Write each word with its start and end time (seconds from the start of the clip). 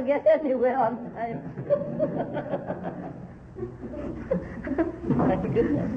never 0.00 0.20
get 0.20 0.40
anywhere 0.40 0.78
on 0.78 1.12
time. 1.14 1.42
My 5.04 5.36
goodness. 5.36 5.90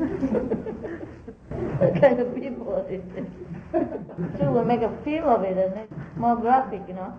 what 1.79 2.01
kind 2.01 2.19
of 2.19 2.35
people 2.35 2.85
is 2.89 3.01
this? 3.15 3.25
Sure, 4.37 4.51
we'll 4.51 4.65
make 4.65 4.81
a 4.81 4.95
film 5.03 5.25
of 5.25 5.43
it 5.43 5.57
and 5.57 5.73
it's 5.79 6.17
more 6.17 6.35
graphic, 6.35 6.81
you 6.87 6.93
know. 6.93 7.13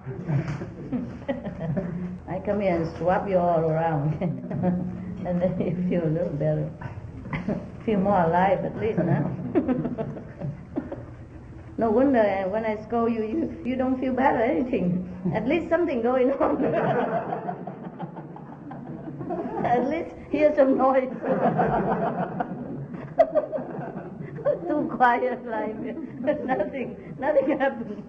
I 2.29 2.39
come 2.41 2.61
here 2.61 2.77
and 2.77 2.97
swap 2.99 3.29
you 3.29 3.39
all 3.39 3.61
around. 3.61 4.21
and 5.27 5.43
then 5.43 5.61
you 5.61 5.89
feel 5.89 6.05
a 6.07 6.13
little 6.13 6.29
better. 6.31 6.71
feel 7.85 8.01
more 8.01 8.21
alive 8.23 8.65
at 8.65 8.77
least, 8.79 8.99
huh? 8.99 9.25
No 11.77 11.91
wonder 11.91 12.21
uh, 12.21 12.49
when 12.49 12.65
I 12.65 12.81
scold 12.85 13.13
you, 13.13 13.25
you, 13.25 13.63
you 13.65 13.75
don't 13.77 13.99
feel 13.99 14.13
bad 14.13 14.37
or 14.37 14.45
anything. 14.45 15.11
At 15.35 15.49
least 15.49 15.69
something 15.69 16.03
going 16.03 16.31
on. 16.33 16.65
at 19.65 19.89
least 19.89 20.15
hear 20.31 20.55
some 20.55 20.77
noise. 20.77 21.09
Too 24.69 24.91
quiet 24.95 25.45
life. 25.47 25.75
nothing, 26.45 27.15
nothing 27.19 27.59
happens. 27.59 28.05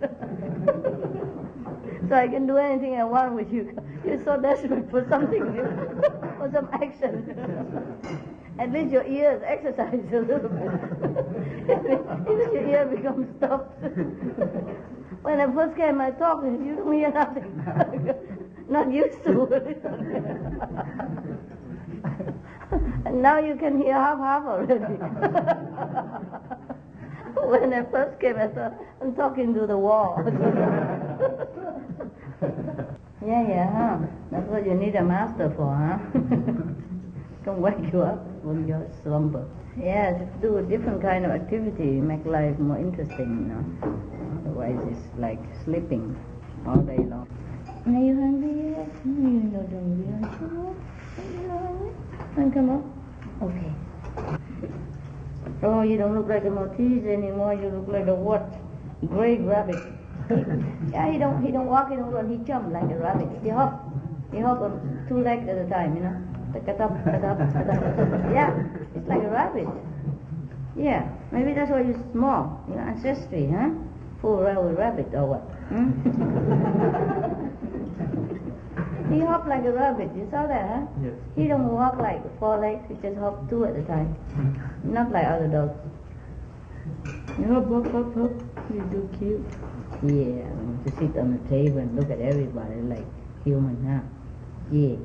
so 2.10 2.16
I 2.16 2.28
can 2.28 2.46
do 2.46 2.58
anything 2.58 2.96
I 2.96 3.06
want 3.06 3.34
with 3.34 3.52
you. 3.52 3.76
You're 4.06 4.24
so 4.24 4.40
desperate 4.40 4.92
for 4.92 5.08
something 5.10 5.44
new, 5.54 5.66
for 6.38 6.52
some 6.54 6.70
action. 6.74 8.32
At 8.58 8.72
least 8.72 8.90
your 8.92 9.06
ears 9.06 9.44
exercise 9.46 10.00
a 10.14 10.20
little 10.20 10.48
bit. 10.48 10.72
Even 12.32 12.54
your 12.54 12.68
ear 12.70 12.86
becomes 12.86 13.28
stuffed. 13.38 13.70
when 15.24 15.42
I 15.42 15.54
first 15.54 15.76
came, 15.76 16.00
I 16.00 16.12
talked, 16.12 16.46
you 16.46 16.78
don't 16.78 16.94
hear 16.94 17.12
nothing. 17.12 17.52
Not 18.70 18.94
used 18.94 19.22
to 19.26 19.44
it. 19.44 19.84
and 23.06 23.22
now 23.22 23.40
you 23.40 23.58
can 23.58 23.78
hear 23.78 23.94
half 23.94 24.20
half 24.20 24.46
already. 24.46 24.96
when 27.36 27.74
I 27.74 27.84
first 27.92 28.22
came, 28.22 28.38
I 28.38 28.48
thought, 28.48 28.74
I'm 29.02 29.14
talking 29.16 29.54
to 29.54 29.68
the 29.68 29.78
wall. 29.78 30.24
yeah, 33.26 33.48
yeah, 33.48 33.72
huh? 33.72 33.98
That's 34.32 34.48
what 34.48 34.66
you 34.66 34.74
need 34.74 34.96
a 34.96 35.04
master 35.04 35.50
for, 35.58 35.76
huh? 35.76 35.98
Can 37.44 37.62
wake 37.62 37.92
you 37.94 38.02
up 38.02 38.35
from 38.46 38.68
your 38.68 38.88
slumber. 39.02 39.50
Yes, 39.76 40.22
do 40.40 40.58
a 40.58 40.62
different 40.62 41.02
kind 41.02 41.26
of 41.26 41.32
activity, 41.32 42.00
make 42.00 42.24
life 42.26 42.58
more 42.60 42.78
interesting, 42.78 43.30
you 43.42 43.48
know. 43.50 43.64
Otherwise, 44.46 44.78
it's 44.92 45.02
like 45.18 45.42
sleeping 45.64 46.16
all 46.68 46.78
day 46.78 46.98
long. 46.98 47.28
Are 47.88 48.04
you 48.06 48.14
hungry 48.14 48.70
yet? 48.70 49.06
No, 49.06 49.30
you're 49.34 49.50
not 49.50 49.70
hungry, 49.74 50.08
aren't 50.14 50.42
you? 50.42 50.76
Are 51.18 51.32
you 51.34 51.48
not 51.48 51.62
hungry? 51.66 51.92
And 52.38 52.54
come 52.54 52.70
up. 52.70 52.86
Okay. 53.42 53.74
Oh, 55.64 55.82
you 55.82 55.98
don't 55.98 56.16
look 56.16 56.30
like 56.30 56.46
a 56.46 56.50
Maltese 56.52 57.06
anymore. 57.06 57.56
You 57.56 57.70
look 57.70 57.88
like 57.88 58.08
a 58.08 58.14
what? 58.14 58.46
Gray 59.08 59.40
rabbit. 59.40 59.82
yeah, 60.92 61.12
he 61.12 61.18
don't 61.18 61.44
he 61.44 61.52
don't 61.52 61.68
walk, 61.68 61.90
he 61.90 61.96
don't 61.96 62.12
run. 62.12 62.30
He 62.30 62.38
jump 62.46 62.72
like 62.72 62.90
a 62.90 62.98
rabbit. 62.98 63.28
He 63.44 63.50
hop. 63.50 63.90
He 64.32 64.40
hop 64.40 64.62
on 64.62 65.06
two 65.10 65.22
legs 65.22 65.48
at 65.48 65.58
a 65.58 65.68
time, 65.70 65.96
you 65.96 66.04
know. 66.04 66.35
Yeah, 68.34 68.52
it's 68.96 69.08
like 69.08 69.24
a 69.24 69.30
rabbit. 69.30 69.68
Yeah, 70.78 71.08
maybe 71.32 71.54
that's 71.54 71.72
why 71.72 71.82
you're 71.82 72.04
small. 72.12 72.64
Your 72.70 72.80
ancestry, 72.82 73.48
huh? 73.48 73.72
Fool 74.22 74.40
around 74.42 74.66
with 74.68 74.78
rabbit 74.78 75.08
or 75.14 75.26
what? 75.26 75.42
Hmm? 75.72 75.92
he 79.14 79.20
hop 79.22 79.48
like 79.48 79.64
a 79.66 79.72
rabbit. 79.72 80.12
You 80.16 80.28
saw 80.32 80.48
that, 80.48 80.68
huh? 80.68 80.86
Yes. 81.02 81.14
He 81.36 81.48
don't 81.48 81.68
walk 81.72 81.98
like 81.98 82.22
four 82.40 82.60
legs. 82.60 82.84
He 82.90 82.96
just 82.96 83.18
hop 83.18 83.50
two 83.50 83.66
at 83.66 83.76
a 83.76 83.84
time. 83.84 84.16
Not 84.84 85.12
like 85.12 85.26
other 85.26 85.48
dogs. 85.48 85.80
You 87.40 87.54
hop, 87.54 87.68
hop, 87.68 87.92
hop, 87.92 88.14
hop. 88.16 88.32
You 88.74 88.82
do 88.92 89.10
cute. 89.18 89.46
Yeah, 90.04 90.44
to 90.84 90.92
sit 91.00 91.18
on 91.18 91.32
the 91.32 91.50
table 91.50 91.80
and 91.80 91.96
look 91.96 92.10
at 92.12 92.20
everybody 92.20 92.82
like 92.82 93.06
human, 93.44 93.80
huh? 93.86 94.02
Yeah. 94.72 94.98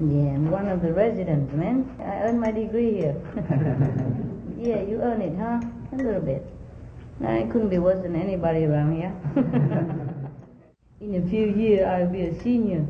Yeah, 0.00 0.30
I'm 0.30 0.48
one 0.52 0.68
of 0.68 0.80
the 0.80 0.92
residents, 0.92 1.52
man. 1.52 1.90
I 1.98 2.22
earned 2.22 2.40
my 2.40 2.52
degree 2.52 2.94
here. 3.02 3.16
yeah, 4.56 4.80
you 4.82 5.00
earn 5.02 5.20
it, 5.20 5.36
huh? 5.36 5.58
A 5.90 5.96
little 5.96 6.20
bit. 6.20 6.46
I 7.26 7.48
couldn't 7.50 7.68
be 7.68 7.78
worse 7.78 8.00
than 8.02 8.14
anybody 8.14 8.64
around 8.64 8.94
here. 8.94 9.12
In 11.00 11.16
a 11.16 11.28
few 11.28 11.48
years, 11.48 11.84
I'll 11.84 12.08
be 12.08 12.22
a 12.22 12.40
senior. 12.42 12.86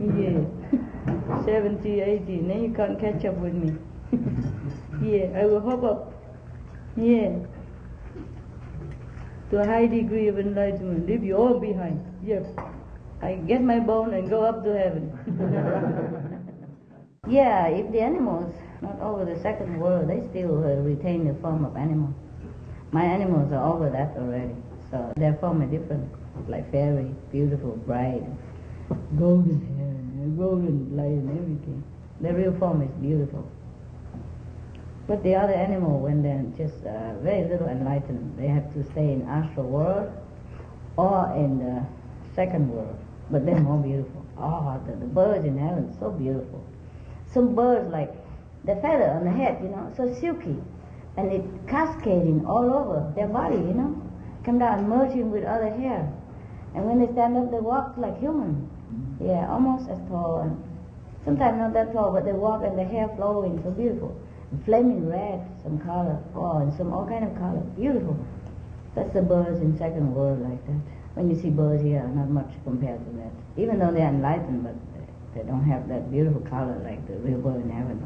Yeah. 0.00 0.42
70, 1.44 2.00
80, 2.00 2.40
then 2.40 2.64
you 2.64 2.72
can't 2.74 2.98
catch 2.98 3.24
up 3.24 3.36
with 3.36 3.54
me. 3.54 3.78
yeah, 5.00 5.38
I 5.38 5.46
will 5.46 5.60
hop 5.60 5.84
up. 5.84 6.12
Yeah. 6.96 7.38
To 9.50 9.60
a 9.60 9.64
high 9.64 9.86
degree 9.86 10.26
of 10.26 10.40
enlightenment. 10.40 11.06
Leave 11.06 11.22
you 11.22 11.36
all 11.36 11.60
behind. 11.60 12.02
Yep. 12.24 12.46
I 13.22 13.34
get 13.34 13.62
my 13.62 13.78
bone 13.78 14.12
and 14.14 14.28
go 14.28 14.42
up 14.42 14.64
to 14.64 14.76
heaven. 14.76 16.28
Yeah, 17.28 17.68
if 17.68 17.92
the 17.92 18.00
animals, 18.00 18.52
not 18.80 18.98
over 18.98 19.24
the 19.24 19.38
second 19.42 19.78
world, 19.78 20.10
they 20.10 20.26
still 20.30 20.58
uh, 20.58 20.82
retain 20.82 21.24
the 21.24 21.34
form 21.34 21.64
of 21.64 21.76
animal. 21.76 22.12
My 22.90 23.04
animals 23.04 23.52
are 23.52 23.62
over 23.62 23.88
that 23.90 24.16
already, 24.18 24.56
so 24.90 25.12
their 25.16 25.34
form 25.34 25.62
is 25.62 25.70
different. 25.70 26.10
Like 26.48 26.68
fairy, 26.72 27.14
beautiful, 27.30 27.76
bright, 27.86 28.24
golden 29.16 29.62
hair, 29.78 30.26
golden 30.36 30.96
light 30.96 31.22
and 31.22 31.30
everything. 31.38 31.84
The 32.20 32.34
real 32.34 32.58
form 32.58 32.82
is 32.82 32.90
beautiful. 33.00 33.48
But 35.06 35.22
the 35.22 35.36
other 35.36 35.54
animal, 35.54 36.00
when 36.00 36.24
they're 36.24 36.42
just 36.58 36.84
uh, 36.84 37.14
very 37.20 37.48
little 37.48 37.68
enlightened, 37.68 38.36
they 38.36 38.48
have 38.48 38.74
to 38.74 38.82
stay 38.90 39.12
in 39.12 39.28
astral 39.28 39.68
world 39.68 40.10
or 40.96 41.32
in 41.36 41.60
the 41.60 41.86
second 42.34 42.68
world. 42.68 42.98
But 43.30 43.46
they're 43.46 43.60
more 43.60 43.80
beautiful. 43.80 44.26
Oh, 44.36 44.82
the, 44.88 44.96
the 44.96 45.06
birds 45.06 45.44
in 45.44 45.56
heaven, 45.56 45.96
so 46.00 46.10
beautiful 46.10 46.66
some 47.32 47.54
birds 47.54 47.90
like 47.90 48.12
the 48.64 48.76
feather 48.76 49.10
on 49.10 49.24
the 49.24 49.30
head, 49.30 49.58
you 49.62 49.68
know, 49.68 49.92
so 49.96 50.12
silky, 50.20 50.56
and 51.16 51.32
it 51.32 51.44
cascading 51.68 52.44
all 52.46 52.72
over 52.72 53.12
their 53.16 53.28
body, 53.28 53.56
you 53.56 53.74
know, 53.74 54.00
come 54.44 54.58
down 54.58 54.88
merging 54.88 55.30
with 55.30 55.44
other 55.44 55.70
hair, 55.70 56.10
and 56.74 56.86
when 56.86 57.00
they 57.00 57.12
stand 57.12 57.36
up, 57.36 57.50
they 57.50 57.60
walk 57.60 57.94
like 57.96 58.18
human, 58.18 58.68
yeah, 59.20 59.46
almost 59.50 59.88
as 59.90 59.98
tall, 60.08 60.40
and 60.40 60.56
sometimes 61.24 61.58
not 61.58 61.72
that 61.72 61.92
tall, 61.92 62.12
but 62.12 62.24
they 62.24 62.32
walk 62.32 62.62
and 62.64 62.78
the 62.78 62.84
hair 62.84 63.08
flowing, 63.16 63.60
so 63.62 63.70
beautiful, 63.70 64.16
flaming 64.64 65.08
red, 65.08 65.40
some 65.62 65.78
color, 65.80 66.18
oh, 66.36 66.58
and 66.58 66.72
some 66.76 66.92
all 66.92 67.06
kind 67.06 67.24
of 67.24 67.34
color, 67.38 67.60
beautiful. 67.76 68.16
That's 68.94 69.12
the 69.14 69.22
birds 69.22 69.60
in 69.60 69.76
second 69.78 70.14
world 70.14 70.42
like 70.42 70.64
that. 70.66 70.80
When 71.14 71.30
you 71.30 71.40
see 71.40 71.50
birds 71.50 71.82
here, 71.82 72.02
not 72.14 72.28
much 72.28 72.52
compared 72.64 73.00
to 73.04 73.10
that. 73.18 73.32
Even 73.56 73.78
though 73.78 73.90
they're 73.90 74.08
enlightened, 74.08 74.64
but 74.64 74.74
they 75.34 75.42
don't 75.42 75.64
have 75.64 75.88
that 75.88 76.10
beautiful 76.10 76.40
color 76.42 76.76
like 76.84 77.06
the 77.06 77.14
real 77.24 77.38
bird 77.38 77.62
in 77.62 77.70
heaven. 77.70 78.00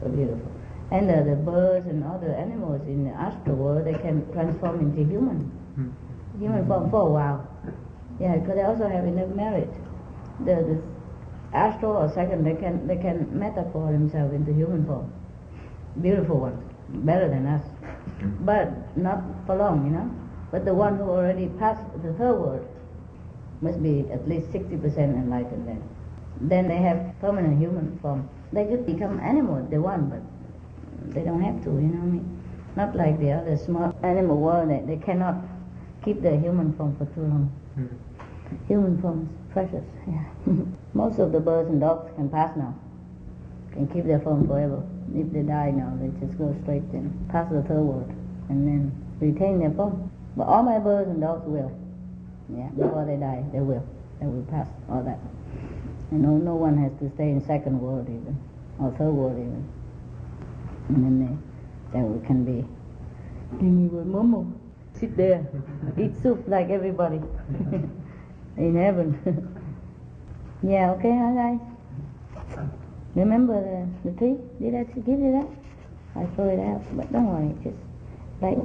So 0.00 0.08
beautiful. 0.08 0.50
And 0.90 1.10
uh, 1.10 1.22
the 1.22 1.36
birds 1.36 1.86
and 1.86 2.04
other 2.04 2.34
animals 2.34 2.82
in 2.86 3.04
the 3.04 3.10
astral 3.10 3.56
world, 3.56 3.86
they 3.86 3.94
can 3.94 4.30
transform 4.32 4.80
into 4.80 5.08
human. 5.08 5.48
Hmm. 5.74 5.90
Human 6.38 6.66
form 6.66 6.90
for 6.90 7.06
a 7.06 7.10
while. 7.10 7.48
Yeah, 8.18 8.36
because 8.36 8.56
they 8.56 8.62
also 8.62 8.88
have 8.88 9.04
enough 9.04 9.28
merit. 9.34 9.72
The, 10.40 10.56
the 10.56 10.82
astral 11.56 11.96
or 11.96 12.12
second, 12.12 12.44
they 12.44 12.54
can 12.54 12.86
they 12.86 12.96
can 12.96 13.28
metaphor 13.32 13.92
themselves 13.92 14.34
into 14.34 14.52
human 14.52 14.84
form. 14.84 15.12
Beautiful 16.00 16.40
ones, 16.40 16.62
better 16.88 17.28
than 17.28 17.46
us, 17.46 17.62
but 18.40 18.96
not 18.96 19.22
for 19.46 19.56
long, 19.56 19.86
you 19.86 19.92
know. 19.92 20.10
But 20.50 20.64
the 20.64 20.74
one 20.74 20.96
who 20.98 21.04
already 21.04 21.48
passed 21.58 21.84
the 22.02 22.12
third 22.14 22.36
world 22.36 22.66
must 23.62 23.82
be 23.82 24.06
at 24.10 24.28
least 24.28 24.50
60% 24.52 24.80
enlightened 24.98 25.68
then 25.68 25.82
then 26.40 26.68
they 26.68 26.78
have 26.78 27.14
permanent 27.20 27.58
human 27.58 27.98
form. 28.00 28.28
They 28.52 28.64
could 28.64 28.86
become 28.86 29.20
animal 29.20 29.62
if 29.62 29.70
they 29.70 29.78
want, 29.78 30.10
but 30.10 30.22
they 31.14 31.22
don't 31.22 31.42
have 31.42 31.62
to, 31.64 31.70
you 31.70 31.92
know 31.92 32.00
what 32.00 32.08
I 32.08 32.16
mean? 32.18 32.42
Not 32.76 32.96
like 32.96 33.18
the 33.20 33.32
other 33.32 33.56
small 33.56 33.94
animal 34.02 34.36
world, 34.38 34.70
they, 34.70 34.82
they 34.86 35.00
cannot 35.02 35.36
keep 36.04 36.22
their 36.22 36.38
human 36.38 36.72
form 36.76 36.96
for 36.96 37.04
too 37.14 37.22
long. 37.22 37.52
Mm. 37.78 38.68
Human 38.68 39.00
form 39.00 39.28
is 39.28 39.52
precious, 39.52 39.84
yeah. 40.08 40.24
Most 40.94 41.18
of 41.18 41.32
the 41.32 41.40
birds 41.40 41.68
and 41.68 41.80
dogs 41.80 42.10
can 42.16 42.28
pass 42.28 42.56
now, 42.56 42.74
can 43.72 43.86
keep 43.88 44.04
their 44.04 44.20
form 44.20 44.46
forever. 44.46 44.82
If 45.14 45.32
they 45.32 45.42
die 45.42 45.70
now, 45.70 45.96
they 46.00 46.08
just 46.24 46.38
go 46.38 46.56
straight 46.62 46.82
and 46.94 47.28
pass 47.30 47.50
the 47.50 47.62
third 47.62 47.82
world 47.82 48.10
and 48.48 48.66
then 48.66 48.92
retain 49.20 49.58
their 49.58 49.70
form. 49.72 50.10
But 50.36 50.44
all 50.44 50.62
my 50.62 50.78
birds 50.78 51.10
and 51.10 51.20
dogs 51.20 51.46
will. 51.46 51.72
Yeah, 52.48 52.68
before 52.70 53.04
they 53.04 53.16
die, 53.16 53.44
they 53.52 53.60
will. 53.60 53.86
They 54.20 54.26
will 54.26 54.46
pass 54.50 54.66
all 54.88 55.02
that. 55.02 55.18
And 56.10 56.22
no, 56.22 56.30
no 56.30 56.54
one 56.54 56.76
has 56.78 56.92
to 57.00 57.14
stay 57.14 57.30
in 57.30 57.40
second 57.44 57.80
world 57.80 58.06
even, 58.08 58.38
or 58.78 58.90
third 58.92 59.12
world 59.12 59.38
even. 59.38 59.68
And 60.88 61.04
then 61.04 61.18
they, 61.20 61.92
then 61.92 62.20
we 62.20 62.26
can 62.26 62.44
be 62.44 62.66
he 63.58 63.66
will 63.66 64.04
Momo, 64.04 64.52
sit 64.94 65.16
there, 65.16 65.46
eat 65.98 66.12
soup 66.22 66.44
like 66.46 66.70
everybody 66.70 67.16
in 68.56 68.76
heaven. 68.76 69.18
yeah, 70.62 70.92
okay, 70.92 71.10
huh, 71.10 71.34
guys? 71.34 72.68
Remember 73.14 73.60
the, 73.60 74.10
the 74.10 74.16
tree? 74.16 74.36
Did 74.60 74.74
I 74.76 74.84
give 74.84 75.18
you 75.18 75.32
that? 75.32 76.20
I 76.20 76.26
throw 76.34 76.48
it 76.48 76.60
out, 76.60 76.82
but 76.96 77.12
don't 77.12 77.26
worry, 77.26 77.54
just 77.64 77.76
like, 78.40 78.58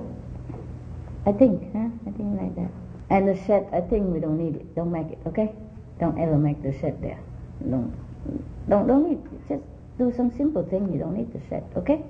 I 1.26 1.32
think, 1.32 1.74
huh? 1.74 1.90
I 2.08 2.12
think 2.12 2.40
like 2.40 2.56
that. 2.56 2.72
And 3.10 3.28
the 3.28 3.36
shed, 3.46 3.68
I 3.74 3.82
think 3.82 4.14
we 4.14 4.20
don't 4.20 4.38
need 4.38 4.56
it. 4.56 4.76
Don't 4.76 4.92
make 4.92 5.08
it, 5.08 5.20
okay? 5.28 5.54
Don't 6.00 6.20
ever 6.20 6.38
make 6.38 6.62
the 6.62 6.78
shed 6.80 7.02
there. 7.02 7.20
Don't, 7.62 7.94
don't, 8.70 8.88
don't 8.88 9.10
need. 9.10 9.22
Just 9.48 9.64
do 9.98 10.14
some 10.16 10.32
simple 10.38 10.64
thing. 10.64 10.92
You 10.92 11.00
don't 11.00 11.16
need 11.16 11.32
to 11.34 11.40
shed, 11.48 11.64
okay? 11.78 12.04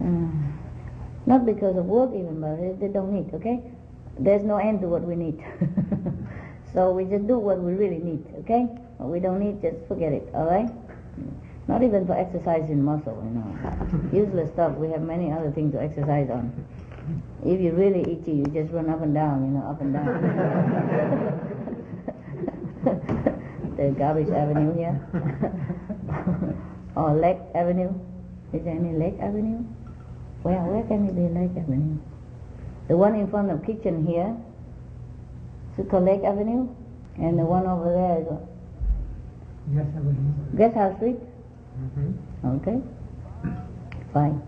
Uh, 0.00 0.28
not 1.26 1.46
because 1.46 1.76
of 1.76 1.86
work 1.86 2.10
even, 2.14 2.40
but 2.40 2.80
they 2.80 2.88
don't 2.88 3.12
need, 3.12 3.32
okay? 3.34 3.62
There's 4.18 4.42
no 4.44 4.58
end 4.58 4.80
to 4.82 4.88
what 4.88 5.02
we 5.02 5.16
need. 5.16 5.42
so 6.74 6.92
we 6.92 7.04
just 7.04 7.26
do 7.26 7.38
what 7.38 7.60
we 7.60 7.72
really 7.72 7.98
need, 7.98 8.24
okay? 8.40 8.68
What 8.98 9.10
we 9.10 9.20
don't 9.20 9.40
need, 9.40 9.62
just 9.62 9.76
forget 9.88 10.12
it, 10.12 10.28
all 10.34 10.44
right? 10.44 10.70
Not 11.66 11.82
even 11.82 12.06
for 12.06 12.12
exercising 12.12 12.84
muscle, 12.84 13.16
you 13.24 13.30
know. 13.30 13.48
Useless 14.12 14.52
stuff. 14.52 14.76
We 14.76 14.90
have 14.90 15.00
many 15.00 15.32
other 15.32 15.50
things 15.50 15.72
to 15.72 15.80
exercise 15.80 16.28
on. 16.28 16.52
If 17.44 17.60
you're 17.60 17.72
really 17.74 18.00
itchy, 18.00 18.32
you 18.32 18.44
just 18.44 18.70
run 18.72 18.90
up 18.90 19.00
and 19.02 19.14
down, 19.14 19.44
you 19.44 19.50
know, 19.50 19.64
up 19.66 19.80
and 19.80 19.94
down. 19.94 20.20
the 23.76 23.94
garbage 23.98 24.28
avenue 24.30 24.74
here. 24.76 25.00
or 26.96 27.14
Lake 27.14 27.38
Avenue. 27.54 27.92
Is 28.52 28.62
there 28.64 28.74
any 28.74 28.92
Lake 28.96 29.18
Avenue? 29.20 29.64
Where, 30.42 30.60
where 30.60 30.84
can 30.84 31.08
it 31.08 31.16
be 31.16 31.22
Lake 31.22 31.56
Avenue? 31.56 31.98
The 32.88 32.96
one 32.96 33.14
in 33.14 33.28
front 33.30 33.50
of 33.50 33.64
kitchen 33.64 34.06
here, 34.06 34.36
is 35.72 35.84
it 35.84 35.90
called 35.90 36.04
Lake 36.04 36.22
Avenue? 36.22 36.68
And 37.16 37.38
the 37.38 37.44
one 37.44 37.66
over 37.66 37.90
there 37.90 38.20
is? 38.20 38.28
Yes, 39.74 39.86
Avenue. 39.96 40.56
Guest 40.56 40.74
House 40.74 40.96
Street? 40.96 41.18
Mm-hmm. 41.80 42.48
Okay. 42.60 42.78
Fine. 44.12 44.42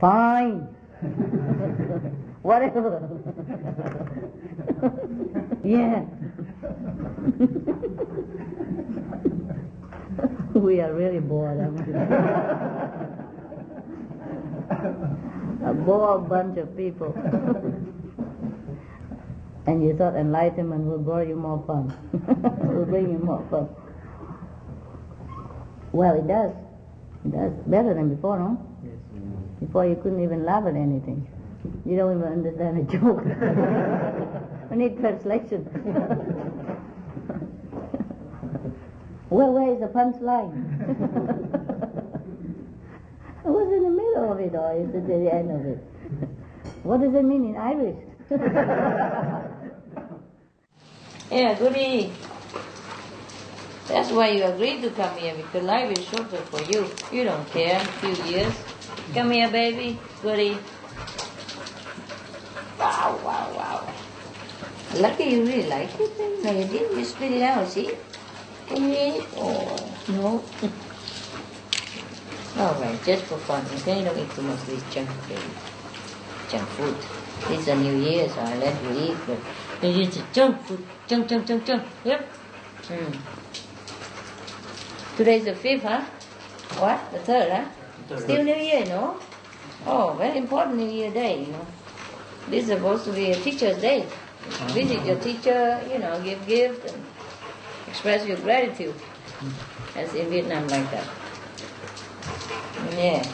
Fine. 0.00 0.68
Whatever. 2.42 3.08
yeah. 5.64 6.04
we 10.54 10.80
are 10.80 10.94
really 10.94 11.20
bored. 11.20 11.58
A 15.64 15.72
bored 15.74 16.28
bunch 16.28 16.58
of 16.58 16.76
people. 16.76 17.12
and 19.66 19.84
you 19.84 19.96
thought 19.96 20.14
enlightenment 20.14 20.86
will 20.86 20.98
bring 20.98 21.28
you 21.28 21.36
more 21.36 21.62
fun. 21.66 21.92
will 22.74 22.86
bring 22.86 23.10
you 23.10 23.18
more 23.18 23.44
fun. 23.50 23.68
Well, 25.92 26.14
it 26.14 26.26
does. 26.28 26.52
It 27.24 27.32
does. 27.32 27.52
Better 27.66 27.94
than 27.94 28.14
before, 28.14 28.38
no? 28.38 28.56
Yes. 28.84 28.94
Before 29.60 29.84
you 29.86 29.96
couldn't 29.96 30.22
even 30.22 30.44
laugh 30.44 30.66
at 30.66 30.76
anything. 30.76 31.26
You 31.84 31.96
don't 31.96 32.18
even 32.18 32.32
understand 32.32 32.78
a 32.78 32.82
joke. 32.92 33.24
We 34.70 34.76
need 34.76 34.98
translation. 34.98 35.64
where, 39.28 39.46
where 39.46 39.72
is 39.74 39.80
the 39.80 39.86
punchline? 39.86 40.52
I 43.44 43.48
was 43.48 43.72
in 43.72 43.82
the 43.84 43.90
middle 43.90 44.32
of 44.32 44.40
it 44.40 44.54
or 44.54 44.72
is 44.76 44.88
it 44.90 44.96
at 44.96 45.06
the 45.06 45.32
end 45.32 45.50
of 45.50 45.64
it? 45.66 45.78
what 46.82 47.00
does 47.00 47.14
it 47.14 47.24
mean 47.24 47.54
in 47.54 47.56
Irish? 47.56 47.96
yeah, 51.30 51.54
goody. 51.58 52.12
That's 53.86 54.10
why 54.10 54.30
you 54.30 54.44
agreed 54.44 54.82
to 54.82 54.90
come 54.90 55.16
here 55.16 55.34
because 55.36 55.62
life 55.62 55.96
is 55.96 56.04
shorter 56.06 56.38
for 56.50 56.60
you. 56.62 56.90
You 57.12 57.24
don't 57.24 57.48
care. 57.50 57.80
A 57.80 57.84
few 57.84 58.24
years. 58.24 58.52
Come 59.14 59.30
here, 59.30 59.48
baby. 59.48 59.98
Goody. 60.22 60.58
Wow, 62.78 63.20
wow, 63.24 63.52
wow. 63.56 63.94
Lucky 65.00 65.24
you 65.24 65.44
really 65.44 65.68
like 65.68 65.90
it. 66.00 66.16
then. 66.18 66.42
No, 66.42 66.50
you 66.50 66.64
didn't. 66.66 66.98
You 66.98 67.04
spit 67.04 67.32
it 67.32 67.42
out, 67.42 67.68
see? 67.68 67.90
Can 68.68 68.82
you 68.84 68.90
eat 68.90 69.20
it? 69.20 69.26
Oh, 69.36 69.76
no. 70.08 70.42
All 72.62 72.74
right, 72.80 73.04
just 73.04 73.24
for 73.24 73.36
fun. 73.38 73.64
Okay, 73.76 74.02
don't 74.02 74.18
eat 74.18 74.30
too 74.30 74.42
much 74.42 74.58
of 74.60 74.66
this 74.66 74.82
junk, 74.94 75.08
baby. 75.28 75.40
Junk 76.48 76.68
food. 76.70 76.96
It's 77.50 77.68
a 77.68 77.76
new 77.76 77.96
year, 77.96 78.28
so 78.28 78.40
I 78.40 78.56
let 78.56 78.82
you 78.82 79.10
eat, 79.10 79.16
but 79.26 79.38
it's 79.82 80.18
junk 80.32 80.60
food. 80.62 80.82
Junk, 81.06 81.28
junk, 81.28 81.46
junk, 81.46 81.64
junk. 81.66 81.82
Yep. 82.04 82.20
Hmm. 82.88 83.12
Today's 85.16 85.44
the 85.44 85.54
fifth, 85.54 85.82
huh? 85.82 86.00
What? 86.78 87.12
The 87.12 87.18
third, 87.18 87.50
huh? 87.52 88.18
Still 88.18 88.44
New 88.44 88.54
Year, 88.54 88.84
no? 88.86 89.18
Oh, 89.86 90.14
very 90.18 90.38
important 90.38 90.76
New 90.76 90.88
Year 90.88 91.10
day, 91.10 91.40
you 91.44 91.52
know. 91.52 91.66
This 92.48 92.64
is 92.64 92.70
supposed 92.70 93.04
to 93.04 93.12
be 93.12 93.32
a 93.32 93.34
teacher's 93.34 93.78
day. 93.80 94.06
Visit 94.72 95.04
your 95.04 95.18
teacher, 95.20 95.80
you 95.90 95.98
know, 95.98 96.20
give 96.22 96.46
gift 96.46 96.92
and 96.92 97.04
express 97.88 98.26
your 98.26 98.36
gratitude. 98.38 98.94
As 99.94 100.12
in 100.14 100.28
Vietnam 100.28 100.66
like 100.68 100.90
that. 100.90 101.06
Yeah. 102.92 103.26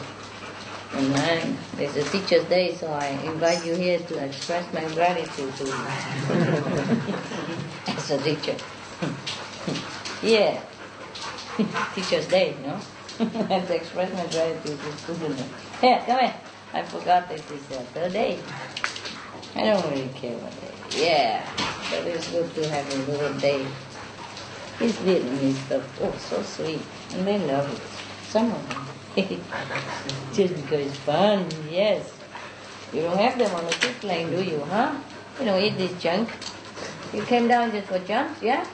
And 0.93 1.13
then 1.15 1.57
it's 1.79 1.95
a 1.97 2.03
teacher's 2.03 2.45
day, 2.45 2.75
so 2.75 2.87
I 2.87 3.07
invite 3.25 3.65
you 3.65 3.75
here 3.75 3.99
to 3.99 4.25
express 4.25 4.71
my 4.73 4.85
gratitude 4.93 5.53
to 5.55 5.65
you. 5.65 5.73
As 7.87 8.11
a 8.11 8.17
teacher. 8.19 8.55
yeah. 10.23 10.61
Teacher's 11.95 12.27
Day, 12.27 12.55
no? 12.63 12.79
I 13.19 13.23
have 13.23 13.67
to 13.67 13.75
express 13.75 14.11
my 14.13 14.25
gratitude 14.31 14.79
to 14.79 14.97
students. 14.97 15.43
Here, 15.81 16.01
come 16.05 16.19
here. 16.19 16.33
I 16.73 16.83
forgot 16.83 17.27
that 17.29 17.37
it's 17.37 17.47
the 17.67 17.75
third 17.93 18.13
day. 18.13 18.39
I 19.55 19.65
don't 19.65 19.89
really 19.91 20.09
care 20.15 20.35
what 20.37 20.51
day. 20.61 20.62
Yeah, 20.95 21.43
but 21.89 22.05
it's 22.05 22.29
good 22.29 22.53
to 22.55 22.69
have 22.69 22.85
a 22.93 23.11
little 23.11 23.33
day. 23.39 23.65
It's 24.79 24.97
Vietnamese 24.99 25.55
stuff. 25.65 25.83
Oh, 26.01 26.15
so 26.17 26.41
sweet. 26.43 26.81
And 27.13 27.25
they 27.25 27.39
love 27.39 27.71
it. 27.73 27.81
Some 28.29 28.51
of 28.51 28.69
them. 28.69 28.83
Just 30.33 30.55
because 30.55 30.87
it's 30.87 30.95
fun, 30.97 31.47
yes. 31.69 32.13
You 32.93 33.01
don't 33.01 33.17
have 33.17 33.39
them 33.39 33.53
on 33.55 33.63
a 33.63 33.67
the 33.69 33.93
plane, 34.01 34.29
do 34.29 34.43
you, 34.43 34.59
huh? 34.69 34.95
You 35.39 35.45
don't 35.45 35.61
eat 35.61 35.77
this 35.77 35.99
junk. 36.01 36.29
You 37.11 37.23
came 37.23 37.47
down 37.47 37.71
just 37.71 37.87
for 37.87 37.99
junk, 37.99 38.37
yeah? 38.41 38.65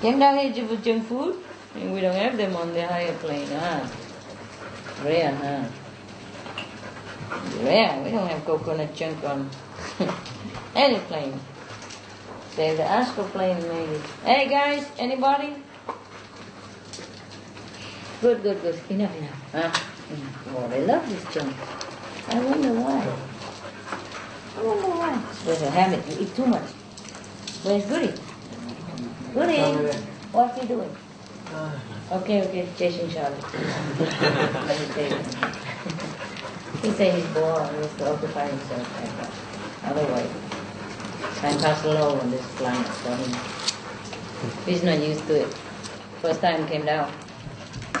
Came 0.00 0.18
down 0.18 0.38
here 0.38 0.66
for 0.66 0.76
junk 0.76 1.06
food? 1.06 1.36
And 1.76 1.92
we 1.92 2.00
don't 2.00 2.14
have 2.14 2.36
them 2.36 2.56
on 2.56 2.72
the 2.72 2.86
higher 2.86 3.14
plane, 3.14 3.46
huh? 3.48 3.86
Rare, 5.04 5.34
huh? 5.34 5.79
Rare. 7.62 8.02
We 8.02 8.10
don't 8.10 8.26
have 8.28 8.44
coconut 8.44 8.94
junk 8.94 9.22
on 9.24 9.48
any 10.74 10.98
plane. 11.00 11.38
Say 12.56 12.76
the 12.76 12.84
astral 12.84 13.26
plane 13.28 13.62
maybe. 13.62 14.00
Hey 14.24 14.48
guys, 14.48 14.86
anybody? 14.98 15.54
Good, 18.20 18.42
good, 18.42 18.60
good. 18.62 18.78
Enough, 18.90 19.16
enough. 19.16 19.52
Huh? 19.52 19.70
Mm. 20.12 20.56
Oh, 20.56 20.68
they 20.68 20.84
love 20.84 21.08
this 21.08 21.24
junk. 21.34 21.54
I 22.28 22.40
wonder 22.40 22.72
why. 22.74 23.06
I 24.58 24.62
wonder 24.62 24.88
why. 24.88 25.22
There's 25.44 25.62
a 25.62 25.70
habit. 25.70 26.06
You 26.08 26.26
eat 26.26 26.34
too 26.34 26.46
much. 26.46 26.68
Where's 27.62 27.84
Goody? 27.86 28.12
Goody! 29.32 29.58
What's 30.32 30.60
he 30.60 30.66
doing? 30.66 30.96
Okay, 32.12 32.42
okay, 32.42 32.68
chasing 32.76 33.08
Charlie. 33.10 33.36
Let 34.00 34.80
me 34.80 34.86
tell 34.94 35.10
you. 35.10 35.18
He 36.82 36.90
said 36.92 37.14
he's 37.14 37.26
bored, 37.34 37.68
he 37.70 37.76
has 37.76 37.94
to 37.98 38.12
occupy 38.12 38.48
himself. 38.48 39.84
Otherwise, 39.84 40.30
time 41.36 41.58
passed 41.60 41.82
slow 41.82 42.18
on 42.18 42.30
this 42.30 42.46
planet 42.56 42.86
for 42.86 43.14
him. 43.16 43.60
He's 44.64 44.82
not 44.82 44.98
used 44.98 45.26
to 45.26 45.42
it. 45.42 45.54
First 46.22 46.40
time 46.40 46.66
came 46.68 46.86
down. 46.86 47.12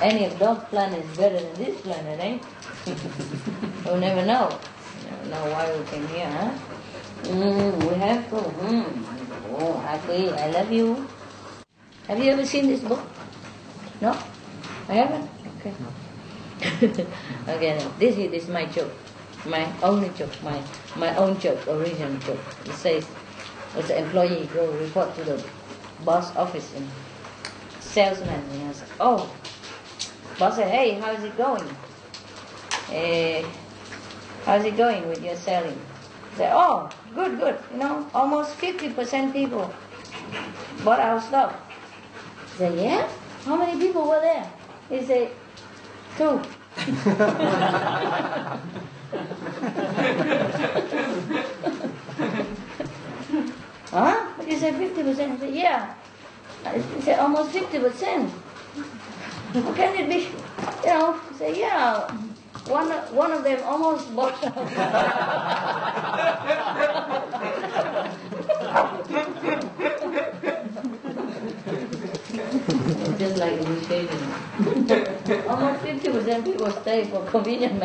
Any 0.00 0.24
of 0.24 0.38
those 0.38 0.58
planets 0.70 1.16
better 1.16 1.38
than 1.38 1.54
this 1.54 1.80
planet, 1.82 2.20
eh? 2.20 2.38
we'll 3.84 3.98
never 3.98 4.24
know. 4.24 4.58
Never 5.04 5.28
know 5.28 5.52
why 5.52 5.76
we 5.76 5.84
came 5.86 6.06
here, 6.08 6.28
huh? 6.28 6.50
Mm, 7.24 7.84
we 7.84 7.94
have 7.96 8.28
to. 8.30 8.36
Mm. 8.36 9.04
Oh, 9.58 9.76
happy. 9.80 10.30
I 10.30 10.50
love 10.50 10.72
you. 10.72 11.06
Have 12.08 12.18
you 12.18 12.32
ever 12.32 12.46
seen 12.46 12.66
this 12.66 12.80
book? 12.80 13.00
No? 14.00 14.16
I 14.88 14.94
haven't? 14.94 15.28
Okay. 15.60 15.74
okay, 17.48 17.80
this 17.98 18.16
is, 18.16 18.30
this 18.30 18.42
is 18.44 18.48
my 18.50 18.66
joke. 18.66 18.92
My 19.46 19.66
only 19.82 20.10
joke, 20.10 20.30
my 20.42 20.62
my 20.96 21.16
own 21.16 21.38
joke, 21.40 21.66
original 21.68 22.18
joke. 22.20 22.40
It 22.66 22.74
says, 22.74 23.06
as 23.76 23.88
an 23.88 24.04
employee 24.04 24.48
go 24.52 24.70
report 24.72 25.14
to 25.16 25.24
the 25.24 25.42
boss 26.04 26.34
office 26.36 26.72
and 26.76 26.86
salesman 27.80 28.40
and 28.52 28.68
I 28.68 28.72
said, 28.72 28.88
oh, 29.00 29.32
boss 30.38 30.56
said, 30.56 30.68
hey, 30.70 31.00
how 31.00 31.12
is 31.12 31.24
it 31.24 31.36
going? 31.36 31.68
Uh, 32.90 33.48
how's 34.44 34.64
it 34.64 34.76
going 34.76 35.08
with 35.08 35.22
your 35.22 35.36
selling? 35.36 35.78
Say, 36.36 36.50
oh, 36.52 36.90
good, 37.14 37.38
good. 37.38 37.58
You 37.72 37.78
know, 37.78 38.08
almost 38.14 38.56
50% 38.58 39.32
people 39.32 39.72
bought 40.84 41.00
our 41.00 41.20
stuff. 41.20 41.56
Say, 42.56 42.84
yeah? 42.84 43.08
How 43.44 43.56
many 43.56 43.78
people 43.78 44.08
were 44.08 44.20
there? 44.20 44.50
He 44.88 45.04
said, 45.04 45.32
two. 46.20 46.36
huh? 53.90 54.28
You 54.46 54.58
say 54.58 54.72
50%? 54.72 55.08
I 55.08 55.38
said, 55.38 55.54
yeah. 55.54 55.94
He 56.74 57.00
said, 57.00 57.18
almost 57.20 57.52
50%. 57.52 58.28
How 59.54 59.72
can 59.72 59.96
it 59.96 60.08
be? 60.10 60.28
You 60.86 60.92
know, 60.92 61.20
say, 61.38 61.58
yeah, 61.58 62.06
one, 62.68 62.90
one 63.16 63.32
of 63.32 63.42
them 63.42 63.62
almost 63.64 64.14
bought 64.14 64.44
out. 64.44 64.68
Just 73.20 73.36
like 73.36 73.52
initiation. 73.52 74.16
almost 75.46 75.84
50% 75.84 76.42
people 76.42 76.70
stay 76.70 77.04
for 77.04 77.22
convenient. 77.26 77.82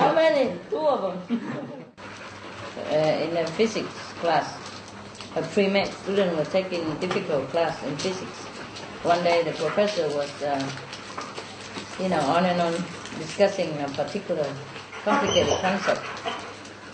How 0.00 0.14
many? 0.14 0.58
Two 0.70 0.78
of 0.78 1.02
them. 1.28 1.44
Uh, 2.90 2.96
in 2.96 3.36
a 3.36 3.46
physics 3.58 3.92
class, 4.24 4.56
a 5.36 5.42
pre-med 5.42 5.92
student 5.92 6.34
was 6.34 6.48
taking 6.48 6.90
a 6.90 6.94
difficult 6.94 7.46
class 7.50 7.76
in 7.82 7.94
physics. 7.98 8.38
One 9.04 9.22
day 9.22 9.42
the 9.42 9.52
professor 9.52 10.08
was, 10.16 10.32
uh, 10.42 10.66
you 12.00 12.08
know, 12.08 12.20
on 12.20 12.46
and 12.46 12.58
on 12.58 12.72
discussing 13.18 13.78
a 13.82 13.88
particular 13.90 14.46
complicated 15.04 15.58
concept. 15.60 16.00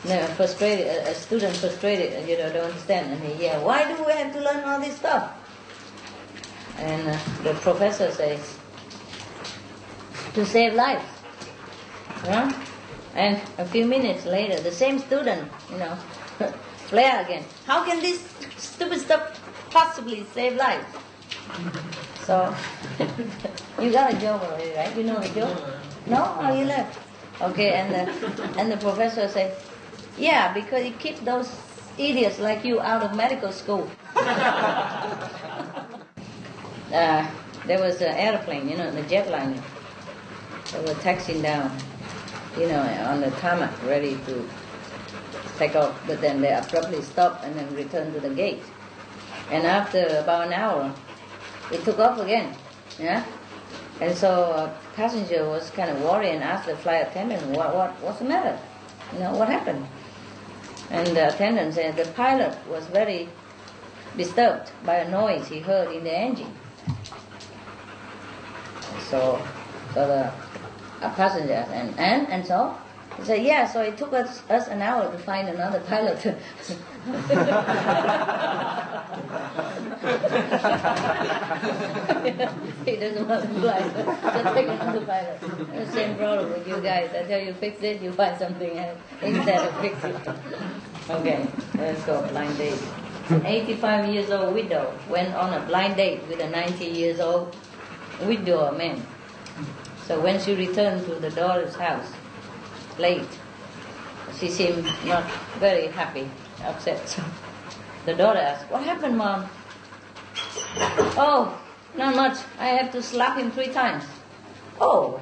No, 0.05 0.27
frustrated, 0.35 0.87
a, 0.87 1.15
student 1.15 1.57
frustrated, 1.57 2.29
you 2.29 2.37
know, 2.37 2.53
don't 2.53 2.65
understand, 2.65 3.13
and 3.13 3.23
he, 3.23 3.45
yeah, 3.45 3.63
why 3.63 3.87
do 3.87 4.03
we 4.03 4.13
have 4.13 4.33
to 4.33 4.41
learn 4.41 4.65
all 4.65 4.81
this 4.81 4.97
stuff? 4.97 5.33
And 6.79 7.09
uh, 7.09 7.19
the 7.45 7.55
professor 7.55 8.11
says, 8.11 8.59
to 10.35 10.45
save 10.45 10.75
lives. 10.75 11.05
Yeah? 12.25 12.53
And 13.15 13.41
a 13.59 13.65
few 13.65 13.87
minutes 13.87 14.27
later, 14.27 14.61
the 14.61 14.73
same 14.73 14.99
student, 14.99 15.51
you 15.71 15.79
know, 15.79 15.95
flare 16.89 17.23
again. 17.25 17.45
How 17.67 17.85
can 17.85 18.01
this 18.01 18.27
stupid 18.57 19.01
stuff 19.01 19.39
possibly 19.71 20.27
save 20.35 20.57
lives? 20.57 20.87
So, 22.25 22.55
you 23.81 23.93
got 23.93 24.15
a 24.15 24.17
joke 24.19 24.43
already, 24.43 24.75
right? 24.75 24.97
You 24.97 25.05
know 25.05 25.21
the 25.21 25.29
joke? 25.29 25.59
No? 26.07 26.37
Oh, 26.41 26.53
you 26.59 26.65
left. 26.65 26.99
Okay, 27.41 27.73
and 27.73 27.93
the, 27.93 28.59
and 28.59 28.71
the 28.71 28.77
professor 28.77 29.29
said, 29.29 29.57
yeah, 30.19 30.53
because 30.53 30.85
it 30.85 30.99
keeps 30.99 31.21
those 31.21 31.51
idiots 31.99 32.39
like 32.39 32.65
you 32.65 32.81
out 32.81 33.03
of 33.03 33.17
medical 33.17 33.53
school. 33.53 33.91
uh, 34.17 34.41
there 37.67 37.81
was 37.81 38.01
an 38.01 38.15
airplane, 38.17 38.69
you 38.69 38.77
know, 38.77 38.91
the 38.91 39.03
jetliner. 39.03 39.61
They 40.73 40.81
were 40.81 40.95
taxiing 41.01 41.43
down, 41.43 41.71
you 42.59 42.67
know, 42.67 42.81
on 43.07 43.21
the 43.21 43.31
tarmac, 43.33 43.71
ready 43.85 44.19
to 44.27 44.49
take 45.59 45.77
off. 45.77 46.01
But 46.07 46.21
then 46.21 46.41
they 46.41 46.53
abruptly 46.53 47.03
stopped 47.03 47.45
and 47.45 47.55
then 47.57 47.75
returned 47.75 48.15
to 48.15 48.21
the 48.21 48.31
gate. 48.31 48.63
And 49.51 49.67
after 49.67 50.07
about 50.19 50.47
an 50.47 50.53
hour, 50.53 50.95
it 51.71 51.85
took 51.85 51.99
off 51.99 52.19
again. 52.19 52.55
Yeah. 52.99 53.25
And 54.01 54.17
so 54.17 54.53
a 54.53 54.75
passenger 54.97 55.49
was 55.49 55.71
kind 55.71 55.91
of 55.91 56.03
worried 56.03 56.31
and 56.31 56.43
asked 56.43 56.67
the 56.67 56.77
flight 56.77 57.07
attendant, 57.07 57.45
"What, 57.57 57.75
what, 57.75 57.91
what's 58.03 58.19
the 58.19 58.25
matter? 58.25 58.59
You 59.13 59.21
know, 59.21 59.33
what 59.33 59.49
happened?" 59.49 59.87
And 60.91 61.17
the 61.17 61.29
attendant 61.29 61.75
said 61.75 61.97
the 61.97 62.07
pilot 62.13 62.57
was 62.69 62.87
very 62.87 63.29
disturbed 64.17 64.71
by 64.85 64.97
a 64.97 65.11
noise 65.11 65.49
he 65.49 65.61
heard 65.61 65.91
in 65.91 66.05
the 66.05 66.15
engine. 66.15 66.55
So, 69.11 69.41
so 69.95 70.07
the 70.07 70.33
passenger 71.11 71.67
and 71.73 71.99
and 71.99 72.29
and 72.29 72.47
so 72.47 72.77
he 73.19 73.25
said, 73.25 73.43
yeah. 73.43 73.67
So 73.67 73.83
it 73.83 73.97
took 73.97 74.13
us 74.13 74.43
us 74.51 74.69
an 74.69 74.83
hour 74.83 75.11
to 75.11 75.19
find 75.19 75.49
another 75.49 75.81
pilot. 75.81 76.19
he 82.85 82.97
doesn't 82.97 83.29
want 83.29 83.43
to 83.43 83.49
fly, 83.61 83.81
so 83.93 84.55
take 84.55 84.69
another 84.69 85.05
pilot. 85.07 85.41
The 85.41 85.87
same 85.93 86.17
problem 86.17 86.51
with 86.51 86.67
you 86.67 86.81
guys. 86.81 87.11
Tell 87.11 87.41
you 87.41 87.55
fix 87.55 87.83
it, 87.83 88.03
you 88.03 88.13
find 88.13 88.39
something 88.39 88.79
else 88.79 88.99
instead 89.21 89.67
of 89.67 89.81
fix 89.81 90.05
it. 90.05 90.17
Okay, 91.11 91.47
let's 91.75 92.03
go 92.05 92.27
blind 92.29 92.57
date. 92.57 92.83
An 93.31 93.47
85 93.47 94.09
years 94.09 94.31
old 94.31 94.55
widow 94.55 94.93
went 95.09 95.35
on 95.35 95.55
a 95.55 95.65
blind 95.67 95.97
date 95.97 96.27
with 96.29 96.41
a 96.41 96.49
90 96.51 96.85
years 96.85 97.21
old 97.21 97.57
widower 98.23 98.73
man. 98.73 99.05
So 100.07 100.21
when 100.21 100.41
she 100.41 100.55
returned 100.55 101.07
to 101.07 101.15
the 101.15 101.31
daughter's 101.31 101.75
house 101.75 102.13
late, 102.99 103.29
she 104.39 104.49
seemed 104.49 104.85
not 105.05 105.31
very 105.59 105.89
happy, 105.89 106.31
upset. 106.65 107.09
So 107.09 107.23
the 108.07 108.15
daughter 108.15 108.41
asked, 108.41 108.71
What 108.71 108.85
happened, 108.85 109.19
mom? 109.19 109.49
Oh, 111.17 111.59
not 111.97 112.17
much. 112.17 112.39
I 112.59 112.69
have 112.69 112.91
to 112.93 113.03
slap 113.03 113.39
him 113.39 113.51
three 113.51 113.69
times. 113.69 114.05
Oh, 114.81 115.21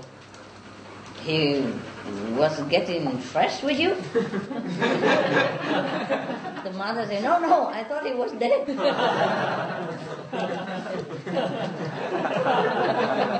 he 1.22 1.64
was 2.32 2.60
getting 2.62 3.18
fresh 3.18 3.62
with 3.62 3.78
you? 3.78 3.94
the 4.12 4.20
mother 6.76 7.06
said, 7.06 7.22
No, 7.22 7.38
no, 7.38 7.66
I 7.66 7.84
thought 7.84 8.06
he 8.06 8.12
was 8.12 8.32
dead. 8.32 8.66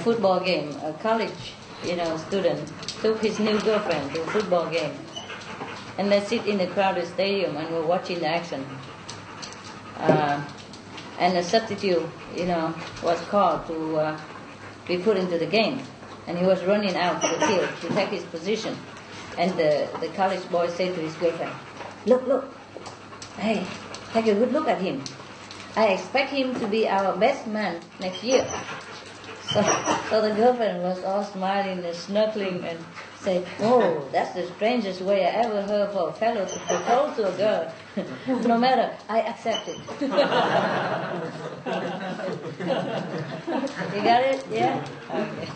football 0.00 0.40
game, 0.40 0.70
a 0.82 0.92
college, 0.94 1.54
you 1.84 1.96
know, 1.96 2.16
student 2.16 2.66
took 3.00 3.20
his 3.20 3.38
new 3.38 3.58
girlfriend 3.60 4.12
to 4.14 4.22
a 4.22 4.26
football 4.26 4.68
game, 4.68 4.92
and 5.98 6.10
they 6.10 6.20
sit 6.20 6.46
in 6.46 6.60
a 6.60 6.66
crowded 6.66 7.06
stadium 7.06 7.56
and 7.56 7.72
were 7.74 7.86
watching 7.86 8.18
the 8.20 8.26
action. 8.26 8.64
Uh, 9.96 10.42
and 11.18 11.36
a 11.36 11.42
substitute, 11.42 12.02
you 12.34 12.46
know, 12.46 12.74
was 13.02 13.20
called 13.28 13.66
to 13.66 13.96
uh, 13.96 14.20
be 14.88 14.96
put 14.98 15.16
into 15.16 15.38
the 15.38 15.46
game, 15.46 15.80
and 16.26 16.38
he 16.38 16.44
was 16.44 16.64
running 16.64 16.96
out 16.96 17.20
to 17.22 17.28
the 17.28 17.46
field 17.46 17.68
to 17.82 17.88
take 17.94 18.08
his 18.08 18.24
position. 18.24 18.76
And 19.38 19.52
the, 19.52 19.88
the 20.00 20.08
college 20.08 20.46
boy 20.50 20.68
said 20.68 20.94
to 20.94 21.00
his 21.00 21.14
girlfriend, 21.14 21.52
Look, 22.06 22.26
look, 22.26 22.52
hey, 23.36 23.66
take 24.12 24.26
a 24.26 24.34
good 24.34 24.52
look 24.52 24.68
at 24.68 24.80
him. 24.80 25.02
I 25.76 25.88
expect 25.88 26.30
him 26.30 26.58
to 26.58 26.66
be 26.66 26.88
our 26.88 27.16
best 27.16 27.46
man 27.46 27.80
next 28.00 28.24
year. 28.24 28.46
So, 29.52 29.62
so 30.10 30.22
the 30.22 30.30
girlfriend 30.34 30.82
was 30.82 31.02
all 31.02 31.24
smiling 31.24 31.84
and 31.84 31.96
snuggling 31.96 32.62
and 32.64 32.78
say, 33.18 33.44
Oh, 33.58 34.08
that's 34.12 34.32
the 34.34 34.46
strangest 34.46 35.00
way 35.00 35.26
I 35.26 35.30
ever 35.42 35.62
heard 35.62 35.90
for 35.90 36.10
a 36.10 36.12
fellow 36.12 36.46
to 36.46 36.58
propose 36.60 37.16
to 37.16 37.34
a 37.34 37.36
girl. 37.36 37.72
no 38.46 38.56
matter, 38.58 38.96
I 39.08 39.22
accept 39.22 39.66
it. 39.66 39.78
you 40.00 40.06
got 44.02 44.22
it? 44.22 44.46
Yeah? 44.52 44.84
Okay. 45.10 45.48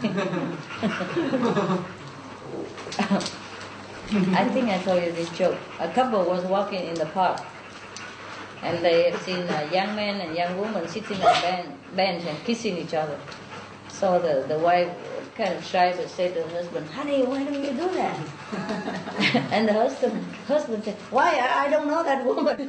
I 4.34 4.48
think 4.48 4.70
I 4.70 4.78
told 4.82 5.04
you 5.04 5.12
this 5.12 5.30
joke. 5.30 5.56
A 5.78 5.88
couple 5.88 6.24
was 6.24 6.44
walking 6.46 6.84
in 6.86 6.94
the 6.94 7.06
park, 7.06 7.40
and 8.62 8.84
they 8.84 9.14
seen 9.22 9.46
a 9.48 9.70
young 9.72 9.94
man 9.94 10.20
and 10.20 10.36
young 10.36 10.58
woman 10.58 10.88
sitting 10.88 11.22
on 11.22 11.44
a 11.44 11.64
bench 11.94 12.24
and 12.24 12.36
kissing 12.44 12.76
each 12.76 12.94
other. 12.94 13.16
So 14.00 14.18
the, 14.18 14.44
the 14.48 14.58
wife 14.58 14.90
kind 15.36 15.54
of 15.54 15.64
shy 15.64 15.94
but 15.96 16.10
said 16.10 16.34
to 16.34 16.42
the 16.42 16.48
husband, 16.48 16.90
"Honey, 16.90 17.22
why 17.22 17.44
don't 17.44 17.62
you 17.62 17.70
do 17.70 17.88
that?" 17.94 18.18
and 19.52 19.68
the 19.68 19.72
husband 19.72 20.20
husband 20.48 20.82
said, 20.84 20.96
"Why? 21.10 21.38
I, 21.38 21.66
I 21.66 21.70
don't 21.70 21.86
know 21.86 22.02
that 22.02 22.24
woman." 22.24 22.60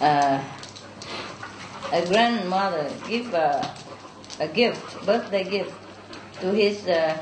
uh, 0.00 0.44
a 1.92 2.06
grandmother 2.06 2.88
give 3.08 3.34
a, 3.34 3.68
a 4.38 4.46
gift, 4.46 5.04
birthday 5.04 5.42
gift, 5.42 5.74
to 6.40 6.52
his 6.52 6.86
uh, 6.86 7.18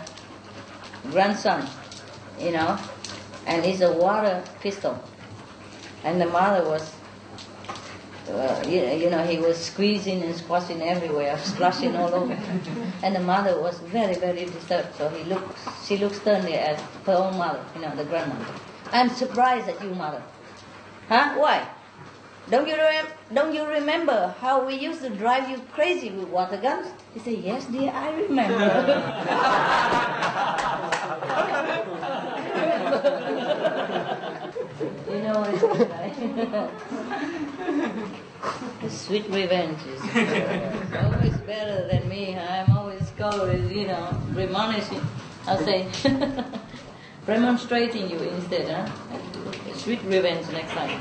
grandson, 1.11 1.67
you 2.39 2.53
know, 2.53 2.79
and 3.47 3.65
it's 3.65 3.81
a 3.81 3.93
water 3.93 4.45
pistol. 4.61 5.03
And 6.05 6.21
the 6.21 6.27
mother 6.27 6.69
was 6.69 6.95
uh, 8.29 8.65
you, 8.67 9.11
know, 9.11 9.23
he 9.25 9.39
was 9.39 9.59
squeezing 9.59 10.23
and 10.23 10.35
squashing 10.35 10.81
everywhere, 10.83 11.39
splashing 11.39 11.95
all 11.95 12.15
over. 12.15 12.37
And 13.03 13.15
the 13.15 13.21
mother 13.21 13.61
was 13.61 13.79
very, 13.81 14.15
very 14.15 14.47
disturbed. 14.47 14.97
So 14.97 15.09
he 15.11 15.25
looks, 15.25 15.61
she 15.87 15.99
looks 15.99 16.17
sternly 16.17 16.55
at 16.55 16.81
her 17.07 17.13
own 17.13 17.37
mother, 17.37 17.63
you 17.75 17.83
know, 17.83 17.95
the 17.95 18.05
grandmother. 18.05 18.47
I'm 18.93 19.11
surprised 19.11 19.69
at 19.69 19.83
you, 19.83 19.95
mother. 19.95 20.23
Huh? 21.09 21.35
Why? 21.37 21.69
Don't 22.51 22.69
you, 22.69 22.77
rem- 22.77 23.07
don't 23.33 23.55
you 23.55 23.65
remember 23.67 24.35
how 24.41 24.67
we 24.67 24.75
used 24.75 25.01
to 25.03 25.09
drive 25.11 25.49
you 25.49 25.59
crazy 25.73 26.11
with 26.11 26.29
water 26.29 26.59
guns? 26.59 26.89
He 27.15 27.21
said, 27.21 27.39
Yes, 27.39 27.65
dear, 27.67 27.91
I 27.91 28.11
remember. 28.15 28.55
you 35.11 35.23
know 35.23 35.43
it's 35.49 35.63
like. 35.91 36.15
sweet 38.89 39.27
revenge 39.31 39.79
is 39.87 40.01
always 40.95 41.37
better 41.47 41.87
than 41.89 42.09
me. 42.09 42.37
I'm 42.37 42.77
always 42.77 43.07
scolded, 43.09 43.71
you 43.71 43.87
know, 43.87 44.21
remonishing. 44.33 45.03
I'll 45.47 45.59
say, 45.59 45.89
remonstrating 47.27 48.11
you 48.11 48.19
instead, 48.19 48.69
huh? 48.69 48.87
Sweet 49.75 50.01
revenge 50.05 50.47
next 50.53 50.73
time. 50.73 51.01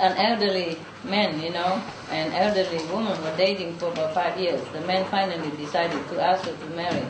An 0.00 0.16
elderly 0.16 0.78
man, 1.04 1.40
you 1.40 1.50
know, 1.50 1.82
an 2.10 2.32
elderly 2.32 2.82
woman 2.86 3.22
were 3.22 3.36
dating 3.36 3.76
for 3.76 3.88
about 3.92 4.14
five 4.14 4.38
years. 4.40 4.60
The 4.72 4.80
man 4.82 5.04
finally 5.10 5.50
decided 5.56 6.08
to 6.08 6.22
ask 6.22 6.44
her 6.44 6.56
to 6.56 6.66
marry. 6.74 7.04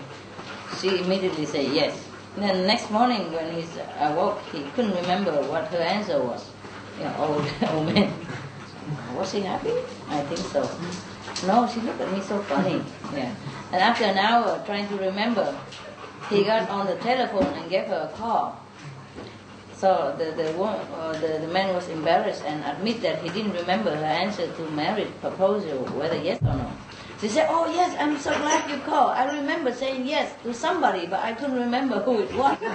She 0.80 0.98
immediately 0.98 1.46
said 1.46 1.72
yes. 1.72 2.04
And 2.34 2.44
then 2.44 2.66
next 2.66 2.90
morning 2.90 3.32
when 3.32 3.52
he 3.54 3.64
awoke, 3.98 4.40
he 4.52 4.62
couldn't 4.74 4.94
remember 4.94 5.32
what 5.42 5.66
her 5.68 5.78
answer 5.78 6.20
was. 6.22 6.50
You 6.98 7.04
know, 7.04 7.14
old, 7.18 7.46
old 7.70 7.94
man. 7.94 8.12
Was 9.16 9.30
she 9.30 9.40
happy? 9.40 9.72
I 10.08 10.20
think 10.22 10.40
so. 10.50 10.62
No, 11.46 11.68
she 11.68 11.80
looked 11.80 12.00
at 12.00 12.10
me 12.12 12.20
so 12.20 12.42
funny. 12.42 12.82
Yeah. 13.14 13.34
And 13.72 13.80
after 13.80 14.04
an 14.04 14.18
hour 14.18 14.62
trying 14.66 14.88
to 14.88 14.96
remember, 14.96 15.56
he 16.28 16.44
got 16.44 16.68
on 16.68 16.86
the 16.86 16.96
telephone 16.96 17.46
and 17.54 17.70
gave 17.70 17.86
her 17.86 18.10
a 18.12 18.16
call. 18.16 18.60
So 19.80 20.14
the 20.18 20.36
the, 20.36 20.52
uh, 20.60 21.16
the 21.24 21.40
the 21.40 21.48
man 21.48 21.74
was 21.74 21.88
embarrassed 21.88 22.44
and 22.44 22.60
admit 22.68 23.00
that 23.00 23.22
he 23.24 23.30
didn't 23.30 23.56
remember 23.56 23.96
her 23.96 24.04
answer 24.04 24.44
to 24.46 24.62
marriage 24.76 25.08
proposal, 25.22 25.88
whether 25.96 26.20
yes 26.20 26.36
or 26.42 26.52
no. 26.52 26.68
She 27.18 27.28
said, 27.32 27.48
"Oh 27.48 27.64
yes, 27.64 27.96
I'm 27.98 28.18
so 28.20 28.28
glad 28.44 28.68
you 28.68 28.76
called. 28.84 29.16
I 29.16 29.24
remember 29.40 29.72
saying 29.72 30.04
yes 30.04 30.36
to 30.44 30.52
somebody, 30.52 31.06
but 31.06 31.24
I 31.24 31.32
couldn't 31.32 31.56
remember 31.56 31.96
who 32.04 32.20
it 32.20 32.32
was." 32.36 32.60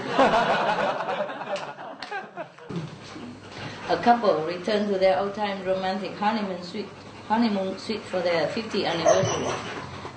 A 3.87 3.97
couple 4.01 4.41
returned 4.49 4.89
to 4.89 4.97
their 4.97 5.19
old-time 5.19 5.63
romantic 5.63 6.17
honeymoon 6.17 6.63
suite, 6.63 6.89
honeymoon 7.27 7.77
suite 7.77 8.01
for 8.01 8.19
their 8.19 8.47
50th 8.47 8.83
anniversary. 8.83 9.53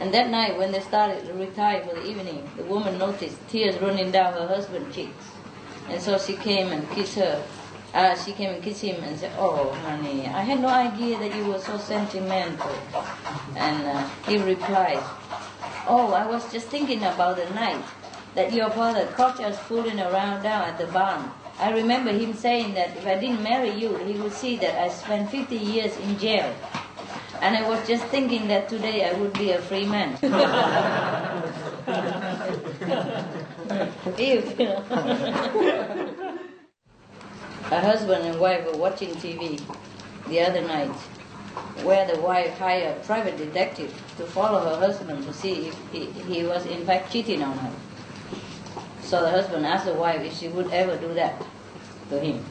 And 0.01 0.09
that 0.15 0.31
night, 0.31 0.57
when 0.57 0.73
they 0.73 0.81
started 0.81 1.27
to 1.27 1.35
retire 1.35 1.85
for 1.85 1.95
the 1.95 2.09
evening, 2.09 2.49
the 2.57 2.65
woman 2.65 2.97
noticed 2.97 3.37
tears 3.49 3.77
running 3.83 4.11
down 4.11 4.33
her 4.33 4.49
husband's 4.49 4.95
cheeks. 4.95 5.38
And 5.89 6.03
so 6.03 6.19
she 6.19 6.35
came 6.35 6.69
and 6.69 6.89
kissed 6.91 7.17
her. 7.17 7.43
Uh, 7.95 8.15
she 8.17 8.33
came 8.33 8.55
and 8.55 8.63
kissed 8.63 8.83
him 8.83 9.03
and 9.03 9.19
said, 9.19 9.33
"Oh, 9.39 9.73
honey, 9.87 10.27
I 10.27 10.43
had 10.43 10.61
no 10.61 10.69
idea 10.69 11.19
that 11.19 11.35
you 11.35 11.45
were 11.47 11.59
so 11.59 11.79
sentimental." 11.79 12.75
And 13.57 13.87
uh, 13.87 14.09
he 14.27 14.37
replied, 14.37 15.03
"Oh, 15.89 16.13
I 16.13 16.27
was 16.27 16.53
just 16.53 16.69
thinking 16.69 17.03
about 17.03 17.37
the 17.37 17.49
night 17.55 17.83
that 18.35 18.53
your 18.53 18.71
father 18.71 19.07
caught 19.17 19.41
us 19.41 19.59
fooling 19.61 19.99
around 19.99 20.43
down 20.43 20.69
at 20.69 20.77
the 20.79 20.87
barn. 20.89 21.31
I 21.59 21.73
remember 21.73 22.13
him 22.13 22.35
saying 22.35 22.75
that 22.75 22.97
if 22.97 23.07
I 23.07 23.19
didn't 23.19 23.43
marry 23.43 23.71
you, 23.71 23.97
he 23.97 24.13
would 24.21 24.33
see 24.33 24.57
that 24.59 24.79
I 24.79 24.89
spent 24.91 25.31
50 25.31 25.57
years 25.57 25.97
in 25.97 26.19
jail. 26.19 26.55
And 27.41 27.57
I 27.57 27.69
was 27.69 27.85
just 27.89 28.05
thinking 28.07 28.47
that 28.49 28.69
today 28.69 29.09
I 29.09 29.15
would 29.15 29.33
be 29.33 29.53
a 29.53 29.63
free 29.63 29.87
man." 29.87 30.19
A 33.79 33.87
husband 37.81 38.25
and 38.25 38.41
wife 38.41 38.67
were 38.67 38.77
watching 38.77 39.11
TV 39.11 39.61
the 40.29 40.41
other 40.41 40.63
night, 40.63 40.91
where 41.85 42.05
the 42.07 42.21
wife 42.21 42.59
hired 42.59 42.97
a 42.97 43.01
private 43.05 43.37
detective 43.37 43.93
to 44.17 44.25
follow 44.25 44.61
her 44.61 44.77
husband 44.79 45.25
to 45.25 45.33
see 45.33 45.69
if 45.69 45.79
he, 45.93 46.07
he 46.07 46.43
was 46.45 46.67
in 46.67 46.85
fact 46.85 47.13
cheating 47.13 47.43
on 47.43 47.57
her. 47.59 47.73
So 49.03 49.23
the 49.23 49.31
husband 49.31 49.65
asked 49.65 49.87
the 49.87 49.95
wife 49.95 50.23
if 50.23 50.37
she 50.37 50.49
would 50.49 50.73
ever 50.73 50.97
do 50.97 51.15
that 51.15 51.41
to 52.11 52.19
him. 52.19 52.45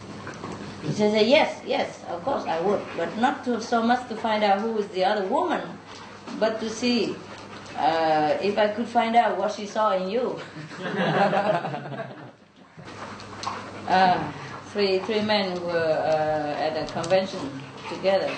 She 0.84 0.94
said, 0.94 1.28
yes, 1.28 1.62
yes, 1.66 2.04
of 2.10 2.24
course 2.24 2.46
I 2.46 2.62
would, 2.62 2.82
but 2.96 3.18
not 3.18 3.44
to, 3.46 3.60
so 3.62 3.84
much 3.84 4.08
to 4.08 4.16
find 4.16 4.44
out 4.44 4.62
who 4.62 4.78
is 4.78 4.88
the 4.90 5.04
other 5.04 5.28
woman, 5.28 5.62
but 6.40 6.62
to 6.62 6.70
see 6.70 7.18
uh, 7.78 8.38
if 8.42 8.58
I 8.58 8.70
could 8.70 8.88
find 8.88 9.16
out 9.16 9.38
what 9.38 9.52
she 9.52 9.66
saw 9.66 9.92
in 9.92 10.10
you. 10.10 10.40
uh, 13.88 14.32
three, 14.68 15.00
three 15.00 15.22
men 15.22 15.62
were 15.64 15.72
uh, 15.72 16.60
at 16.60 16.76
a 16.76 16.92
convention 16.92 17.62
together 17.90 18.34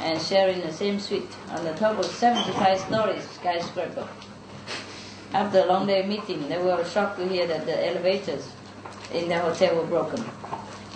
and 0.00 0.20
sharing 0.20 0.60
the 0.60 0.72
same 0.72 0.98
suite 0.98 1.34
on 1.50 1.64
the 1.64 1.72
top 1.74 1.98
of 1.98 2.06
75 2.06 2.80
stories 2.80 3.28
skyscraper. 3.30 4.08
After 5.32 5.60
a 5.60 5.66
long 5.66 5.86
day 5.86 6.06
meeting, 6.06 6.48
they 6.48 6.58
were 6.58 6.84
shocked 6.84 7.18
to 7.18 7.28
hear 7.28 7.46
that 7.46 7.66
the 7.66 7.86
elevators 7.86 8.50
in 9.12 9.28
the 9.28 9.38
hotel 9.38 9.76
were 9.76 9.86
broken 9.86 10.24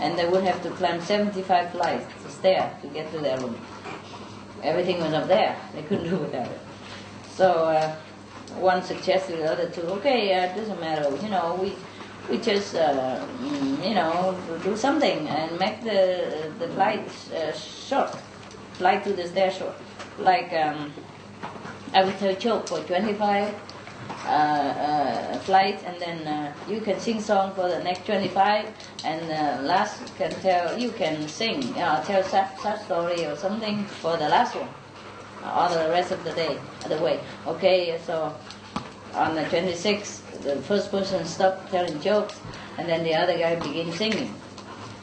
and 0.01 0.19
they 0.19 0.27
would 0.27 0.45
have 0.45 0.63
to 0.63 0.71
climb 0.71 1.01
75 1.01 1.73
flights 1.73 2.25
of 2.25 2.31
stairs 2.31 2.73
to 2.83 2.89
get 2.89 3.11
to 3.13 3.19
their 3.19 3.39
room. 3.39 3.59
Everything 4.63 5.01
was 5.01 5.13
up 5.13 5.29
there. 5.29 5.57
They 5.75 5.83
couldn't 5.83 6.09
do 6.09 6.17
without 6.17 6.47
it. 6.47 6.61
So 7.41 7.53
uh, 7.53 7.97
one 8.59 8.83
suggested 8.83 9.39
the 9.39 9.51
other 9.51 9.71
two, 9.71 9.81
okay, 9.97 10.35
uh, 10.35 10.45
it 10.45 10.57
doesn't 10.57 10.79
matter, 10.79 11.09
you 11.23 11.31
know, 11.31 11.59
we 11.59 11.73
we 12.29 12.37
just 12.37 12.75
uh, 12.75 13.25
mm, 13.41 13.89
you 13.89 13.95
know 13.95 14.37
do 14.63 14.77
something 14.77 15.27
and 15.27 15.59
make 15.59 15.83
the 15.83 16.53
the 16.59 16.69
flight 16.75 17.09
uh, 17.35 17.51
short, 17.53 18.11
flight 18.75 19.03
to 19.05 19.15
the 19.15 19.27
stair 19.27 19.51
short. 19.51 19.73
Like 20.19 20.53
um, 20.53 20.93
I 21.95 22.05
will 22.05 22.13
tell 22.21 22.35
joke 22.35 22.69
for 22.69 22.81
25 22.81 23.55
uh, 24.27 24.29
uh, 24.29 25.39
flights, 25.39 25.83
and 25.85 25.99
then 25.99 26.19
uh, 26.27 26.53
you 26.69 26.83
can 26.83 27.01
sing 27.01 27.23
song 27.23 27.55
for 27.55 27.71
the 27.71 27.83
next 27.83 28.05
25, 28.05 28.69
and 29.07 29.67
last 29.67 29.97
can 30.19 30.31
tell 30.43 30.79
you 30.79 30.91
can 30.91 31.27
sing, 31.27 31.63
tell 31.73 32.23
sad, 32.23 32.53
sad 32.61 32.85
story 32.85 33.25
or 33.25 33.35
something 33.35 33.87
for 34.03 34.19
the 34.19 34.29
last 34.29 34.55
one, 34.57 34.69
all 35.45 35.69
the 35.71 35.89
rest 35.91 36.13
of 36.13 36.23
the 36.25 36.33
day, 36.33 36.59
the 36.89 36.99
way. 36.99 37.21
Okay, 37.47 37.99
so 38.05 38.35
on 39.15 39.35
the 39.35 39.43
26th, 39.43 40.43
the 40.43 40.57
first 40.63 40.91
person 40.91 41.25
stopped 41.25 41.71
telling 41.71 42.01
jokes, 42.01 42.41
and 42.79 42.89
then 42.89 43.05
the 43.05 43.15
other 43.15 43.37
guy 43.37 43.57
began 43.57 43.93
singing. 43.93 44.35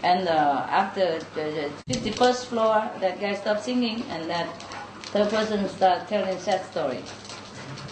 And 0.04 0.28
uh, 0.28 0.66
after 0.70 1.20
the, 1.36 1.72
the 1.88 1.94
51st 1.94 2.46
floor, 2.46 2.90
that 3.00 3.20
guy 3.20 3.36
stopped 3.36 3.64
singing, 3.64 4.04
and 4.10 4.30
that 4.30 4.48
third 5.12 5.30
person 5.30 5.68
started 5.70 6.08
telling 6.08 6.38
sad 6.40 6.64
story. 6.66 7.02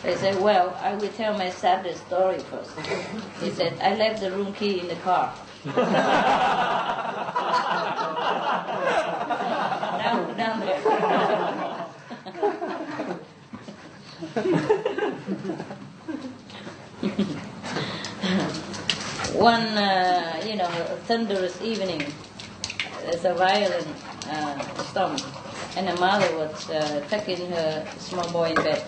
They 0.04 0.16
said, 0.16 0.40
well, 0.40 0.78
I 0.82 0.94
will 0.94 1.10
tell 1.10 1.36
my 1.38 1.50
saddest 1.50 2.06
story 2.06 2.38
first. 2.40 2.72
He 3.42 3.50
said, 3.50 3.80
I 3.82 3.96
left 3.96 4.22
the 4.22 4.32
room 4.32 4.54
key 4.54 4.80
in 4.80 4.88
the 4.88 4.96
car. 4.98 5.34
down, 10.06 10.38
down 10.38 10.60
there. 10.60 11.82
One, 19.34 19.64
uh, 19.78 20.44
you 20.46 20.56
know, 20.56 20.70
thunderous 21.06 21.60
evening, 21.62 22.06
there's 23.04 23.26
a 23.26 23.34
violent 23.34 23.88
uh, 24.28 24.84
storm, 24.84 25.18
and 25.78 25.88
the 25.88 25.96
mother 25.96 26.36
was 26.38 26.70
uh, 26.70 27.04
tucking 27.10 27.50
her 27.50 27.88
small 27.98 28.30
boy 28.32 28.50
in 28.50 28.56
bed, 28.56 28.84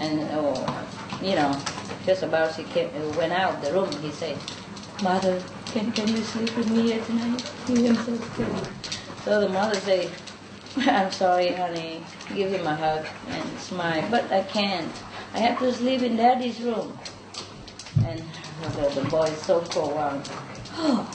and 0.00 0.28
oh, 0.32 0.86
you 1.22 1.34
know, 1.34 1.58
just 2.04 2.22
about 2.22 2.54
she 2.54 2.64
came, 2.64 2.90
went 3.16 3.32
out 3.32 3.54
of 3.54 3.62
the 3.62 3.72
room, 3.72 3.88
he 4.02 4.10
said, 4.10 4.36
"Mother, 5.02 5.42
can 5.72 5.90
can 5.92 6.08
you 6.08 6.22
sleep 6.22 6.54
with 6.54 6.70
me 6.70 6.92
here 6.92 7.02
tonight? 7.02 7.42
He 7.66 7.94
so 7.94 8.14
scared." 8.16 8.66
So 9.24 9.40
the 9.40 9.48
mother 9.48 9.76
said, 9.76 10.10
"I'm 10.76 11.10
sorry, 11.10 11.52
honey." 11.52 12.02
Give 12.34 12.50
him 12.52 12.66
a 12.66 12.74
hug 12.74 13.06
and 13.28 13.60
smile, 13.60 14.04
but 14.10 14.30
I 14.32 14.42
can't. 14.42 14.92
I 15.34 15.38
have 15.38 15.58
to 15.58 15.72
sleep 15.72 16.02
in 16.02 16.16
Daddy's 16.16 16.60
room. 16.60 16.98
And 18.06 18.22
the, 18.76 19.00
the 19.00 19.08
boy 19.08 19.24
is 19.24 19.40
so 19.42 19.60
cold. 19.60 19.94
Wow. 19.94 20.22
Oh, 20.74 21.10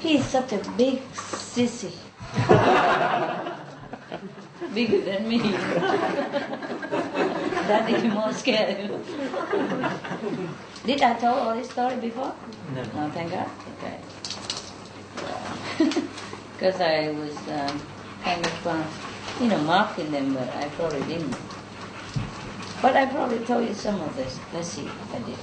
he's 0.00 0.24
such 0.24 0.52
a 0.52 0.58
big 0.76 1.00
sissy. 1.12 1.92
Bigger 4.74 5.00
than 5.00 5.28
me. 5.28 5.38
Daddy 7.68 8.08
more 8.08 8.32
scared. 8.32 8.90
Did 10.84 11.02
I 11.02 11.14
tell 11.14 11.34
all 11.34 11.54
this 11.56 11.70
story 11.70 11.96
before? 11.96 12.34
No. 12.74 12.82
No, 12.82 13.10
thank 13.10 13.32
God. 13.32 13.48
Okay. 13.78 13.98
Because 16.52 16.80
I 16.80 17.10
was 17.10 17.36
um, 17.48 17.80
kind 18.22 18.44
of, 18.44 18.66
uh, 18.66 18.84
you 19.40 19.48
know, 19.48 19.58
marking 19.62 20.10
them, 20.10 20.34
but 20.34 20.48
I 20.56 20.68
probably 20.70 21.02
didn't. 21.02 21.36
But 22.82 22.96
I 22.96 23.06
probably 23.06 23.40
told 23.40 23.68
you 23.68 23.74
some 23.74 24.00
of 24.00 24.16
this. 24.16 24.38
Let's 24.54 24.68
see 24.68 24.86
if 24.86 25.14
I 25.14 25.18
did. 25.18 25.38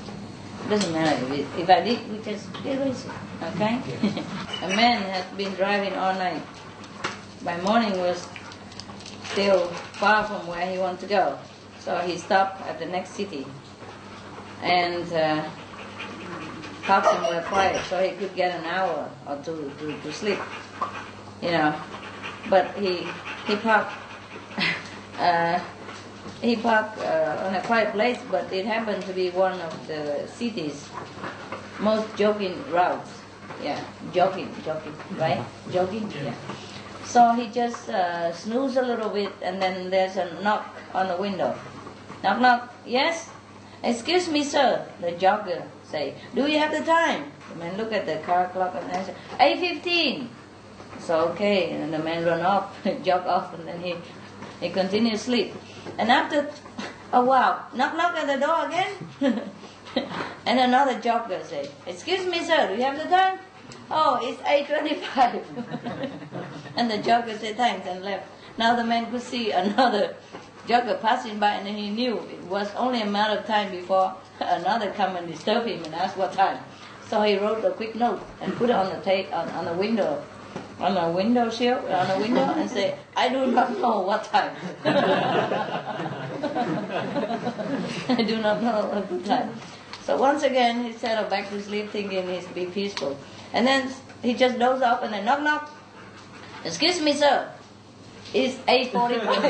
It 0.65 0.69
doesn't 0.69 0.93
matter. 0.93 1.25
If, 1.25 1.31
it, 1.31 1.61
if 1.61 1.69
I 1.69 1.81
did, 1.81 2.11
we 2.11 2.17
just 2.19 2.47
erase 2.65 3.05
it. 3.05 3.11
Okay? 3.53 3.75
a 4.63 4.67
man 4.75 5.01
had 5.03 5.37
been 5.37 5.53
driving 5.53 5.93
all 5.93 6.13
night. 6.15 6.41
By 7.43 7.61
morning 7.61 7.97
was 7.99 8.27
still 9.31 9.67
far 10.01 10.23
from 10.25 10.47
where 10.47 10.65
he 10.65 10.79
wanted 10.79 11.01
to 11.01 11.07
go. 11.07 11.39
So 11.79 11.97
he 11.99 12.17
stopped 12.17 12.61
at 12.67 12.79
the 12.79 12.85
next 12.85 13.11
city 13.11 13.45
and 14.61 15.05
uh, 15.13 15.47
parked 16.81 17.07
somewhere 17.07 17.43
quiet 17.43 17.83
so 17.85 18.01
he 18.01 18.15
could 18.17 18.35
get 18.35 18.59
an 18.59 18.65
hour 18.65 19.09
or 19.27 19.37
two 19.43 19.71
to, 19.79 20.01
to 20.01 20.11
sleep. 20.11 20.39
You 21.41 21.51
know, 21.51 21.75
but 22.49 22.71
he 22.75 23.07
he 23.47 23.55
parked. 23.55 23.93
uh, 25.19 25.59
he 26.41 26.55
parked 26.55 26.99
uh, 26.99 27.47
on 27.47 27.55
a 27.55 27.61
quiet 27.61 27.93
place, 27.93 28.19
but 28.29 28.51
it 28.53 28.65
happened 28.65 29.01
to 29.03 29.13
be 29.13 29.29
one 29.31 29.59
of 29.59 29.87
the 29.87 30.27
city's 30.27 30.87
most 31.79 32.05
jogging 32.15 32.57
routes. 32.69 33.09
Yeah, 33.63 33.81
jogging, 34.13 34.53
jogging, 34.63 34.93
right? 35.17 35.43
Jogging, 35.71 36.11
yeah. 36.11 36.35
So 37.05 37.31
he 37.31 37.47
just 37.47 37.89
uh, 37.89 38.31
snoozed 38.33 38.77
a 38.77 38.85
little 38.85 39.09
bit, 39.09 39.31
and 39.41 39.61
then 39.61 39.89
there's 39.89 40.17
a 40.17 40.29
knock 40.43 40.75
on 40.93 41.07
the 41.07 41.17
window. 41.17 41.57
Knock, 42.21 42.41
knock. 42.41 42.73
Yes. 42.85 43.29
Excuse 43.83 44.27
me, 44.27 44.43
sir. 44.43 44.85
The 45.01 45.13
jogger 45.13 45.63
say, 45.83 46.15
Do 46.35 46.47
you 46.47 46.59
have 46.59 46.71
the 46.71 46.83
time? 46.83 47.31
The 47.49 47.55
man 47.55 47.77
look 47.77 47.93
at 47.93 48.05
the 48.05 48.17
car 48.25 48.49
clock 48.49 48.75
and 48.75 48.91
answer, 48.91 49.15
eight 49.39 49.59
fifteen. 49.59 50.29
So 50.99 51.29
okay, 51.29 51.71
and 51.71 51.93
the 51.93 51.99
man 51.99 52.25
run 52.25 52.41
off, 52.41 52.75
jog 53.03 53.25
off, 53.27 53.53
and 53.53 53.67
then 53.67 53.79
he 53.81 53.95
he 54.59 54.69
continued 54.69 55.19
sleep. 55.19 55.53
And 55.97 56.11
after 56.11 56.49
oh, 57.13 57.21
a 57.21 57.23
while, 57.23 57.67
knock 57.73 57.95
knock 57.95 58.15
at 58.15 58.27
the 58.27 58.45
door 58.45 58.67
again. 58.67 59.51
and 60.45 60.59
another 60.59 60.95
jogger 60.99 61.43
say, 61.45 61.69
Excuse 61.85 62.25
me, 62.25 62.43
sir, 62.43 62.67
do 62.67 62.75
you 62.75 62.83
have 62.83 62.97
the 62.97 63.05
time? 63.05 63.39
Oh, 63.89 64.19
it's 64.21 64.41
8.25. 64.41 66.09
and 66.75 66.91
the 66.91 66.97
jogger 66.97 67.37
said 67.39 67.55
thanks 67.55 67.87
and 67.87 68.03
left. 68.03 68.27
Now 68.57 68.75
the 68.75 68.83
man 68.83 69.09
could 69.11 69.21
see 69.21 69.51
another 69.51 70.15
jogger 70.67 70.99
passing 70.99 71.39
by 71.39 71.51
and 71.51 71.67
he 71.67 71.89
knew 71.89 72.17
it 72.17 72.43
was 72.43 72.73
only 72.75 73.01
a 73.01 73.05
matter 73.05 73.39
of 73.39 73.45
time 73.45 73.71
before 73.71 74.13
another 74.39 74.91
come 74.91 75.15
and 75.15 75.27
disturb 75.27 75.65
him 75.65 75.83
and 75.85 75.95
ask 75.95 76.17
what 76.17 76.33
time. 76.33 76.59
So 77.07 77.21
he 77.21 77.37
wrote 77.37 77.63
a 77.63 77.71
quick 77.71 77.95
note 77.95 78.21
and 78.41 78.53
put 78.55 78.69
it 78.69 78.75
on 78.75 78.89
the 78.89 79.01
tape 79.01 79.33
on, 79.33 79.47
on 79.49 79.65
the 79.65 79.73
window 79.73 80.21
on 80.79 80.95
a 80.95 81.11
window 81.11 81.49
sill, 81.49 81.79
on 81.89 82.11
a 82.11 82.19
window, 82.19 82.43
and 82.43 82.69
say, 82.69 82.97
I 83.15 83.29
do 83.29 83.47
not 83.47 83.71
know 83.79 84.01
what 84.01 84.23
time. 84.25 84.55
I 88.09 88.23
do 88.23 88.37
not 88.41 88.61
know 88.61 88.85
what 88.87 89.25
time. 89.25 89.53
So 90.03 90.17
once 90.17 90.43
again, 90.43 90.83
he 90.85 90.93
settled 90.93 91.29
back 91.29 91.49
to 91.49 91.61
sleep, 91.61 91.89
thinking 91.89 92.27
he's 92.29 92.45
be 92.47 92.67
peaceful. 92.67 93.17
And 93.53 93.65
then 93.65 93.91
he 94.21 94.33
just 94.35 94.59
dozed 94.59 94.83
off, 94.83 95.01
and 95.03 95.11
then 95.13 95.25
knock 95.25 95.41
knock. 95.41 95.71
Excuse 96.63 97.01
me, 97.01 97.13
sir. 97.13 97.49
It's 98.33 98.57
eight 98.67 98.91
forty-five. 98.91 99.43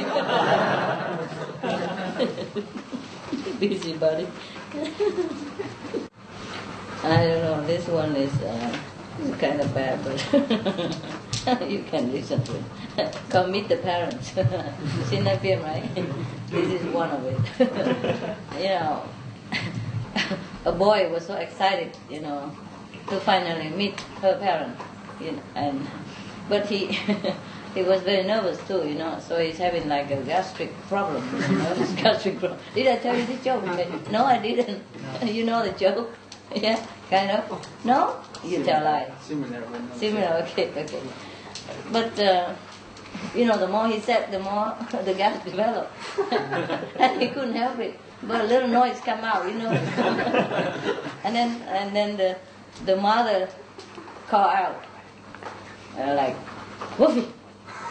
Busy 3.59 3.93
buddy. 3.97 4.27
I 7.03 7.25
don't 7.25 7.41
know. 7.41 7.65
This 7.65 7.87
one 7.87 8.15
is. 8.15 8.33
Uh, 8.41 8.77
it's 9.19 9.37
kind 9.39 9.61
of 9.61 9.73
bad, 9.73 10.03
but 10.03 11.69
you 11.69 11.83
can 11.83 12.11
listen 12.11 12.43
to 12.43 12.55
it. 12.97 13.17
Come 13.29 13.51
meet 13.51 13.67
the 13.69 13.77
parents. 13.77 14.35
you 14.35 14.43
seen 15.05 15.23
that 15.23 15.41
film, 15.41 15.63
right? 15.63 15.83
this 16.49 16.81
is 16.81 16.85
one 16.93 17.09
of 17.09 17.23
it. 17.25 17.37
you 18.57 18.69
know, 18.69 19.03
a 20.65 20.71
boy 20.71 21.09
was 21.11 21.25
so 21.25 21.35
excited, 21.35 21.97
you 22.09 22.21
know, 22.21 22.51
to 23.09 23.19
finally 23.21 23.69
meet 23.69 23.99
her 24.21 24.37
parents. 24.39 24.81
You 25.21 25.31
know, 25.31 25.41
and 25.55 25.87
but 26.49 26.65
he 26.67 26.99
he 27.73 27.83
was 27.83 28.01
very 28.01 28.23
nervous 28.23 28.59
too, 28.67 28.87
you 28.87 28.95
know. 28.95 29.19
So 29.19 29.39
he's 29.39 29.57
having 29.57 29.87
like 29.87 30.11
a 30.11 30.21
gastric 30.23 30.73
problem. 30.87 31.23
You 31.49 31.57
know, 31.57 31.75
gastric 31.95 32.39
problem. 32.39 32.59
Did 32.75 32.87
I 32.87 32.97
tell 32.97 33.17
you 33.17 33.25
the 33.25 33.35
joke? 33.43 33.63
No, 34.11 34.25
I 34.25 34.39
didn't. 34.39 34.83
you 35.23 35.43
know 35.45 35.63
the 35.63 35.77
joke. 35.77 36.11
Yeah, 36.55 36.79
kind 37.09 37.31
of. 37.31 37.67
No? 37.83 38.19
You 38.43 38.63
tell 38.63 38.83
lie. 38.83 39.11
Similar. 39.21 39.63
Similar, 39.95 40.45
okay, 40.47 40.69
okay. 40.69 41.01
But, 41.91 42.19
uh, 42.19 42.55
you 43.35 43.45
know, 43.45 43.57
the 43.57 43.67
more 43.67 43.87
he 43.87 43.99
said, 43.99 44.31
the 44.31 44.39
more 44.39 44.75
the 45.05 45.13
gas 45.13 45.43
developed. 45.43 45.91
and 46.99 47.21
he 47.21 47.27
couldn't 47.29 47.55
help 47.55 47.79
it. 47.79 47.99
But 48.23 48.41
a 48.41 48.43
little 48.45 48.69
noise 48.69 48.99
come 49.01 49.19
out, 49.23 49.45
you 49.47 49.59
know. 49.59 49.69
and 51.23 51.35
then 51.35 51.61
and 51.69 51.95
then 51.95 52.17
the 52.17 52.35
the 52.85 52.95
mother 52.95 53.47
called 54.27 54.53
out, 54.53 54.83
uh, 55.99 56.13
like, 56.15 56.35
Woofy! 56.97 57.29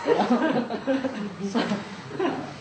You 0.06 0.14
know? 0.14 0.80
so, 1.48 1.62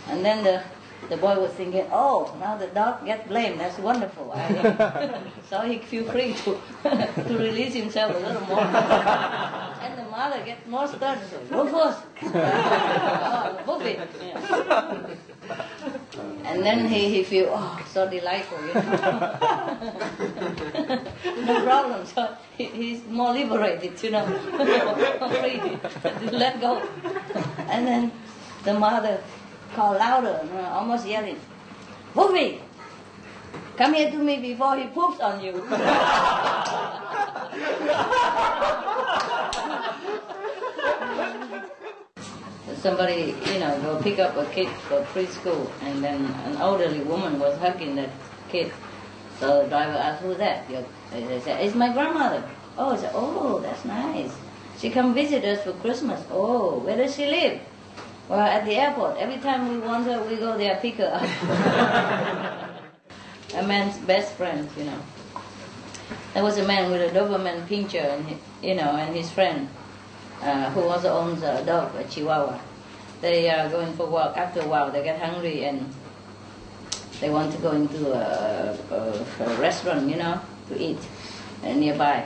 and 0.10 0.23
then 0.23 0.43
the 0.43 0.62
the 1.09 1.17
boy 1.17 1.39
was 1.39 1.51
thinking, 1.51 1.87
oh, 1.91 2.35
now 2.39 2.57
the 2.57 2.67
dog 2.67 3.05
gets 3.05 3.27
blamed. 3.27 3.59
That's 3.59 3.77
wonderful. 3.77 4.33
so 5.49 5.61
he 5.61 5.79
feel 5.79 6.05
free 6.11 6.33
to, 6.33 6.57
to 7.27 7.37
release 7.37 7.73
himself 7.73 8.15
a 8.15 8.19
little 8.19 8.41
more. 8.47 8.59
and 9.85 9.99
the 9.99 10.03
mother 10.09 10.43
gets 10.43 10.65
more 10.67 10.87
stern. 10.87 11.19
So, 11.29 11.63
woof 11.63 11.73
woof. 11.73 12.05
oh, 12.23 13.63
woof 13.67 13.85
it. 13.85 13.99
Yeah. 14.21 15.15
And 16.45 16.63
then 16.63 16.87
he, 16.87 17.09
he 17.09 17.23
feel, 17.23 17.49
oh, 17.51 17.85
so 17.91 18.09
delightful, 18.09 18.59
you 18.65 18.73
know. 18.73 18.81
no 21.45 21.63
problem. 21.63 22.05
So 22.05 22.35
he, 22.57 22.65
he's 22.65 23.05
more 23.05 23.33
liberated, 23.33 24.01
you 24.01 24.11
know. 24.11 24.25
free 25.41 25.59
to 26.29 26.37
let 26.37 26.61
go. 26.61 26.81
And 27.69 27.87
then 27.87 28.11
the 28.63 28.73
mother 28.73 29.21
called 29.75 29.97
louder, 29.97 30.39
almost 30.71 31.05
yelling, 31.05 31.39
Woofy, 32.15 32.59
come 33.75 33.93
here 33.93 34.09
to 34.09 34.17
me 34.17 34.39
before 34.39 34.77
he 34.77 34.88
poops 34.88 35.19
on 35.19 35.43
you. 35.43 35.51
Somebody, 42.81 43.35
you 43.47 43.59
know, 43.59 43.77
go 43.81 44.01
pick 44.01 44.19
up 44.19 44.38
a 44.38 44.45
kid 44.45 44.69
for 44.88 45.01
preschool, 45.11 45.69
and 45.81 46.03
then 46.03 46.23
an 46.45 46.55
elderly 46.57 47.01
woman 47.01 47.39
was 47.39 47.57
hugging 47.57 47.95
that 47.95 48.09
kid. 48.47 48.71
So 49.39 49.63
the 49.63 49.69
driver 49.69 49.97
asked, 49.97 50.21
"Who's 50.21 50.38
that?" 50.38 50.69
They 51.11 51.39
said, 51.41 51.65
"It's 51.65 51.75
my 51.75 51.91
grandmother." 51.91 52.43
Oh, 52.77 52.93
I 52.93 52.97
said, 52.97 53.11
"Oh, 53.13 53.59
that's 53.59 53.83
nice. 53.85 54.31
She 54.77 54.89
come 54.91 55.13
visit 55.15 55.43
us 55.43 55.63
for 55.63 55.73
Christmas. 55.73 56.21
Oh, 56.31 56.79
where 56.79 56.95
does 56.95 57.15
she 57.15 57.25
live?" 57.25 57.59
Well, 58.27 58.39
at 58.39 58.65
the 58.65 58.73
airport, 58.73 59.17
every 59.17 59.38
time 59.38 59.69
we 59.69 59.77
want 59.77 60.05
her, 60.05 60.19
we 60.23 60.38
go 60.38 60.57
there, 60.57 60.79
pick 60.81 60.95
her 60.95 61.11
up. 61.13 61.21
a 63.53 63.61
man's 63.67 63.97
best 63.99 64.33
friend, 64.33 64.67
you 64.75 64.85
know. 64.85 64.99
There 66.33 66.43
was 66.43 66.57
a 66.57 66.65
man 66.65 66.89
with 66.89 67.01
a 67.01 67.09
Doberman 67.17 67.67
Pinscher, 67.67 68.03
and 68.03 68.25
he, 68.25 68.38
you 68.69 68.75
know, 68.75 68.97
and 68.97 69.15
his 69.15 69.29
friend, 69.29 69.69
uh, 70.41 70.71
who 70.71 70.81
also 70.81 71.13
owns 71.13 71.43
a 71.43 71.63
dog, 71.65 71.93
a 71.95 72.03
Chihuahua. 72.05 72.59
They 73.21 73.47
are 73.49 73.69
going 73.69 73.93
for 73.93 74.07
a 74.07 74.09
walk. 74.09 74.38
After 74.38 74.61
a 74.61 74.67
while, 74.67 74.91
they 74.91 75.03
get 75.03 75.21
hungry 75.21 75.65
and 75.65 75.93
they 77.21 77.29
want 77.29 77.51
to 77.53 77.59
go 77.59 77.71
into 77.71 78.11
a, 78.11 78.77
a, 78.91 79.25
a 79.45 79.55
restaurant, 79.57 80.09
you 80.09 80.17
know, 80.17 80.41
to 80.69 80.81
eat 80.81 80.97
uh, 81.63 81.73
nearby. 81.73 82.25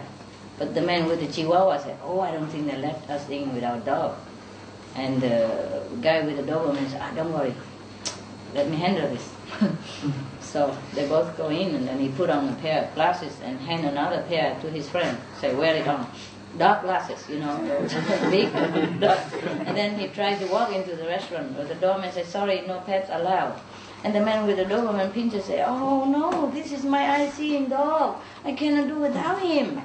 But 0.57 0.73
the 0.73 0.81
man 0.81 1.07
with 1.07 1.19
the 1.19 1.27
Chihuahua 1.27 1.77
said, 1.77 1.97
"Oh, 2.03 2.19
I 2.19 2.31
don't 2.31 2.47
think 2.47 2.71
they 2.71 2.77
let 2.77 3.07
us 3.09 3.29
in 3.29 3.53
with 3.53 3.63
our 3.63 3.77
dog." 3.79 4.15
And 4.95 5.21
the 5.21 5.83
guy 6.01 6.21
with 6.21 6.37
the 6.37 6.43
Doberman 6.43 6.89
said, 6.89 7.01
ah, 7.01 7.11
don't 7.15 7.33
worry, 7.33 7.53
let 8.53 8.69
me 8.69 8.77
handle 8.77 9.09
this. 9.09 9.31
so 10.39 10.75
they 10.93 11.07
both 11.07 11.35
go 11.37 11.49
in 11.49 11.75
and 11.75 11.87
then 11.87 11.99
he 11.99 12.09
put 12.09 12.29
on 12.29 12.49
a 12.49 12.55
pair 12.55 12.83
of 12.83 12.95
glasses 12.95 13.37
and 13.43 13.59
hand 13.59 13.85
another 13.85 14.23
pair 14.27 14.59
to 14.61 14.69
his 14.69 14.89
friend, 14.89 15.17
say, 15.39 15.53
wear 15.53 15.75
it 15.75 15.87
on. 15.87 16.09
Dark 16.57 16.81
glasses, 16.81 17.29
you 17.29 17.39
know, 17.39 17.55
big, 18.31 18.51
dark. 18.99 19.19
And 19.65 19.77
then 19.77 19.99
he 19.99 20.07
tried 20.07 20.39
to 20.39 20.47
walk 20.47 20.73
into 20.73 20.95
the 20.95 21.05
restaurant, 21.05 21.55
but 21.55 21.67
the 21.67 21.75
doorman 21.75 22.11
said, 22.11 22.25
sorry, 22.25 22.63
no 22.65 22.79
pets 22.81 23.09
allowed. 23.11 23.59
And 24.03 24.15
the 24.15 24.21
man 24.21 24.47
with 24.47 24.57
the 24.57 24.63
Doberman 24.63 25.11
pinscher 25.11 25.41
said, 25.41 25.65
oh 25.67 26.05
no, 26.05 26.49
this 26.51 26.71
is 26.71 26.85
my 26.85 27.03
eye-seeing 27.17 27.69
dog. 27.69 28.17
I 28.45 28.53
cannot 28.53 28.87
do 28.87 28.95
without 28.95 29.41
him. 29.41 29.81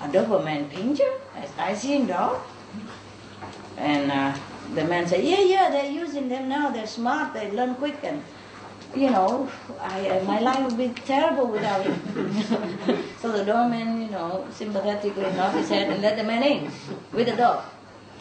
A 0.00 0.08
Doberman 0.08 0.68
pinscher? 0.70 1.18
An 1.34 1.48
eye-seeing 1.58 2.06
dog? 2.06 2.40
And 3.78 4.10
uh, 4.10 4.36
the 4.74 4.84
man 4.84 5.06
said, 5.06 5.24
yeah, 5.24 5.40
yeah, 5.40 5.70
they're 5.70 5.90
using 5.90 6.28
them 6.28 6.48
now. 6.48 6.70
They're 6.70 6.86
smart. 6.86 7.32
They 7.32 7.50
learn 7.50 7.74
quick. 7.76 7.98
And, 8.02 8.22
you 8.94 9.10
know, 9.10 9.48
I, 9.80 10.08
uh, 10.08 10.24
my 10.24 10.40
life 10.40 10.64
would 10.64 10.76
be 10.76 10.88
terrible 11.06 11.46
without 11.46 11.86
him. 11.86 11.96
so 13.20 13.32
the 13.32 13.44
doorman, 13.44 14.02
you 14.02 14.10
know, 14.10 14.46
sympathetically 14.50 15.30
nodded 15.32 15.60
his 15.60 15.68
head 15.68 15.90
and 15.90 16.02
let 16.02 16.16
the 16.16 16.24
man 16.24 16.42
in 16.42 16.72
with 17.12 17.26
the 17.26 17.36
dog. 17.36 17.64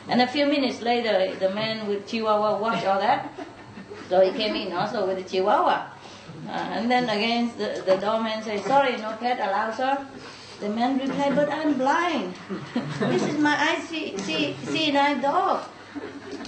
And 0.07 0.21
a 0.21 0.27
few 0.27 0.45
minutes 0.45 0.81
later, 0.81 1.35
the 1.35 1.49
man 1.53 1.87
with 1.87 2.07
Chihuahua 2.07 2.59
watched 2.59 2.85
all 2.85 2.99
that. 2.99 3.33
So 4.09 4.21
he 4.21 4.31
came 4.37 4.55
in 4.55 4.71
also 4.71 5.05
with 5.05 5.17
the 5.17 5.23
Chihuahua. 5.23 5.91
Uh, 6.47 6.51
and 6.51 6.89
then 6.89 7.09
again, 7.09 7.51
the, 7.57 7.83
the 7.85 7.97
doorman 7.97 8.41
said, 8.41 8.63
sorry, 8.63 8.95
no 8.97 9.17
cat 9.17 9.39
allowed, 9.39 9.73
sir. 9.75 10.07
The 10.59 10.69
man 10.69 10.97
replied, 10.97 11.35
but 11.35 11.51
I'm 11.51 11.75
blind. 11.75 12.33
this 12.99 13.23
is 13.23 13.37
my 13.37 13.55
eye 13.55 13.79
see, 13.87 14.17
see, 14.17 14.55
see 14.65 14.97
eye 14.97 15.21
dog. 15.21 15.63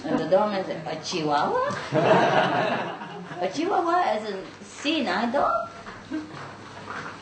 And 0.04 0.18
the 0.18 0.28
doorman 0.28 0.64
said, 0.64 0.84
a 0.84 0.96
Chihuahua? 0.96 1.76
a 3.40 3.48
Chihuahua 3.52 4.02
as 4.06 4.30
a 4.30 4.42
see 4.64 5.06
eye 5.06 5.30
dog? 5.30 5.70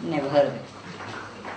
Never 0.03 0.31
heard 0.31 0.47
of 0.47 0.55
it. 0.55 0.65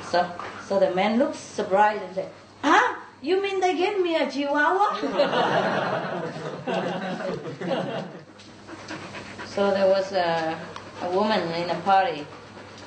So, 0.03 0.29
so 0.67 0.79
the 0.79 0.93
man 0.93 1.17
looked 1.17 1.37
surprised 1.37 2.03
and 2.03 2.15
said, 2.15 2.29
huh? 2.61 2.97
You 3.21 3.41
mean 3.41 3.61
they 3.61 3.77
gave 3.77 4.01
me 4.01 4.15
a 4.15 4.29
chihuahua? 4.29 4.99
so 9.45 9.71
there 9.71 9.87
was 9.87 10.11
a, 10.11 10.59
a 11.03 11.09
woman 11.11 11.39
in 11.53 11.69
a 11.69 11.79
party 11.81 12.25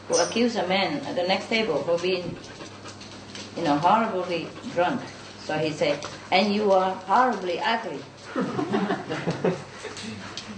who 0.08 0.16
accused 0.16 0.56
a 0.56 0.66
man 0.66 1.04
at 1.06 1.16
the 1.16 1.24
next 1.24 1.48
table 1.48 1.82
for 1.82 1.98
being, 1.98 2.36
you 3.56 3.64
know, 3.64 3.76
horribly 3.78 4.48
drunk. 4.72 5.00
So 5.44 5.58
he 5.58 5.70
said, 5.70 6.04
and 6.30 6.54
you 6.54 6.72
are 6.72 6.94
horribly 6.94 7.60
ugly. 7.60 7.98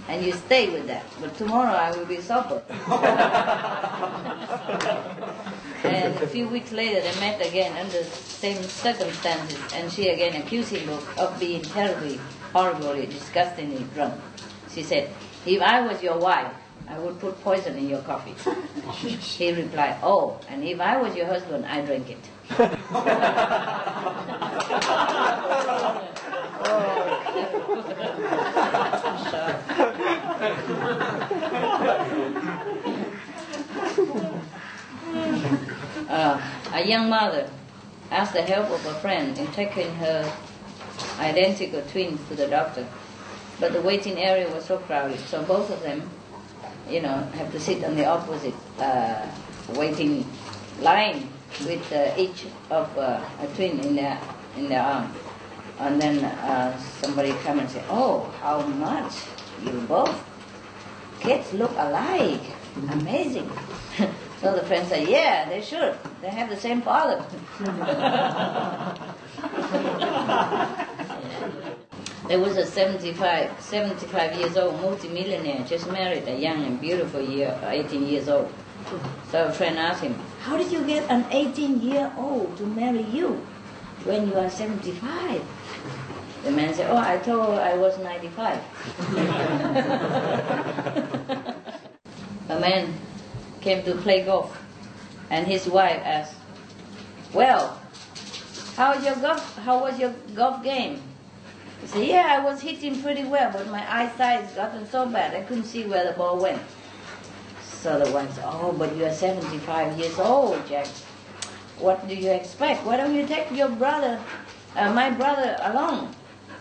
and 0.07 0.25
you 0.25 0.31
stay 0.33 0.69
with 0.69 0.87
that. 0.87 1.05
But 1.19 1.35
tomorrow 1.37 1.73
I 1.73 1.91
will 1.91 2.05
be 2.05 2.21
sober. 2.21 2.63
and 5.83 6.15
a 6.15 6.27
few 6.27 6.47
weeks 6.47 6.71
later 6.71 7.01
they 7.01 7.19
met 7.19 7.45
again 7.45 7.77
under 7.77 7.99
the 7.99 8.05
same 8.05 8.63
circumstances, 8.63 9.59
and 9.73 9.91
she 9.91 10.07
again 10.09 10.41
accused 10.41 10.73
him 10.73 10.89
of, 10.89 11.19
of 11.19 11.39
being 11.39 11.61
terribly, 11.61 12.19
horribly, 12.53 13.05
disgustingly 13.05 13.85
drunk. 13.93 14.15
She 14.73 14.81
said, 14.83 15.09
if 15.45 15.61
I 15.61 15.81
was 15.81 16.01
your 16.01 16.17
wife, 16.17 16.53
I 16.89 16.97
would 16.99 17.19
put 17.19 17.41
poison 17.43 17.75
in 17.77 17.89
your 17.89 18.01
coffee. 18.01 18.33
he 19.37 19.51
replied, 19.53 19.97
oh, 20.01 20.39
and 20.49 20.63
if 20.63 20.79
I 20.79 20.97
was 20.97 21.15
your 21.15 21.25
husband, 21.25 21.65
I 21.65 21.81
drink 21.81 22.09
it. 22.09 22.17
uh, 36.09 36.41
a 36.73 36.85
young 36.85 37.09
mother 37.09 37.49
asked 38.11 38.33
the 38.33 38.41
help 38.41 38.69
of 38.69 38.85
a 38.85 38.93
friend 38.95 39.37
in 39.37 39.47
taking 39.47 39.93
her 39.95 40.31
identical 41.19 41.81
twins 41.83 42.19
to 42.29 42.35
the 42.35 42.47
doctor. 42.47 42.87
But 43.59 43.73
the 43.73 43.81
waiting 43.81 44.17
area 44.17 44.49
was 44.53 44.65
so 44.65 44.77
crowded, 44.77 45.19
so 45.19 45.43
both 45.43 45.69
of 45.71 45.81
them, 45.81 46.09
you 46.89 47.01
know, 47.01 47.17
have 47.33 47.51
to 47.51 47.59
sit 47.59 47.83
on 47.83 47.95
the 47.95 48.05
opposite 48.05 48.53
uh, 48.79 49.25
waiting 49.75 50.25
line 50.81 51.29
with 51.65 51.91
uh, 51.91 52.13
each 52.17 52.45
of 52.69 52.95
uh, 52.97 53.21
a 53.39 53.47
twin 53.55 53.79
in 53.79 53.95
their 53.95 54.19
in 54.55 54.69
their 54.69 54.81
arm. 54.81 55.11
And 55.79 56.01
then 56.01 56.23
uh, 56.23 56.77
somebody 57.01 57.33
come 57.43 57.59
and 57.59 57.69
say, 57.69 57.83
"Oh, 57.89 58.33
how 58.41 58.61
much 58.61 59.13
you 59.63 59.71
both 59.87 60.15
kids 61.19 61.53
look 61.53 61.71
alike! 61.77 62.41
Amazing!" 62.91 63.49
so 64.41 64.55
the 64.55 64.65
friend 64.65 64.87
said, 64.87 65.07
"Yeah, 65.07 65.49
they 65.49 65.61
should. 65.61 65.97
They 66.21 66.29
have 66.29 66.49
the 66.49 66.57
same 66.57 66.81
father." 66.81 67.23
There 72.27 72.39
was 72.39 72.57
a 72.57 72.65
75, 72.65 73.61
75 73.61 74.39
years 74.39 74.57
old 74.57 74.81
multimillionaire 74.81 75.65
just 75.65 75.89
married 75.89 76.27
a 76.27 76.37
young 76.37 76.63
and 76.63 76.81
beautiful 76.81 77.21
year, 77.21 77.57
18 77.63 78.05
years 78.05 78.27
old. 78.27 78.51
So 79.31 79.45
a 79.45 79.51
friend 79.51 79.77
asked 79.77 80.03
him, 80.03 80.15
How 80.41 80.57
did 80.57 80.71
you 80.71 80.85
get 80.85 81.09
an 81.09 81.25
18 81.31 81.81
year 81.81 82.11
old 82.17 82.57
to 82.57 82.65
marry 82.65 83.03
you 83.03 83.45
when 84.03 84.27
you 84.27 84.35
are 84.35 84.49
75? 84.49 85.41
The 86.43 86.51
man 86.51 86.73
said, 86.73 86.89
Oh, 86.91 86.97
I 86.97 87.17
told 87.17 87.47
her 87.47 87.61
I 87.61 87.75
was 87.75 87.97
95. 87.99 88.59
a 92.49 92.59
man 92.59 92.93
came 93.61 93.83
to 93.83 93.95
play 93.95 94.23
golf, 94.23 94.57
and 95.29 95.47
his 95.47 95.67
wife 95.67 96.01
asked, 96.03 96.35
Well, 97.33 97.79
how 98.75 98.93
your 98.93 99.15
golf, 99.15 99.57
how 99.59 99.81
was 99.81 99.99
your 99.99 100.13
golf 100.35 100.63
game? 100.63 101.01
He 101.81 101.87
said, 101.87 102.07
yeah, 102.07 102.27
I 102.29 102.43
was 102.43 102.61
hitting 102.61 103.01
pretty 103.01 103.23
well, 103.23 103.51
but 103.51 103.67
my 103.67 103.83
eyesight's 103.91 104.53
gotten 104.53 104.87
so 104.87 105.05
bad 105.05 105.35
I 105.35 105.41
couldn't 105.43 105.65
see 105.65 105.85
where 105.85 106.05
the 106.05 106.17
ball 106.17 106.37
went. 106.39 106.61
So 107.61 107.99
the 107.99 108.11
wife 108.11 108.33
said, 108.33 108.45
oh, 108.47 108.73
but 108.73 108.95
you're 108.95 109.13
75 109.13 109.97
years 109.97 110.17
old, 110.19 110.67
Jack. 110.67 110.87
What 111.79 112.07
do 112.07 112.15
you 112.15 112.31
expect? 112.31 112.85
Why 112.85 112.97
don't 112.97 113.13
you 113.13 113.27
take 113.27 113.51
your 113.51 113.69
brother, 113.69 114.19
uh, 114.75 114.91
my 114.93 115.11
brother, 115.11 115.57
along? 115.61 116.15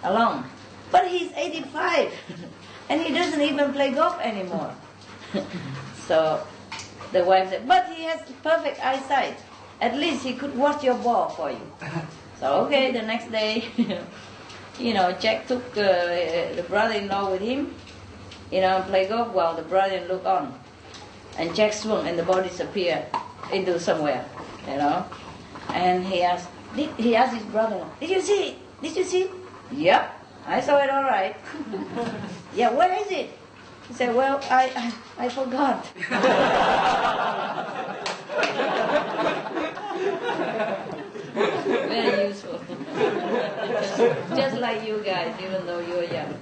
Along. 0.04 0.44
But 0.92 1.08
he's 1.08 1.32
85, 1.32 2.12
and 2.90 3.00
he 3.00 3.14
doesn't 3.14 3.40
even 3.40 3.72
play 3.72 3.92
golf 3.92 4.20
anymore. 4.20 4.74
so 6.06 6.46
the 7.12 7.24
wife 7.24 7.48
said, 7.50 7.66
but 7.66 7.88
he 7.88 8.04
has 8.04 8.20
perfect 8.42 8.84
eyesight. 8.84 9.38
At 9.80 9.96
least 9.96 10.24
he 10.24 10.34
could 10.34 10.56
watch 10.56 10.84
your 10.84 10.94
ball 10.96 11.30
for 11.30 11.50
you. 11.50 11.72
So 12.38 12.66
okay, 12.66 12.92
the 12.92 13.00
next 13.00 13.32
day 13.32 13.64
you 14.78 14.94
know, 14.94 15.12
Jack 15.12 15.46
took 15.46 15.64
uh, 15.76 16.52
the 16.54 16.64
brother-in-law 16.68 17.30
with 17.30 17.40
him, 17.40 17.74
you 18.50 18.60
know, 18.60 18.76
and 18.76 18.84
play 18.84 19.08
golf 19.08 19.32
while 19.32 19.54
the 19.56 19.62
brother-in-law 19.62 20.14
looked 20.14 20.26
on. 20.26 20.58
And 21.38 21.54
Jack 21.54 21.72
swung 21.72 22.06
and 22.06 22.18
the 22.18 22.22
ball 22.22 22.42
disappeared 22.42 23.04
into 23.52 23.78
somewhere, 23.80 24.24
you 24.68 24.76
know. 24.76 25.04
And 25.70 26.04
he 26.04 26.22
asked, 26.22 26.48
did, 26.74 26.90
he 26.96 27.16
asked 27.16 27.34
his 27.34 27.44
brother, 27.44 27.84
did 28.00 28.10
you 28.10 28.20
see 28.20 28.48
it? 28.50 28.82
Did 28.82 28.96
you 28.96 29.04
see 29.04 29.22
it? 29.22 29.30
Yep, 29.72 30.24
I 30.46 30.60
saw 30.60 30.78
it 30.78 30.90
all 30.90 31.02
right. 31.02 31.36
yeah, 32.54 32.70
where 32.70 32.92
is 33.02 33.10
it? 33.10 33.30
He 33.88 33.94
said, 33.94 34.14
well, 34.14 34.40
I, 34.50 34.92
I, 35.18 35.26
I 35.26 35.28
forgot. 35.28 35.86
Very 41.36 42.28
useful. 42.28 42.45
Just 44.36 44.58
like 44.58 44.86
you 44.86 45.02
guys, 45.04 45.34
even 45.42 45.66
though 45.66 45.78
you're 45.80 46.04
young. 46.04 46.34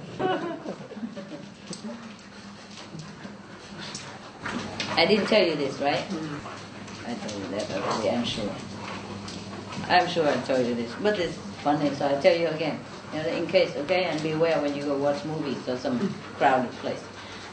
I 4.97 5.05
didn't 5.05 5.27
tell 5.27 5.45
you 5.45 5.55
this, 5.55 5.79
right? 5.79 6.03
I 7.07 7.13
told 7.13 7.43
you 7.43 7.49
that 7.57 7.71
already, 7.71 8.09
I'm 8.09 8.25
sure. 8.25 8.49
I'm 9.87 10.07
sure 10.07 10.27
I 10.27 10.35
told 10.41 10.65
you 10.65 10.73
this, 10.75 10.91
but 11.01 11.19
it's 11.19 11.37
funny, 11.63 11.93
so 11.95 12.07
I'll 12.07 12.21
tell 12.21 12.35
you 12.35 12.47
again. 12.47 12.79
You 13.13 13.21
know, 13.21 13.27
in 13.29 13.47
case, 13.47 13.75
okay? 13.75 14.05
And 14.05 14.21
beware 14.23 14.59
when 14.61 14.75
you 14.75 14.83
go 14.83 14.97
watch 14.97 15.23
movies 15.25 15.67
or 15.67 15.77
some 15.77 16.13
crowded 16.37 16.71
place. 16.83 17.03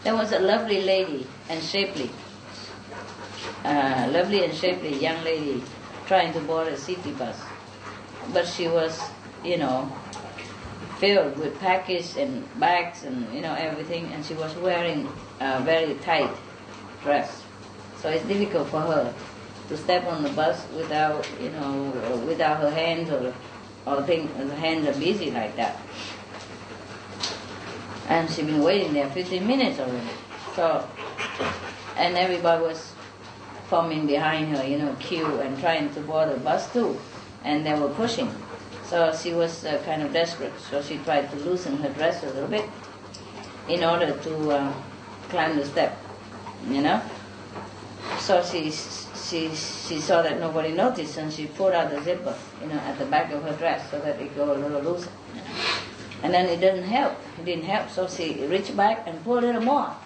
There 0.04 0.14
was 0.14 0.32
a 0.32 0.38
lovely 0.38 0.82
lady 0.82 1.26
and 1.48 1.62
shapely, 1.62 2.10
uh, 3.64 4.08
lovely 4.10 4.44
and 4.44 4.54
shapely 4.54 4.98
young 4.98 5.22
lady 5.22 5.62
trying 6.06 6.32
to 6.32 6.40
board 6.40 6.68
a 6.68 6.76
city 6.76 7.12
bus. 7.12 7.38
But 8.32 8.46
she 8.46 8.68
was, 8.68 9.00
you 9.44 9.56
know, 9.58 9.90
filled 10.98 11.36
with 11.36 11.58
packages 11.58 12.16
and 12.16 12.46
bags 12.60 13.04
and, 13.04 13.32
you 13.34 13.40
know, 13.40 13.54
everything, 13.54 14.06
and 14.12 14.24
she 14.24 14.34
was 14.34 14.54
wearing 14.56 15.08
a 15.40 15.60
very 15.62 15.94
tight 15.96 16.30
dress. 17.02 17.42
So 18.00 18.08
it's 18.08 18.24
difficult 18.26 18.68
for 18.68 18.80
her 18.80 19.14
to 19.68 19.76
step 19.76 20.06
on 20.06 20.22
the 20.22 20.30
bus 20.30 20.64
without, 20.76 21.28
you 21.40 21.50
know, 21.50 21.90
without 22.26 22.60
her 22.60 22.70
hands 22.70 23.10
or, 23.10 23.34
or 23.86 24.02
thing, 24.02 24.28
her 24.28 24.54
hands 24.54 24.86
are 24.88 24.98
busy 24.98 25.30
like 25.30 25.56
that. 25.56 25.80
And 28.08 28.28
she's 28.30 28.44
been 28.44 28.62
waiting 28.62 28.92
there 28.92 29.08
15 29.10 29.46
minutes 29.46 29.80
already. 29.80 30.06
So, 30.54 30.86
and 31.96 32.16
everybody 32.16 32.62
was 32.62 32.92
forming 33.68 34.06
behind 34.06 34.56
her, 34.56 34.66
you 34.66 34.78
know, 34.78 34.94
queue 35.00 35.40
and 35.40 35.58
trying 35.58 35.92
to 35.94 36.00
board 36.00 36.28
the 36.30 36.38
bus 36.38 36.70
too. 36.72 36.98
And 37.44 37.64
they 37.64 37.72
were 37.72 37.88
pushing. 37.88 38.30
So 38.92 39.10
she 39.16 39.32
was 39.32 39.64
uh, 39.64 39.80
kind 39.86 40.02
of 40.02 40.12
desperate. 40.12 40.52
So 40.68 40.82
she 40.82 40.98
tried 40.98 41.30
to 41.30 41.36
loosen 41.36 41.78
her 41.78 41.88
dress 41.88 42.22
a 42.24 42.26
little 42.26 42.46
bit 42.46 42.68
in 43.66 43.82
order 43.82 44.12
to 44.12 44.50
uh, 44.50 44.72
climb 45.30 45.56
the 45.56 45.64
step, 45.64 45.96
you 46.68 46.82
know. 46.82 47.00
So 48.18 48.44
she, 48.44 48.70
she, 48.70 49.48
she 49.48 49.98
saw 49.98 50.20
that 50.20 50.38
nobody 50.38 50.72
noticed 50.72 51.16
and 51.16 51.32
she 51.32 51.46
pulled 51.46 51.72
out 51.72 51.88
the 51.88 52.02
zipper, 52.02 52.36
you 52.60 52.66
know, 52.68 52.80
at 52.80 52.98
the 52.98 53.06
back 53.06 53.32
of 53.32 53.42
her 53.44 53.54
dress 53.54 53.90
so 53.90 53.98
that 54.00 54.20
it 54.20 54.36
go 54.36 54.52
a 54.52 54.58
little 54.60 54.82
looser. 54.82 55.08
And 56.22 56.34
then 56.34 56.44
it 56.50 56.60
didn't 56.60 56.84
help. 56.84 57.16
It 57.38 57.46
didn't 57.46 57.64
help, 57.64 57.88
so 57.88 58.06
she 58.06 58.44
reached 58.44 58.76
back 58.76 59.04
and 59.06 59.24
pulled 59.24 59.42
a 59.42 59.46
little 59.46 59.62
more. 59.62 59.96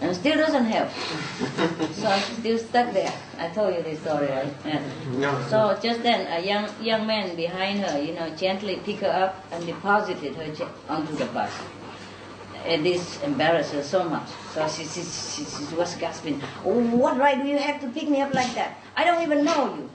And 0.00 0.14
still 0.14 0.36
doesn't 0.36 0.64
help. 0.66 0.90
so 1.94 2.06
I'm 2.06 2.22
still 2.22 2.58
stuck 2.58 2.92
there. 2.92 3.12
I 3.38 3.48
told 3.48 3.74
you 3.74 3.82
this 3.82 4.00
story, 4.00 4.28
right? 4.28 4.52
Yeah. 4.64 4.82
No. 5.16 5.42
So 5.48 5.78
just 5.82 6.02
then, 6.02 6.26
a 6.26 6.44
young 6.44 6.68
young 6.80 7.06
man 7.06 7.34
behind 7.36 7.80
her, 7.80 7.98
you 7.98 8.14
know, 8.14 8.28
gently 8.36 8.76
picked 8.76 9.00
her 9.00 9.10
up 9.10 9.44
and 9.52 9.64
deposited 9.66 10.34
her 10.36 10.68
onto 10.88 11.14
the 11.16 11.26
bus. 11.26 11.52
And 12.66 12.84
this 12.84 13.22
embarrassed 13.22 13.72
her 13.72 13.82
so 13.82 14.08
much. 14.08 14.28
So 14.52 14.66
she, 14.68 14.84
she, 14.84 15.02
she, 15.02 15.44
she 15.44 15.74
was 15.74 15.94
gasping, 15.94 16.42
oh, 16.64 16.80
What 16.96 17.16
right 17.16 17.40
do 17.40 17.48
you 17.48 17.58
have 17.58 17.80
to 17.80 17.88
pick 17.88 18.08
me 18.08 18.20
up 18.20 18.34
like 18.34 18.54
that? 18.54 18.78
I 18.96 19.04
don't 19.04 19.22
even 19.22 19.44
know 19.44 19.74
you. 19.76 19.90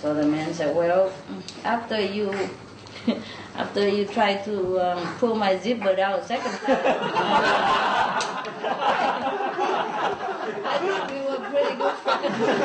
So 0.00 0.14
the 0.14 0.26
man 0.26 0.54
said, 0.54 0.74
Well, 0.74 1.12
after 1.64 2.00
you. 2.00 2.32
After 3.56 3.88
you 3.88 4.04
try 4.06 4.34
to 4.34 4.78
um, 4.80 5.06
pull 5.18 5.34
my 5.34 5.56
zipper 5.58 5.94
down 5.94 6.22
second 6.24 6.52
time, 6.52 6.68
I 10.64 10.78
think 10.80 11.10
we 11.10 11.20
were 11.26 11.40
pretty 11.50 11.76
good 11.76 11.94
friends. 11.94 12.48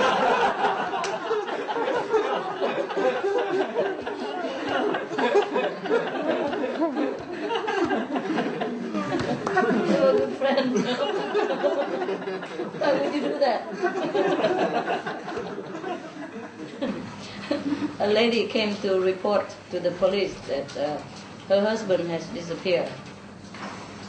we 9.74 9.80
were 10.00 10.14
good 10.18 10.34
friends. 10.38 10.86
Why 12.80 12.94
would 12.94 13.14
you 13.14 13.22
do 13.22 13.40
that? 13.40 13.64
a 18.00 18.08
lady 18.08 18.48
came 18.48 18.76
to 18.78 19.00
report 19.00 19.56
to 19.72 19.80
the 19.80 19.92
police 19.92 20.34
that 20.48 20.78
uh, 20.78 20.98
her 21.50 21.62
husband 21.62 22.10
has 22.10 22.26
disappeared. 22.28 22.90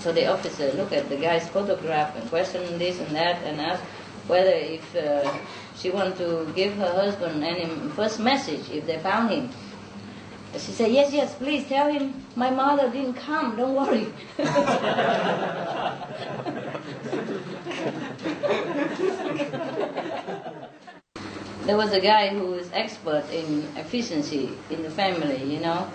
So 0.00 0.12
the 0.12 0.26
officer 0.26 0.72
looked 0.72 0.92
at 0.92 1.08
the 1.08 1.16
guy's 1.16 1.48
photograph 1.48 2.14
and 2.16 2.28
questioned 2.28 2.80
this 2.80 3.00
and 3.00 3.14
that 3.16 3.42
and 3.44 3.60
asked 3.60 3.82
whether 4.26 4.52
if 4.52 4.94
uh, 4.96 5.32
she 5.76 5.90
wanted 5.90 6.16
to 6.18 6.52
give 6.54 6.74
her 6.76 6.92
husband 6.92 7.42
any 7.44 7.66
first 7.90 8.20
message 8.20 8.70
if 8.70 8.86
they 8.86 8.98
found 8.98 9.30
him. 9.30 9.50
She 10.52 10.72
said, 10.72 10.92
yes, 10.92 11.12
yes, 11.12 11.34
please 11.34 11.66
tell 11.66 11.90
him 11.90 12.22
my 12.36 12.50
mother 12.50 12.88
didn't 12.90 13.14
come, 13.14 13.56
don't 13.56 13.74
worry. 13.74 14.12
there 21.66 21.76
was 21.76 21.92
a 21.92 22.00
guy 22.00 22.28
who 22.28 22.46
was 22.46 22.70
expert 22.72 23.24
in 23.32 23.66
efficiency 23.76 24.50
in 24.70 24.82
the 24.82 24.90
family, 24.90 25.42
you 25.44 25.60
know. 25.60 25.90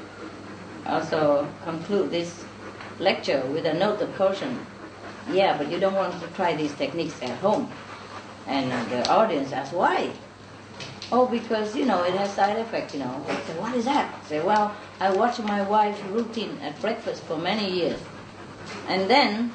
Also 0.86 1.48
conclude 1.64 2.10
this 2.10 2.44
lecture 3.00 3.42
with 3.54 3.66
a 3.66 3.74
note 3.74 4.02
of 4.02 4.14
caution. 4.16 4.66
Yeah, 5.32 5.58
but 5.58 5.72
you 5.72 5.80
don't 5.80 5.94
want 5.94 6.20
to 6.22 6.28
try 6.30 6.56
these 6.56 6.74
techniques 6.74 7.22
at 7.22 7.38
home. 7.40 7.72
And 8.48 8.72
the 8.90 9.08
audience 9.10 9.52
asked, 9.52 9.74
why? 9.74 10.12
Oh, 11.12 11.28
because, 11.28 11.76
you 11.76 11.86
know, 11.86 12.04
it 12.04 12.14
has 12.16 12.32
side 12.34 12.58
effects, 12.58 12.94
you 12.94 13.02
know. 13.02 13.26
I 13.28 13.36
said, 13.42 13.60
what 13.60 13.76
is 13.76 13.86
that? 13.86 14.14
I 14.14 14.28
said, 14.28 14.46
well, 14.46 14.76
I 15.00 15.12
watched 15.12 15.40
my 15.42 15.62
wife's 15.62 16.02
routine 16.06 16.58
at 16.62 16.80
breakfast 16.82 17.24
for 17.24 17.38
many 17.38 17.70
years. 17.72 18.00
And 18.88 19.10
then 19.10 19.52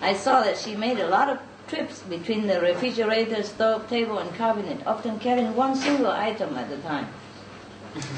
I 0.00 0.14
saw 0.14 0.42
that 0.42 0.56
she 0.56 0.74
made 0.74 0.98
a 1.00 1.08
lot 1.08 1.28
of 1.28 1.38
trips 1.70 2.02
between 2.02 2.48
the 2.48 2.60
refrigerator, 2.60 3.42
stove, 3.44 3.88
table, 3.88 4.18
and 4.18 4.34
cabinet, 4.34 4.84
often 4.86 5.18
carrying 5.20 5.54
one 5.54 5.76
single 5.76 6.10
item 6.10 6.56
at 6.56 6.70
a 6.70 6.76
time. 6.78 7.06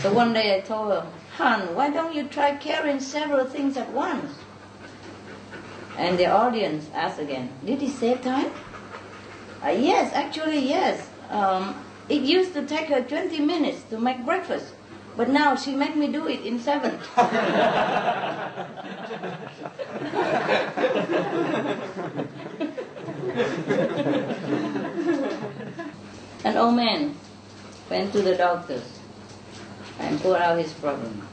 So 0.01 0.13
one 0.13 0.33
day 0.33 0.57
I 0.57 0.61
told 0.61 0.91
her, 0.91 1.07
Hon, 1.37 1.75
why 1.75 1.91
don't 1.91 2.15
you 2.15 2.25
try 2.25 2.57
carrying 2.57 2.99
several 2.99 3.47
things 3.47 3.77
at 3.77 3.93
once? 3.93 4.33
And 5.99 6.19
the 6.19 6.27
audience 6.27 6.89
asked 6.95 7.21
again, 7.21 7.51
Did 7.65 7.83
he 7.83 7.89
save 7.89 8.23
time? 8.23 8.51
Uh, 9.63 9.69
yes, 9.69 10.13
actually, 10.15 10.67
yes. 10.67 11.09
Um, 11.31 11.77
it 12.09 12.23
used 12.23 12.55
to 12.55 12.67
take 12.67 12.87
her 12.87 13.03
20 13.03 13.39
minutes 13.41 13.83
to 13.91 14.01
make 14.01 14.25
breakfast, 14.25 14.73
but 15.17 15.29
now 15.29 15.57
she 15.57 15.75
make 15.75 15.95
me 15.95 16.09
do 16.09 16.27
it 16.27 16.41
in 16.41 16.59
seven. 16.59 16.99
An 26.45 26.59
old 26.59 26.77
man 26.77 27.15
went 27.89 28.13
to 28.13 28.21
the 28.21 28.35
doctors 28.35 28.85
and 29.99 30.21
poured 30.21 30.43
out 30.43 30.59
his 30.59 30.71
problem. 30.75 31.27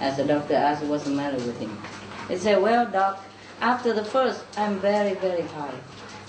As 0.00 0.16
the 0.16 0.24
doctor 0.24 0.54
asked 0.54 0.82
what's 0.82 1.04
the 1.04 1.10
matter 1.10 1.36
with 1.36 1.60
him, 1.60 1.78
he 2.26 2.36
said, 2.36 2.60
Well, 2.60 2.90
doc, 2.90 3.22
after 3.60 3.92
the 3.92 4.04
first, 4.04 4.42
I'm 4.56 4.80
very, 4.80 5.14
very 5.14 5.44
tired. 5.44 5.78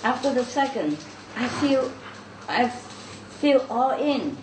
After 0.04 0.32
the 0.32 0.46
second, 0.46 1.00
I 1.36 1.48
feel, 1.48 1.92
I 2.48 2.70
feel 2.70 3.66
all 3.68 4.00
in. 4.00 4.38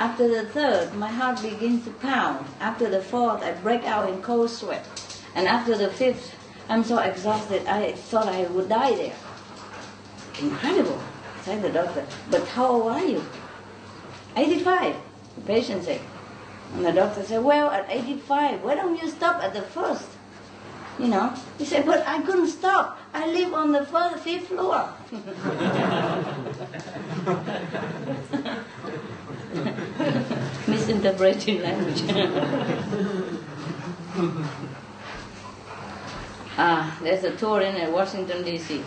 After 0.00 0.26
the 0.26 0.48
third, 0.48 0.94
my 0.94 1.12
heart 1.12 1.42
begins 1.42 1.84
to 1.84 1.92
pound. 1.92 2.44
After 2.58 2.90
the 2.90 3.02
fourth, 3.02 3.44
I 3.44 3.52
break 3.52 3.84
out 3.84 4.08
in 4.08 4.20
cold 4.20 4.50
sweat. 4.50 4.84
And 5.36 5.46
after 5.46 5.76
the 5.76 5.90
fifth, 5.90 6.34
I'm 6.68 6.82
so 6.82 6.98
exhausted, 6.98 7.68
I 7.68 7.92
thought 7.92 8.26
I 8.26 8.46
would 8.46 8.68
die 8.68 8.96
there. 8.96 9.14
Incredible, 10.40 11.00
said 11.42 11.62
the 11.62 11.70
doctor. 11.70 12.06
But 12.30 12.46
how 12.48 12.66
old 12.66 12.92
are 12.92 13.04
you? 13.04 13.24
85, 14.36 14.96
the 15.34 15.40
patient 15.42 15.84
said. 15.84 16.00
And 16.74 16.84
the 16.84 16.92
doctor 16.92 17.22
said, 17.22 17.42
Well, 17.42 17.70
at 17.70 17.90
85, 17.90 18.62
why 18.62 18.76
don't 18.76 19.00
you 19.00 19.08
stop 19.08 19.42
at 19.42 19.52
the 19.52 19.62
first? 19.62 20.08
You 20.98 21.08
know, 21.08 21.32
he 21.56 21.64
said, 21.64 21.86
But 21.86 22.06
I 22.06 22.20
couldn't 22.22 22.48
stop. 22.48 22.98
I 23.12 23.26
live 23.26 23.54
on 23.54 23.72
the 23.72 23.84
first, 23.86 24.22
fifth 24.22 24.48
floor. 24.48 24.92
Misinterpreting 30.68 31.62
language. 31.62 32.02
ah, 36.58 36.98
there's 37.02 37.24
a 37.24 37.34
tour 37.36 37.62
in 37.62 37.80
uh, 37.80 37.90
Washington, 37.90 38.44
D.C. 38.44 38.84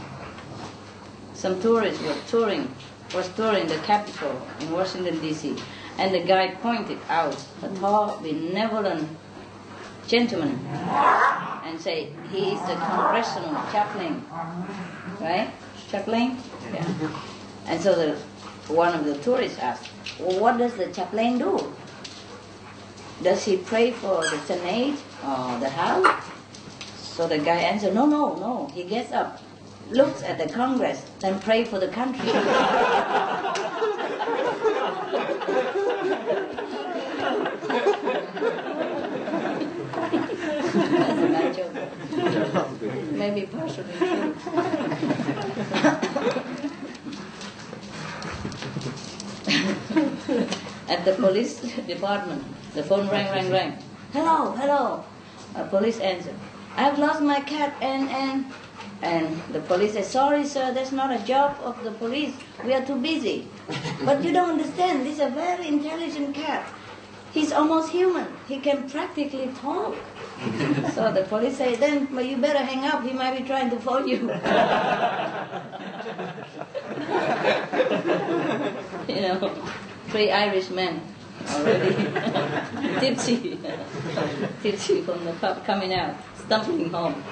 Some 1.42 1.60
tourists 1.60 2.00
were 2.04 2.16
touring, 2.28 2.70
was 3.16 3.28
touring 3.30 3.66
the 3.66 3.78
Capitol 3.78 4.40
in 4.60 4.70
Washington, 4.70 5.20
D.C. 5.22 5.56
And 5.98 6.14
the 6.14 6.20
guy 6.20 6.54
pointed 6.62 7.00
out 7.10 7.36
a 7.64 7.68
tall, 7.80 8.20
benevolent 8.22 9.10
gentleman 10.08 10.60
and 11.66 11.82
said, 11.82 12.14
he 12.32 12.52
is 12.54 12.62
the 12.70 12.76
congressional 12.76 13.56
chaplain. 13.72 14.24
Right? 15.20 15.50
Chaplain? 15.90 16.38
Yeah. 16.72 17.10
And 17.66 17.82
so 17.82 17.96
the, 17.96 18.16
one 18.72 18.94
of 18.94 19.06
the 19.06 19.18
tourists 19.18 19.58
asked, 19.58 19.90
well, 20.20 20.40
what 20.40 20.60
does 20.60 20.76
the 20.76 20.92
chaplain 20.94 21.40
do? 21.40 21.74
Does 23.24 23.44
he 23.46 23.58
pray 23.58 23.90
for 23.90 24.22
the 24.22 24.38
Senate 24.46 25.00
or 25.26 25.60
the 25.60 25.70
House? 25.70 26.24
So 27.00 27.28
the 27.28 27.40
guy 27.40 27.58
answered, 27.58 27.96
no, 27.96 28.06
no, 28.06 28.36
no. 28.36 28.72
He 28.76 28.84
gets 28.84 29.12
up, 29.12 29.42
looks 29.92 30.24
at 30.24 30.38
the 30.38 30.48
Congress, 30.52 31.06
then 31.20 31.40
pray 31.40 31.66
for 31.66 31.80
the 31.80 31.88
country. 31.88 32.32
That's 41.32 41.58
a. 41.58 41.92
Maybe 43.12 43.46
partially 43.48 43.94
true. 43.98 44.36
At 50.88 51.06
the 51.06 51.14
police 51.14 51.60
department, 51.88 52.44
the 52.74 52.84
phone 52.84 53.08
rang, 53.10 53.32
rang, 53.32 53.52
rang. 53.52 53.78
Hello, 54.14 54.52
hello. 54.52 55.04
A 55.56 55.66
police 55.66 56.00
answered. 56.00 56.36
I've 56.76 56.98
lost 57.00 57.22
my 57.22 57.42
cat 57.42 57.74
and 57.82 58.10
and 58.10 58.46
and 59.02 59.42
the 59.52 59.60
police 59.62 59.94
said, 59.94 60.06
sorry 60.06 60.46
sir, 60.46 60.72
that's 60.74 60.92
not 60.92 61.12
a 61.12 61.24
job 61.26 61.58
of 61.64 61.84
the 61.84 61.92
police. 61.92 62.34
We 62.64 62.74
are 62.74 62.86
too 62.86 62.98
busy. 62.98 63.48
But 64.06 64.24
you 64.24 64.32
don't 64.32 64.52
understand, 64.52 65.06
this 65.06 65.16
is 65.16 65.22
a 65.22 65.30
very 65.30 65.68
intelligent 65.68 66.36
cat. 66.36 66.68
He's 67.34 67.52
almost 67.52 67.92
human. 67.92 68.28
He 68.48 68.60
can 68.60 68.90
practically 68.90 69.50
talk. 69.56 69.96
so 70.94 71.12
the 71.12 71.26
police 71.28 71.58
say, 71.58 71.76
then 71.76 72.14
well, 72.14 72.26
you 72.26 72.38
better 72.38 72.60
hang 72.60 72.86
up. 72.86 73.04
He 73.04 73.14
might 73.14 73.38
be 73.38 73.44
trying 73.46 73.70
to 73.72 73.80
phone 73.80 74.08
you. 74.08 74.18
you 79.08 79.22
know, 79.22 79.54
three 80.10 80.30
Irish 80.32 80.70
men 80.70 81.02
already 81.50 81.96
tipsy, 83.00 83.58
tipsy 84.62 85.02
from 85.02 85.24
the 85.26 85.34
pub 85.34 85.66
coming 85.66 85.94
out, 85.94 86.16
stumbling 86.38 86.90
home 86.90 87.24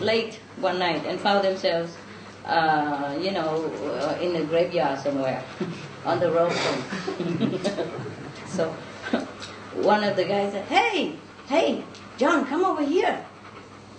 late 0.00 0.38
one 0.60 0.78
night 0.78 1.04
and 1.06 1.18
found 1.20 1.44
themselves, 1.44 1.96
uh, 2.44 3.16
you 3.20 3.32
know, 3.32 3.64
uh, 4.00 4.18
in 4.20 4.36
a 4.36 4.44
graveyard 4.44 4.98
somewhere 4.98 5.42
on 6.04 6.20
the 6.20 6.30
road 6.30 6.52
so 8.46 8.70
one 9.74 10.04
of 10.04 10.16
the 10.16 10.24
guys 10.24 10.52
said, 10.52 10.64
"Hey, 10.66 11.14
hey, 11.48 11.84
John, 12.16 12.44
come 12.46 12.64
over 12.64 12.84
here. 12.84 13.24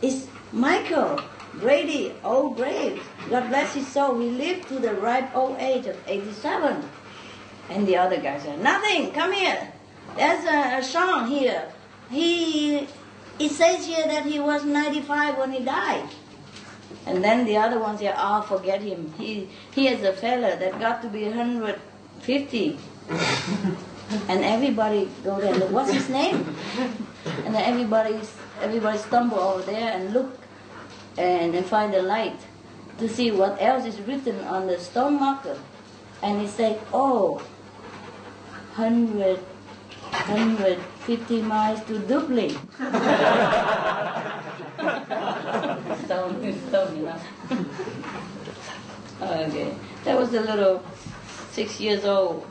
It's 0.01 0.27
Michael. 0.51 1.19
Grady, 1.59 2.13
old 2.23 2.55
grave. 2.55 3.03
God 3.29 3.49
bless 3.49 3.73
his 3.73 3.87
soul. 3.87 4.19
He 4.19 4.29
lived 4.29 4.67
to 4.69 4.79
the 4.79 4.93
ripe 4.93 5.35
old 5.35 5.57
age 5.59 5.85
of 5.85 5.97
87. 6.07 6.81
And 7.69 7.87
the 7.87 7.97
other 7.97 8.21
guy 8.21 8.39
said, 8.39 8.61
Nothing, 8.61 9.11
come 9.11 9.33
here. 9.33 9.71
There's 10.15 10.45
a, 10.45 10.77
a 10.79 10.83
song 10.83 11.27
here. 11.27 11.71
He, 12.09 12.87
it 13.39 13.49
says 13.49 13.85
here 13.85 14.05
that 14.07 14.25
he 14.25 14.39
was 14.39 14.63
95 14.63 15.37
when 15.37 15.51
he 15.51 15.63
died. 15.63 16.07
And 17.05 17.23
then 17.23 17.45
the 17.45 17.57
other 17.57 17.79
one 17.79 17.97
said, 17.97 18.15
Oh, 18.17 18.41
forget 18.41 18.81
him. 18.81 19.13
He, 19.17 19.49
he 19.71 19.87
is 19.87 20.03
a 20.03 20.13
fella 20.13 20.57
that 20.57 20.79
got 20.79 21.01
to 21.01 21.09
be 21.09 21.25
150. 21.25 22.79
and 24.27 24.43
everybody 24.43 25.09
go 25.23 25.39
there, 25.39 25.53
look, 25.53 25.71
what's 25.71 25.91
his 25.91 26.09
name? 26.09 26.55
And 27.45 27.55
then 27.55 27.63
everybody, 27.63 28.19
everybody 28.61 28.97
stumble 28.97 29.39
over 29.39 29.63
there 29.63 29.91
and 29.93 30.13
look 30.13 30.37
and, 31.17 31.55
and 31.55 31.65
find 31.65 31.93
the 31.93 32.01
light 32.01 32.39
to 32.97 33.07
see 33.09 33.31
what 33.31 33.61
else 33.61 33.85
is 33.85 33.99
written 34.01 34.39
on 34.41 34.67
the 34.67 34.79
stone 34.79 35.19
marker. 35.19 35.57
And 36.21 36.41
he 36.41 36.47
say, 36.47 36.79
oh, 36.93 37.35
100, 38.75 39.39
150 40.11 41.41
miles 41.41 41.83
to 41.85 41.99
Dublin. 41.99 42.49
stone, 46.05 46.53
stone, 46.67 46.97
you 46.97 47.03
know. 47.03 47.19
okay. 49.21 49.75
That 50.03 50.17
was 50.17 50.33
a 50.33 50.41
little 50.41 50.83
six 51.51 51.79
years 51.79 52.05
old 52.05 52.47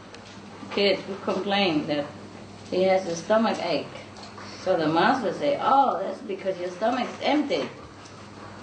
kid 0.72 0.98
who 1.00 1.14
complained 1.16 1.86
that 1.88 2.06
he 2.70 2.82
has 2.84 3.06
a 3.06 3.16
stomach 3.16 3.58
ache. 3.64 3.86
So 4.62 4.76
the 4.76 4.88
master 4.88 5.32
say, 5.32 5.58
oh, 5.60 5.98
that's 6.00 6.20
because 6.20 6.58
your 6.58 6.70
stomach's 6.70 7.12
empty. 7.22 7.68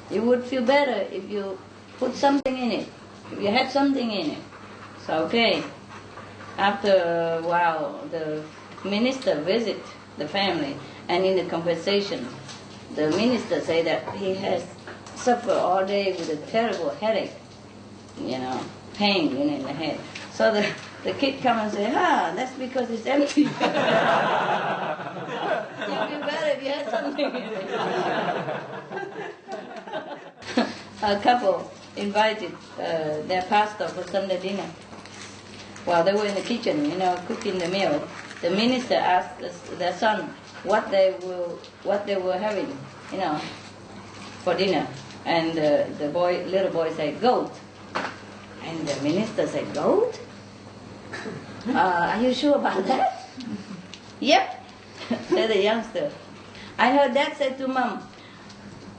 You 0.09 0.21
would 0.23 0.43
feel 0.43 0.63
better 0.63 1.07
if 1.11 1.29
you 1.29 1.57
put 1.97 2.15
something 2.15 2.55
in 2.57 2.71
it, 2.71 2.87
if 3.31 3.41
you 3.41 3.47
had 3.47 3.71
something 3.71 4.09
in 4.11 4.31
it. 4.31 4.43
So, 5.05 5.25
okay. 5.25 5.63
After 6.57 7.39
a 7.43 7.47
while, 7.47 8.07
the 8.09 8.43
minister 8.87 9.41
visit 9.41 9.77
the 10.17 10.27
family, 10.27 10.75
and 11.09 11.25
in 11.25 11.37
the 11.37 11.45
conversation, 11.49 12.27
the 12.95 13.09
minister 13.11 13.61
say 13.61 13.81
that 13.83 14.15
he 14.15 14.33
has 14.35 14.65
suffered 15.15 15.57
all 15.57 15.85
day 15.85 16.13
with 16.13 16.29
a 16.29 16.37
terrible 16.51 16.89
headache, 16.91 17.33
you 18.19 18.39
know, 18.39 18.59
pain 18.95 19.35
in 19.35 19.63
the 19.63 19.73
head. 19.73 19.99
So 20.33 20.51
the, 20.53 20.67
the 21.03 21.13
kid 21.13 21.41
come 21.41 21.59
and 21.59 21.71
say, 21.71 21.91
ah, 21.93 22.31
that's 22.35 22.53
because 22.57 22.89
it's 22.89 23.05
empty. 23.05 23.41
You'd 23.41 23.49
be 23.49 23.55
better 26.25 26.47
if 26.55 26.63
you 26.63 26.69
had 26.69 26.89
something 26.89 27.31
a 31.01 31.19
couple 31.19 31.71
invited 31.95 32.51
uh, 32.79 33.21
their 33.27 33.43
pastor 33.43 33.87
for 33.87 34.03
Sunday 34.09 34.39
dinner. 34.39 34.69
While 35.85 36.03
they 36.03 36.13
were 36.13 36.25
in 36.25 36.35
the 36.35 36.41
kitchen, 36.41 36.89
you 36.89 36.97
know, 36.97 37.17
cooking 37.27 37.59
the 37.59 37.67
meal, 37.69 38.07
the 38.41 38.49
minister 38.49 38.95
asked 38.95 39.41
their 39.79 39.93
son 39.93 40.33
what 40.63 40.89
they 40.91 41.15
will, 41.21 41.59
what 41.83 42.05
they 42.05 42.15
were 42.15 42.37
having, 42.37 42.77
you 43.11 43.17
know, 43.17 43.39
for 44.43 44.55
dinner. 44.55 44.87
And 45.25 45.57
uh, 45.57 45.85
the 45.97 46.09
boy, 46.09 46.45
little 46.45 46.71
boy 46.71 46.93
said, 46.93 47.19
goat. 47.19 47.51
And 48.63 48.87
the 48.87 49.01
minister 49.01 49.47
said, 49.47 49.73
goat? 49.73 50.19
Uh, 51.67 52.15
are 52.15 52.21
you 52.21 52.33
sure 52.33 52.55
about 52.55 52.85
that? 52.85 53.29
yep, 54.19 54.63
said 55.29 55.49
the 55.49 55.61
youngster. 55.61 56.11
I 56.77 56.91
heard 56.91 57.13
dad 57.13 57.35
say 57.37 57.53
to 57.57 57.67
mom, 57.67 58.07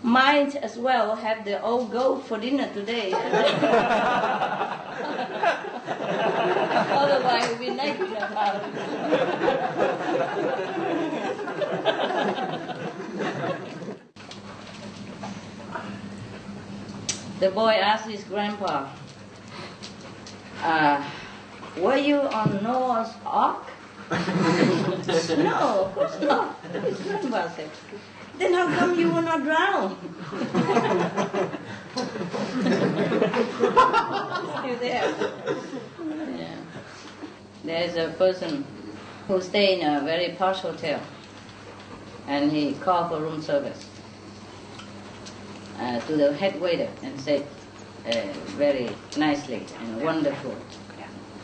might 0.03 0.55
as 0.57 0.77
well 0.77 1.17
have 1.17 1.45
the 1.45 1.61
old 1.63 1.91
goat 1.91 2.25
for 2.27 2.39
dinner 2.39 2.69
today. 2.73 3.13
Otherwise, 6.91 7.49
we'll 7.49 7.59
be 7.59 7.71
naked 7.71 8.13
about 8.13 8.63
the 17.41 17.51
boy 17.51 17.71
asked 17.71 18.09
his 18.09 18.25
grandpa, 18.25 18.89
uh, 20.63 21.05
were 21.79 21.97
you 21.97 22.21
on 22.21 22.63
Noah's 22.63 23.15
Ark? 23.25 23.71
no, 24.11 25.85
of 25.85 25.95
course 25.95 26.21
not. 26.21 26.61
His 26.73 27.01
grandpa 27.01 27.49
said. 27.51 27.71
Then 28.39 28.55
how 28.55 28.73
come 28.79 28.99
you 28.99 29.11
will 29.11 29.23
not 29.23 29.43
drown? 29.43 29.97
you 34.65 34.77
there? 34.79 35.15
Yeah. 36.37 36.57
There's 37.65 37.97
a 37.97 38.15
person 38.17 38.65
who 39.27 39.41
stay 39.41 39.81
in 39.81 39.87
a 39.87 40.01
very 40.03 40.35
posh 40.35 40.61
hotel, 40.61 41.01
and 42.29 42.53
he 42.53 42.75
called 42.75 43.11
for 43.11 43.21
room 43.21 43.43
service 43.43 43.89
uh, 45.81 45.99
to 46.01 46.17
the 46.17 46.33
head 46.35 46.61
waiter 46.61 46.89
and 47.03 47.21
said 47.21 47.45
uh, 48.07 48.11
very 48.57 48.89
nicely 49.17 49.67
and 49.81 50.01
wonderful, 50.03 50.57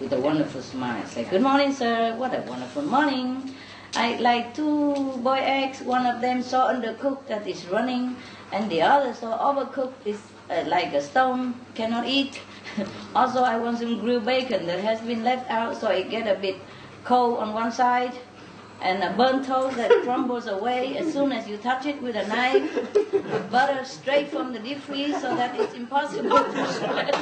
with 0.00 0.12
a 0.12 0.20
wonderful 0.20 0.62
smile, 0.62 1.04
say, 1.06 1.24
"Good 1.24 1.42
morning, 1.42 1.72
sir. 1.72 2.14
What 2.16 2.34
a 2.34 2.42
wonderful 2.42 2.82
morning." 2.82 3.53
I 3.96 4.16
like 4.16 4.54
two 4.54 4.94
boy 5.22 5.38
eggs. 5.40 5.80
One 5.80 6.04
of 6.06 6.20
them 6.20 6.42
so 6.42 6.58
undercooked 6.62 7.28
that 7.28 7.46
is 7.46 7.64
running, 7.66 8.16
and 8.50 8.68
the 8.68 8.82
other 8.82 9.14
so 9.14 9.28
overcooked 9.28 10.04
is 10.04 10.20
uh, 10.50 10.64
like 10.66 10.92
a 10.94 11.00
stone, 11.00 11.54
cannot 11.74 12.06
eat. 12.06 12.40
also, 13.14 13.42
I 13.42 13.56
want 13.56 13.78
some 13.78 14.00
grilled 14.00 14.24
bacon 14.24 14.66
that 14.66 14.80
has 14.80 15.00
been 15.00 15.22
left 15.22 15.48
out, 15.48 15.80
so 15.80 15.88
it 15.90 16.10
get 16.10 16.26
a 16.26 16.38
bit 16.40 16.56
cold 17.04 17.38
on 17.38 17.52
one 17.52 17.70
side, 17.70 18.14
and 18.82 19.02
a 19.04 19.12
burnt 19.16 19.46
toast 19.46 19.76
that 19.76 19.90
crumbles 20.02 20.48
away 20.48 20.96
as 20.96 21.12
soon 21.12 21.30
as 21.30 21.46
you 21.46 21.56
touch 21.58 21.86
it 21.86 22.02
with 22.02 22.16
a 22.16 22.26
knife. 22.26 22.92
The 22.94 23.46
butter 23.48 23.84
straight 23.84 24.28
from 24.28 24.52
the 24.52 24.58
deep 24.58 24.80
freeze, 24.80 25.20
so 25.20 25.36
that 25.36 25.54
it's 25.58 25.74
impossible 25.74 26.30
to 26.30 26.66
shred. 26.78 27.14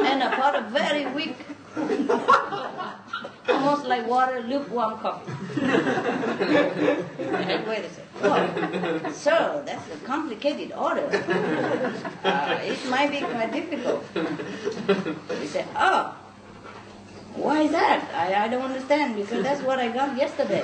and 0.00 0.22
a 0.22 0.30
pot 0.36 0.56
of 0.56 0.66
very 0.72 1.06
weak 1.12 1.36
almost 3.48 3.86
like 3.86 4.06
water, 4.06 4.40
lukewarm 4.42 4.98
coffee. 4.98 5.32
and 5.60 7.66
wait 7.66 7.84
a 7.84 7.90
second. 7.90 8.04
Oh, 8.20 9.12
sir, 9.12 9.62
that's 9.64 9.94
a 9.94 9.96
complicated 10.04 10.72
order. 10.72 11.08
Uh, 12.24 12.58
it 12.62 12.78
might 12.90 13.10
be 13.10 13.20
quite 13.20 13.52
difficult. 13.52 14.04
He 15.40 15.46
said, 15.46 15.66
oh, 15.76 16.14
why 17.34 17.62
is 17.62 17.70
that? 17.70 18.10
I, 18.12 18.44
I 18.44 18.48
don't 18.48 18.62
understand 18.62 19.16
because 19.16 19.42
that's 19.42 19.62
what 19.62 19.78
I 19.78 19.88
got 19.88 20.16
yesterday. 20.16 20.62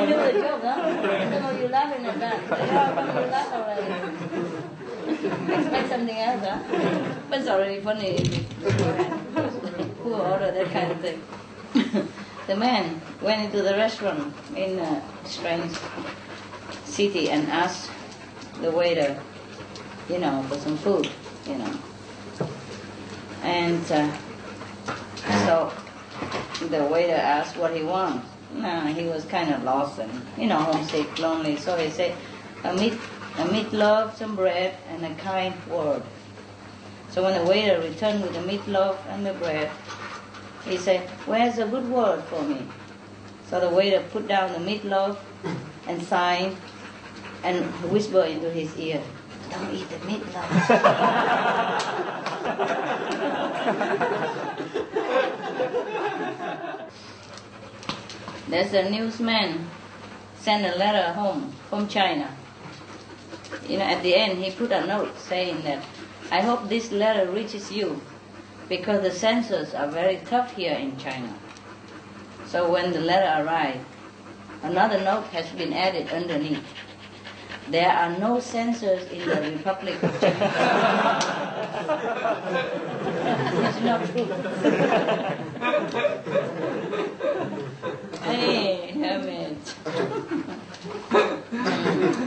You 0.00 0.06
knew 0.06 0.32
the 0.32 0.40
joke, 0.40 0.62
huh? 0.62 0.80
I 0.80 1.38
know 1.40 1.50
you 1.60 1.68
laugh 1.68 1.96
in 1.96 2.06
advance. 2.06 2.50
Yeah, 2.50 2.94
come 2.94 3.08
you 3.08 3.30
laugh 3.30 3.52
already. 3.52 3.88
Expect 5.52 5.88
something 5.88 6.16
else, 6.16 6.44
huh? 6.44 6.58
But 7.28 7.38
it's 7.40 7.48
already 7.48 7.80
funny 7.80 8.18
who 10.02 10.14
ordered 10.14 10.54
that 10.54 10.70
kind 10.70 10.92
of 10.92 11.00
thing. 11.00 11.22
the 12.46 12.56
man 12.56 13.00
went 13.20 13.42
into 13.42 13.62
the 13.62 13.74
restaurant 13.74 14.34
in 14.54 14.78
a 14.78 15.02
strange 15.24 15.76
city 16.84 17.30
and 17.30 17.48
asked 17.48 17.90
the 18.60 18.70
waiter, 18.70 19.20
you 20.08 20.18
know, 20.18 20.42
for 20.48 20.56
some 20.58 20.76
food, 20.76 21.10
you 21.46 21.56
know. 21.58 21.72
And 23.42 23.92
uh, 23.92 24.10
so 25.46 25.72
the 26.66 26.84
waiter 26.84 27.14
asked 27.14 27.56
what 27.56 27.74
he 27.74 27.82
wants. 27.82 28.26
No, 28.54 28.80
he 28.86 29.04
was 29.04 29.24
kind 29.26 29.52
of 29.52 29.62
lost 29.62 29.98
and, 29.98 30.10
you 30.36 30.46
know, 30.46 30.56
homesick, 30.56 31.18
lonely. 31.18 31.56
So 31.56 31.76
he 31.76 31.90
said, 31.90 32.16
a 32.64 32.74
meat, 32.74 32.94
a 33.36 33.44
meatloaf, 33.44 34.16
some 34.16 34.34
bread, 34.34 34.76
and 34.88 35.04
a 35.04 35.14
kind 35.16 35.54
word. 35.66 36.02
So 37.10 37.22
when 37.22 37.34
the 37.34 37.44
waiter 37.48 37.80
returned 37.80 38.22
with 38.22 38.32
the 38.32 38.40
meatloaf 38.40 38.96
and 39.08 39.24
the 39.24 39.34
bread, 39.34 39.70
he 40.64 40.76
said, 40.76 41.08
where's 41.26 41.58
a 41.58 41.66
good 41.66 41.88
word 41.88 42.22
for 42.24 42.42
me? 42.42 42.66
So 43.48 43.60
the 43.60 43.68
waiter 43.68 44.02
put 44.10 44.26
down 44.28 44.52
the 44.52 44.58
meatloaf 44.58 45.18
and 45.86 46.02
signed 46.02 46.56
and 47.44 47.64
whispered 47.90 48.28
into 48.28 48.50
his 48.50 48.76
ear, 48.76 49.02
don't 49.50 49.74
eat 49.74 49.88
the 49.88 49.96
meatloaf. 49.96 50.68
There's 58.48 58.72
a 58.72 58.88
newsman 58.90 59.68
sent 60.40 60.64
a 60.64 60.78
letter 60.78 61.12
home 61.12 61.52
from 61.68 61.86
China. 61.86 62.34
You 63.68 63.78
know, 63.78 63.84
at 63.84 64.02
the 64.02 64.14
end 64.14 64.38
he 64.42 64.50
put 64.50 64.72
a 64.72 64.86
note 64.86 65.18
saying 65.18 65.62
that 65.62 65.84
I 66.30 66.40
hope 66.40 66.68
this 66.68 66.90
letter 66.90 67.30
reaches 67.30 67.70
you. 67.70 68.00
because 68.68 69.02
the 69.02 69.10
censors 69.10 69.72
are 69.74 69.88
very 69.88 70.20
tough 70.26 70.54
here 70.54 70.74
in 70.74 70.96
China. 70.98 71.32
So 72.46 72.70
when 72.70 72.92
the 72.92 73.00
letter 73.00 73.42
arrived, 73.42 73.84
another 74.62 75.00
note 75.00 75.24
has 75.28 75.48
been 75.52 75.72
added 75.72 76.10
underneath. 76.10 76.62
There 77.70 77.90
are 77.90 78.18
no 78.18 78.40
censors 78.40 79.10
in 79.10 79.28
the 79.28 79.40
Republic 79.56 80.02
of 80.02 80.20
China. 80.20 80.52
it's 83.68 83.80
not 83.80 84.04
true. 87.50 87.64
hey, 88.28 88.92
hermit. 88.92 89.56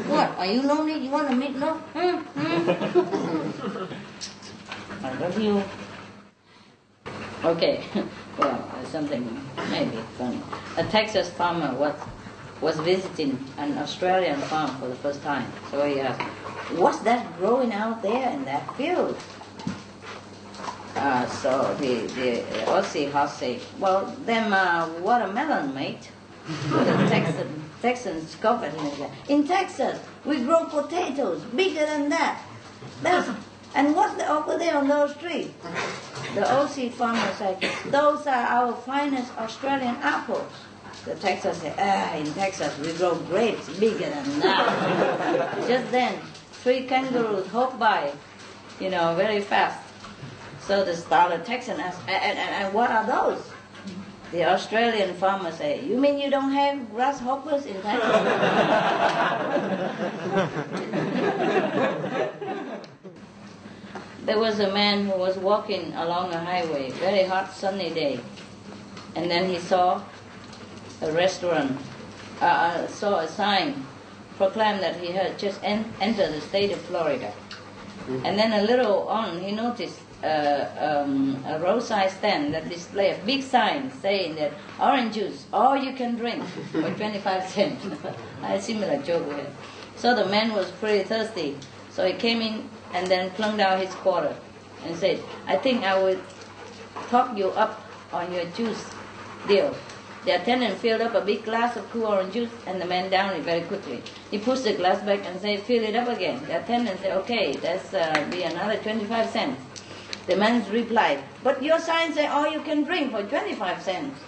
what? 0.08 0.30
Are 0.38 0.45
you 0.45 0.62
lonely? 0.62 0.97
You 1.04 1.10
want 1.12 1.30
to 1.30 1.36
meet? 1.36 1.56
No? 1.56 1.74
Hmm? 1.74 2.18
Hmm? 2.18 2.70
I 5.06 5.14
love 5.20 5.39
you. 5.39 5.64
Okay. 7.43 7.84
well, 8.38 8.70
something 8.86 9.24
maybe 9.70 9.97
funny. 10.18 10.39
A 10.78 10.84
Texas 10.84 11.30
farmer 11.30 11.74
was 11.76 11.95
was 12.62 12.78
visiting 12.82 13.43
an 13.58 13.78
Australian 13.80 14.39
farm 14.41 14.70
for 14.80 14.88
the 14.88 14.95
first 14.95 15.24
time. 15.24 15.52
So 15.72 15.84
he 15.86 15.99
asked, 15.99 16.22
"What's 16.78 16.99
that 16.99 17.26
growing 17.38 17.74
out 17.74 18.02
there 18.04 18.30
in 18.30 18.45
that 18.45 18.76
field?" 18.78 19.18
Uh, 20.95 21.25
so 21.27 21.75
the 21.79 22.07
the 22.17 22.43
Aussie 22.65 23.11
said, 23.29 23.61
"Well, 23.79 24.05
them 24.25 24.53
uh, 24.53 24.89
watermelon, 24.99 25.73
mate." 25.73 26.11
the 26.47 27.07
Texan 27.09 27.63
Texans 27.81 28.35
him. 28.35 29.11
In 29.29 29.47
Texas, 29.47 29.99
we 30.25 30.43
grow 30.43 30.65
potatoes 30.65 31.41
bigger 31.55 31.85
than 31.85 32.09
that. 32.09 32.41
That's 33.01 33.29
and 33.73 33.95
what's 33.95 34.15
the, 34.15 34.29
over 34.29 34.57
there 34.57 34.75
on 34.75 34.87
those 34.87 35.15
trees? 35.15 35.49
The 36.35 36.41
Aussie 36.41 36.91
farmer 36.91 37.31
said, 37.37 37.63
those 37.89 38.27
are 38.27 38.33
our 38.33 38.73
finest 38.73 39.31
Australian 39.37 39.95
apples. 40.01 40.51
The 41.05 41.15
Texas 41.15 41.57
said, 41.59 41.75
ah, 41.79 42.15
in 42.15 42.31
Texas 42.33 42.77
we 42.79 42.91
grow 42.93 43.15
grapes 43.15 43.69
bigger 43.79 44.09
than 44.09 44.39
that. 44.41 45.57
Just 45.67 45.89
then, 45.91 46.19
three 46.51 46.83
kangaroos 46.83 47.47
hop 47.47 47.79
by, 47.79 48.11
you 48.79 48.89
know, 48.89 49.15
very 49.15 49.39
fast. 49.39 49.79
So 50.72 50.86
the 50.86 50.95
startled 50.95 51.43
Texan 51.43 51.82
asked, 51.82 51.99
and, 52.07 52.24
and, 52.24 52.39
and 52.39 52.74
what 52.74 52.91
are 52.91 53.05
those? 53.05 53.43
The 54.32 54.45
Australian 54.45 55.13
farmer 55.15 55.51
said, 55.51 55.84
you 55.84 55.97
mean 55.97 56.17
you 56.17 56.30
don't 56.30 56.53
have 56.53 56.89
grasshoppers 56.91 57.65
in 57.65 57.74
Texas? 57.82 58.09
there 64.26 64.39
was 64.39 64.61
a 64.61 64.72
man 64.72 65.07
who 65.07 65.19
was 65.19 65.36
walking 65.36 65.91
along 65.95 66.34
a 66.34 66.39
highway, 66.39 66.91
very 66.91 67.24
hot 67.24 67.51
sunny 67.51 67.89
day, 67.89 68.22
and 69.17 69.30
then 69.30 69.49
he 69.49 69.59
saw 69.59 70.01
a 71.01 71.11
restaurant, 71.11 71.78
uh, 72.41 72.45
uh, 72.45 72.88
saw 72.88 73.19
a 73.19 73.28
sign 73.28 73.86
proclaimed 74.38 74.82
that 74.82 74.95
he 74.95 75.11
had 75.11 75.38
just 75.38 75.61
en- 75.65 75.91
entered 75.99 76.32
the 76.32 76.39
state 76.39 76.72
of 76.72 76.80
Florida. 76.84 77.34
Mm-hmm. 78.07 78.26
And 78.26 78.39
then 78.39 78.53
a 78.53 78.61
little 78.63 79.09
on, 79.09 79.41
he 79.41 79.51
noticed 79.51 79.99
uh, 80.24 80.65
um, 80.78 81.43
a 81.47 81.59
roadside 81.59 82.11
stand 82.11 82.53
that 82.53 82.69
display 82.69 83.11
a 83.11 83.26
big 83.26 83.41
sign 83.43 83.91
saying 84.01 84.36
that 84.36 84.53
orange 84.80 85.15
juice, 85.15 85.45
all 85.51 85.76
you 85.76 85.93
can 85.93 86.15
drink 86.15 86.43
for 86.72 86.82
25 86.95 87.49
cents. 87.49 87.86
I 88.41 88.53
a 88.53 88.61
similar 88.61 89.01
joke 89.01 89.28
with 89.28 89.38
him. 89.38 89.53
So 89.95 90.15
the 90.15 90.26
man 90.26 90.53
was 90.53 90.72
pretty 90.72 91.03
thirsty, 91.03 91.57
so 91.89 92.05
he 92.05 92.13
came 92.13 92.41
in 92.41 92.69
and 92.93 93.07
then 93.07 93.32
plunked 93.32 93.59
out 93.61 93.80
his 93.80 93.93
quarter 93.95 94.36
and 94.86 94.95
said, 94.95 95.19
I 95.47 95.57
think 95.57 95.84
I 95.84 96.01
will 96.01 96.19
top 97.09 97.38
you 97.38 97.49
up 97.49 97.82
on 98.11 98.32
your 98.34 98.45
juice 98.45 98.86
deal. 99.47 99.76
The 100.24 100.39
attendant 100.39 100.78
filled 100.78 101.01
up 101.01 101.15
a 101.15 101.22
big 101.22 101.45
glass 101.45 101.76
of 101.76 101.89
cool 101.89 102.05
orange 102.05 102.34
juice 102.34 102.51
and 102.67 102.80
the 102.80 102.86
man 102.86 103.09
downed 103.09 103.38
it 103.38 103.43
very 103.43 103.61
quickly. 103.61 104.03
He 104.30 104.38
pushed 104.38 104.65
the 104.65 104.74
glass 104.74 105.03
back 105.03 105.26
and 105.26 105.39
said, 105.41 105.61
fill 105.61 105.84
it 105.84 105.95
up 105.95 106.07
again. 106.07 106.43
The 106.45 106.61
attendant 106.61 106.99
said, 106.99 107.17
okay, 107.17 107.53
that's 107.53 107.93
uh, 107.93 108.28
be 108.30 108.43
another 108.43 108.78
25 108.78 109.30
cents. 109.30 109.59
The 110.28 110.36
man 110.36 110.63
replied, 110.72 111.24
but 111.43 111.63
your 111.63 111.80
sign 111.80 112.13
says 112.13 112.30
all 112.30 112.45
oh, 112.45 112.51
you 112.51 112.61
can 112.61 112.84
drink 112.84 113.11
for 113.11 113.24
25 113.24 113.82
cents. 113.82 114.19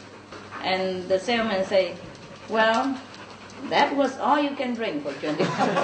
And 0.63 1.07
the 1.07 1.19
salesman 1.19 1.65
said, 1.65 1.97
well, 2.49 2.97
that 3.69 3.95
was 3.95 4.17
all 4.17 4.39
you 4.39 4.55
can 4.55 4.73
drink 4.73 5.03
for 5.03 5.13
25 5.13 5.47
cents." 5.47 5.79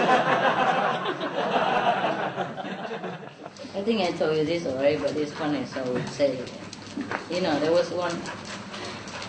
I 3.75 3.81
think 3.83 4.01
I 4.01 4.11
told 4.11 4.35
you 4.35 4.45
this 4.45 4.65
already, 4.65 4.97
but 4.97 5.15
it's 5.15 5.31
funny, 5.31 5.63
so 5.65 5.95
I 5.95 6.05
say 6.05 6.37
it. 6.37 6.49
You 7.29 7.41
know, 7.41 7.59
there 7.59 7.71
was 7.71 7.89
one 7.91 8.19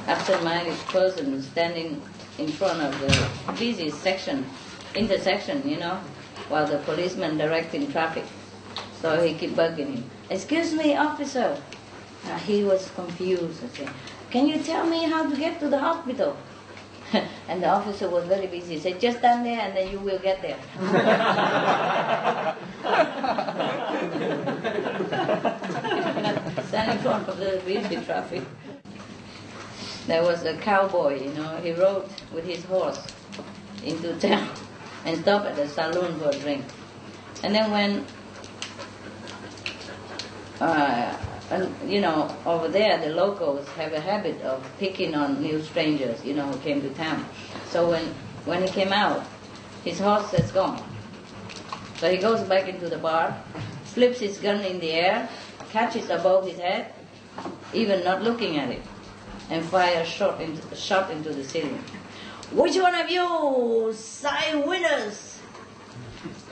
absent-minded 0.06 0.78
person 0.88 1.42
standing 1.42 2.02
in 2.38 2.48
front 2.48 2.80
of 2.80 2.98
the 3.00 3.52
busy 3.58 3.90
section, 3.90 4.46
intersection, 4.94 5.68
you 5.68 5.76
know, 5.76 6.00
while 6.48 6.66
the 6.66 6.78
policeman 6.78 7.36
directing 7.36 7.92
traffic. 7.92 8.24
So 9.00 9.22
he 9.22 9.34
kept 9.34 9.54
bugging 9.54 9.94
him. 9.94 10.10
Excuse 10.30 10.72
me, 10.72 10.96
officer. 10.96 11.60
Uh, 12.24 12.38
he 12.38 12.64
was 12.64 12.90
confused. 12.94 13.64
I 13.64 13.68
said, 13.68 13.90
Can 14.30 14.46
you 14.46 14.62
tell 14.62 14.86
me 14.86 15.04
how 15.04 15.28
to 15.28 15.36
get 15.36 15.60
to 15.60 15.68
the 15.68 15.78
hospital? 15.78 16.36
and 17.48 17.62
the 17.62 17.68
officer 17.68 18.08
was 18.08 18.24
very 18.24 18.46
busy. 18.46 18.74
He 18.74 18.80
said, 18.80 19.00
just 19.00 19.18
stand 19.18 19.44
there 19.44 19.60
and 19.60 19.76
then 19.76 19.90
you 19.90 19.98
will 19.98 20.18
get 20.18 20.40
there. 20.42 20.58
stand 26.68 26.92
in 26.92 26.98
front 26.98 27.28
of 27.28 27.38
the 27.38 27.60
busy 27.66 27.96
traffic. 28.04 28.42
There 30.06 30.22
was 30.22 30.44
a 30.44 30.56
cowboy, 30.58 31.24
you 31.24 31.32
know, 31.34 31.56
he 31.56 31.72
rode 31.72 32.08
with 32.32 32.44
his 32.44 32.64
horse 32.64 33.04
into 33.84 34.14
town 34.14 34.48
and 35.04 35.20
stopped 35.20 35.46
at 35.46 35.56
the 35.56 35.68
saloon 35.68 36.18
for 36.18 36.30
a 36.30 36.38
drink. 36.38 36.64
And 37.42 37.54
then 37.54 37.70
when, 37.70 38.06
uh, 40.60 41.16
and, 41.50 41.74
you 41.90 42.00
know, 42.00 42.34
over 42.46 42.68
there 42.68 42.98
the 42.98 43.10
locals 43.10 43.66
have 43.70 43.92
a 43.92 44.00
habit 44.00 44.40
of 44.42 44.64
picking 44.78 45.14
on 45.14 45.42
new 45.42 45.62
strangers, 45.62 46.24
you 46.24 46.34
know, 46.34 46.46
who 46.46 46.58
came 46.58 46.80
to 46.82 46.90
town. 46.90 47.24
So 47.70 47.90
when, 47.90 48.04
when 48.44 48.62
he 48.62 48.68
came 48.68 48.92
out, 48.92 49.24
his 49.84 49.98
horse 49.98 50.32
is 50.34 50.50
gone. 50.52 50.82
So 51.98 52.10
he 52.10 52.18
goes 52.18 52.40
back 52.42 52.68
into 52.68 52.88
the 52.88 52.98
bar, 52.98 53.36
flips 53.84 54.20
his 54.20 54.38
gun 54.38 54.60
in 54.64 54.80
the 54.80 54.92
air, 54.92 55.28
catches 55.70 56.08
above 56.10 56.46
his 56.46 56.58
head, 56.58 56.92
even 57.72 58.04
not 58.04 58.22
looking 58.22 58.58
at 58.58 58.70
it, 58.70 58.82
and 59.50 59.64
fires 59.64 60.08
shot 60.08 60.40
into, 60.40 60.74
shot 60.76 61.10
into 61.10 61.32
the 61.32 61.44
ceiling. 61.44 61.82
Which 62.52 62.76
one 62.76 62.94
of 62.94 63.10
you 63.10 63.92
side 63.94 64.66
winners 64.66 65.40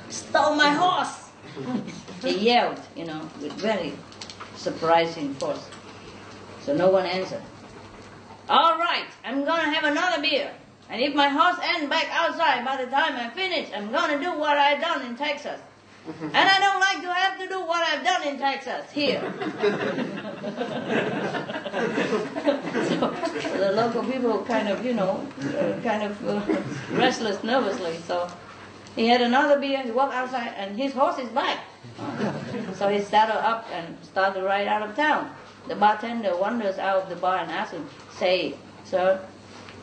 stole 0.09 0.55
my 0.55 0.71
horse? 0.71 1.31
He 2.23 2.39
yelled, 2.39 2.81
you 2.97 3.05
know, 3.05 3.29
with 3.41 3.53
very 3.53 3.93
surprising 4.57 5.35
force. 5.35 5.69
So 6.63 6.75
no 6.75 6.89
one 6.91 7.07
answered. 7.07 7.43
All 8.49 8.79
right, 8.79 9.07
I'm 9.25 9.45
gonna 9.45 9.73
have 9.75 9.85
another 9.85 10.23
beer. 10.23 10.51
And 10.91 11.03
if 11.03 11.15
my 11.15 11.29
horse 11.29 11.59
ends 11.63 11.91
back 11.91 12.07
outside 12.11 12.65
by 12.65 12.83
the 12.83 12.91
time 12.91 13.15
I 13.17 13.29
finish, 13.31 13.69
I'm 13.75 13.93
gonna 13.93 14.19
do 14.19 14.39
what 14.39 14.57
I 14.57 14.79
done 14.79 15.05
in 15.07 15.17
Texas. 15.17 15.61
And 16.23 16.35
I 16.35 16.59
don't 16.59 16.81
like 16.81 17.03
to 17.03 17.13
have 17.13 17.39
to 17.39 17.47
do 17.49 17.61
what 17.61 17.87
I've 17.87 18.03
done 18.03 18.23
in 18.27 18.39
Texas 18.39 18.91
here. 18.91 19.21
so 22.89 23.11
the 23.59 23.73
local 23.75 24.03
people 24.05 24.43
kind 24.45 24.69
of, 24.69 24.83
you 24.85 24.95
know, 24.95 25.27
uh, 25.59 25.79
kind 25.83 26.05
of 26.05 26.27
uh, 26.27 26.41
restless 26.97 27.43
nervously. 27.45 27.99
So 28.07 28.31
he 28.99 29.07
had 29.07 29.21
another 29.21 29.61
beer, 29.61 29.79
and 29.79 29.87
he 29.87 29.93
walked 29.93 30.13
outside, 30.13 30.53
and 30.57 30.77
his 30.77 30.93
horse 30.93 31.19
is 31.19 31.29
back. 31.29 31.61
so 32.75 32.89
he 32.89 33.01
saddled 33.01 33.39
up 33.39 33.69
and 33.73 33.97
started 34.03 34.43
right 34.43 34.67
out 34.67 34.83
of 34.83 34.97
town. 34.97 35.31
The 35.69 35.77
bartender 35.77 36.37
wanders 36.37 36.79
out 36.79 37.05
of 37.05 37.09
the 37.09 37.15
bar 37.15 37.39
and 37.39 37.51
asks 37.51 37.75
him, 37.75 37.89
say, 38.11 38.57
sir, 38.83 39.25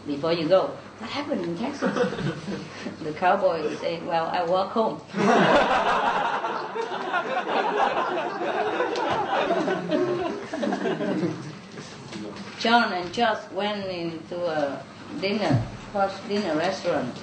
before 0.05 0.33
you 0.33 0.49
go, 0.49 0.71
what 0.99 1.09
happened 1.09 1.45
in 1.45 1.57
Texas? 1.57 1.95
the 3.03 3.13
cowboy 3.13 3.77
said, 3.77 4.05
well, 4.05 4.25
I 4.25 4.43
walk 4.43 4.71
home. 4.71 4.99
John 12.59 12.91
and 12.91 13.13
Josh 13.13 13.49
went 13.51 13.85
into 13.85 14.45
a 14.45 14.83
dinner, 15.21 15.63
post 15.93 16.27
dinner 16.27 16.57
restaurant, 16.57 17.15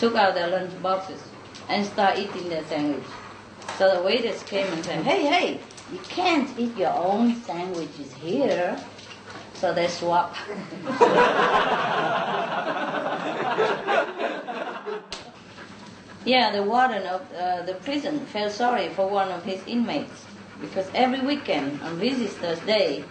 took 0.00 0.16
out 0.16 0.34
their 0.34 0.48
lunch 0.48 0.72
boxes, 0.82 1.22
and 1.68 1.86
started 1.86 2.24
eating 2.24 2.48
their 2.48 2.64
sandwich. 2.64 3.04
So 3.76 3.94
the 3.94 4.02
waiters 4.02 4.42
came 4.44 4.66
and 4.72 4.84
said, 4.84 5.04
hey, 5.04 5.26
hey, 5.26 5.60
you 5.92 5.98
can't 6.08 6.48
eat 6.58 6.76
your 6.76 6.92
own 6.92 7.36
sandwiches 7.42 8.12
here. 8.14 8.82
So 9.54 9.74
they 9.74 9.88
swapped. 9.88 10.38
yeah, 16.24 16.50
the 16.50 16.62
warden 16.62 17.06
of 17.06 17.20
uh, 17.34 17.62
the 17.62 17.74
prison 17.84 18.20
felt 18.26 18.52
sorry 18.52 18.88
for 18.90 19.06
one 19.06 19.28
of 19.30 19.44
his 19.44 19.62
inmates 19.66 20.24
because 20.62 20.88
every 20.94 21.20
weekend 21.20 21.80
on 21.82 21.98
Visitors' 21.98 22.60
Day, 22.60 23.04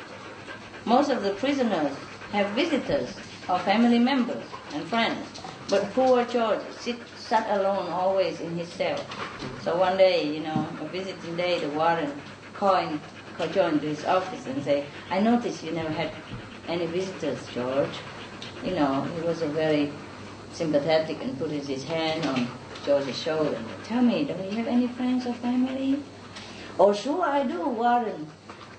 most 0.85 1.11
of 1.11 1.21
the 1.21 1.31
prisoners 1.35 1.95
have 2.31 2.49
visitors 2.51 3.15
or 3.47 3.59
family 3.59 3.99
members 3.99 4.43
and 4.73 4.83
friends. 4.87 5.27
But 5.69 5.93
poor 5.93 6.25
George 6.25 6.61
sit, 6.79 6.97
sat 7.15 7.47
alone 7.59 7.91
always 7.91 8.39
in 8.39 8.57
his 8.57 8.69
cell. 8.69 8.99
So 9.61 9.77
one 9.77 9.97
day, 9.97 10.23
you 10.23 10.39
know, 10.39 10.67
a 10.81 10.87
visiting 10.87 11.37
day, 11.37 11.59
the 11.59 11.69
warden 11.69 12.11
called, 12.55 12.99
called 13.37 13.53
George 13.53 13.73
into 13.73 13.85
his 13.85 14.03
office 14.05 14.47
and 14.47 14.63
say, 14.63 14.85
I 15.11 15.19
noticed 15.19 15.63
you 15.63 15.71
never 15.71 15.91
had 15.91 16.11
any 16.67 16.87
visitors, 16.87 17.37
George. 17.53 17.99
You 18.63 18.71
know, 18.71 19.07
he 19.15 19.21
was 19.21 19.43
a 19.43 19.47
very 19.47 19.91
sympathetic 20.53 21.21
and 21.21 21.37
put 21.37 21.51
his 21.51 21.83
hand 21.83 22.25
on 22.25 22.47
George's 22.83 23.15
shoulder. 23.15 23.59
Tell 23.83 24.01
me, 24.01 24.25
do 24.25 24.33
you 24.43 24.57
have 24.57 24.67
any 24.67 24.87
friends 24.87 25.27
or 25.27 25.33
family? 25.33 26.01
Oh, 26.79 26.93
sure 26.93 27.23
I 27.23 27.43
do, 27.43 27.69
Warren. 27.69 28.25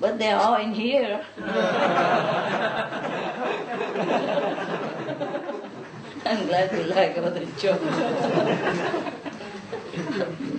But 0.01 0.18
they're 0.18 0.36
all 0.36 0.57
in 0.57 0.74
here. 0.74 1.24
I'm 6.25 6.47
glad 6.47 6.73
you 6.73 6.85
like 6.85 7.16
all 7.18 7.31
the 7.31 7.47
jokes. 7.59 7.85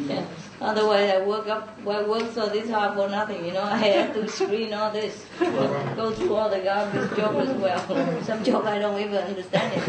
yeah. 0.07 0.26
Otherwise, 0.62 1.09
I 1.09 1.26
work 1.26 1.47
up, 1.47 1.76
I 1.88 2.03
work 2.03 2.32
so 2.34 2.47
this 2.49 2.70
hard 2.70 2.93
for 2.95 3.09
nothing, 3.09 3.43
you 3.45 3.51
know. 3.51 3.64
I 3.64 3.78
have 3.78 4.14
to 4.14 4.28
screen 4.28 4.74
all 4.74 4.91
this, 4.91 5.26
go 5.39 6.12
through 6.12 6.36
all 6.36 6.49
the 6.49 6.59
garbage 6.59 7.09
joke 7.18 7.36
as 7.36 7.57
well. 7.57 8.24
Some 8.24 8.43
joke 8.43 8.66
I 8.66 8.78
don't 8.78 8.99
even 9.01 9.16
understand 9.16 9.74
it. 9.74 9.88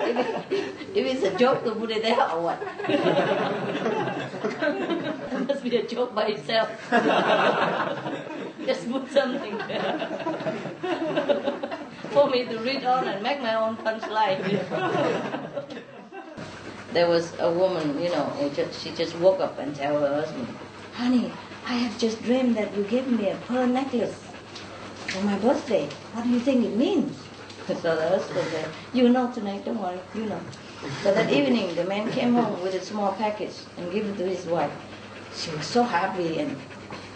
if, 0.00 0.16
it, 0.50 0.96
if 0.96 1.06
it's 1.14 1.22
a 1.22 1.38
joke 1.38 1.62
to 1.62 1.76
put 1.76 1.92
it 1.92 2.02
there 2.02 2.20
or 2.32 2.42
what? 2.42 2.60
it 5.32 5.48
must 5.48 5.62
be 5.62 5.76
a 5.76 5.86
joke 5.86 6.12
by 6.12 6.26
itself. 6.26 6.68
Just 8.66 8.90
put 8.90 9.10
something 9.12 9.58
there. 9.68 11.60
For 12.10 12.28
me 12.30 12.44
to 12.44 12.58
read 12.58 12.84
on 12.84 13.08
and 13.08 13.22
make 13.22 13.40
my 13.40 13.54
own 13.54 13.76
punchline. 13.76 14.40
there 16.92 17.08
was 17.08 17.32
a 17.40 17.50
woman, 17.50 18.00
you 18.00 18.10
know, 18.10 18.52
she 18.72 18.90
just 18.92 19.16
woke 19.16 19.40
up 19.40 19.58
and 19.58 19.74
tell 19.74 20.00
her 20.00 20.14
husband, 20.22 20.48
honey, 20.94 21.32
I 21.66 21.74
have 21.74 21.98
just 21.98 22.22
dreamed 22.22 22.56
that 22.56 22.76
you 22.76 22.84
gave 22.84 23.06
me 23.08 23.28
a 23.30 23.36
pearl 23.36 23.66
necklace 23.66 24.18
for 25.08 25.22
my 25.22 25.38
birthday. 25.38 25.86
What 26.12 26.24
do 26.24 26.30
you 26.30 26.40
think 26.40 26.64
it 26.64 26.76
means? 26.76 27.16
So 27.66 27.96
the 27.96 28.08
husband 28.08 28.46
said, 28.52 28.68
you 28.92 29.08
know 29.08 29.32
tonight, 29.32 29.64
don't 29.64 29.80
worry, 29.82 29.98
you 30.14 30.26
know. 30.26 30.40
So 31.02 31.12
that 31.12 31.32
evening, 31.32 31.74
the 31.74 31.84
man 31.84 32.12
came 32.12 32.34
home 32.34 32.62
with 32.62 32.74
a 32.74 32.80
small 32.80 33.12
package 33.14 33.56
and 33.76 33.90
gave 33.90 34.06
it 34.06 34.16
to 34.18 34.24
his 34.24 34.46
wife. 34.46 34.70
She 35.34 35.50
was 35.50 35.66
so 35.66 35.82
happy 35.82 36.38
and, 36.38 36.56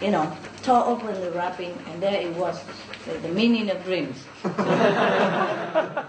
you 0.01 0.11
know, 0.11 0.35
tore 0.63 0.85
open 0.85 1.19
the 1.21 1.31
wrapping, 1.31 1.77
and 1.87 2.01
there 2.01 2.19
it 2.19 2.35
was, 2.35 2.59
the, 3.05 3.13
the 3.19 3.29
meaning 3.29 3.69
of 3.69 3.81
dreams. 3.83 4.17
yeah, 4.43 4.49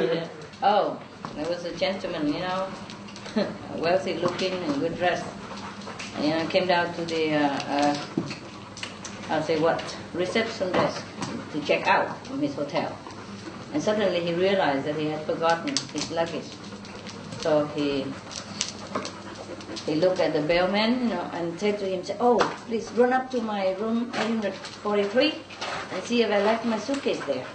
yeah. 0.00 0.28
Oh, 0.64 0.96
there 1.34 1.48
was 1.48 1.64
a 1.64 1.74
gentleman, 1.74 2.32
you 2.32 2.38
know, 2.38 2.68
wealthy 3.78 4.14
looking 4.14 4.52
and 4.52 4.78
good 4.78 4.96
dressed. 4.96 5.26
And, 6.14 6.24
you 6.24 6.30
know, 6.30 6.46
came 6.46 6.68
down 6.68 6.94
to 6.94 7.04
the, 7.04 7.34
uh, 7.34 7.48
uh, 7.66 7.96
I'll 9.28 9.42
say 9.42 9.58
what, 9.58 9.82
reception 10.14 10.70
desk 10.70 11.04
to 11.50 11.60
check 11.62 11.88
out 11.88 12.24
from 12.28 12.40
his 12.40 12.54
hotel. 12.54 12.96
And 13.72 13.82
suddenly 13.82 14.20
he 14.20 14.34
realized 14.34 14.84
that 14.84 14.96
he 14.96 15.06
had 15.06 15.24
forgotten 15.24 15.74
his 15.94 16.10
luggage. 16.10 16.50
So 17.40 17.66
he 17.74 18.06
he 19.86 19.96
looked 19.96 20.20
at 20.20 20.32
the 20.32 20.42
bellman, 20.42 21.08
you 21.08 21.08
know, 21.08 21.30
and 21.32 21.58
said 21.58 21.78
to 21.80 21.86
him, 21.86 22.02
"Oh, 22.20 22.38
please 22.66 22.90
run 22.92 23.12
up 23.12 23.30
to 23.32 23.40
my 23.40 23.72
room 23.80 24.12
843 24.14 25.34
and 25.92 26.04
see 26.04 26.22
if 26.22 26.30
I 26.30 26.40
left 26.44 26.64
my 26.64 26.78
suitcase 26.78 27.20
there." 27.26 27.46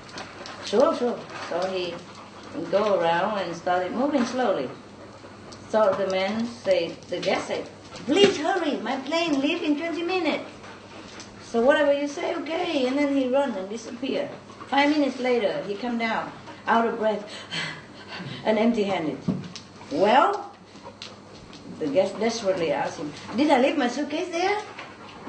Sure, 0.66 0.94
sure. 0.96 1.20
So 1.50 1.62
he 1.72 1.94
go 2.72 3.00
around 3.00 3.40
and 3.40 3.56
started 3.56 3.94
moving 3.94 4.26
slowly. 4.26 4.70
So 5.70 5.94
the 5.98 6.08
man 6.08 6.46
said, 6.46 6.98
the 7.10 7.20
guest 7.20 7.48
said, 7.48 7.66
"Please 8.06 8.38
hurry, 8.38 8.76
my 8.90 8.98
plane 9.08 9.40
leave 9.40 9.64
in 9.64 9.78
20 9.78 10.04
minutes." 10.04 10.50
So 11.52 11.62
whatever 11.62 11.94
you 11.94 12.08
say, 12.08 12.36
okay. 12.36 12.88
And 12.88 12.98
then 12.98 13.16
he 13.16 13.30
run 13.30 13.56
and 13.56 13.70
disappear. 13.70 14.30
Five 14.68 14.90
minutes 14.90 15.20
later, 15.20 15.64
he 15.66 15.76
come 15.76 15.98
down, 15.98 16.32
out 16.68 16.88
of 16.88 17.00
breath, 17.00 17.24
and 18.46 18.60
empty-handed. 18.60 19.18
Well, 19.92 20.52
the 21.80 21.88
guest 21.88 22.20
desperately 22.20 22.72
asked 22.72 23.00
him, 23.00 23.12
Did 23.38 23.50
I 23.50 23.62
leave 23.62 23.78
my 23.78 23.88
suitcase 23.88 24.28
there? 24.30 24.60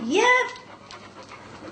Yeah. 0.03 0.49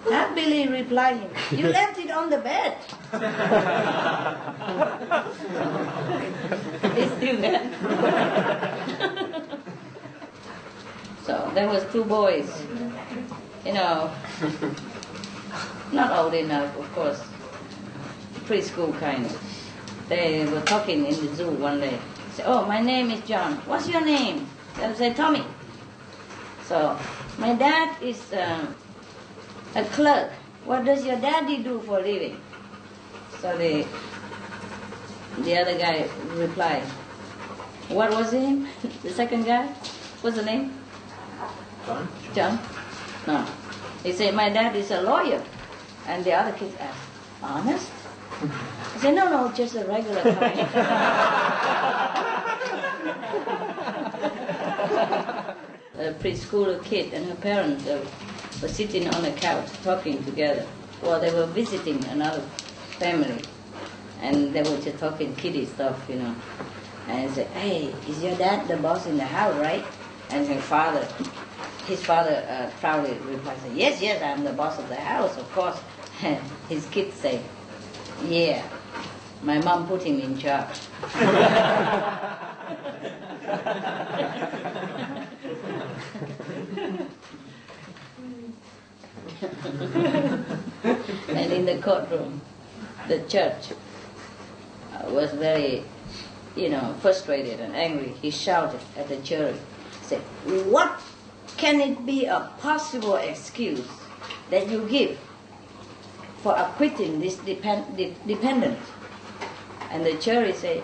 Happily 0.09 0.69
replied 0.69 1.17
him, 1.19 1.31
You 1.51 1.67
left 1.69 1.99
it 1.99 2.11
on 2.13 2.31
the 2.31 2.39
bed. 2.39 2.77
He's 6.97 7.11
still 7.13 7.37
there. 7.41 7.71
so 11.25 11.51
there 11.55 11.69
was 11.69 11.85
two 11.91 12.05
boys, 12.05 12.63
you 13.65 13.73
know, 13.73 14.11
not 15.93 16.17
old 16.19 16.35
enough, 16.35 16.77
of 16.79 16.93
course, 16.95 17.21
preschool 18.47 18.99
kind. 18.99 19.27
Of. 19.27 19.41
They 20.09 20.47
were 20.47 20.61
talking 20.63 21.07
in 21.07 21.15
the 21.27 21.35
zoo 21.35 21.51
one 21.51 21.81
day. 21.81 21.99
Say, 22.35 22.45
oh, 22.47 22.65
my 22.67 22.81
name 22.81 23.11
is 23.11 23.21
John. 23.27 23.57
What's 23.67 23.89
your 23.89 24.05
name? 24.05 24.47
They 24.79 24.95
say, 24.95 25.15
Tommy. 25.15 25.45
So, 26.65 26.99
my 27.39 27.55
dad 27.55 28.01
is 28.03 28.33
uh, 28.33 28.67
a 29.75 29.85
clerk. 29.85 30.33
What 30.65 30.85
does 30.85 31.05
your 31.05 31.17
daddy 31.17 31.63
do 31.63 31.81
for 31.81 31.99
a 31.99 32.03
living? 32.03 32.41
So 33.41 33.57
the 33.57 33.87
the 35.43 35.61
other 35.61 35.79
guy 35.79 36.09
replied, 36.35 36.83
what 37.89 38.11
was 38.11 38.33
him? 38.33 38.67
the 39.03 39.11
second 39.11 39.45
guy? 39.45 39.67
What's 40.23 40.37
the 40.37 40.45
name? 40.45 40.73
John. 41.85 42.09
John? 42.35 42.59
No. 43.27 43.47
He 44.03 44.13
said, 44.13 44.35
my 44.35 44.49
dad 44.49 44.75
is 44.75 44.91
a 44.91 45.03
lawyer. 45.03 45.43
And 46.07 46.25
the 46.25 46.33
other 46.33 46.53
kids 46.57 46.75
asked, 46.81 46.99
honest? 47.43 47.91
I 48.41 48.99
said, 48.99 49.15
no, 49.15 49.31
no, 49.31 49.53
just 49.53 49.77
a 49.77 49.85
regular 49.85 50.23
kind. 50.23 50.61
a 55.99 56.13
preschooler 56.15 56.83
kid 56.85 57.13
and 57.15 57.27
her 57.27 57.35
parents 57.37 57.87
uh, 57.87 58.05
were 58.61 58.69
sitting 58.69 59.09
on 59.15 59.25
a 59.25 59.33
couch 59.33 59.69
talking 59.83 60.23
together. 60.25 60.67
Well, 61.03 61.21
they 61.21 61.33
were 61.33 61.47
visiting 61.47 62.05
another 62.07 62.43
family. 62.99 63.43
And 64.21 64.55
they 64.55 64.63
were 64.63 64.81
just 64.81 64.99
talking 64.99 65.35
kiddie 65.37 65.67
stuff, 65.67 66.05
you 66.09 66.17
know. 66.17 66.35
And 67.09 67.31
I 67.31 67.35
said, 67.35 67.47
hey, 67.49 67.95
is 68.09 68.23
your 68.23 68.35
dad 68.37 68.67
the 68.67 68.77
boss 68.77 69.07
in 69.07 69.17
the 69.17 69.25
house, 69.25 69.55
right? 69.57 69.85
And 70.31 70.47
her 70.49 70.61
father, 70.61 71.07
his 71.87 72.05
father 72.05 72.45
uh, 72.49 72.71
proudly 72.81 73.17
replied, 73.31 73.59
yes, 73.75 74.01
yes, 74.01 74.23
I'm 74.23 74.45
the 74.45 74.53
boss 74.53 74.79
of 74.79 74.89
the 74.89 74.97
house, 74.97 75.37
of 75.37 75.51
course. 75.53 75.79
his 76.69 76.87
kids 76.87 77.15
say, 77.15 77.43
yeah, 78.25 78.63
my 79.43 79.59
mom 79.59 79.87
put 79.87 80.03
him 80.03 80.21
in 80.21 80.39
charge. 80.39 80.79
and 91.29 91.53
in 91.53 91.67
the 91.67 91.79
courtroom, 91.83 92.41
the 93.09 93.19
judge 93.29 93.73
uh, 94.93 95.09
was 95.11 95.31
very, 95.33 95.85
you 96.57 96.69
know, 96.69 96.95
frustrated 97.01 97.61
and 97.61 97.77
angry. 97.77 98.15
He 98.23 98.31
shouted 98.31 98.81
at 98.97 99.09
the 99.09 99.17
jury, 99.17 99.57
said, 100.03 100.21
what 100.71 101.01
can 101.57 101.81
it 101.81 102.05
be 102.07 102.27
a 102.27 102.51
possible 102.61 103.17
excuse 103.17 103.87
that 104.51 104.69
you 104.69 104.89
give 104.89 105.19
for 106.43 106.55
acquitting 106.55 107.21
this 107.21 107.37
depend, 107.37 107.97
de- 107.97 108.17
dependent. 108.27 108.79
And 109.91 110.05
the 110.05 110.15
jury 110.15 110.53
said, 110.53 110.83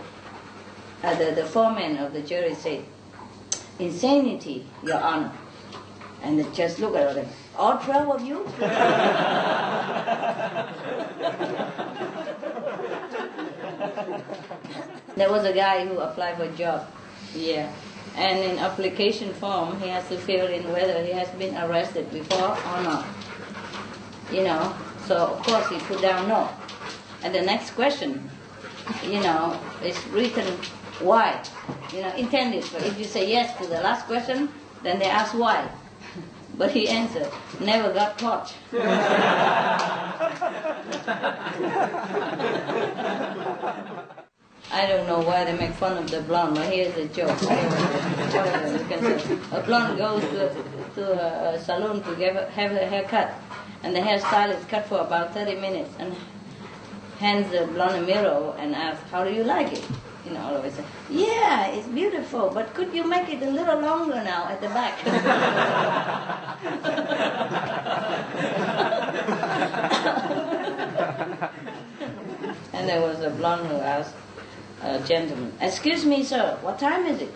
uh, 1.02 1.14
the, 1.16 1.32
the 1.32 1.44
foreman 1.44 1.98
of 1.98 2.12
the 2.12 2.22
jury 2.22 2.54
said, 2.54 2.84
insanity, 3.78 4.66
Your 4.82 5.00
Honor. 5.00 5.32
And 6.22 6.38
the 6.38 6.44
judge 6.50 6.78
looked 6.78 6.96
at 6.96 7.14
them, 7.16 7.28
all 7.58 7.78
12 7.78 8.08
of 8.08 8.22
you? 8.22 8.44
there 15.16 15.30
was 15.30 15.44
a 15.44 15.52
guy 15.52 15.84
who 15.86 15.98
applied 15.98 16.36
for 16.36 16.44
a 16.44 16.52
job, 16.52 16.88
yeah. 17.34 17.72
And 18.16 18.38
in 18.38 18.58
application 18.58 19.32
form, 19.34 19.80
he 19.80 19.88
has 19.88 20.06
to 20.08 20.18
fill 20.18 20.46
in 20.46 20.70
whether 20.70 21.02
he 21.02 21.12
has 21.12 21.28
been 21.30 21.56
arrested 21.56 22.10
before 22.12 22.50
or 22.50 22.82
not. 22.82 23.06
You 24.30 24.44
know, 24.44 24.74
so 25.12 25.26
of 25.26 25.42
course 25.42 25.68
he 25.68 25.76
put 25.80 26.00
down 26.00 26.26
no. 26.26 26.48
And 27.22 27.34
the 27.34 27.42
next 27.42 27.72
question, 27.72 28.30
you 29.04 29.20
know, 29.20 29.60
is 29.84 29.98
written 30.06 30.46
why. 31.00 31.44
You 31.92 32.00
know, 32.00 32.14
intended. 32.14 32.64
But 32.72 32.86
if 32.86 32.98
you 32.98 33.04
say 33.04 33.28
yes 33.28 33.54
to 33.58 33.66
the 33.66 33.80
last 33.82 34.06
question, 34.06 34.48
then 34.82 34.98
they 34.98 35.10
ask 35.10 35.34
why. 35.34 35.68
But 36.56 36.70
he 36.70 36.88
answered, 36.88 37.28
never 37.60 37.92
got 37.92 38.18
caught. 38.18 38.54
I 44.70 44.86
don't 44.86 45.06
know 45.06 45.20
why 45.20 45.44
they 45.44 45.56
make 45.56 45.72
fun 45.72 45.96
of 45.96 46.10
the 46.10 46.20
blonde, 46.22 46.56
but 46.56 46.66
here's 46.72 46.96
a 46.96 47.06
joke. 47.08 47.40
A 49.52 49.62
blonde 49.66 49.98
goes 49.98 50.22
to, 50.22 50.54
to 50.94 51.02
a, 51.04 51.52
a 51.52 51.56
uh, 51.56 51.58
salon 51.58 52.02
to 52.02 52.14
get, 52.16 52.50
have 52.50 52.70
her 52.72 52.86
hair 52.86 53.04
cut, 53.04 53.32
and 53.82 53.94
the 53.94 54.00
hairstyle 54.00 54.56
is 54.56 54.64
cut 54.66 54.86
for 54.86 55.00
about 55.00 55.34
30 55.34 55.60
minutes 55.60 55.90
and 55.98 56.14
hands 57.18 57.50
the 57.50 57.66
blonde 57.66 57.96
a 57.96 58.06
mirror 58.06 58.54
and 58.58 58.74
asks, 58.74 59.10
how 59.10 59.24
do 59.24 59.32
you 59.32 59.44
like 59.44 59.72
it? 59.72 59.84
You 60.24 60.32
know, 60.32 60.40
all 60.40 60.56
of 60.56 60.72
say, 60.72 60.84
yeah, 61.10 61.66
it's 61.66 61.88
beautiful, 61.88 62.50
but 62.54 62.72
could 62.74 62.94
you 62.94 63.08
make 63.08 63.28
it 63.28 63.42
a 63.42 63.50
little 63.50 63.80
longer 63.80 64.22
now 64.22 64.48
at 64.48 64.60
the 64.60 64.68
back? 64.68 65.04
and 72.72 72.88
there 72.88 73.00
was 73.00 73.20
a 73.20 73.30
blonde 73.30 73.66
who 73.66 73.76
asked 73.76 74.14
a 74.82 75.00
gentleman, 75.00 75.52
excuse 75.60 76.04
me, 76.04 76.22
sir, 76.22 76.56
what 76.62 76.78
time 76.78 77.06
is 77.06 77.20
it? 77.20 77.34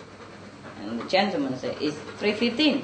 And 0.81 1.01
the 1.01 1.09
gentleman 1.09 1.57
said, 1.57 1.75
it's 1.81 1.97
3.15. 2.21 2.83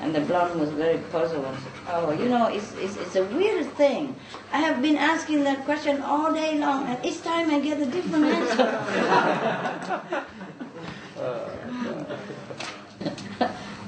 And 0.00 0.14
the 0.14 0.20
blonde 0.20 0.60
was 0.60 0.70
very 0.70 0.98
puzzled 1.10 1.44
and 1.44 1.58
said, 1.58 1.72
oh, 1.88 2.12
you 2.12 2.28
know, 2.28 2.46
it's, 2.48 2.72
it's, 2.74 2.96
it's 2.96 3.16
a 3.16 3.24
weird 3.24 3.66
thing. 3.72 4.14
I 4.52 4.58
have 4.58 4.82
been 4.82 4.96
asking 4.96 5.44
that 5.44 5.64
question 5.64 6.02
all 6.02 6.32
day 6.32 6.58
long, 6.58 6.86
and 6.86 7.04
each 7.04 7.22
time 7.22 7.50
I 7.50 7.60
get 7.60 7.80
a 7.80 7.86
different 7.86 8.24
answer. 8.26 8.80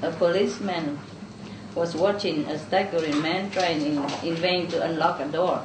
a 0.01 0.11
policeman 0.13 0.99
was 1.75 1.95
watching 1.95 2.45
a 2.45 2.57
staggering 2.57 3.21
man 3.21 3.51
trying 3.51 3.81
in, 3.81 3.97
in 4.23 4.35
vain 4.35 4.67
to 4.69 4.81
unlock 4.83 5.19
a 5.19 5.27
door. 5.27 5.63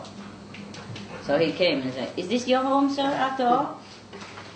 So 1.22 1.38
he 1.38 1.52
came 1.52 1.80
and 1.80 1.92
said, 1.92 2.12
Is 2.16 2.28
this 2.28 2.46
your 2.46 2.62
home, 2.62 2.90
sir, 2.90 3.02
after 3.02 3.46
all? 3.46 3.80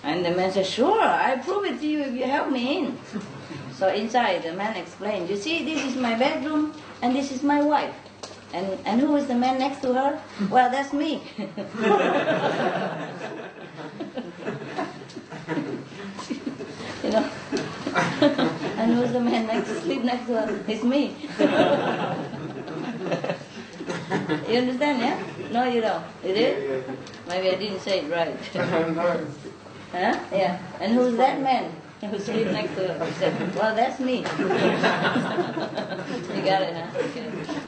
And 0.03 0.25
the 0.25 0.31
man 0.33 0.53
said, 0.53 0.67
Sure, 0.67 1.01
I'll 1.01 1.39
prove 1.39 1.65
it 1.65 1.81
to 1.81 1.87
you 1.87 2.01
if 2.01 2.13
you 2.13 2.25
help 2.25 2.51
me 2.51 2.79
in. 2.79 2.99
So 3.79 3.87
inside, 3.87 4.43
the 4.43 4.53
man 4.55 4.77
explained, 4.77 5.31
You 5.31 5.37
see, 5.37 5.65
this 5.65 5.85
is 5.85 5.95
my 5.95 6.19
bedroom, 6.19 6.75
and 7.01 7.15
this 7.15 7.31
is 7.31 7.45
my 7.45 7.63
wife. 7.63 7.95
And, 8.53 8.77
and 8.85 9.01
who 9.01 9.15
is 9.15 9.29
the 9.29 9.37
man 9.37 9.61
next 9.61 9.83
to 9.83 9.95
her? 9.95 10.21
Well, 10.51 10.69
that's 10.69 10.93
me. 10.93 11.23
you 11.39 11.45
know? 17.11 17.31
and 18.83 18.95
who's 18.95 19.13
the 19.13 19.21
man 19.21 19.47
next 19.47 19.69
to 19.69 19.81
sleep 19.83 20.03
next 20.03 20.27
to 20.27 20.41
her? 20.41 20.65
It's 20.67 20.83
me. 20.83 21.15
you 24.51 24.59
understand, 24.59 24.99
yeah? 24.99 25.23
No, 25.53 25.65
you 25.71 25.81
don't. 25.81 26.05
You 26.25 26.35
did? 26.35 26.85
Maybe 27.29 27.51
I 27.51 27.55
didn't 27.55 27.81
say 27.81 28.01
it 28.01 28.11
right. 28.11 28.35
huh? 29.93 30.19
Yeah. 30.33 30.59
And 30.81 30.95
who's 30.95 31.17
that 31.17 31.41
man? 31.41 31.71
Who 32.01 32.19
sleeps 32.21 32.53
next 32.53 32.75
to? 32.77 33.05
He 33.05 33.13
said, 33.15 33.55
well, 33.57 33.75
that's 33.75 33.99
me. 33.99 34.19
you 34.39 34.49
got 36.45 36.63
it, 36.63 36.75
huh? 36.75 37.67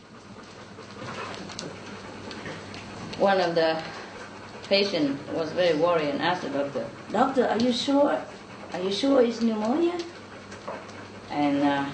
One 3.18 3.40
of 3.40 3.54
the 3.56 3.82
patients 4.68 5.20
was 5.32 5.50
very 5.50 5.76
worried 5.76 6.10
and 6.10 6.22
asked 6.22 6.42
the 6.42 6.50
doctor, 6.50 6.86
Doctor, 7.10 7.46
are 7.48 7.58
you 7.58 7.72
sure? 7.72 8.22
Are 8.72 8.80
you 8.80 8.92
sure 8.92 9.20
it's 9.20 9.42
pneumonia? 9.42 9.98
And 11.30 11.62
uh, 11.62 11.86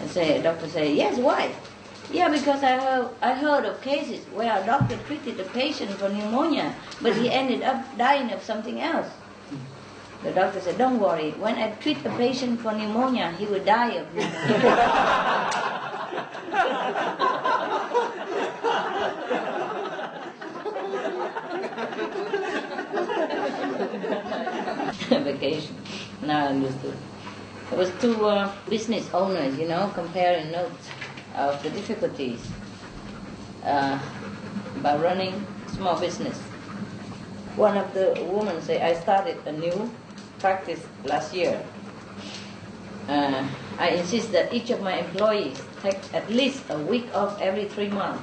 I 0.00 0.06
say, 0.06 0.40
doctor 0.40 0.68
say, 0.68 0.94
yes, 0.94 1.18
why? 1.18 1.52
Yeah, 2.12 2.28
because 2.28 2.62
I 2.62 2.78
heard, 2.78 3.10
I 3.20 3.34
heard 3.34 3.64
of 3.64 3.80
cases 3.80 4.24
where 4.26 4.62
a 4.62 4.64
doctor 4.64 4.96
treated 5.08 5.40
a 5.40 5.44
patient 5.44 5.90
for 5.92 6.08
pneumonia, 6.08 6.72
but 7.02 7.16
he 7.16 7.28
ended 7.28 7.62
up 7.62 7.84
dying 7.98 8.30
of 8.30 8.40
something 8.42 8.80
else. 8.80 9.08
The 10.22 10.32
doctor 10.32 10.60
said, 10.60 10.78
don't 10.78 10.98
worry, 10.98 11.30
when 11.32 11.56
I 11.56 11.70
treat 11.72 12.04
a 12.04 12.10
patient 12.16 12.60
for 12.60 12.72
pneumonia, 12.72 13.32
he 13.32 13.46
will 13.46 13.62
die 13.64 13.92
of 13.92 14.14
pneumonia. 14.14 15.62
Vacation. 25.08 25.76
Now 26.22 26.46
I 26.46 26.48
understood. 26.48 26.96
There 27.70 27.78
was 27.78 27.90
two 28.00 28.26
uh, 28.26 28.52
business 28.68 29.08
owners, 29.12 29.58
you 29.58 29.68
know, 29.68 29.90
comparing 29.94 30.50
notes 30.52 30.88
of 31.34 31.62
the 31.62 31.70
difficulties 31.70 32.40
uh, 33.64 33.98
by 34.82 34.96
running 34.96 35.46
small 35.74 35.98
business. 35.98 36.38
One 37.56 37.76
of 37.76 37.92
the 37.92 38.26
women 38.30 38.62
say, 38.62 38.80
I 38.82 38.94
started 38.94 39.38
a 39.46 39.52
new 39.52 39.90
practice 40.38 40.80
last 41.04 41.34
year. 41.34 41.62
Uh, 43.08 43.46
I 43.78 43.88
insist 43.90 44.32
that 44.32 44.52
each 44.52 44.70
of 44.70 44.80
my 44.82 44.98
employees 44.98 45.62
take 45.82 45.98
at 46.14 46.28
least 46.30 46.64
a 46.70 46.78
week 46.78 47.06
off 47.14 47.40
every 47.40 47.66
three 47.66 47.88
months. 47.88 48.22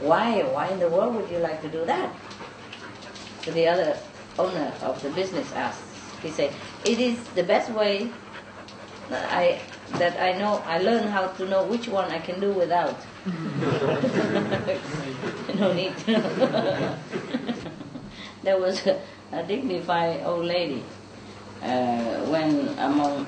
Why? 0.00 0.42
Why 0.42 0.68
in 0.68 0.78
the 0.78 0.88
world 0.88 1.14
would 1.16 1.30
you 1.30 1.38
like 1.38 1.60
to 1.62 1.68
do 1.68 1.84
that? 1.84 2.10
So 3.44 3.50
the 3.50 3.68
other 3.68 3.98
owner 4.38 4.72
of 4.82 5.02
the 5.02 5.10
business 5.10 5.52
asked. 5.52 5.82
He 6.22 6.30
said, 6.30 6.52
"It 6.84 6.98
is 6.98 7.18
the 7.34 7.42
best 7.42 7.70
way 7.70 8.10
that 9.10 9.32
I 9.32 9.60
that 9.98 10.18
I 10.20 10.38
know. 10.38 10.62
I 10.66 10.78
learn 10.78 11.08
how 11.08 11.28
to 11.28 11.46
know 11.46 11.64
which 11.64 11.88
one 11.88 12.10
I 12.10 12.18
can 12.18 12.40
do 12.40 12.52
without. 12.52 12.96
no 15.58 15.72
need. 15.72 15.94
there 18.42 18.58
was 18.58 18.86
a, 18.86 19.00
a 19.32 19.42
dignified 19.42 20.22
old 20.24 20.44
lady 20.44 20.82
uh, 21.62 22.20
when 22.26 22.68
among 22.78 23.26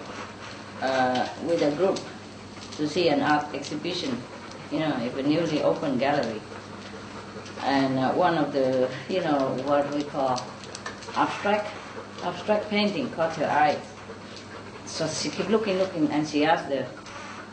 uh, 0.82 1.28
with 1.46 1.62
a 1.62 1.70
group 1.76 1.98
to 2.76 2.88
see 2.88 3.08
an 3.08 3.20
art 3.22 3.46
exhibition, 3.54 4.16
you 4.70 4.80
know, 4.80 4.96
if 5.02 5.16
a 5.16 5.22
newly 5.22 5.62
opened 5.62 5.98
gallery. 5.98 6.40
And 7.62 7.98
uh, 7.98 8.12
one 8.12 8.36
of 8.36 8.52
the, 8.52 8.90
you 9.08 9.20
know, 9.20 9.56
what 9.64 9.90
we 9.94 10.02
call 10.02 10.44
abstract, 11.16 11.70
abstract 12.22 12.68
painting 12.68 13.08
caught 13.10 13.34
her 13.36 13.48
eyes. 13.48 13.80
So 14.84 15.08
she 15.08 15.30
kept 15.30 15.48
looking, 15.48 15.78
looking, 15.78 16.10
and 16.10 16.28
she 16.28 16.44
asked 16.44 16.68
the, 16.68 16.84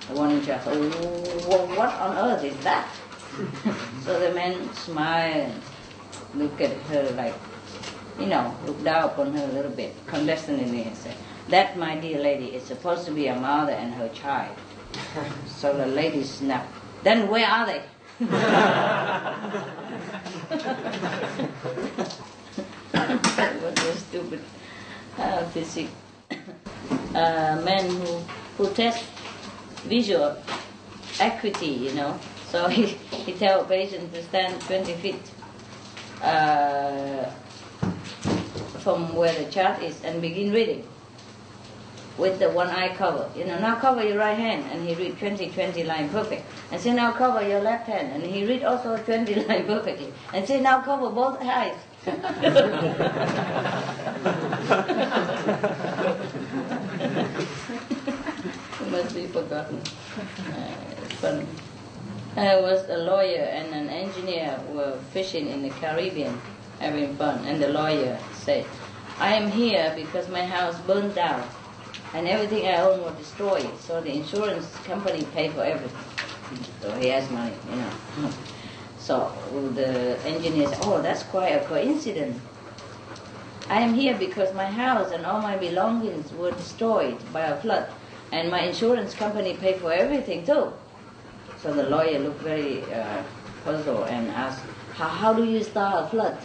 the 0.09 0.13
one 0.15 0.31
in 0.31 0.43
charge, 0.43 0.61
oh, 0.65 1.75
what 1.77 1.93
on 1.93 2.17
earth 2.17 2.43
is 2.43 2.57
that? 2.63 2.89
so 4.03 4.19
the 4.19 4.33
man 4.33 4.73
smiled 4.73 5.53
looked 6.35 6.59
at 6.59 6.75
her 6.87 7.09
like, 7.15 7.35
you 8.21 8.27
know, 8.27 8.55
looked 8.65 8.83
down 8.83 9.05
upon 9.05 9.33
her 9.33 9.43
a 9.43 9.47
little 9.47 9.71
bit, 9.71 9.95
condescendingly, 10.07 10.83
and 10.83 10.95
said, 10.95 11.15
that, 11.49 11.77
my 11.77 11.95
dear 11.97 12.19
lady, 12.19 12.53
is 12.55 12.63
supposed 12.63 13.05
to 13.05 13.11
be 13.11 13.27
a 13.27 13.35
mother 13.35 13.73
and 13.73 13.93
her 13.93 14.09
child. 14.09 14.55
so 15.47 15.75
the 15.75 15.87
lady 15.87 16.23
snapped, 16.23 16.71
then 17.03 17.27
where 17.27 17.47
are 17.47 17.65
they? 17.65 17.81
what 22.91 23.79
a 23.79 23.97
stupid 23.97 24.41
uh, 25.17 25.43
physics. 25.45 25.91
uh, 27.15 27.61
man 27.65 27.89
who, 27.89 28.21
who 28.57 28.73
test 28.73 29.03
visual 29.85 30.37
acuity, 31.19 31.67
you 31.67 31.93
know. 31.93 32.19
So 32.49 32.67
he, 32.67 32.85
he 33.25 33.33
tell 33.33 33.61
a 33.61 33.65
patient 33.65 34.13
to 34.13 34.23
stand 34.23 34.61
20 34.61 34.93
feet 34.95 35.31
uh, 36.21 37.29
from 38.81 39.15
where 39.15 39.33
the 39.33 39.49
chart 39.51 39.81
is 39.81 40.03
and 40.03 40.21
begin 40.21 40.51
reading 40.51 40.87
with 42.17 42.39
the 42.39 42.49
one 42.49 42.69
eye 42.69 42.93
cover. 42.95 43.29
You 43.35 43.45
know, 43.45 43.57
now 43.59 43.75
cover 43.75 44.03
your 44.03 44.17
right 44.17 44.37
hand 44.37 44.65
and 44.71 44.87
he 44.87 44.95
read 44.95 45.17
20, 45.17 45.49
20 45.49 45.83
line 45.85 46.09
perfect. 46.09 46.43
And 46.71 46.81
say 46.81 46.93
now 46.93 47.11
cover 47.11 47.47
your 47.47 47.61
left 47.61 47.87
hand 47.87 48.11
and 48.13 48.23
he 48.23 48.45
read 48.45 48.63
also 48.63 48.97
20 49.05 49.35
line 49.45 49.65
perfectly. 49.65 50.13
And 50.33 50.47
say 50.47 50.61
now 50.61 50.81
cover 50.81 51.09
both 51.09 51.39
eyes. 51.41 51.77
must 58.91 59.15
be 59.15 59.25
forgotten. 59.27 59.81
Uh. 61.23 61.41
I 62.35 62.59
was 62.59 62.87
a 62.89 62.97
lawyer 62.97 63.43
and 63.43 63.73
an 63.73 63.89
engineer 63.89 64.59
were 64.69 64.97
fishing 65.11 65.47
in 65.47 65.63
the 65.63 65.69
Caribbean, 65.69 66.39
having 66.81 67.15
fun, 67.15 67.45
and 67.45 67.61
the 67.61 67.69
lawyer 67.69 68.17
said, 68.33 68.65
I 69.19 69.35
am 69.35 69.51
here 69.51 69.93
because 69.95 70.27
my 70.29 70.45
house 70.45 70.77
burned 70.81 71.13
down 71.15 71.47
and 72.13 72.27
everything 72.27 72.67
I 72.67 72.81
own 72.81 73.01
was 73.01 73.15
destroyed, 73.15 73.69
so 73.79 74.01
the 74.01 74.13
insurance 74.13 74.67
company 74.83 75.23
paid 75.33 75.53
for 75.53 75.63
everything. 75.63 75.97
So 76.81 76.91
he 76.99 77.07
has 77.07 77.29
money, 77.29 77.55
you 77.69 77.75
know. 77.77 78.31
So 78.97 79.33
the 79.73 80.19
engineer 80.25 80.67
said, 80.67 80.77
oh, 80.83 81.01
that's 81.01 81.23
quite 81.23 81.53
a 81.53 81.65
coincidence. 81.65 82.39
I 83.67 83.81
am 83.81 83.95
here 83.95 84.15
because 84.15 84.53
my 84.53 84.67
house 84.67 85.11
and 85.11 85.25
all 85.25 85.41
my 85.41 85.57
belongings 85.57 86.31
were 86.33 86.51
destroyed 86.51 87.17
by 87.33 87.41
a 87.41 87.59
flood, 87.61 87.89
and 88.31 88.51
my 88.51 88.61
insurance 88.61 89.15
company 89.15 89.55
paid 89.55 89.77
for 89.77 89.91
everything 89.91 90.45
too. 90.45 90.71
So 91.61 91.73
the 91.73 91.89
lawyer 91.89 92.19
looked 92.19 92.41
very 92.41 92.83
uh, 92.93 93.23
puzzled 93.65 94.07
and 94.07 94.29
asked, 94.29 94.63
how, 94.93 95.07
how 95.07 95.33
do 95.33 95.45
you 95.45 95.63
start 95.63 96.05
a 96.05 96.09
flood? 96.09 96.37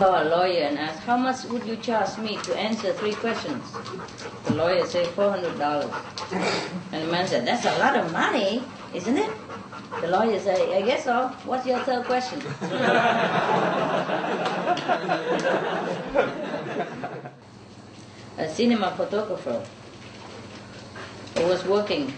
How 0.00 0.22
a 0.22 0.24
lawyer 0.24 0.62
and 0.62 0.78
asked, 0.78 1.00
how 1.00 1.16
much 1.18 1.44
would 1.44 1.66
you 1.66 1.76
charge 1.76 2.16
me 2.16 2.38
to 2.44 2.56
answer 2.58 2.92
three 2.94 3.12
questions? 3.12 3.62
The 4.46 4.54
lawyer 4.54 4.86
said, 4.86 5.06
$400. 5.08 5.92
And 6.92 7.06
the 7.06 7.12
man 7.12 7.26
said, 7.26 7.46
that's 7.46 7.66
a 7.66 7.78
lot 7.78 7.96
of 7.96 8.10
money, 8.10 8.62
isn't 8.94 9.16
it? 9.18 9.30
The 10.00 10.08
lawyer 10.08 10.38
said, 10.38 10.68
I 10.70 10.82
guess 10.82 11.04
so. 11.04 11.28
What's 11.44 11.66
your 11.66 11.80
third 11.80 12.04
question? 12.04 12.40
a 18.38 18.48
cinema 18.48 18.92
photographer 18.96 19.62
who 21.36 21.46
was 21.46 21.64
working, 21.64 22.12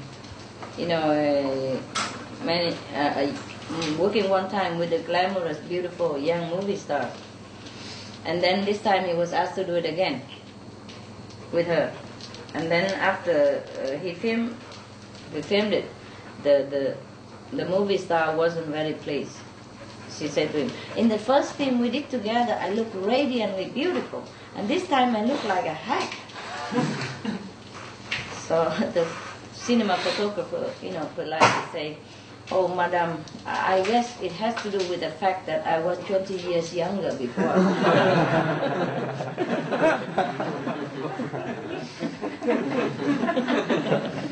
you 0.78 0.86
know, 0.86 1.10
uh, 1.10 2.44
many, 2.44 2.76
uh, 2.94 3.26
working 3.98 4.28
one 4.28 4.48
time 4.48 4.78
with 4.78 4.92
a 4.92 5.00
glamorous, 5.00 5.58
beautiful 5.58 6.18
young 6.18 6.48
movie 6.50 6.76
star. 6.76 7.10
And 8.24 8.42
then 8.42 8.64
this 8.64 8.80
time 8.82 9.04
he 9.04 9.14
was 9.14 9.32
asked 9.32 9.56
to 9.56 9.64
do 9.64 9.74
it 9.74 9.84
again 9.84 10.22
with 11.50 11.66
her. 11.66 11.92
And 12.54 12.70
then 12.70 12.92
after 12.94 13.64
uh, 13.82 13.98
he 13.98 14.14
filmed, 14.14 14.56
we 15.34 15.42
filmed 15.42 15.72
it, 15.72 15.86
the, 16.42 16.66
the, 16.70 17.56
the 17.56 17.64
movie 17.68 17.98
star 17.98 18.36
wasn't 18.36 18.66
very 18.68 18.94
pleased. 18.94 19.36
She 20.10 20.28
said 20.28 20.52
to 20.52 20.64
him, 20.64 20.70
in 20.96 21.08
the 21.08 21.18
first 21.18 21.54
film 21.54 21.80
we 21.80 21.88
did 21.90 22.10
together, 22.10 22.58
I 22.60 22.70
looked 22.70 22.94
radiantly 22.94 23.70
beautiful. 23.70 24.24
And 24.56 24.68
this 24.68 24.86
time 24.88 25.16
I 25.16 25.24
look 25.24 25.42
like 25.44 25.64
a 25.64 25.74
hack. 25.74 26.14
so 28.46 28.64
the 28.94 29.06
cinema 29.52 29.96
photographer, 29.98 30.72
you 30.84 30.92
know, 30.92 31.08
politely 31.14 31.72
say, 31.72 31.96
Oh, 32.50 32.68
madam, 32.68 33.24
I 33.46 33.80
guess 33.82 34.20
it 34.20 34.32
has 34.32 34.54
to 34.62 34.70
do 34.70 34.76
with 34.90 35.00
the 35.00 35.10
fact 35.10 35.46
that 35.46 35.66
I 35.66 35.78
was 35.78 35.98
20 36.00 36.34
years 36.34 36.74
younger 36.74 37.14
before. 37.14 37.48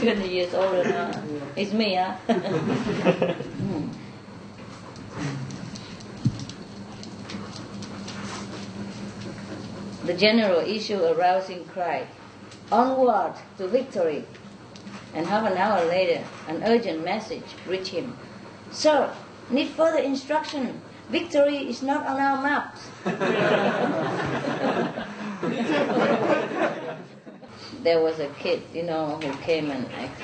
Twenty 0.00 0.28
years 0.28 0.54
older 0.54 0.82
now. 0.82 1.22
It's 1.56 1.74
me, 1.74 1.94
huh? 1.94 2.16
Hmm. 3.60 3.88
the 10.06 10.14
general 10.14 10.60
issue 10.60 10.96
rousing 11.14 11.66
cry, 11.66 12.06
onward 12.72 13.34
to 13.58 13.68
victory. 13.68 14.24
And 15.12 15.26
half 15.26 15.46
an 15.50 15.58
hour 15.58 15.84
later, 15.84 16.24
an 16.48 16.62
urgent 16.64 17.04
message 17.04 17.44
reached 17.68 17.88
him. 17.88 18.16
Sir, 18.70 19.12
need 19.50 19.68
further 19.68 19.98
instruction. 19.98 20.80
Victory 21.10 21.68
is 21.68 21.82
not 21.82 22.06
on 22.06 22.18
our 22.18 22.40
maps. 22.42 22.88
there 27.82 28.00
was 28.02 28.18
a 28.20 28.28
kid, 28.38 28.62
you 28.74 28.82
know, 28.82 29.16
who 29.16 29.32
came 29.42 29.70
and 29.70 29.86
ex- 29.98 30.22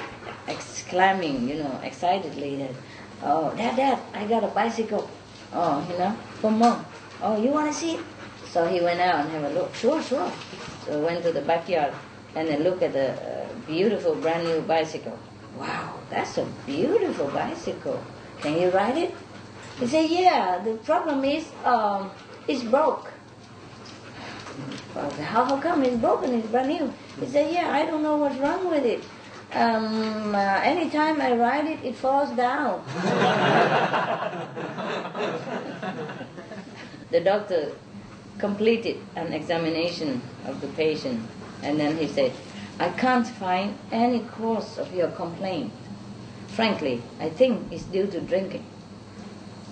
exclaiming, 0.48 1.48
you 1.48 1.56
know, 1.56 1.80
excitedly 1.82 2.56
that, 2.56 2.74
oh, 3.22 3.54
Dad, 3.56 3.76
Dad, 3.76 3.98
I 4.14 4.26
got 4.26 4.44
a 4.44 4.48
bicycle. 4.48 5.08
Oh, 5.52 5.86
you 5.90 5.98
know, 5.98 6.16
from 6.40 6.58
mom. 6.58 6.84
Oh, 7.22 7.40
you 7.40 7.50
want 7.50 7.72
to 7.72 7.78
see 7.78 7.94
it? 7.94 8.00
So 8.48 8.66
he 8.66 8.80
went 8.80 9.00
out 9.00 9.24
and 9.24 9.30
have 9.30 9.44
a 9.44 9.54
look. 9.54 9.74
Sure, 9.74 10.02
sure. 10.02 10.30
So 10.84 11.00
went 11.00 11.22
to 11.24 11.32
the 11.32 11.42
backyard 11.42 11.94
and 12.34 12.48
then 12.48 12.62
looked 12.62 12.82
at 12.82 12.92
the 12.92 13.12
uh, 13.12 13.48
beautiful 13.66 14.14
brand 14.14 14.46
new 14.46 14.60
bicycle. 14.62 15.18
Wow, 15.56 15.94
that's 16.10 16.36
a 16.38 16.44
beautiful 16.66 17.28
bicycle. 17.28 18.02
Can 18.40 18.60
you 18.60 18.70
ride 18.70 18.96
it? 18.98 19.14
He 19.78 19.86
said, 19.86 20.10
yeah, 20.10 20.58
the 20.62 20.74
problem 20.74 21.24
is 21.24 21.48
um, 21.64 22.10
it's 22.46 22.62
broke. 22.62 23.12
Well, 24.94 25.10
how, 25.10 25.44
how 25.44 25.60
come 25.60 25.84
it's 25.84 25.96
broken? 25.96 26.34
It's 26.34 26.48
brand 26.48 26.68
new. 26.68 26.92
He 27.20 27.26
said, 27.26 27.52
yeah, 27.52 27.72
I 27.72 27.86
don't 27.86 28.02
know 28.02 28.16
what's 28.16 28.36
wrong 28.36 28.70
with 28.70 28.84
it. 28.84 29.04
Um, 29.52 30.34
uh, 30.34 30.60
anytime 30.62 31.20
I 31.20 31.36
ride 31.36 31.66
it, 31.66 31.84
it 31.84 31.96
falls 31.96 32.30
down. 32.30 32.84
the 37.10 37.20
doctor 37.20 37.72
completed 38.38 38.98
an 39.14 39.32
examination 39.32 40.20
of 40.46 40.60
the 40.60 40.66
patient 40.68 41.20
and 41.62 41.80
then 41.80 41.96
he 41.96 42.06
said, 42.06 42.32
I 42.78 42.90
can't 42.90 43.26
find 43.26 43.78
any 43.90 44.20
cause 44.20 44.78
of 44.78 44.94
your 44.94 45.08
complaint. 45.08 45.72
Frankly, 46.48 47.02
I 47.18 47.30
think 47.30 47.72
it's 47.72 47.84
due 47.84 48.06
to 48.08 48.20
drinking. 48.20 48.64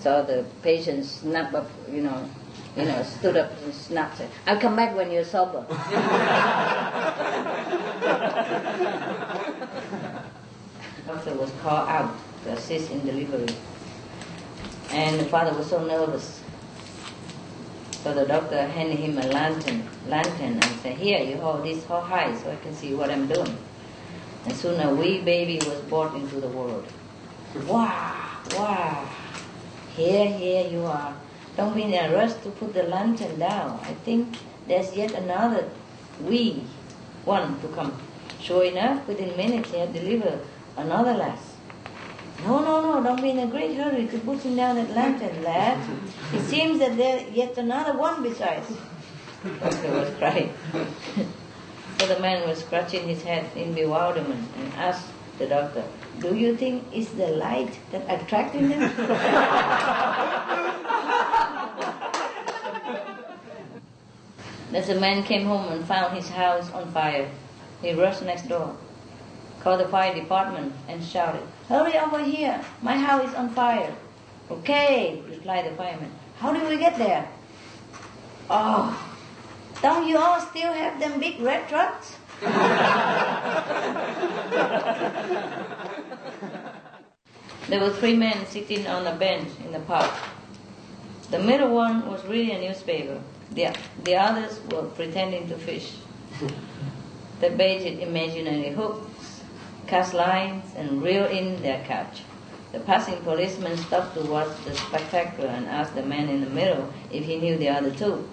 So 0.00 0.22
the 0.22 0.46
patient 0.62 1.04
snapped 1.04 1.54
up, 1.54 1.70
you 1.90 2.02
know, 2.02 2.28
you 2.76 2.84
know, 2.84 3.02
stood 3.02 3.36
up 3.36 3.50
and 3.62 3.74
snapped 3.74 4.20
it. 4.20 4.30
I'll 4.46 4.60
come 4.60 4.76
back 4.76 4.94
when 4.96 5.10
you're 5.10 5.24
sober. 5.24 5.64
The 5.68 5.74
doctor 11.06 11.34
was 11.34 11.50
called 11.62 11.88
out 11.88 12.14
to 12.44 12.52
assist 12.52 12.90
in 12.90 13.04
delivery. 13.06 13.54
And 14.90 15.20
the 15.20 15.24
father 15.24 15.56
was 15.56 15.68
so 15.70 15.84
nervous. 15.84 16.42
So 18.02 18.12
the 18.12 18.26
doctor 18.26 18.66
handed 18.66 18.98
him 18.98 19.16
a 19.18 19.26
lantern, 19.28 19.88
lantern 20.08 20.54
and 20.54 20.64
said, 20.82 20.96
here, 20.98 21.20
you 21.20 21.36
hold 21.36 21.64
this 21.64 21.84
hold 21.84 22.04
high 22.04 22.36
so 22.36 22.50
I 22.50 22.56
can 22.56 22.74
see 22.74 22.94
what 22.94 23.10
I'm 23.10 23.26
doing. 23.26 23.56
And 24.44 24.54
soon 24.54 24.80
a 24.80 24.94
wee 24.94 25.20
baby 25.20 25.56
was 25.64 25.80
brought 25.82 26.14
into 26.14 26.40
the 26.40 26.48
world. 26.48 26.86
Wow, 27.68 28.40
wow. 28.56 29.08
Here, 29.94 30.26
here 30.26 30.66
you 30.68 30.84
are. 30.86 31.14
Don't 31.56 31.74
be 31.74 31.82
in 31.84 31.94
a 31.94 32.12
rush 32.14 32.34
to 32.42 32.50
put 32.50 32.74
the 32.74 32.82
lantern 32.82 33.38
down. 33.38 33.78
I 33.82 33.94
think 34.04 34.36
there's 34.66 34.94
yet 34.96 35.12
another 35.12 35.70
wee 36.20 36.64
one 37.24 37.60
to 37.60 37.68
come. 37.68 37.96
Sure 38.40 38.64
enough, 38.64 39.06
within 39.06 39.36
minutes 39.36 39.70
he 39.70 39.78
had 39.78 39.92
delivered 39.92 40.40
another 40.76 41.14
lass. 41.14 41.54
No, 42.44 42.58
no, 42.58 42.82
no, 42.82 43.02
don't 43.02 43.22
be 43.22 43.30
in 43.30 43.38
a 43.38 43.46
great 43.46 43.76
hurry 43.76 44.06
to 44.06 44.18
put 44.18 44.40
him 44.40 44.56
down 44.56 44.76
that 44.76 44.90
lantern, 44.90 45.42
lad. 45.42 45.78
It 46.32 46.42
seems 46.42 46.78
that 46.80 46.96
there's 46.96 47.30
yet 47.30 47.56
another 47.56 47.96
one 47.96 48.22
besides. 48.22 48.70
Doctor 49.60 49.90
was 49.92 50.10
crying. 50.18 50.52
so 51.98 52.06
the 52.06 52.18
man 52.20 52.46
was 52.46 52.58
scratching 52.58 53.08
his 53.08 53.22
head 53.22 53.46
in 53.56 53.72
bewilderment 53.72 54.46
and 54.58 54.74
asked 54.74 55.06
the 55.38 55.46
doctor, 55.46 55.84
Do 56.20 56.34
you 56.34 56.56
think 56.56 56.84
it's 56.92 57.10
the 57.10 57.28
light 57.28 57.78
that 57.90 58.02
attracted 58.08 58.70
them? 58.70 58.82
As 64.74 64.88
the 64.88 64.94
man 64.96 65.22
came 65.22 65.46
home 65.46 65.72
and 65.72 65.84
found 65.84 66.16
his 66.16 66.28
house 66.28 66.70
on 66.72 66.90
fire, 66.90 67.30
he 67.80 67.92
rushed 67.92 68.22
next 68.22 68.48
door, 68.48 68.76
called 69.60 69.80
the 69.80 69.88
fire 69.88 70.14
department, 70.14 70.72
and 70.88 71.02
shouted, 71.02 71.42
Hurry 71.68 71.96
over 71.96 72.22
here, 72.24 72.60
my 72.82 72.96
house 72.96 73.28
is 73.28 73.34
on 73.34 73.50
fire. 73.50 73.94
Okay, 74.50 75.22
replied 75.30 75.66
the 75.70 75.76
fireman. 75.76 76.10
How 76.38 76.52
do 76.52 76.66
we 76.68 76.76
get 76.76 76.98
there? 76.98 77.28
Oh, 78.50 78.98
don't 79.80 80.08
you 80.08 80.18
all 80.18 80.40
still 80.40 80.72
have 80.72 80.98
them 80.98 81.20
big 81.20 81.40
red 81.40 81.68
trucks? 81.68 82.16
there 87.68 87.80
were 87.80 87.90
three 87.90 88.16
men 88.16 88.46
sitting 88.46 88.86
on 88.86 89.06
a 89.06 89.14
bench 89.14 89.48
in 89.64 89.72
the 89.72 89.80
park. 89.80 90.12
The 91.30 91.38
middle 91.38 91.74
one 91.74 92.06
was 92.10 92.24
reading 92.26 92.56
a 92.56 92.60
newspaper. 92.60 93.20
The, 93.52 93.74
the 94.04 94.16
others 94.16 94.60
were 94.70 94.82
pretending 94.82 95.48
to 95.48 95.56
fish. 95.56 95.92
They 97.40 97.50
baited 97.50 97.98
imaginary 97.98 98.70
hooks, 98.70 99.42
cast 99.86 100.14
lines, 100.14 100.64
and 100.76 101.02
reeled 101.02 101.32
in 101.32 101.60
their 101.62 101.82
catch. 101.84 102.22
The 102.72 102.80
passing 102.80 103.16
policeman 103.18 103.76
stopped 103.76 104.14
to 104.14 104.22
watch 104.22 104.48
the 104.64 104.74
spectacle 104.74 105.46
and 105.46 105.66
asked 105.66 105.94
the 105.94 106.02
man 106.02 106.28
in 106.28 106.40
the 106.40 106.50
middle 106.50 106.92
if 107.12 107.24
he 107.24 107.36
knew 107.36 107.58
the 107.58 107.68
other 107.68 107.90
two. 107.90 108.26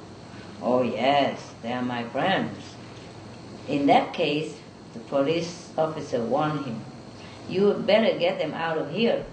Oh, 0.61 0.83
yes, 0.83 1.51
they 1.61 1.73
are 1.73 1.81
my 1.81 2.03
friends. 2.05 2.70
In 3.67 3.85
that 3.87 4.13
case, 4.13 4.57
the 4.93 4.99
police 4.99 5.69
officer 5.77 6.21
warned 6.23 6.65
him, 6.65 6.81
You 7.47 7.67
had 7.67 7.85
better 7.85 8.17
get 8.17 8.39
them 8.39 8.53
out 8.53 8.77
of 8.77 8.91
here. 8.91 9.25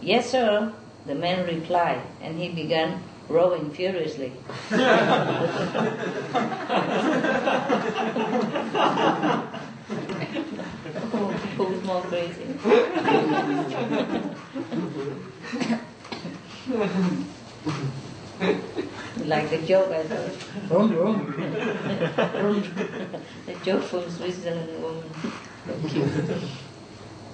Yes, 0.00 0.30
sir, 0.30 0.72
the 1.06 1.14
man 1.14 1.46
replied, 1.46 2.02
and 2.22 2.38
he 2.38 2.48
began 2.48 3.02
rowing 3.28 3.70
furiously. 3.70 4.32
Who's 11.56 11.84
more 11.84 12.02
crazy? 12.02 12.46
like 19.22 19.50
the 19.50 19.58
joke 19.58 19.90
I 19.90 20.02
wrong. 20.68 20.90
the 23.46 23.54
joke 23.64 23.82
from 23.82 24.10
Switzerland 24.10 24.82
woman. 24.82 25.04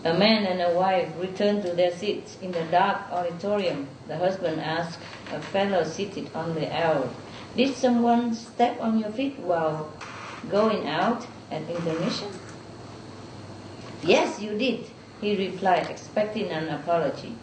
A 0.03 0.15
man 0.15 0.47
and 0.47 0.63
a 0.63 0.73
wife 0.75 1.13
returned 1.19 1.63
to 1.63 1.75
their 1.75 1.91
seats 1.91 2.39
in 2.41 2.53
the 2.53 2.65
dark 2.65 3.11
auditorium. 3.13 3.87
The 4.09 4.17
husband 4.17 4.59
asked 4.61 4.99
a 5.31 5.41
fellow 5.41 5.85
seated 5.85 6.31
on 6.35 6.55
the 6.55 6.75
aisle, 6.75 7.13
Did 7.55 7.75
someone 7.75 8.35
step 8.35 8.81
on 8.81 8.99
your 8.99 9.11
feet 9.11 9.39
while 9.39 9.93
going 10.49 10.89
out 10.89 11.27
at 11.51 11.69
intermission? 11.69 12.29
Yes, 14.03 14.41
you 14.41 14.57
did, 14.57 14.87
he 15.21 15.37
replied, 15.37 15.91
expecting 15.91 16.49
an 16.51 16.71
apology. 16.71 17.37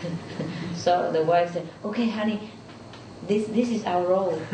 so 0.74 1.12
the 1.12 1.22
wife 1.22 1.52
said, 1.52 1.68
Okay, 1.84 2.08
honey, 2.08 2.50
this, 3.26 3.46
this 3.48 3.68
is 3.70 3.84
our 3.84 4.06
role. 4.06 4.40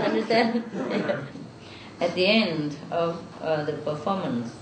Understand? 0.00 0.64
At 2.00 2.14
the 2.14 2.26
end 2.26 2.76
of 2.90 3.22
uh, 3.40 3.64
the 3.64 3.74
performance, 3.74 4.52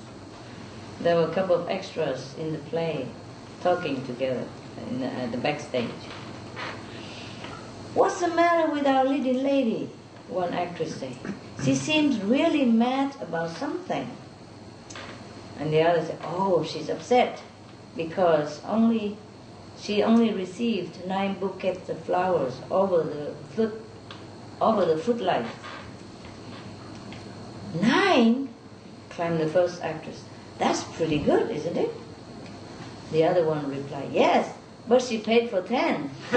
there 1.01 1.17
were 1.17 1.25
a 1.25 1.35
couple 1.35 1.55
of 1.55 1.69
extras 1.69 2.35
in 2.39 2.53
the 2.53 2.59
play 2.59 3.09
talking 3.63 4.05
together 4.07 4.45
in 4.91 5.01
the, 5.01 5.07
at 5.07 5.33
the 5.33 5.39
backstage. 5.39 5.91
What's 7.95 8.21
the 8.21 8.29
matter 8.29 8.73
with 8.73 8.87
our 8.87 9.05
leading 9.05 9.43
lady? 9.43 9.91
One 10.29 10.53
actress 10.55 10.97
said. 10.97 11.17
She 11.65 11.75
seems 11.75 12.21
really 12.21 12.65
mad 12.65 13.17
about 13.21 13.57
something. 13.57 14.11
And 15.59 15.73
the 15.73 15.83
other 15.83 16.05
said, 16.05 16.19
Oh, 16.25 16.65
she's 16.65 16.89
upset 16.89 17.43
because 17.97 18.61
only 18.65 19.17
she 19.79 20.03
only 20.03 20.33
received 20.33 21.07
nine 21.07 21.35
bouquets 21.39 21.89
of 21.89 21.99
flowers 22.05 22.61
over 22.71 23.03
the 23.03 23.35
foot 23.55 23.81
over 24.61 24.85
the 24.85 24.97
footlights. 24.97 25.51
Nine? 27.81 28.49
claimed 29.11 29.41
the 29.41 29.49
first 29.49 29.83
actress. 29.83 30.25
That's 30.59 30.85
pretty 30.85 31.19
good, 31.19 31.51
isn't 31.51 31.77
it? 31.77 31.91
The 33.11 33.25
other 33.25 33.45
one 33.45 33.69
replied, 33.69 34.11
Yes, 34.13 34.55
but 34.89 35.03
she 35.03 35.19
paid 35.19 35.51
for 35.51 35.63
ten. 35.63 36.11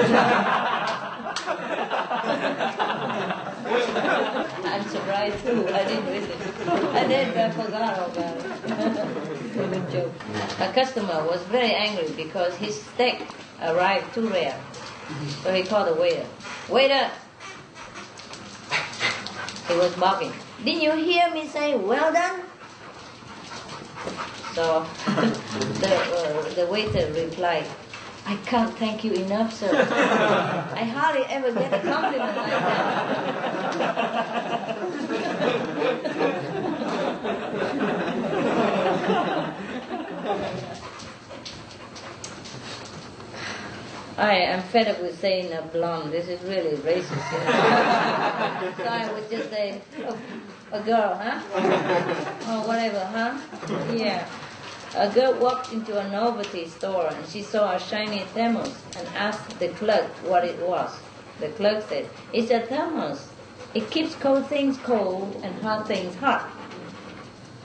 I'm 4.65 4.89
surprised 4.89 5.45
too. 5.45 5.67
I 5.69 5.83
didn't 5.87 6.05
read 6.05 6.23
it. 6.23 6.67
I 6.67 7.07
did, 7.07 7.37
I 7.37 7.51
forgot 7.51 8.09
about 8.09 8.37
it. 8.45 9.31
A 9.57 10.71
customer 10.73 11.23
was 11.25 11.41
very 11.43 11.73
angry 11.73 12.11
because 12.17 12.53
his 12.55 12.83
steak 12.83 13.21
arrived 13.61 14.13
too 14.13 14.27
rare. 14.27 14.59
So 15.43 15.53
he 15.53 15.63
called 15.63 15.87
the 15.87 15.93
waiter. 15.93 16.25
Waiter! 16.67 17.09
He 19.69 19.75
was 19.77 19.95
barking. 19.95 20.33
Didn't 20.65 20.81
you 20.81 20.91
hear 20.95 21.31
me 21.31 21.47
say, 21.47 21.77
well 21.77 22.11
done? 22.11 22.41
So 24.55 24.85
the, 25.79 25.95
uh, 25.95 26.49
the 26.55 26.65
waiter 26.67 27.09
replied, 27.13 27.65
I 28.25 28.35
can't 28.45 28.77
thank 28.77 29.05
you 29.05 29.13
enough, 29.13 29.53
sir. 29.53 29.71
I 29.71 30.83
hardly 30.83 31.23
ever 31.27 31.53
get 31.53 31.73
a 31.73 31.79
compliment 31.79 32.35
like 32.35 32.49
that. 38.47 38.71
I 44.17 44.35
am 44.37 44.63
fed 44.63 44.87
up 44.87 45.01
with 45.01 45.19
saying 45.19 45.51
a 45.51 45.61
blonde. 45.61 46.11
This 46.11 46.27
is 46.27 46.41
really 46.43 46.77
racist. 46.77 47.31
You 47.31 47.37
know? 47.39 48.73
so 48.77 48.83
I 48.85 49.11
would 49.13 49.29
just 49.29 49.49
say, 49.49 49.81
oh, 49.99 50.17
a 50.71 50.81
girl, 50.81 51.19
huh? 51.21 51.41
Or 52.49 52.67
whatever, 52.67 53.03
huh? 53.05 53.37
Yeah. 53.93 54.25
A 54.95 55.09
girl 55.09 55.33
walked 55.33 55.73
into 55.73 55.99
a 55.99 56.09
novelty 56.09 56.67
store 56.69 57.07
and 57.11 57.27
she 57.27 57.41
saw 57.41 57.75
a 57.75 57.79
shiny 57.79 58.21
thermos 58.33 58.73
and 58.97 59.07
asked 59.09 59.59
the 59.59 59.67
clerk 59.69 60.07
what 60.23 60.45
it 60.45 60.57
was. 60.59 60.89
The 61.41 61.49
clerk 61.49 61.83
said, 61.89 62.09
It's 62.31 62.49
a 62.49 62.61
thermos. 62.61 63.27
It 63.73 63.91
keeps 63.91 64.15
cold 64.15 64.47
things 64.47 64.77
cold 64.77 65.35
and 65.43 65.53
hot 65.61 65.85
things 65.87 66.15
hot. 66.15 66.49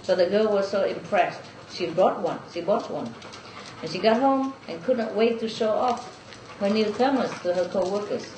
So 0.03 0.15
the 0.15 0.27
girl 0.27 0.53
was 0.53 0.71
so 0.71 0.85
impressed. 0.85 1.41
She 1.73 1.87
brought 1.87 2.21
one. 2.21 2.41
She 2.53 2.61
bought 2.61 2.91
one. 2.91 3.13
And 3.83 3.91
she 3.91 3.99
got 3.99 4.21
home 4.21 4.55
and 4.69 4.83
could 4.85 4.99
not 4.99 5.15
wait 5.15 5.41
to 5.41 5.49
show 5.49 5.71
off 5.71 6.19
her 6.61 6.69
new 6.69 6.85
thermos 6.85 7.31
to 7.43 7.55
her 7.55 7.69
co-workers. 7.69 8.31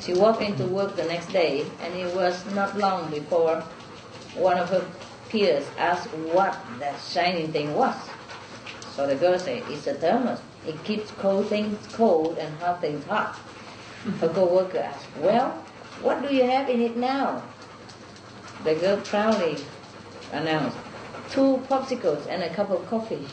She 0.00 0.14
walked 0.14 0.42
into 0.42 0.64
work 0.64 0.96
the 0.96 1.04
next 1.04 1.30
day 1.32 1.66
and 1.82 1.94
it 1.94 2.14
was 2.14 2.44
not 2.54 2.78
long 2.78 3.10
before 3.10 3.62
one 4.34 4.58
of 4.58 4.70
her 4.70 4.86
peers 5.28 5.66
asked 5.78 6.08
what 6.32 6.56
that 6.78 6.98
shining 7.00 7.52
thing 7.52 7.74
was. 7.74 7.94
So 8.96 9.06
the 9.06 9.14
girl 9.14 9.38
said, 9.38 9.62
it's 9.68 9.86
a 9.86 9.94
thermos. 9.94 10.40
It 10.66 10.82
keeps 10.84 11.10
cold 11.12 11.48
things 11.48 11.86
cold 11.92 12.38
and 12.38 12.54
hot 12.58 12.80
things 12.80 13.04
hot. 13.04 13.34
Her 14.20 14.28
co-worker 14.28 14.78
asked, 14.78 15.06
well, 15.18 15.50
what 16.02 16.22
do 16.26 16.34
you 16.34 16.44
have 16.44 16.68
in 16.70 16.80
it 16.80 16.96
now? 16.96 17.42
The 18.64 18.74
girl 18.74 18.96
proudly 18.98 19.58
announced, 20.32 20.76
two 21.30 21.62
popsicles 21.68 22.26
and 22.28 22.42
a 22.42 22.50
cup 22.54 22.70
of 22.70 22.86
coffee. 22.88 23.26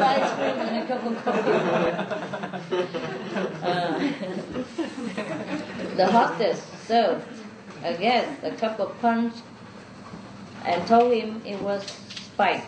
Ice 0.00 0.32
cream 0.32 0.58
and 0.66 0.76
a 0.78 0.86
cup 0.86 1.04
of 1.04 1.24
coffee. 1.24 1.50
Uh, 3.62 3.98
the 5.96 6.06
hostess 6.06 6.62
served 6.86 7.24
a 7.84 7.96
guest 7.96 8.42
a 8.42 8.50
cup 8.52 8.80
of 8.80 8.98
punch 9.00 9.34
and 10.64 10.86
told 10.86 11.12
him 11.12 11.40
it 11.44 11.60
was 11.60 11.84
spiked. 12.08 12.66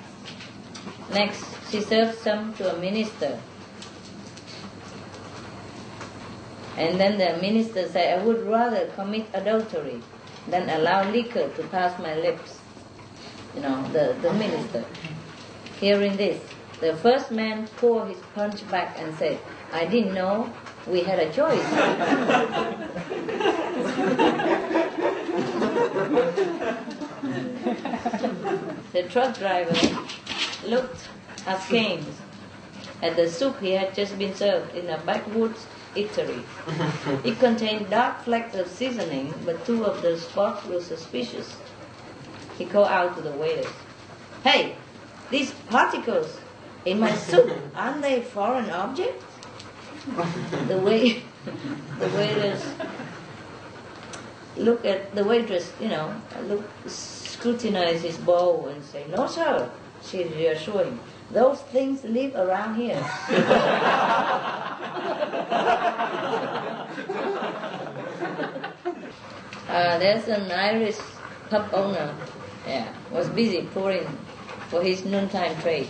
Next, 1.13 1.45
she 1.71 1.81
served 1.81 2.19
some 2.19 2.55
to 2.55 2.75
a 2.75 2.79
minister. 2.79 3.39
And 6.77 6.99
then 6.99 7.19
the 7.19 7.41
minister 7.41 7.89
said, 7.89 8.19
I 8.19 8.25
would 8.25 8.47
rather 8.47 8.87
commit 8.95 9.27
adultery 9.35 10.01
than 10.49 10.69
allow 10.71 11.11
liquor 11.11 11.49
to 11.49 11.63
pass 11.65 11.99
my 11.99 12.15
lips. 12.15 12.59
You 13.55 13.63
know, 13.63 13.83
the, 13.93 14.17
the 14.23 14.33
minister. 14.35 14.85
Hearing 15.79 16.17
this, 16.17 16.43
the 16.81 16.97
first 16.97 17.31
man 17.31 17.67
poured 17.77 18.09
his 18.09 18.19
punch 18.35 18.69
back 18.71 18.97
and 18.99 19.15
said, 19.17 19.39
I 19.73 19.87
didn't 19.87 20.15
know 20.15 20.53
we 20.87 21.01
had 21.01 21.19
a 21.19 21.33
choice. 21.33 21.63
the 28.93 29.03
truck 29.09 29.39
driver 29.39 29.75
looked 30.67 31.09
askance 31.47 32.07
at 33.03 33.17
the 33.17 33.29
soup 33.29 33.59
he 33.61 33.73
had 33.73 33.95
just 33.95 34.19
been 34.19 34.35
served 34.35 34.75
in 34.75 34.89
a 34.89 34.99
backwoods 34.99 35.67
eatery. 35.95 36.43
It 37.25 37.39
contained 37.39 37.91
dark 37.91 38.23
flecks 38.23 38.55
of 38.55 38.69
seasoning, 38.69 39.35
but 39.45 39.65
two 39.65 39.85
of 39.85 40.03
the 40.03 40.19
spots 40.19 40.67
were 40.67 40.81
suspicious. 40.81 41.57
He 42.59 42.65
called 42.65 42.89
out 42.89 43.17
to 43.17 43.23
the 43.23 43.33
waiters, 43.33 43.73
Hey, 44.45 44.77
these 45.31 45.53
particles 45.69 46.39
in 46.85 47.01
my 47.01 47.15
soup, 47.15 47.51
aren't 47.75 48.03
they 48.03 48.23
foreign 48.23 48.71
objects? 48.71 49.25
the 50.69 50.79
way 50.79 51.23
the 51.99 52.09
waiters 52.17 52.65
look 54.57 54.85
at 54.85 55.15
the 55.15 55.25
waitress, 55.25 55.73
you 55.81 55.89
know, 55.89 56.15
look 56.45 56.65
scrutinize 56.87 58.03
his 58.03 58.17
bowl 58.19 58.69
and 58.69 58.85
say, 58.85 59.05
No 59.09 59.27
sir, 59.27 59.71
she 60.03 60.25
reassured 60.25 60.87
him. 60.87 61.01
Those 61.33 61.61
things 61.61 62.03
live 62.05 62.35
around 62.35 62.75
here. 62.75 62.99
uh, 69.69 69.99
there's 69.99 70.27
an 70.29 70.51
Irish 70.51 70.97
pub 71.49 71.69
owner, 71.73 72.15
yeah, 72.67 72.93
was 73.13 73.29
busy 73.29 73.63
pouring 73.63 74.07
for 74.69 74.83
his 74.83 75.05
noontime 75.05 75.57
trade 75.63 75.89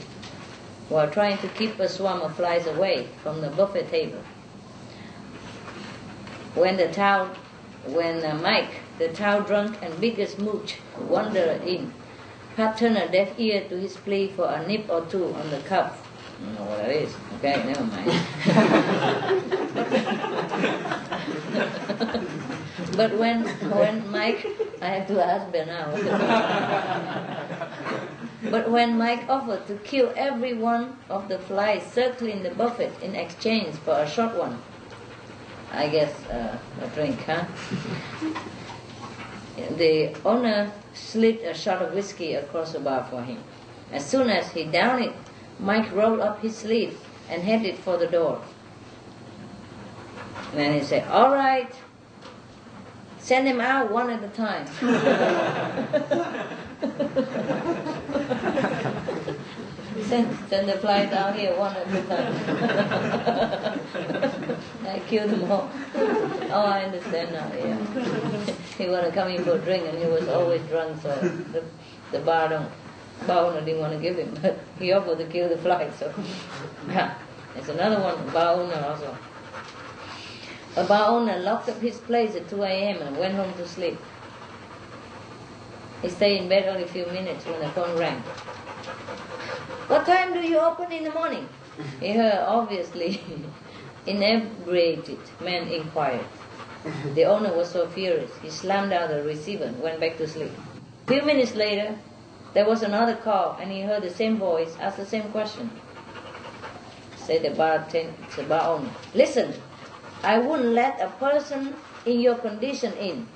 while 0.89 1.11
trying 1.11 1.39
to 1.39 1.49
keep 1.49 1.79
a 1.79 1.89
swarm 1.89 2.21
of 2.21 2.35
flies 2.37 2.67
away 2.67 3.07
from 3.23 3.41
the 3.41 3.49
buffet 3.51 3.89
table. 3.91 4.23
When 6.55 6.77
the 6.77 6.89
towel 6.89 7.31
when 7.87 8.25
uh, 8.25 8.35
Mike, 8.43 8.71
the 8.99 9.09
town 9.09 9.45
drunk 9.45 9.79
and 9.83 9.99
biggest 10.01 10.39
mooch, 10.39 10.77
wandered 10.99 11.63
in. 11.63 11.93
Pat 12.61 12.77
turned 12.77 12.99
a 12.99 13.09
deaf 13.09 13.33
ear 13.39 13.65
to 13.71 13.77
his 13.81 13.97
plea 13.97 14.29
for 14.37 14.45
a 14.45 14.67
nip 14.69 14.85
or 14.91 15.01
two 15.07 15.33
on 15.33 15.49
the 15.49 15.61
cuff. 15.61 16.07
I 16.07 16.45
don't 16.45 16.55
know 16.57 16.65
what 16.65 16.77
that 16.77 16.91
is. 16.91 17.17
Okay, 17.39 17.57
never 17.65 17.85
mind. 17.85 18.13
but 22.99 23.17
when 23.17 23.45
when 23.73 24.11
Mike, 24.11 24.47
I 24.83 24.89
have 24.89 25.09
to 25.09 25.25
ask 25.25 25.51
now. 25.55 25.87
but 28.51 28.71
when 28.71 28.99
Mike 28.99 29.25
offered 29.31 29.67
to 29.67 29.77
kill 29.77 30.13
every 30.15 30.53
one 30.53 30.99
of 31.09 31.29
the 31.29 31.39
flies 31.39 31.83
circling 31.91 32.43
the 32.43 32.51
buffet 32.51 32.93
in 33.01 33.15
exchange 33.15 33.75
for 33.77 33.95
a 33.95 34.07
short 34.07 34.37
one, 34.37 34.61
I 35.73 35.89
guess 35.89 36.13
uh, 36.27 36.59
a 36.83 36.89
drink, 36.89 37.23
huh? 37.25 37.47
the 39.79 40.15
owner 40.27 40.71
slid 40.95 41.41
a 41.41 41.55
shot 41.55 41.83
of 41.83 41.95
whiskey 41.95 42.35
across 42.35 42.73
the 42.73 42.81
bar 42.81 43.07
for 43.11 43.23
him. 43.23 43.39
As 43.93 44.05
soon 44.07 44.31
as 44.31 44.53
he 44.53 44.65
downed 44.65 45.05
it, 45.05 45.13
Mike 45.59 45.93
rolled 45.93 46.21
up 46.21 46.41
his 46.41 46.57
sleeve 46.57 46.99
and 47.29 47.43
headed 47.43 47.77
for 47.79 47.97
the 47.97 48.07
door. 48.07 48.43
And 50.51 50.59
then 50.59 50.73
he 50.75 50.85
said, 50.85 51.07
All 51.09 51.33
right, 51.33 51.73
send 53.19 53.47
him 53.47 53.61
out 53.61 53.91
one 53.91 54.11
at 54.11 54.23
a 54.25 54.29
time. 54.29 54.67
send, 60.05 60.37
send 60.49 60.69
the 60.69 60.79
flies 60.79 61.13
out 61.13 61.35
here 61.35 61.57
one 61.57 61.77
at 61.77 61.87
a 61.87 62.03
time. 62.03 62.35
I 64.87 64.99
killed 65.01 65.31
them 65.31 65.51
all. 65.51 65.71
Oh, 65.95 66.65
I 66.67 66.85
understand 66.85 67.33
now, 67.33 67.51
yeah. 67.55 67.79
he 68.79 68.89
wanted 68.89 69.07
to 69.07 69.13
come 69.13 69.29
in 69.29 69.45
for 69.45 69.53
a 69.53 69.59
drink 69.59 69.85
and 69.87 69.99
he 69.99 70.07
was 70.07 70.29
always 70.29 70.63
drunk, 70.63 71.01
so 71.03 71.09
the, 71.53 71.65
the 72.13 72.19
bar 72.21 72.49
don't, 72.49 72.71
bar 73.27 73.47
owner 73.47 73.65
didn't 73.65 73.81
want 73.81 73.93
to 73.93 73.99
give 73.99 74.17
him, 74.17 74.37
but 74.43 74.59
he 74.79 74.93
offered 74.93 75.19
to 75.19 75.27
kill 75.27 75.49
the 75.49 75.59
flies, 75.59 75.93
so. 75.99 76.13
There's 77.55 77.69
another 77.69 78.01
one, 78.01 78.31
bar 78.31 78.55
owner 78.55 78.85
also. 78.87 79.17
A 80.77 80.85
bar 80.85 81.09
owner 81.09 81.39
locked 81.39 81.69
up 81.69 81.81
his 81.81 81.99
place 81.99 82.37
at 82.37 82.49
2 82.49 82.63
a.m. 82.63 83.03
and 83.03 83.17
went 83.17 83.35
home 83.35 83.53
to 83.55 83.67
sleep. 83.67 83.99
He 86.01 86.09
stayed 86.09 86.43
in 86.43 86.49
bed 86.49 86.69
only 86.69 86.85
a 86.85 86.89
few 86.89 87.07
minutes 87.07 87.45
when 87.45 87.61
the 87.61 87.69
phone 87.71 87.99
rang. 87.99 88.23
What 89.91 90.07
time 90.07 90.33
do 90.33 90.39
you 90.39 90.61
open 90.61 90.93
in 90.93 91.03
the 91.03 91.11
morning? 91.11 91.49
Yeah, 92.01 92.45
obviously, 92.47 93.21
inebriated 94.07 95.19
man 95.41 95.67
inquired. 95.67 96.27
The 97.17 97.25
owner 97.25 97.53
was 97.53 97.73
so 97.73 97.89
furious, 97.89 98.31
he 98.41 98.51
slammed 98.51 98.91
down 98.91 99.11
the 99.11 99.25
receiver 99.25 99.65
and 99.65 99.83
went 99.83 99.99
back 99.99 100.17
to 100.19 100.29
sleep. 100.29 100.53
Few 101.09 101.23
minutes 101.23 101.57
later, 101.57 101.99
there 102.55 102.67
was 102.67 102.85
another 102.85 103.17
call, 103.17 103.59
and 103.61 103.73
he 103.73 103.81
heard 103.81 104.05
the 104.05 104.11
same 104.11 104.39
voice 104.39 104.77
ask 104.79 104.97
the 104.97 105.05
same 105.05 105.29
question. 105.33 105.69
Said 107.17 107.43
the 107.43 107.51
bar, 107.51 107.85
ten, 107.89 108.15
the 108.37 108.45
bar 108.45 108.79
owner, 108.79 108.91
Listen, 109.13 109.53
I 110.23 110.39
wouldn't 110.39 110.69
let 110.69 111.01
a 111.01 111.11
person 111.19 111.75
in 112.07 112.21
your 112.21 112.37
condition 112.37 112.93
in. 112.93 113.27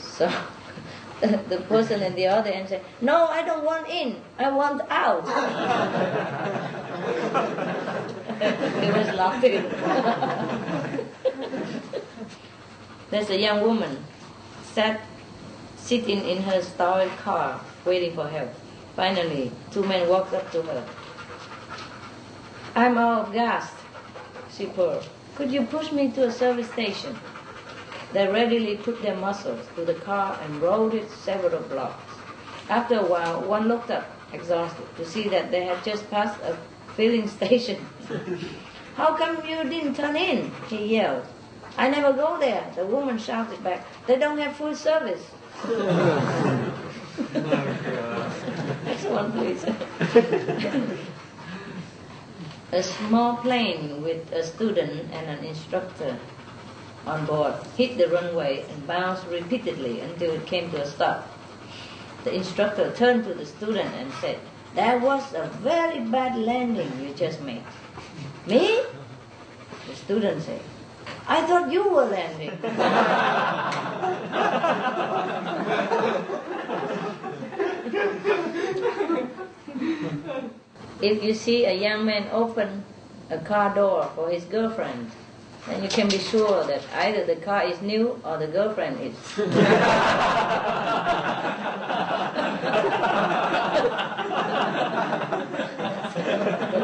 So 0.00 0.26
the 1.48 1.56
person 1.68 2.02
at 2.02 2.16
the 2.16 2.26
other 2.26 2.50
end 2.50 2.68
said, 2.68 2.84
No, 3.00 3.26
I 3.26 3.42
don't 3.42 3.64
want 3.64 3.88
in, 3.88 4.20
I 4.38 4.50
want 4.50 4.82
out. 4.90 5.24
he 8.82 8.90
was 8.90 9.06
laughing. 9.16 9.64
There's 13.10 13.30
a 13.30 13.40
young 13.40 13.62
woman 13.62 14.04
sat 14.72 15.00
sitting 15.76 16.28
in 16.28 16.42
her 16.42 16.60
stored 16.62 17.10
car 17.18 17.60
waiting 17.84 18.14
for 18.14 18.28
help. 18.28 18.50
Finally, 18.96 19.52
two 19.70 19.84
men 19.84 20.08
walked 20.08 20.34
up 20.34 20.50
to 20.52 20.62
her. 20.62 20.84
I'm 22.74 22.98
out 22.98 23.28
of 23.28 23.32
gas, 23.32 23.70
she 24.56 24.66
purred. 24.66 25.04
Could 25.36 25.50
you 25.50 25.62
push 25.62 25.92
me 25.92 26.10
to 26.12 26.26
a 26.26 26.32
service 26.32 26.70
station? 26.70 27.16
They 28.14 28.28
readily 28.28 28.76
put 28.76 29.02
their 29.02 29.16
muscles 29.16 29.66
to 29.74 29.84
the 29.84 29.94
car 29.94 30.38
and 30.40 30.62
rode 30.62 30.94
it 30.94 31.10
several 31.10 31.60
blocks. 31.62 32.14
After 32.68 33.00
a 33.00 33.04
while, 33.04 33.42
one 33.42 33.66
looked 33.66 33.90
up, 33.90 34.08
exhausted, 34.32 34.86
to 34.96 35.04
see 35.04 35.28
that 35.30 35.50
they 35.50 35.64
had 35.64 35.82
just 35.82 36.08
passed 36.12 36.40
a 36.42 36.56
filling 36.94 37.26
station. 37.38 37.84
How 38.94 39.16
come 39.16 39.44
you 39.44 39.64
didn't 39.64 39.96
turn 39.96 40.14
in? 40.14 40.52
He 40.68 40.94
yelled. 40.94 41.26
I 41.76 41.88
never 41.90 42.12
go 42.12 42.38
there. 42.38 42.64
The 42.76 42.86
woman 42.86 43.18
shouted 43.18 43.64
back. 43.64 43.84
They 44.06 44.16
don't 44.16 44.38
have 44.38 44.54
full 44.54 44.76
service. 44.76 45.22
Next 48.84 49.04
one, 49.10 49.32
please. 49.32 49.64
a 52.70 52.80
small 52.80 53.38
plane 53.38 54.02
with 54.02 54.30
a 54.32 54.44
student 54.44 55.10
and 55.12 55.26
an 55.30 55.44
instructor 55.44 56.16
on 57.06 57.26
board 57.26 57.54
hit 57.76 57.98
the 57.98 58.08
runway 58.08 58.64
and 58.68 58.86
bounced 58.86 59.26
repeatedly 59.26 60.00
until 60.00 60.32
it 60.32 60.46
came 60.46 60.70
to 60.70 60.82
a 60.82 60.86
stop. 60.86 61.28
The 62.24 62.34
instructor 62.34 62.90
turned 62.92 63.24
to 63.24 63.34
the 63.34 63.44
student 63.44 63.92
and 63.94 64.10
said, 64.14 64.38
That 64.74 65.02
was 65.02 65.34
a 65.34 65.46
very 65.60 66.00
bad 66.00 66.38
landing 66.38 66.90
you 67.00 67.12
just 67.14 67.42
made. 67.42 67.62
Me? 68.46 68.82
The 69.88 69.96
student 69.96 70.42
said, 70.42 70.60
I 71.28 71.42
thought 71.42 71.70
you 71.70 71.90
were 71.90 72.04
landing. 72.04 72.50
if 81.02 81.22
you 81.22 81.34
see 81.34 81.66
a 81.66 81.74
young 81.74 82.04
man 82.04 82.28
open 82.32 82.84
a 83.30 83.38
car 83.38 83.74
door 83.74 84.10
for 84.14 84.30
his 84.30 84.44
girlfriend, 84.44 85.10
then 85.66 85.82
you 85.82 85.88
can 85.88 86.08
be 86.08 86.18
sure 86.18 86.64
that 86.64 86.82
either 86.94 87.24
the 87.24 87.36
car 87.36 87.64
is 87.64 87.80
new 87.80 88.20
or 88.24 88.36
the 88.38 88.46
girlfriend 88.46 89.00
is. 89.00 89.14
the 89.36 89.46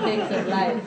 things 0.02 0.30
of 0.32 0.46
life. 0.48 0.80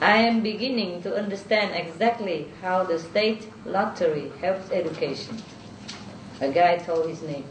I 0.00 0.16
am 0.16 0.42
beginning 0.42 1.02
to 1.02 1.14
understand 1.14 1.76
exactly 1.76 2.48
how 2.60 2.82
the 2.82 2.98
state 2.98 3.48
lottery 3.64 4.32
helps 4.40 4.70
education. 4.72 5.40
A 6.40 6.50
guy 6.50 6.78
told 6.78 7.08
his 7.08 7.22
name. 7.22 7.44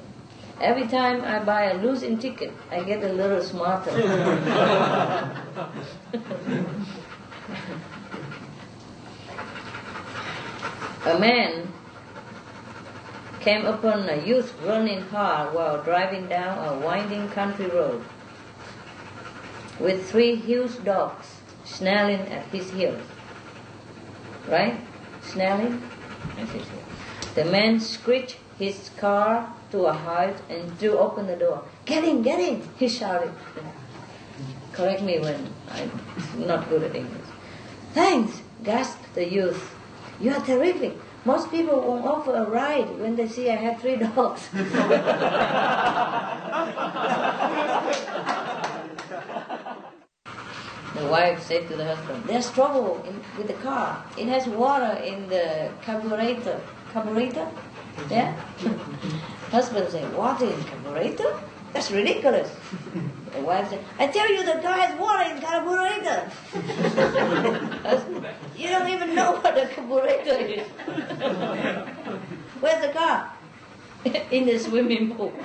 Every 0.61 0.87
time 0.87 1.23
I 1.25 1.39
buy 1.43 1.71
a 1.71 1.73
losing 1.81 2.19
ticket, 2.19 2.53
I 2.69 2.83
get 2.83 3.03
a 3.03 3.11
little 3.11 3.41
smarter. 3.41 3.89
a 11.05 11.17
man 11.17 11.67
came 13.39 13.65
upon 13.65 14.07
a 14.07 14.23
youth 14.23 14.53
running 14.63 15.01
hard 15.01 15.55
while 15.55 15.81
driving 15.81 16.27
down 16.27 16.63
a 16.63 16.77
winding 16.77 17.27
country 17.29 17.65
road 17.65 18.03
with 19.79 20.07
three 20.11 20.35
huge 20.35 20.83
dogs 20.83 21.37
snarling 21.63 22.21
at 22.29 22.45
his 22.53 22.69
heels. 22.69 23.01
Right? 24.47 24.79
Snarling? 25.23 25.81
The 27.33 27.45
man 27.45 27.79
screeched 27.79 28.37
his 28.59 28.91
car 28.97 29.51
to 29.71 29.85
a 29.85 29.93
halt 29.93 30.37
and 30.49 30.77
threw 30.77 30.97
open 30.97 31.27
the 31.27 31.35
door. 31.35 31.63
Get 31.85 32.03
in, 32.03 32.21
get 32.21 32.39
in, 32.39 32.67
he 32.77 32.87
shouted. 32.87 33.31
Correct 34.73 35.01
me 35.01 35.19
when 35.19 35.49
I'm 35.71 35.91
not 36.47 36.69
good 36.69 36.83
at 36.83 36.95
English. 36.95 37.21
Thanks, 37.93 38.41
gasped 38.63 39.13
the 39.15 39.27
youth. 39.27 39.75
You 40.19 40.33
are 40.33 40.45
terrific. 40.45 40.95
Most 41.23 41.51
people 41.51 41.79
won't 41.81 42.05
offer 42.05 42.33
a 42.33 42.49
ride 42.49 42.99
when 42.99 43.15
they 43.15 43.27
see 43.27 43.49
I 43.49 43.55
have 43.55 43.79
three 43.79 43.95
dogs. 43.95 44.47
the 50.95 51.05
wife 51.07 51.43
said 51.43 51.67
to 51.67 51.75
the 51.75 51.85
husband, 51.85 52.23
There's 52.25 52.49
trouble 52.51 53.03
in, 53.07 53.21
with 53.37 53.47
the 53.47 53.53
car. 53.61 54.03
It 54.17 54.27
has 54.27 54.47
water 54.47 54.97
in 55.03 55.29
the 55.29 55.69
carburetor. 55.83 56.59
Carburetor? 56.91 57.47
Yeah? 58.09 58.35
Husband 59.51 59.89
said, 59.91 60.15
water 60.15 60.45
in 60.45 60.63
carburetor? 60.63 61.39
That's 61.73 61.91
ridiculous. 61.91 62.49
the 63.33 63.41
wife 63.41 63.69
said, 63.69 63.83
I 63.99 64.07
tell 64.07 64.31
you 64.31 64.45
the 64.45 64.61
car 64.61 64.77
has 64.79 64.97
water 64.97 65.29
in 65.29 65.41
carburetor. 65.41 66.31
you 68.57 68.69
don't 68.69 68.87
even 68.89 69.13
know 69.13 69.33
what 69.41 69.57
a 69.57 69.67
carburetor 69.67 70.37
is. 70.39 70.67
Where's 72.61 72.85
the 72.85 72.93
car? 72.93 73.33
in 74.31 74.45
the 74.45 74.57
swimming 74.57 75.15
pool. 75.15 75.33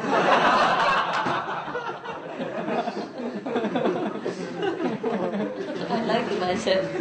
I 5.89 6.03
like 6.07 6.31
it 6.31 6.41
myself. 6.41 6.99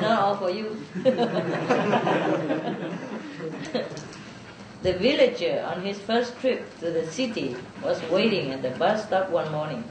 Not 0.00 0.22
all 0.22 0.36
for 0.36 0.50
you 0.50 0.76
the 4.82 4.92
villager 4.94 5.64
on 5.66 5.82
his 5.82 5.98
first 5.98 6.38
trip 6.40 6.62
to 6.78 6.90
the 6.90 7.06
city 7.10 7.56
was 7.82 8.00
waiting 8.10 8.52
at 8.52 8.62
the 8.62 8.70
bus 8.70 9.04
stop 9.06 9.30
one 9.30 9.50
morning. 9.50 9.82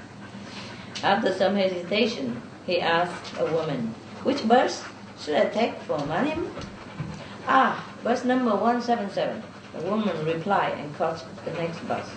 After 1.03 1.33
some 1.33 1.55
hesitation, 1.55 2.41
he 2.65 2.79
asked 2.79 3.33
a 3.37 3.45
woman, 3.45 3.93
Which 4.23 4.47
bus 4.47 4.83
should 5.19 5.35
I 5.35 5.45
take 5.49 5.75
for 5.81 5.97
Manim? 5.99 6.49
Ah, 7.47 7.83
bus 8.03 8.23
number 8.23 8.51
177. 8.51 9.43
The 9.73 9.83
woman 9.83 10.25
replied 10.25 10.77
and 10.77 10.95
caught 10.95 11.23
the 11.43 11.51
next 11.53 11.85
bus. 11.87 12.07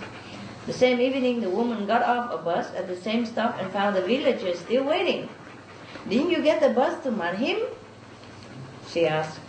The 0.66 0.72
same 0.72 1.00
evening, 1.00 1.40
the 1.40 1.50
woman 1.50 1.86
got 1.86 2.02
off 2.02 2.32
a 2.32 2.38
bus 2.38 2.68
at 2.76 2.86
the 2.86 2.96
same 2.96 3.26
stop 3.26 3.58
and 3.58 3.72
found 3.72 3.96
the 3.96 4.02
villager 4.02 4.54
still 4.54 4.84
waiting. 4.84 5.28
Didn't 6.08 6.30
you 6.30 6.42
get 6.42 6.60
the 6.60 6.70
bus 6.70 7.02
to 7.02 7.10
Manhim? 7.10 7.58
She 8.88 9.06
asked. 9.06 9.40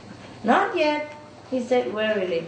Not 0.43 0.76
yet, 0.76 1.14
he 1.49 1.61
said 1.61 1.93
wearily. 1.93 2.48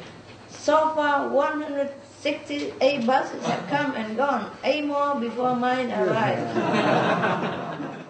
So 0.63 0.95
far, 0.95 1.27
168 1.27 3.05
buses 3.05 3.45
have 3.47 3.67
come 3.67 3.95
and 3.97 4.15
gone. 4.15 4.49
Eight 4.63 4.85
more 4.85 5.19
before 5.19 5.57
mine 5.57 5.91
arrived. 5.91 6.55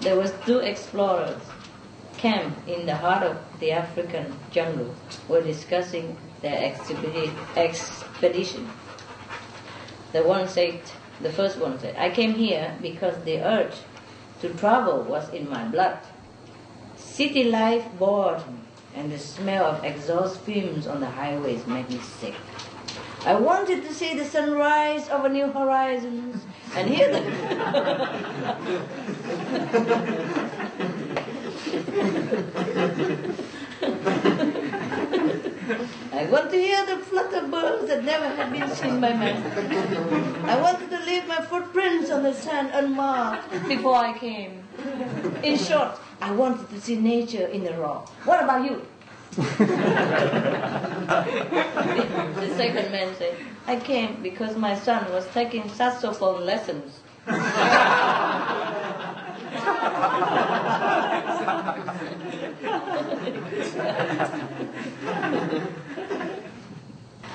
there 0.00 0.16
was 0.16 0.34
two 0.44 0.58
explorers 0.58 1.40
camped 2.18 2.68
in 2.68 2.84
the 2.84 2.94
heart 2.94 3.22
of 3.22 3.38
the 3.58 3.72
African 3.72 4.36
jungle 4.50 4.94
were 5.30 5.40
discussing 5.40 6.18
their 6.42 6.74
expedition. 7.56 8.68
The 10.12 10.24
one 10.24 10.48
said, 10.48 10.78
the 11.22 11.32
first 11.32 11.56
one 11.56 11.78
said, 11.78 11.96
I 11.96 12.10
came 12.10 12.34
here 12.34 12.76
because 12.82 13.16
the 13.24 13.40
urge 13.40 13.76
to 14.42 14.52
travel 14.52 15.04
was 15.04 15.26
in 15.30 15.48
my 15.48 15.64
blood. 15.64 16.00
City 16.96 17.44
life 17.44 17.86
bored 17.98 18.46
me, 18.46 18.61
and 18.94 19.10
the 19.10 19.18
smell 19.18 19.66
of 19.66 19.84
exhaust 19.84 20.40
fumes 20.40 20.86
on 20.86 21.00
the 21.00 21.10
highways 21.10 21.66
made 21.66 21.88
me 21.88 21.98
sick. 21.98 22.34
I 23.24 23.34
wanted 23.34 23.84
to 23.84 23.94
see 23.94 24.16
the 24.16 24.24
sunrise 24.24 25.08
over 25.08 25.28
new 25.28 25.46
horizons 25.46 26.44
and 26.74 26.90
hear 26.90 27.12
the 27.12 27.22
I 36.12 36.26
want 36.26 36.50
to 36.50 36.56
hear 36.56 36.84
the 36.86 36.98
flutter 36.98 37.46
birds 37.48 37.88
that 37.88 38.04
never 38.04 38.28
had 38.28 38.52
been 38.52 38.68
seen 38.74 39.00
by 39.00 39.12
man. 39.12 40.44
I 40.44 40.60
wanted 40.60 40.90
to 40.90 41.04
leave 41.04 41.26
my 41.26 41.40
footprints 41.40 42.10
on 42.10 42.22
the 42.22 42.34
sand 42.34 42.70
unmarked 42.72 43.50
before 43.68 43.96
I 43.96 44.16
came. 44.18 44.62
In 45.42 45.58
short, 45.58 45.98
I 46.22 46.30
wanted 46.30 46.70
to 46.70 46.80
see 46.80 46.94
nature 46.94 47.48
in 47.48 47.64
the 47.64 47.72
raw. 47.72 48.06
What 48.22 48.44
about 48.44 48.64
you? 48.64 48.86
the 49.34 49.44
second 52.56 52.92
man 52.92 53.12
said, 53.16 53.34
I 53.66 53.74
came 53.74 54.22
because 54.22 54.56
my 54.56 54.78
son 54.78 55.10
was 55.10 55.26
taking 55.34 55.68
saxophone 55.70 56.46
lessons. 56.46 57.00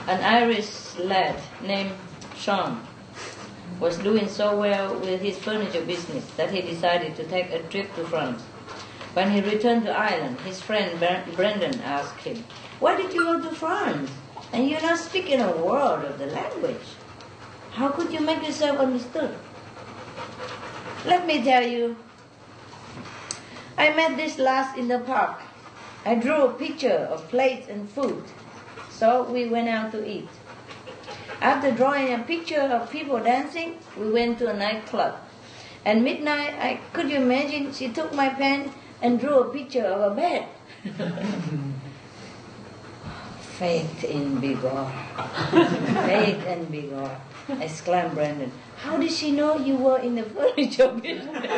An 0.08 0.24
Irish 0.24 0.96
lad 0.98 1.36
named 1.62 1.92
Sean 2.38 2.88
was 3.82 3.98
doing 3.98 4.30
so 4.30 4.58
well 4.58 4.98
with 4.98 5.20
his 5.20 5.38
furniture 5.38 5.84
business 5.84 6.24
that 6.38 6.52
he 6.52 6.62
decided 6.62 7.18
to 7.18 7.26
take 7.26 7.52
a 7.52 7.60
trip 7.64 7.94
to 7.96 8.06
France. 8.06 8.42
When 9.18 9.32
he 9.32 9.42
returned 9.42 9.86
to 9.86 9.98
Ireland, 9.98 10.40
his 10.42 10.62
friend 10.62 11.00
Brendan 11.36 11.82
asked 11.82 12.20
him, 12.20 12.44
Why 12.80 12.96
did 12.96 13.16
you 13.16 13.24
go 13.24 13.42
to 13.42 13.56
France? 13.56 14.12
And 14.54 14.70
you're 14.70 14.80
not 14.80 15.00
speaking 15.00 15.42
a 15.42 15.58
word 15.58 16.06
of 16.06 16.20
the 16.20 16.28
language. 16.28 16.86
How 17.72 17.90
could 17.90 18.14
you 18.14 18.20
make 18.20 18.46
yourself 18.46 18.78
understood? 18.78 19.34
Let 21.04 21.26
me 21.26 21.44
tell 21.44 21.66
you, 21.66 21.96
I 23.76 23.92
met 23.96 24.18
this 24.18 24.38
lass 24.38 24.78
in 24.78 24.88
the 24.88 25.00
park. 25.00 25.42
I 26.06 26.14
drew 26.14 26.44
a 26.44 26.54
picture 26.54 27.10
of 27.10 27.28
plates 27.28 27.70
and 27.70 27.90
food 27.90 28.24
so 28.92 29.24
we 29.24 29.50
went 29.50 29.68
out 29.68 29.92
to 29.94 30.08
eat. 30.08 30.30
After 31.42 31.72
drawing 31.72 32.14
a 32.14 32.20
picture 32.20 32.62
of 32.62 32.92
people 32.92 33.18
dancing, 33.18 33.80
we 33.98 34.12
went 34.12 34.38
to 34.38 34.52
a 34.52 34.54
nightclub. 34.56 35.16
At 35.84 35.98
midnight, 35.98 36.54
I 36.60 36.82
could 36.94 37.10
you 37.10 37.18
imagine? 37.18 37.74
She 37.74 37.90
took 37.90 38.14
my 38.14 38.30
pen 38.30 38.72
and 39.02 39.20
drew 39.20 39.40
a 39.40 39.54
picture 39.54 39.86
of 39.86 40.12
a 40.12 40.16
bed. 40.16 40.48
Faith 43.58 44.04
in 44.04 44.38
begorra. 44.38 44.92
Faith 46.06 46.46
in 46.46 46.66
begorra. 46.68 47.20
Exclaimed 47.62 48.14
Brandon. 48.14 48.52
How 48.78 48.98
did 48.98 49.12
she 49.12 49.32
know 49.32 49.58
you 49.58 49.78
were 49.78 50.00
in 50.00 50.16
the 50.16 50.24
furniture 50.24 50.90
business? 50.90 51.48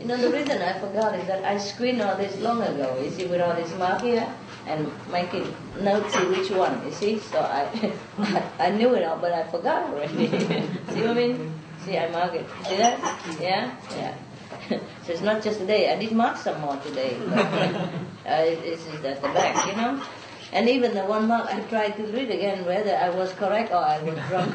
You 0.00 0.06
know, 0.06 0.16
the 0.16 0.30
reason 0.30 0.62
I 0.62 0.78
forgot 0.80 1.14
is 1.14 1.26
that 1.26 1.44
I 1.44 1.58
screened 1.58 2.00
all 2.00 2.16
this 2.16 2.34
long 2.40 2.62
ago, 2.62 2.98
you 3.02 3.10
see, 3.10 3.26
with 3.26 3.42
all 3.42 3.54
this 3.54 3.70
here, 4.00 4.26
and 4.66 4.90
making 5.10 5.54
notes 5.80 6.14
see 6.14 6.24
which 6.26 6.50
one, 6.50 6.84
you 6.84 6.92
see? 6.92 7.18
So 7.18 7.38
I, 7.40 7.66
I 8.58 8.70
knew 8.70 8.94
it 8.94 9.04
all, 9.04 9.18
but 9.18 9.32
I 9.32 9.44
forgot 9.44 9.90
already. 9.90 10.28
see 10.92 11.00
what 11.02 11.10
I 11.10 11.14
mean? 11.14 11.52
See, 11.84 11.96
I 11.96 12.10
mark 12.10 12.34
it. 12.34 12.46
See 12.68 12.76
that? 12.76 12.98
Yeah? 13.40 13.74
Yeah. 13.96 14.14
so 14.68 15.12
it's 15.12 15.22
not 15.22 15.42
just 15.42 15.60
today. 15.60 15.90
I 15.92 15.96
did 15.98 16.12
mark 16.12 16.36
some 16.36 16.60
more 16.60 16.76
today. 16.78 17.16
But, 17.26 17.46
uh, 18.26 18.42
is 18.44 18.86
at 19.04 19.22
the 19.22 19.28
back, 19.28 19.66
you 19.66 19.76
know? 19.76 20.02
And 20.52 20.68
even 20.68 20.94
the 20.94 21.04
one 21.04 21.28
mark, 21.28 21.46
I 21.46 21.60
tried 21.60 21.96
to 21.96 22.02
read 22.04 22.30
again 22.30 22.64
whether 22.66 22.96
I 22.96 23.08
was 23.10 23.32
correct 23.32 23.70
or 23.70 23.76
I 23.76 24.02
was 24.02 24.18
wrong. 24.30 24.52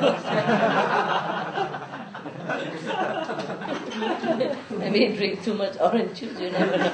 Maybe 4.77 5.07
I 5.07 5.15
drink 5.15 5.41
too 5.44 5.53
much 5.53 5.77
orange 5.80 6.19
juice, 6.19 6.38
you 6.40 6.52
never 6.52 6.77
know. 6.77 6.91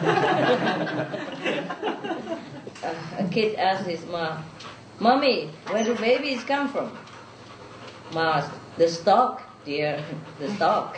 A 2.83 3.27
kid 3.31 3.55
asked 3.55 3.87
his 3.87 4.05
mom, 4.05 4.43
Mommy, 4.99 5.49
where 5.67 5.83
do 5.83 5.95
babies 5.95 6.43
come 6.43 6.69
from? 6.69 6.91
Ma 8.13 8.47
the 8.77 8.87
stock, 8.87 9.41
dear, 9.65 10.03
the 10.39 10.49
stock. 10.55 10.97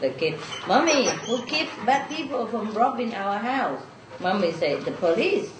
The 0.00 0.10
kid, 0.10 0.38
Mommy, 0.66 1.08
who 1.26 1.44
keeps 1.44 1.70
bad 1.84 2.08
people 2.08 2.46
from 2.46 2.72
robbing 2.72 3.14
our 3.14 3.38
house? 3.38 3.82
Mommy 4.18 4.52
said, 4.52 4.84
the 4.84 4.92
police. 4.92 5.50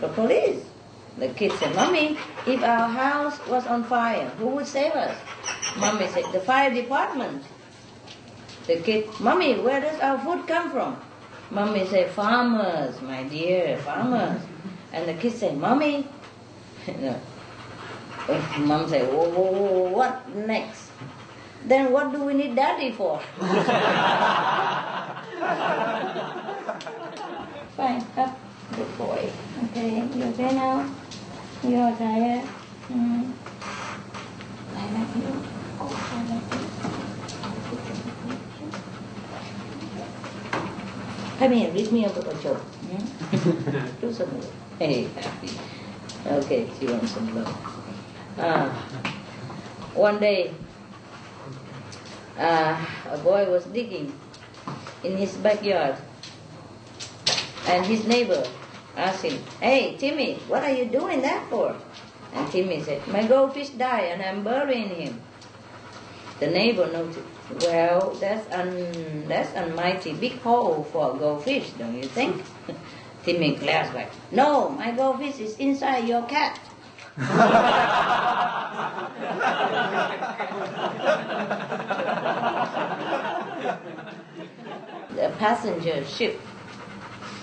The 0.00 0.08
police. 0.08 0.64
The 1.16 1.28
kid 1.28 1.52
said, 1.52 1.74
Mommy, 1.74 2.18
if 2.46 2.62
our 2.62 2.88
house 2.88 3.40
was 3.48 3.66
on 3.66 3.84
fire, 3.84 4.28
who 4.38 4.48
would 4.48 4.66
save 4.66 4.92
us? 4.92 5.16
Mommy 5.78 6.06
said, 6.08 6.24
the 6.32 6.40
fire 6.40 6.72
department. 6.72 7.42
The 8.66 8.76
kid, 8.76 9.08
Mommy, 9.18 9.58
where 9.58 9.80
does 9.80 9.98
our 10.00 10.18
food 10.18 10.46
come 10.46 10.70
from? 10.70 11.00
Mommy 11.50 11.86
said, 11.86 12.10
farmers, 12.10 13.00
my 13.02 13.22
dear, 13.24 13.78
farmers. 13.78 14.42
And 14.92 15.08
the 15.08 15.14
kid 15.14 15.32
said, 15.32 15.56
Mommy, 15.56 16.06
no. 17.00 17.20
Mom 18.58 18.88
said, 18.88 19.10
whoa, 19.10 19.28
whoa, 19.30 19.52
whoa, 19.52 19.88
what 19.90 20.28
next? 20.34 20.90
Then 21.64 21.92
what 21.92 22.12
do 22.12 22.24
we 22.24 22.34
need 22.34 22.54
daddy 22.54 22.92
for? 22.92 23.20
Fine, 27.76 28.04
up. 28.16 28.38
Good 28.76 28.98
boy. 28.98 29.30
Okay, 29.64 30.06
you 30.14 30.24
okay 30.24 30.54
now? 30.54 30.84
You're 31.62 31.96
tired? 31.96 32.46
Mm. 32.92 33.32
I 34.76 34.90
love 34.92 35.16
you. 35.16 35.42
Oh, 35.80 35.92
I 36.12 36.22
love 36.28 36.52
you. 36.52 36.77
Come 41.38 41.52
here, 41.52 41.70
read 41.70 41.92
me 41.92 42.04
a 42.04 42.08
of 42.08 42.42
joke. 42.42 42.58
Hmm? 42.58 44.00
Do. 44.00 44.10
Hey, 44.78 45.04
happy. 45.14 45.50
Okay, 46.26 46.68
she 46.78 46.86
wants 46.86 47.12
some 47.12 47.32
love. 47.32 47.54
Uh, 48.36 48.68
one 49.94 50.18
day, 50.18 50.52
uh, 52.36 52.86
a 53.10 53.18
boy 53.18 53.48
was 53.50 53.64
digging 53.66 54.12
in 55.04 55.16
his 55.16 55.36
backyard, 55.36 55.96
and 57.68 57.86
his 57.86 58.04
neighbor 58.06 58.42
asked 58.96 59.22
him, 59.22 59.38
Hey, 59.60 59.96
Timmy, 59.96 60.34
what 60.48 60.64
are 60.64 60.74
you 60.74 60.86
doing 60.86 61.22
that 61.22 61.48
for? 61.48 61.76
And 62.34 62.50
Timmy 62.50 62.82
said, 62.82 63.06
My 63.06 63.26
goldfish 63.26 63.70
died 63.70 64.12
and 64.12 64.22
I'm 64.22 64.42
burying 64.42 64.90
him. 64.90 65.20
The 66.40 66.48
neighbor 66.48 66.90
noted, 66.90 67.24
Well, 67.62 68.10
that's 68.20 68.46
an 68.52 69.26
that's 69.26 69.54
a 69.56 69.68
mighty 69.74 70.12
big 70.12 70.38
hole 70.40 70.84
for 70.92 71.14
a 71.14 71.18
goldfish, 71.18 71.70
don't 71.78 71.96
you 71.96 72.04
think? 72.04 72.44
Timmy 73.24 73.56
glanced 73.56 73.94
back, 73.94 74.10
No, 74.30 74.68
my 74.70 74.92
goldfish 74.92 75.40
is 75.40 75.56
inside 75.56 76.06
your 76.06 76.22
cat. 76.26 76.60
the 85.16 85.32
passenger 85.38 86.04
ship 86.04 86.40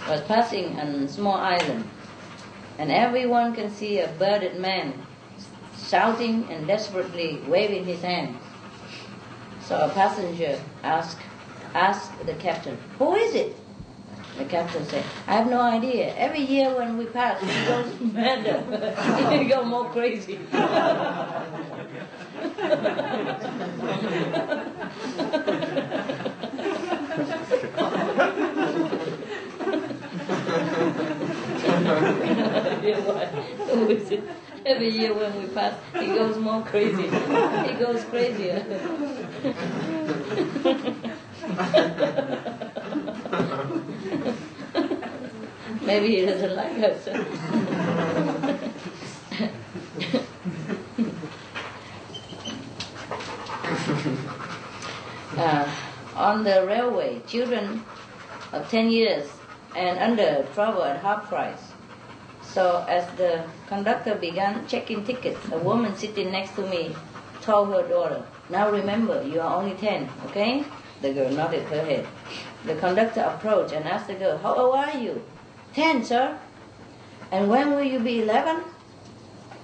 was 0.07 0.22
passing 0.22 0.77
a 0.80 1.07
small 1.07 1.36
island, 1.36 1.90
and 2.77 2.91
everyone 2.91 3.53
can 3.53 3.69
see 3.69 3.99
a 3.99 4.07
bearded 4.19 4.60
man 4.60 4.94
shouting 5.88 6.48
and 6.49 6.68
desperately 6.68 7.41
waving 7.48 7.86
his 7.86 8.02
hands. 8.02 8.38
So 9.65 9.75
a 9.79 9.89
passenger 9.89 10.61
asked, 10.83 11.17
asked 11.73 12.11
the 12.27 12.35
captain, 12.35 12.77
Who 12.99 13.15
is 13.15 13.33
it? 13.33 13.55
The 14.37 14.45
captain 14.45 14.85
said, 14.85 15.03
I 15.25 15.33
have 15.37 15.49
no 15.49 15.59
idea. 15.59 16.13
Every 16.15 16.41
year 16.41 16.75
when 16.75 16.99
we 16.99 17.05
pass, 17.05 17.41
he 17.41 17.65
goes 17.65 17.99
madder. 18.13 18.61
he 19.39 19.45
goes 19.45 19.65
more 19.65 19.89
crazy. 19.89 20.39
It? 32.87 34.23
Every 34.65 34.89
year 34.89 35.13
when 35.13 35.41
we 35.41 35.47
pass, 35.49 35.75
he 35.99 36.07
goes 36.07 36.37
more 36.37 36.61
crazy. 36.63 37.03
He 37.03 37.73
goes 37.79 38.03
crazier. 38.05 38.65
Maybe 45.85 46.15
he 46.15 46.26
doesn't 46.26 46.55
like 46.55 46.80
us. 46.80 47.07
uh, 55.38 55.69
on 56.15 56.43
the 56.43 56.65
railway, 56.65 57.22
children 57.27 57.85
of 58.51 58.67
10 58.72 58.89
years 58.89 59.30
and 59.76 59.99
under 59.99 60.47
travel 60.55 60.84
at 60.84 61.01
half 61.01 61.30
price. 61.30 61.61
So 62.41 62.84
as 62.89 63.05
the 63.17 63.43
conductor 63.67 64.15
began 64.15 64.65
checking 64.67 65.03
tickets, 65.03 65.39
a 65.51 65.59
woman 65.59 65.95
sitting 65.95 66.31
next 66.31 66.55
to 66.55 66.61
me 66.67 66.95
told 67.41 67.69
her 67.73 67.88
daughter, 67.88 68.26
now 68.49 68.72
remember, 68.72 69.23
you 69.23 69.41
are 69.41 69.55
only 69.61 69.76
10, 69.76 70.09
okay? 70.27 70.63
The 71.01 71.13
girl 71.13 71.31
nodded 71.31 71.63
her 71.63 71.84
head. 71.84 72.07
The 72.65 72.76
conductor 72.76 73.22
approached 73.22 73.73
and 73.73 73.85
asked 73.85 74.07
the 74.07 74.13
girl, 74.13 74.38
how 74.38 74.55
old 74.55 74.76
are 74.76 74.97
you? 74.97 75.23
10, 75.73 76.05
sir. 76.05 76.38
And 77.31 77.49
when 77.49 77.72
will 77.72 77.84
you 77.84 77.99
be 77.99 78.22
11? 78.22 78.63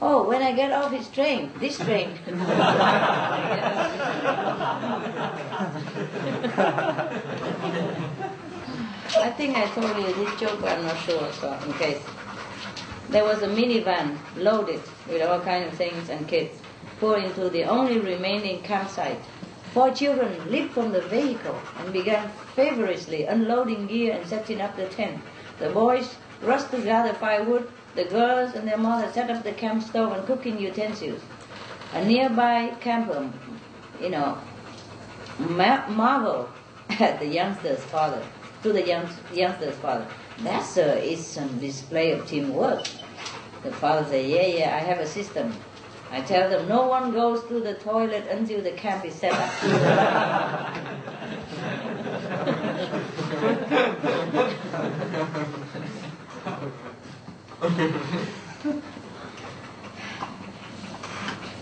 Oh, 0.01 0.27
when 0.27 0.41
I 0.41 0.51
get 0.51 0.71
off 0.71 0.91
his 0.91 1.07
train, 1.09 1.51
this 1.59 1.77
train. 1.77 2.09
I 9.13 9.29
think 9.37 9.57
I 9.57 9.67
told 9.67 9.95
you 9.97 10.13
this 10.15 10.39
joke, 10.39 10.59
but 10.59 10.71
I'm 10.71 10.83
not 10.85 10.97
sure, 10.97 11.31
so 11.33 11.53
in 11.67 11.73
case. 11.73 12.01
There 13.09 13.23
was 13.23 13.43
a 13.43 13.47
minivan 13.47 14.17
loaded 14.37 14.81
with 15.07 15.21
all 15.21 15.39
kinds 15.41 15.71
of 15.71 15.77
things 15.77 16.09
and 16.09 16.27
kids 16.27 16.60
pulled 17.01 17.23
into 17.23 17.49
the 17.49 17.63
only 17.63 17.97
remaining 17.99 18.61
campsite. 18.61 19.19
Four 19.73 19.89
children 19.91 20.51
leaped 20.51 20.73
from 20.73 20.91
the 20.91 21.01
vehicle 21.01 21.59
and 21.79 21.91
began 21.91 22.29
feverishly 22.55 23.25
unloading 23.25 23.87
gear 23.87 24.13
and 24.13 24.27
setting 24.27 24.61
up 24.61 24.75
the 24.75 24.85
tent. 24.85 25.19
The 25.57 25.71
boys 25.71 26.15
rushed 26.43 26.69
to 26.71 26.81
gather 26.81 27.13
firewood. 27.13 27.67
The 27.95 28.05
girls 28.05 28.53
and 28.53 28.67
their 28.67 28.77
mother 28.77 29.11
set 29.11 29.31
up 29.31 29.43
the 29.43 29.51
camp 29.51 29.81
stove 29.81 30.11
and 30.13 30.27
cooking 30.27 30.59
utensils. 30.59 31.21
A 31.93 32.05
nearby 32.05 32.75
camper, 32.79 33.27
you 33.99 34.09
know, 34.09 34.37
ma- 35.39 35.87
marveled 35.89 36.49
at 36.99 37.19
the 37.19 37.25
youngster's 37.25 37.83
father, 37.85 38.21
to 38.61 38.71
the 38.71 38.85
young, 38.85 39.09
youngster's 39.33 39.75
father. 39.77 40.05
That, 40.43 40.63
sir, 40.63 40.93
is 41.01 41.25
some 41.25 41.57
display 41.57 42.11
of 42.11 42.27
teamwork. 42.27 42.85
The 43.63 43.71
father 43.71 44.05
said, 44.07 44.25
yeah, 44.27 44.45
yeah, 44.45 44.75
I 44.75 44.79
have 44.79 44.99
a 44.99 45.07
system. 45.07 45.51
I 46.11 46.19
tell 46.19 46.49
them 46.49 46.67
no 46.67 46.87
one 46.87 47.13
goes 47.13 47.43
to 47.47 47.61
the 47.61 47.75
toilet 47.75 48.25
until 48.29 48.61
the 48.61 48.71
camp 48.71 49.05
is 49.05 49.15
set 49.15 49.31
up. 49.31 49.49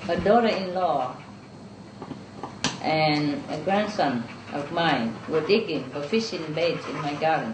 a 0.09 0.17
daughter-in-law 0.21 1.15
and 2.81 3.43
a 3.49 3.57
grandson 3.59 4.23
of 4.53 4.71
mine 4.71 5.15
were 5.27 5.41
digging 5.41 5.83
for 5.91 6.01
fishing 6.01 6.41
baits 6.53 6.87
in 6.87 6.95
my 6.95 7.13
garden, 7.13 7.53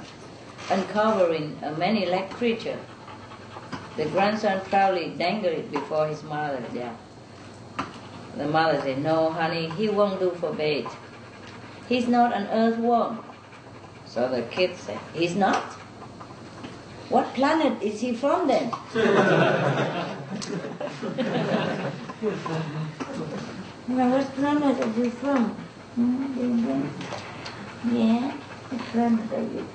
uncovering 0.72 1.59
a 1.61 1.73
many-legged 1.73 2.30
creature. 2.31 2.80
The 3.97 4.05
grandson 4.05 4.61
proudly 4.65 5.13
dangled 5.17 5.53
it 5.53 5.72
before 5.72 6.07
his 6.07 6.22
mother. 6.23 6.61
Yeah. 6.73 6.93
The 8.35 8.45
mother 8.45 8.81
said, 8.81 9.01
"No, 9.01 9.30
honey, 9.31 9.69
he 9.69 9.88
won't 9.88 10.19
do 10.19 10.31
for 10.31 10.51
bait. 10.51 10.88
He's 11.88 12.07
not 12.07 12.34
an 12.34 12.47
earthworm." 12.51 13.23
So 14.05 14.27
the 14.27 14.41
kid 14.43 14.76
said, 14.76 14.99
"He's 15.13 15.35
not." 15.35 15.63
What 17.09 17.34
planet 17.34 17.81
is 17.81 18.01
he 18.01 18.13
from 18.13 18.47
then? 18.47 18.69
what 23.95 24.35
planet 24.35 24.81
are 24.81 24.93
you 24.99 25.09
from? 25.11 25.55
Hmm? 25.95 26.26
Yeah, 27.95 28.31
what 28.69 28.81
planet 28.91 29.31
are 29.31 29.41
you? 29.41 29.65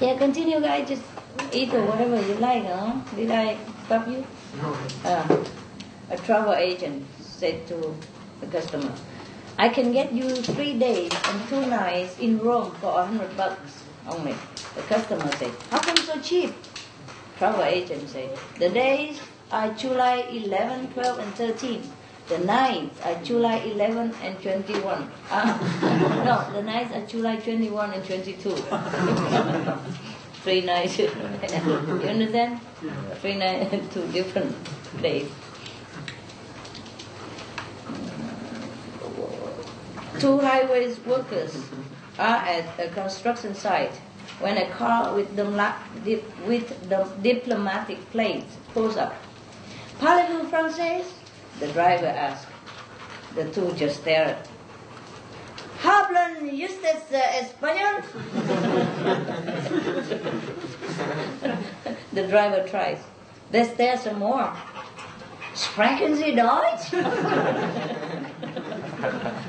Yeah, 0.00 0.16
continue, 0.16 0.60
guys. 0.60 0.88
Just 0.88 1.02
eat 1.52 1.74
or 1.74 1.84
whatever 1.84 2.16
you 2.16 2.34
like, 2.40 2.64
huh? 2.64 2.96
Did 3.14 3.30
I 3.30 3.58
stop 3.84 4.08
you? 4.08 4.24
No. 4.56 4.72
Uh, 5.04 5.44
a 6.08 6.16
travel 6.16 6.54
agent 6.54 7.06
said 7.20 7.66
to 7.66 7.94
the 8.40 8.46
customer, 8.46 8.94
I 9.58 9.68
can 9.68 9.92
get 9.92 10.10
you 10.10 10.30
three 10.30 10.78
days 10.78 11.12
and 11.12 11.48
two 11.50 11.66
nights 11.66 12.18
in 12.18 12.38
Rome 12.38 12.72
for 12.80 12.98
a 12.98 13.04
hundred 13.04 13.36
bucks 13.36 13.84
only. 14.08 14.34
The 14.74 14.80
customer 14.88 15.30
said, 15.36 15.52
How 15.70 15.80
come 15.80 15.96
so 15.98 16.18
cheap? 16.20 16.54
Travel 17.36 17.64
agent 17.64 18.08
said, 18.08 18.38
The 18.58 18.70
days 18.70 19.20
are 19.52 19.68
July 19.74 20.24
11, 20.32 20.94
12, 20.94 21.18
and 21.18 21.34
13. 21.34 21.82
The 22.30 22.38
nights 22.38 23.00
are 23.02 23.16
July 23.24 23.56
11 23.56 24.14
and 24.22 24.40
21. 24.40 25.10
Ah, 25.32 25.58
no, 26.24 26.54
the 26.54 26.62
nights 26.62 26.94
are 26.94 27.04
July 27.04 27.34
21 27.42 27.92
and 27.92 28.04
22. 28.04 28.50
Three 30.44 30.60
nights. 30.60 30.96
you 30.98 31.08
understand? 32.06 32.60
Three 33.20 33.34
nights, 33.34 33.74
two 33.92 34.06
different 34.12 34.54
days. 35.02 35.28
Two 40.20 40.38
highways 40.38 41.00
workers 41.00 41.58
are 42.16 42.46
at 42.46 42.78
a 42.78 42.90
construction 42.90 43.56
site 43.56 43.96
when 44.38 44.56
a 44.56 44.70
car 44.70 45.16
with, 45.16 45.34
the, 45.34 45.44
with 46.46 46.88
the 46.88 47.08
diplomatic 47.22 47.98
plates 48.12 48.56
pulls 48.72 48.96
up. 48.96 49.16
Parlez-vous 49.98 50.46
français? 50.46 51.19
The 51.60 51.68
driver 51.68 52.06
asked. 52.06 52.48
The 53.34 53.44
two 53.50 53.72
just 53.74 54.00
stared. 54.00 54.36
¿Hablan 55.82 56.50
ustedes 56.52 57.12
uh, 57.12 57.20
español? 57.40 58.02
the 62.12 62.26
driver 62.26 62.66
tries. 62.66 62.98
They 63.50 63.64
stare 63.64 63.98
some 63.98 64.18
more. 64.18 64.52
Sprechen 65.54 66.16
Sie 66.16 66.34
Deutsch? 66.34 66.90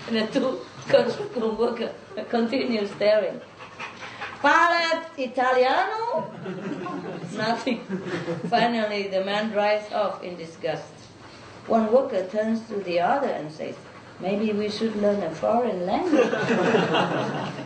the 0.09 0.27
two 0.33 0.59
construction 0.89 1.57
workers 1.57 1.91
continue 2.29 2.87
staring. 2.87 3.39
Parla 4.41 5.05
Italiano? 5.17 6.31
Nothing. 7.37 7.83
Finally, 8.49 9.07
the 9.07 9.23
man 9.23 9.49
drives 9.51 9.91
off 9.93 10.23
in 10.23 10.35
disgust. 10.35 11.00
One 11.67 11.91
worker 11.91 12.27
turns 12.27 12.67
to 12.69 12.75
the 12.75 12.99
other 12.99 13.29
and 13.29 13.51
says, 13.51 13.75
Maybe 14.19 14.53
we 14.53 14.69
should 14.69 14.95
learn 14.97 15.23
a 15.23 15.31
foreign 15.33 15.85
language. 15.85 16.31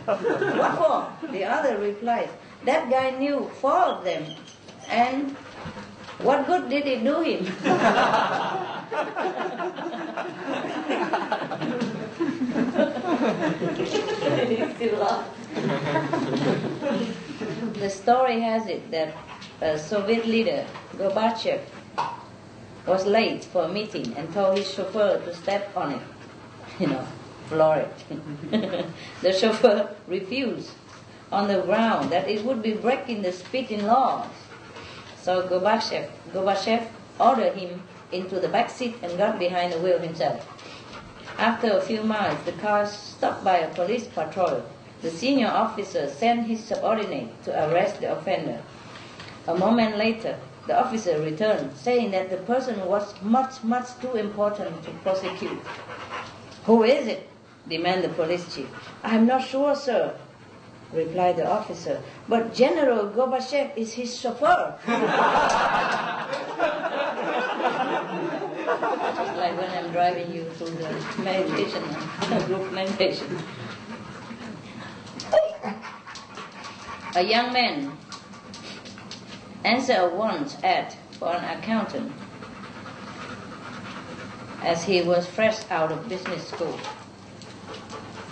what 0.06 0.72
for? 0.78 1.28
The 1.30 1.44
other 1.44 1.76
replies, 1.78 2.30
That 2.64 2.90
guy 2.90 3.10
knew 3.10 3.50
four 3.60 3.78
of 3.78 4.04
them. 4.04 4.24
And 4.88 5.36
what 6.18 6.46
good 6.46 6.70
did 6.70 6.86
it 6.86 7.04
do 7.04 7.20
him? 7.20 7.44
the 17.74 17.90
story 17.90 18.40
has 18.40 18.66
it 18.66 18.90
that 18.90 19.14
a 19.60 19.78
Soviet 19.78 20.26
leader, 20.26 20.66
Gorbachev, 20.96 21.60
was 22.86 23.04
late 23.04 23.44
for 23.44 23.64
a 23.64 23.68
meeting 23.68 24.14
and 24.16 24.32
told 24.32 24.56
his 24.56 24.72
chauffeur 24.72 25.20
to 25.24 25.34
step 25.34 25.76
on 25.76 25.92
it, 25.92 26.02
you 26.80 26.86
know, 26.86 27.06
floor 27.48 27.76
it. 27.76 28.86
the 29.22 29.32
chauffeur 29.32 29.94
refused 30.06 30.70
on 31.32 31.48
the 31.48 31.60
ground 31.62 32.10
that 32.10 32.28
it 32.28 32.44
would 32.44 32.62
be 32.62 32.74
breaking 32.74 33.22
the 33.22 33.32
speeding 33.32 33.84
laws. 33.84 34.28
So 35.20 35.48
Gorbachev, 35.48 36.08
Gorbachev 36.32 36.86
ordered 37.18 37.54
him 37.54 37.82
into 38.12 38.38
the 38.38 38.48
back 38.48 38.70
seat 38.70 38.96
and 39.02 39.18
got 39.18 39.38
behind 39.38 39.72
the 39.72 39.80
wheel 39.80 39.98
himself. 39.98 40.46
After 41.38 41.72
a 41.72 41.80
few 41.80 42.02
miles, 42.02 42.42
the 42.44 42.52
car 42.52 42.86
stopped 42.86 43.44
by 43.44 43.58
a 43.58 43.74
police 43.74 44.06
patrol. 44.06 44.62
The 45.02 45.10
senior 45.10 45.48
officer 45.48 46.08
sent 46.08 46.46
his 46.46 46.64
subordinate 46.64 47.42
to 47.44 47.68
arrest 47.68 48.00
the 48.00 48.12
offender. 48.12 48.62
A 49.46 49.54
moment 49.54 49.98
later, 49.98 50.38
the 50.66 50.78
officer 50.78 51.20
returned, 51.20 51.70
saying 51.76 52.10
that 52.10 52.30
the 52.30 52.38
person 52.38 52.84
was 52.86 53.14
much, 53.22 53.62
much 53.62 53.88
too 54.00 54.14
important 54.16 54.82
to 54.84 54.90
prosecute. 55.02 55.60
Who 56.64 56.82
is 56.82 57.06
it? 57.06 57.28
demanded 57.68 58.10
the 58.10 58.14
police 58.14 58.54
chief. 58.54 58.68
I'm 59.02 59.26
not 59.26 59.42
sure, 59.42 59.74
sir, 59.74 60.14
replied 60.92 61.36
the 61.36 61.50
officer. 61.50 62.00
But 62.28 62.54
General 62.54 63.08
Gorbachev 63.10 63.76
is 63.76 63.92
his 63.92 64.18
chauffeur. 64.18 64.78
Like 69.36 69.56
when 69.60 69.70
I'm 69.70 69.92
driving 69.92 70.32
you 70.32 70.44
through 70.56 70.70
the 70.70 70.88
meditation, 71.22 71.82
group 72.46 72.72
meditation. 72.72 73.38
A 77.14 77.22
young 77.22 77.52
man 77.52 77.92
answered 79.66 79.98
a 79.98 80.08
once 80.08 80.56
ad 80.62 80.94
for 81.18 81.34
an 81.34 81.58
accountant 81.58 82.12
as 84.62 84.84
he 84.84 85.02
was 85.02 85.26
fresh 85.26 85.58
out 85.70 85.90
of 85.90 86.08
business 86.08 86.46
school. 86.48 86.78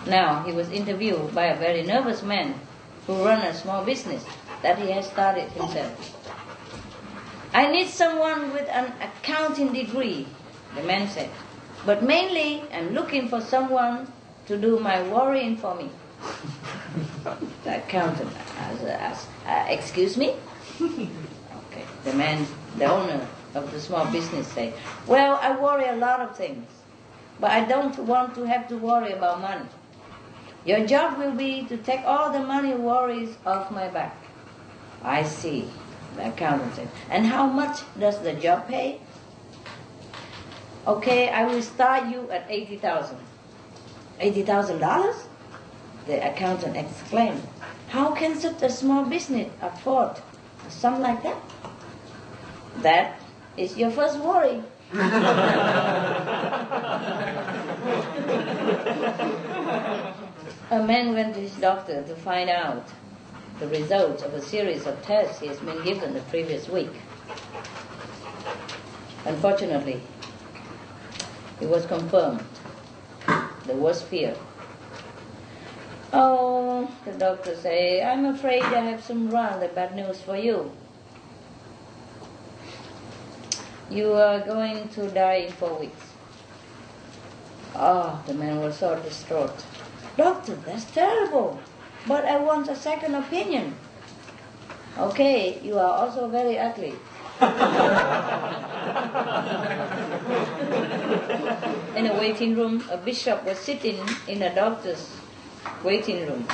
Now 0.06 0.44
he 0.44 0.52
was 0.52 0.70
interviewed 0.70 1.34
by 1.34 1.46
a 1.46 1.58
very 1.58 1.82
nervous 1.82 2.22
man 2.22 2.54
who 3.06 3.24
ran 3.24 3.42
a 3.42 3.52
small 3.52 3.84
business 3.84 4.24
that 4.62 4.78
he 4.78 4.90
had 4.92 5.04
started 5.04 5.50
himself. 5.50 5.92
I 7.52 7.70
need 7.70 7.88
someone 7.88 8.52
with 8.52 8.68
an 8.68 8.92
accounting 9.00 9.72
degree, 9.72 10.26
the 10.76 10.82
man 10.82 11.08
said. 11.08 11.30
But 11.84 12.02
mainly, 12.02 12.62
I'm 12.72 12.94
looking 12.94 13.28
for 13.28 13.40
someone 13.40 14.12
to 14.46 14.56
do 14.56 14.78
my 14.78 15.02
worrying 15.08 15.56
for 15.56 15.74
me. 15.74 15.90
the 17.64 17.78
accountant 17.78 18.30
asked, 18.58 19.28
uh, 19.46 19.66
Excuse 19.68 20.16
me? 20.16 20.34
The 22.04 22.12
man, 22.12 22.46
the 22.76 22.84
owner 22.84 23.26
of 23.54 23.70
the 23.72 23.80
small 23.80 24.04
business, 24.12 24.46
said, 24.48 24.74
Well, 25.06 25.38
I 25.42 25.58
worry 25.58 25.88
a 25.88 25.96
lot 25.96 26.20
of 26.20 26.36
things, 26.36 26.68
but 27.40 27.50
I 27.50 27.64
don't 27.64 27.98
want 28.00 28.34
to 28.34 28.44
have 28.44 28.68
to 28.68 28.76
worry 28.76 29.12
about 29.12 29.40
money. 29.40 29.66
Your 30.64 30.86
job 30.86 31.18
will 31.18 31.32
be 31.32 31.64
to 31.64 31.76
take 31.76 32.00
all 32.04 32.32
the 32.32 32.40
money 32.40 32.74
worries 32.74 33.36
off 33.44 33.70
my 33.70 33.88
back. 33.88 34.16
I 35.02 35.22
see, 35.22 35.68
the 36.16 36.28
accountant 36.28 36.74
said. 36.74 36.88
And 37.10 37.26
how 37.26 37.46
much 37.46 37.80
does 37.98 38.20
the 38.20 38.32
job 38.34 38.66
pay? 38.68 39.00
Okay, 40.86 41.28
I 41.28 41.44
will 41.44 41.62
start 41.62 42.08
you 42.08 42.30
at 42.30 42.44
eighty 42.50 42.76
thousand. 42.76 43.18
Eighty 44.20 44.42
thousand 44.42 44.80
dollars? 44.80 45.16
The 46.06 46.20
accountant 46.30 46.76
exclaimed. 46.76 47.42
How 47.88 48.12
can 48.14 48.38
such 48.38 48.62
a 48.62 48.70
small 48.70 49.04
business 49.04 49.50
afford 49.62 50.20
something 50.68 51.02
like 51.02 51.22
that? 51.22 51.36
That 52.82 53.20
is 53.56 53.76
your 53.76 53.90
first 53.90 54.18
worry. 54.18 54.62
a 60.70 60.82
man 60.82 61.14
went 61.14 61.34
to 61.34 61.40
his 61.40 61.54
doctor 61.56 62.02
to 62.02 62.16
find 62.16 62.50
out 62.50 62.86
the 63.60 63.68
results 63.68 64.22
of 64.22 64.34
a 64.34 64.42
series 64.42 64.86
of 64.86 65.00
tests 65.02 65.40
he 65.40 65.46
has 65.46 65.58
been 65.60 65.82
given 65.84 66.14
the 66.14 66.20
previous 66.22 66.68
week. 66.68 66.92
Unfortunately, 69.24 70.00
it 71.60 71.68
was 71.68 71.86
confirmed 71.86 72.44
the 73.66 73.74
worst 73.74 74.04
fear. 74.04 74.34
Oh, 76.12 76.90
the 77.04 77.12
doctor 77.12 77.56
say, 77.56 78.02
I'm 78.02 78.26
afraid 78.26 78.62
I 78.62 78.80
have 78.80 79.02
some 79.02 79.30
rather 79.30 79.68
bad 79.68 79.96
news 79.96 80.20
for 80.20 80.36
you. 80.36 80.70
You 83.90 84.12
are 84.14 84.40
going 84.40 84.88
to 84.90 85.08
die 85.10 85.46
in 85.46 85.52
four 85.52 85.78
weeks. 85.78 86.02
Oh, 87.74 88.22
the 88.26 88.34
man 88.34 88.60
was 88.60 88.78
so 88.78 88.98
distraught. 89.00 89.64
Doctor, 90.16 90.54
that's 90.54 90.84
terrible. 90.84 91.60
But 92.06 92.24
I 92.24 92.38
want 92.38 92.68
a 92.68 92.76
second 92.76 93.14
opinion. 93.14 93.74
Okay, 94.96 95.60
you 95.62 95.78
are 95.78 95.98
also 95.98 96.28
very 96.28 96.58
ugly. 96.58 96.94
in 101.96 102.06
a 102.06 102.14
waiting 102.18 102.54
room, 102.54 102.84
a 102.90 102.96
bishop 102.96 103.44
was 103.44 103.58
sitting 103.58 103.98
in 104.28 104.42
a 104.42 104.54
doctor's 104.54 105.10
waiting 105.82 106.26
room 106.26 106.46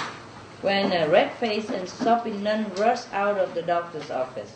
when 0.63 0.93
a 0.93 1.09
red-faced 1.09 1.71
and 1.71 1.89
sopping 1.89 2.43
nun 2.43 2.73
rushed 2.77 3.13
out 3.13 3.39
of 3.39 3.55
the 3.55 3.63
doctor's 3.63 4.11
office. 4.11 4.53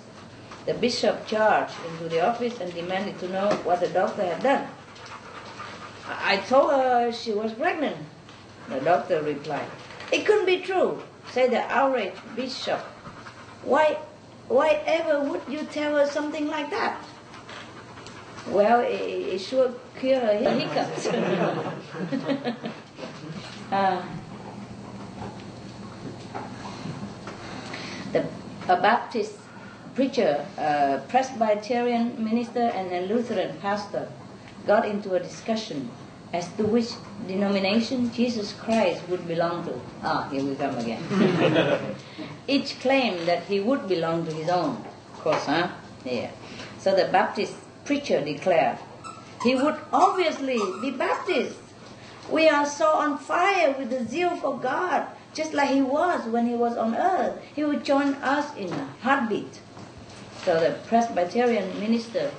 The 0.67 0.75
bishop 0.75 1.27
charged 1.27 1.75
into 1.91 2.09
the 2.09 2.27
office 2.27 2.59
and 2.61 2.73
demanded 2.73 3.19
to 3.21 3.29
know 3.29 3.51
what 3.65 3.81
the 3.81 3.89
doctor 3.89 4.25
had 4.25 4.43
done. 4.43 4.67
I 6.09 6.39
told 6.39 6.73
her 6.73 7.13
she 7.13 7.33
was 7.33 7.53
pregnant, 7.53 7.99
the 8.69 8.81
doctor 8.81 9.23
replied. 9.23 9.69
It 10.11 10.25
couldn't 10.25 10.47
be 10.47 10.61
true, 10.61 11.03
said 11.33 11.51
the 11.51 11.61
outraged 11.71 12.17
bishop. 12.35 12.81
Why, 13.63 13.99
why 14.49 14.81
ever 14.87 15.21
would 15.29 15.43
you 15.49 15.65
tell 15.65 15.97
her 15.97 16.07
something 16.07 16.49
like 16.49 16.71
that? 16.71 16.99
Well, 18.49 18.81
it, 18.81 19.35
it 19.35 19.41
sure 19.41 19.75
cure 19.99 20.21
her 20.21 20.39
hiccups. 20.39 21.07
uh, 23.73 24.03
the, 28.13 28.27
a 28.69 28.77
Baptist 28.81 29.44
preacher, 29.95 30.45
a 30.59 31.01
Presbyterian 31.09 32.23
minister, 32.23 32.71
and 32.75 32.93
a 32.93 33.07
Lutheran 33.07 33.57
pastor 33.59 34.11
got 34.67 34.87
into 34.87 35.15
a 35.15 35.21
discussion 35.21 35.91
as 36.33 36.49
to 36.57 36.65
which 36.65 36.91
denomination 37.29 38.13
Jesus 38.13 38.53
Christ 38.53 39.09
would 39.09 39.27
belong 39.29 39.65
to. 39.67 39.81
Ah, 40.03 40.29
here 40.31 40.43
we 40.43 40.57
come 40.57 40.77
again. 40.79 41.03
Each 42.49 42.79
claimed 42.81 43.21
that 43.29 43.45
he 43.45 43.61
would 43.61 43.89
belong 43.89 44.27
to 44.27 44.33
his 44.33 44.49
own. 44.49 44.85
Of 45.13 45.21
course, 45.21 45.45
huh? 45.47 45.69
Yeah. 46.05 46.31
So 46.79 46.95
the 46.95 47.07
Baptist 47.13 47.55
preacher 47.85 48.21
declared, 48.25 48.79
he 49.45 49.55
would 49.55 49.77
obviously 49.93 50.59
be 50.81 50.91
Baptist. 50.91 51.57
We 52.31 52.49
are 52.49 52.67
so 52.67 52.89
on 52.89 53.19
fire 53.19 53.75
with 53.79 53.91
the 53.91 54.05
zeal 54.05 54.35
for 54.37 54.59
God, 54.59 55.07
just 55.35 55.53
like 55.53 55.71
he 55.71 55.83
was 55.83 56.27
when 56.27 56.47
he 56.47 56.55
was 56.55 56.77
on 56.77 56.97
earth. 56.97 57.39
He 57.55 57.63
would 57.65 57.85
join 57.85 58.15
us 58.15 58.55
in 58.57 58.73
a 58.73 58.89
heartbeat. 59.03 59.61
So 60.45 60.61
the 60.61 60.79
Presbyterian 60.87 61.81
minister 61.81 62.31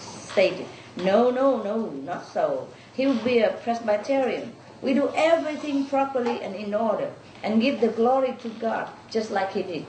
stated, 0.00 0.66
no, 0.96 1.30
no, 1.30 1.62
no, 1.62 1.90
not 1.90 2.26
so. 2.26 2.68
He 2.94 3.06
would 3.06 3.22
be 3.22 3.38
a 3.38 3.52
Presbyterian. 3.52 4.52
We 4.82 4.94
do 4.94 5.10
everything 5.14 5.86
properly 5.86 6.42
and 6.42 6.56
in 6.56 6.74
order 6.74 7.12
and 7.42 7.60
give 7.60 7.80
the 7.80 7.88
glory 7.88 8.36
to 8.40 8.48
God 8.48 8.88
just 9.10 9.30
like 9.30 9.52
he 9.52 9.62
did. 9.62 9.86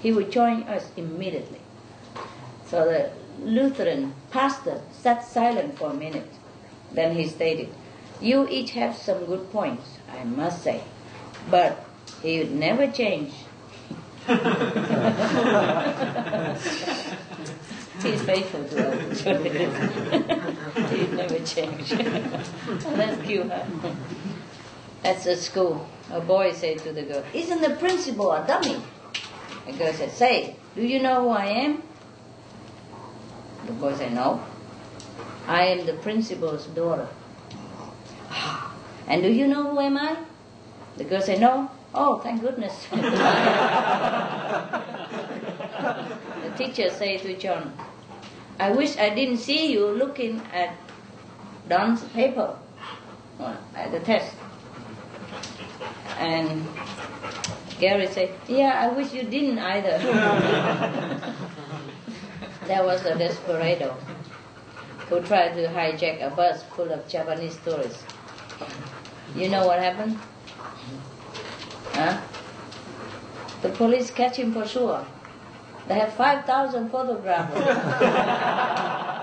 He 0.00 0.12
would 0.12 0.30
join 0.30 0.62
us 0.64 0.90
immediately. 0.96 1.60
So 2.66 2.84
the 2.86 3.10
Lutheran 3.44 4.14
pastor 4.30 4.80
sat 4.92 5.24
silent 5.24 5.76
for 5.78 5.90
a 5.90 5.94
minute. 5.94 6.30
Then 6.92 7.14
he 7.14 7.28
stated, 7.28 7.68
You 8.20 8.48
each 8.48 8.70
have 8.72 8.96
some 8.96 9.26
good 9.26 9.50
points, 9.50 9.98
I 10.10 10.24
must 10.24 10.62
say, 10.62 10.84
but 11.50 11.84
he 12.22 12.38
would 12.38 12.52
never 12.52 12.90
change. 12.90 13.43
He's 18.02 18.22
faithful 18.22 18.64
to 18.64 18.88
us. 18.88 19.20
he 20.90 21.06
never 21.08 21.38
changed. 21.40 21.90
That's 21.92 23.22
cute? 23.26 23.52
That's 25.02 25.26
at 25.26 25.38
school. 25.38 25.86
A 26.10 26.20
boy 26.20 26.52
said 26.52 26.78
to 26.80 26.92
the 26.92 27.02
girl, 27.02 27.24
Isn't 27.34 27.60
the 27.60 27.76
principal 27.76 28.32
a 28.32 28.46
dummy? 28.46 28.80
The 29.66 29.72
girl 29.72 29.92
said, 29.92 30.10
Say, 30.12 30.56
do 30.74 30.82
you 30.82 31.02
know 31.02 31.22
who 31.22 31.28
I 31.28 31.46
am? 31.46 31.82
The 33.66 33.72
boy 33.72 33.94
said, 33.94 34.12
No. 34.14 34.42
I 35.46 35.64
am 35.66 35.84
the 35.86 35.94
principal's 35.94 36.66
daughter. 36.68 37.08
Ah, 38.30 38.74
and 39.06 39.22
do 39.22 39.28
you 39.30 39.46
know 39.46 39.70
who 39.70 39.80
am 39.80 39.98
I? 39.98 40.16
The 40.96 41.04
girl 41.04 41.20
said, 41.20 41.40
No. 41.40 41.70
Oh, 41.94 42.18
thank 42.18 42.40
goodness. 42.40 42.74
the 42.90 42.98
teacher 46.58 46.90
said 46.90 47.20
to 47.22 47.36
John, 47.38 47.72
I 48.58 48.70
wish 48.72 48.96
I 48.98 49.14
didn't 49.14 49.36
see 49.38 49.72
you 49.72 49.86
looking 49.86 50.42
at 50.52 50.74
Don's 51.68 52.02
paper 52.10 52.58
uh, 53.38 53.56
at 53.76 53.92
the 53.92 54.00
test. 54.00 54.34
And 56.18 56.66
Gary 57.78 58.08
said, 58.08 58.34
Yeah, 58.48 58.72
I 58.74 58.88
wish 58.88 59.12
you 59.12 59.22
didn't 59.22 59.60
either. 59.60 59.98
there 62.66 62.82
was 62.82 63.04
a 63.04 63.16
desperado 63.16 63.96
who 65.08 65.20
tried 65.20 65.54
to 65.54 65.68
hijack 65.68 66.26
a 66.26 66.30
bus 66.34 66.64
full 66.74 66.90
of 66.90 67.06
Japanese 67.08 67.56
tourists. 67.64 68.02
You 69.36 69.48
know 69.48 69.66
what 69.66 69.78
happened? 69.80 70.18
Huh? 71.94 72.20
The 73.62 73.70
police 73.70 74.10
catch 74.10 74.36
him 74.36 74.52
for 74.52 74.66
sure. 74.66 75.06
They 75.88 75.98
have 75.98 76.12
5,000 76.14 76.90
photographs. 76.90 77.54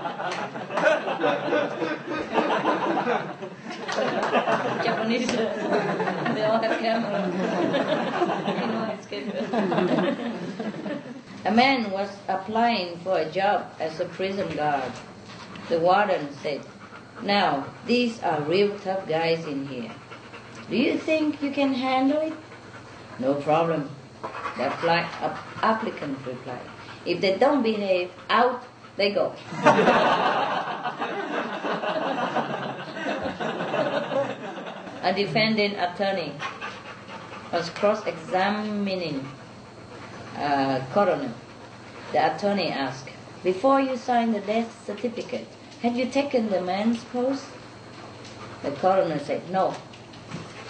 Japanese, 4.84 5.28
uh, 5.30 6.32
they 6.34 6.44
all 6.44 6.60
have 6.60 6.78
cameras. 6.80 7.34
you 8.60 8.66
know, 8.72 8.84
it's 8.96 9.06
a 11.44 11.50
man 11.50 11.90
was 11.90 12.08
applying 12.28 12.98
for 13.00 13.18
a 13.18 13.30
job 13.30 13.66
as 13.80 14.00
a 14.00 14.04
prison 14.06 14.54
guard. 14.56 14.92
The 15.68 15.78
warden 15.78 16.28
said, 16.42 16.62
Now, 17.22 17.66
these 17.86 18.22
are 18.22 18.40
real 18.42 18.78
tough 18.78 19.08
guys 19.08 19.44
in 19.46 19.66
here. 19.66 19.90
Do 20.70 20.76
you 20.76 20.96
think 20.98 21.42
you 21.42 21.50
can 21.50 21.74
handle 21.74 22.20
it? 22.20 22.32
No 23.22 23.34
problem. 23.34 23.88
The 24.56 24.66
apply, 24.66 25.08
applicant 25.62 26.18
replied. 26.26 26.66
If 27.06 27.20
they 27.20 27.38
don't 27.38 27.62
behave, 27.62 28.10
out 28.28 28.64
they 28.96 29.12
go. 29.12 29.32
a 35.02 35.12
defending 35.14 35.76
attorney 35.76 36.32
was 37.52 37.70
cross-examining 37.70 39.24
uh, 40.36 40.80
coroner. 40.92 41.32
The 42.10 42.34
attorney 42.34 42.70
asked, 42.70 43.10
before 43.44 43.80
you 43.80 43.96
sign 43.96 44.32
the 44.32 44.40
death 44.40 44.84
certificate, 44.84 45.46
had 45.80 45.96
you 45.96 46.06
taken 46.06 46.50
the 46.50 46.60
man's 46.60 47.04
pulse? 47.04 47.46
The 48.64 48.72
coroner 48.72 49.20
said, 49.20 49.48
no. 49.48 49.76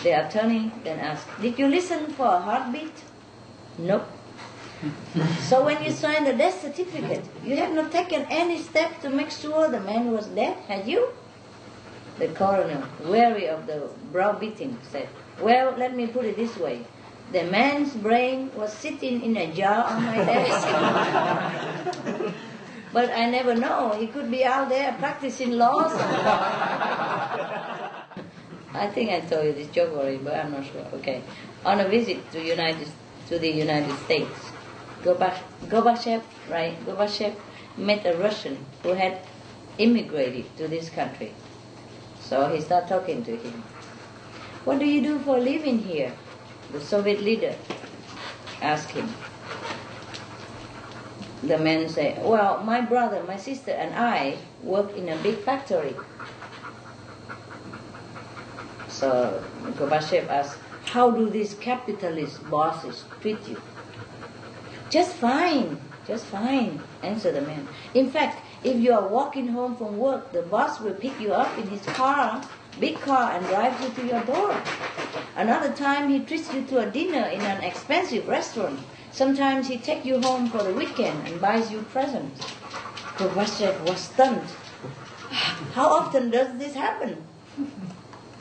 The 0.02 0.26
attorney 0.26 0.72
then 0.82 0.98
asked, 0.98 1.28
did 1.40 1.58
you 1.58 1.68
listen 1.68 2.06
for 2.14 2.26
a 2.26 2.40
heartbeat? 2.40 3.04
Nope. 3.78 4.08
so 5.42 5.64
when 5.64 5.82
you 5.84 5.92
signed 5.92 6.26
the 6.26 6.32
death 6.32 6.60
certificate, 6.60 7.24
you 7.44 7.56
have 7.56 7.72
not 7.72 7.92
taken 7.92 8.26
any 8.28 8.58
step 8.58 9.00
to 9.02 9.10
make 9.10 9.30
sure 9.30 9.70
the 9.70 9.80
man 9.80 10.10
was 10.10 10.26
dead, 10.26 10.56
had 10.66 10.88
you? 10.88 11.10
The 12.18 12.28
coroner, 12.28 12.88
weary 13.04 13.48
of 13.48 13.66
the 13.66 13.88
browbeating, 14.12 14.76
said, 14.90 15.08
Well, 15.40 15.74
let 15.78 15.96
me 15.96 16.08
put 16.08 16.24
it 16.24 16.36
this 16.36 16.56
way. 16.56 16.84
The 17.30 17.44
man's 17.44 17.94
brain 17.94 18.50
was 18.56 18.72
sitting 18.72 19.22
in 19.22 19.36
a 19.36 19.52
jar 19.54 19.84
on 19.84 20.02
my 20.04 20.16
desk. 20.16 20.68
but 22.92 23.08
I 23.10 23.30
never 23.30 23.54
know. 23.54 23.92
He 23.98 24.08
could 24.08 24.30
be 24.30 24.44
out 24.44 24.68
there 24.68 24.94
practicing 24.98 25.52
law 25.52 25.88
I 28.74 28.86
think 28.88 29.10
I 29.10 29.20
told 29.20 29.46
you 29.46 29.52
this 29.52 29.68
joke 29.68 29.92
already, 29.92 30.18
but 30.18 30.34
I'm 30.34 30.52
not 30.52 30.64
sure. 30.64 30.86
Okay. 30.94 31.22
On 31.64 31.80
a 31.80 31.88
visit 31.88 32.30
to 32.32 32.42
United 32.42 32.88
to 33.28 33.38
the 33.38 33.48
United 33.48 33.96
States, 34.04 34.50
Gorbachev, 35.04 36.22
right? 36.50 36.74
Gorbachev 36.86 37.34
met 37.76 38.04
a 38.06 38.16
Russian 38.16 38.58
who 38.82 38.90
had 38.94 39.20
immigrated 39.78 40.56
to 40.56 40.68
this 40.68 40.90
country. 40.90 41.32
So 42.20 42.48
he 42.48 42.60
started 42.60 42.88
talking 42.88 43.22
to 43.24 43.36
him. 43.36 43.62
What 44.64 44.78
do 44.78 44.86
you 44.86 45.02
do 45.02 45.18
for 45.18 45.36
a 45.36 45.40
living 45.40 45.78
here? 45.78 46.12
The 46.72 46.80
Soviet 46.80 47.20
leader 47.20 47.54
asked 48.60 48.90
him. 48.90 49.08
The 51.42 51.58
man 51.58 51.88
said, 51.88 52.24
Well, 52.24 52.62
my 52.62 52.80
brother, 52.80 53.22
my 53.24 53.36
sister, 53.36 53.72
and 53.72 53.94
I 53.94 54.36
work 54.62 54.96
in 54.96 55.08
a 55.08 55.16
big 55.16 55.38
factory. 55.38 55.94
Uh, 59.02 59.40
so 59.64 59.72
Gorbachev 59.72 60.28
asked, 60.28 60.58
How 60.84 61.10
do 61.10 61.28
these 61.28 61.54
capitalist 61.54 62.48
bosses 62.48 63.04
treat 63.20 63.48
you? 63.48 63.60
Just 64.90 65.14
fine, 65.14 65.80
just 66.06 66.24
fine, 66.26 66.80
answered 67.02 67.34
the 67.34 67.40
man. 67.40 67.66
In 67.94 68.10
fact, 68.10 68.38
if 68.62 68.76
you 68.78 68.92
are 68.92 69.08
walking 69.08 69.48
home 69.48 69.74
from 69.74 69.98
work, 69.98 70.30
the 70.32 70.42
boss 70.42 70.78
will 70.78 70.94
pick 70.94 71.18
you 71.18 71.32
up 71.32 71.58
in 71.58 71.66
his 71.66 71.82
car, 71.86 72.44
big 72.78 73.00
car, 73.00 73.32
and 73.32 73.44
drive 73.46 73.74
you 73.82 73.88
to 73.90 74.06
your 74.06 74.22
door. 74.22 74.54
Another 75.34 75.72
time, 75.72 76.08
he 76.08 76.20
treats 76.20 76.52
you 76.54 76.62
to 76.66 76.78
a 76.78 76.90
dinner 76.90 77.26
in 77.26 77.40
an 77.40 77.64
expensive 77.64 78.28
restaurant. 78.28 78.78
Sometimes 79.10 79.66
he 79.66 79.78
takes 79.78 80.06
you 80.06 80.20
home 80.20 80.48
for 80.48 80.62
the 80.62 80.72
weekend 80.72 81.26
and 81.26 81.40
buys 81.40 81.72
you 81.72 81.82
presents. 81.90 82.40
Gorbachev 83.16 83.80
was 83.88 83.98
stunned. 83.98 84.46
How 85.74 85.88
often 85.88 86.30
does 86.30 86.56
this 86.58 86.74
happen? 86.74 87.24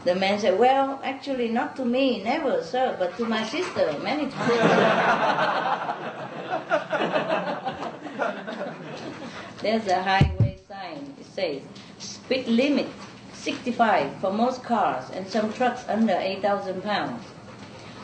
The 0.03 0.15
man 0.15 0.39
said, 0.39 0.57
Well, 0.57 0.99
actually, 1.03 1.49
not 1.49 1.75
to 1.75 1.85
me, 1.85 2.23
never, 2.23 2.63
sir, 2.63 2.95
but 2.97 3.15
to 3.17 3.25
my 3.25 3.45
sister, 3.45 3.95
many 4.01 4.31
times. 4.31 4.51
There's 9.61 9.85
a 9.85 10.01
highway 10.01 10.57
sign. 10.67 11.13
It 11.19 11.25
says 11.25 11.61
speed 11.99 12.47
limit 12.47 12.87
65 13.33 14.15
for 14.17 14.33
most 14.33 14.63
cars 14.63 15.05
and 15.13 15.27
some 15.27 15.53
trucks 15.53 15.85
under 15.87 16.13
8,000 16.13 16.81
pounds. 16.81 17.23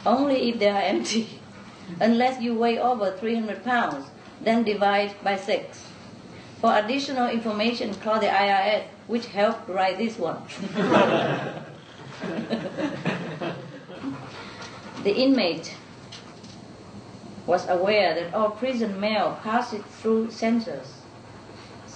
Only 0.06 0.50
if 0.50 0.60
they 0.60 0.70
are 0.70 0.82
empty. 0.82 1.40
Unless 2.00 2.42
you 2.42 2.54
weigh 2.54 2.78
over 2.78 3.18
300 3.18 3.64
pounds, 3.64 4.06
then 4.42 4.64
divide 4.64 5.16
by 5.24 5.36
6. 5.36 5.84
For 6.62 6.78
additional 6.78 7.30
information, 7.30 7.96
call 7.96 8.20
the 8.20 8.28
IRS, 8.28 8.84
which 9.08 9.26
helped 9.28 9.70
write 9.70 9.98
this 9.98 10.20
one. 10.20 10.42
the 15.04 15.16
inmate 15.16 15.76
was 17.46 17.68
aware 17.70 18.14
that 18.16 18.34
all 18.34 18.52
prison 18.52 19.00
mail 19.00 19.40
passes 19.44 19.84
through 20.02 20.30
censors 20.30 20.98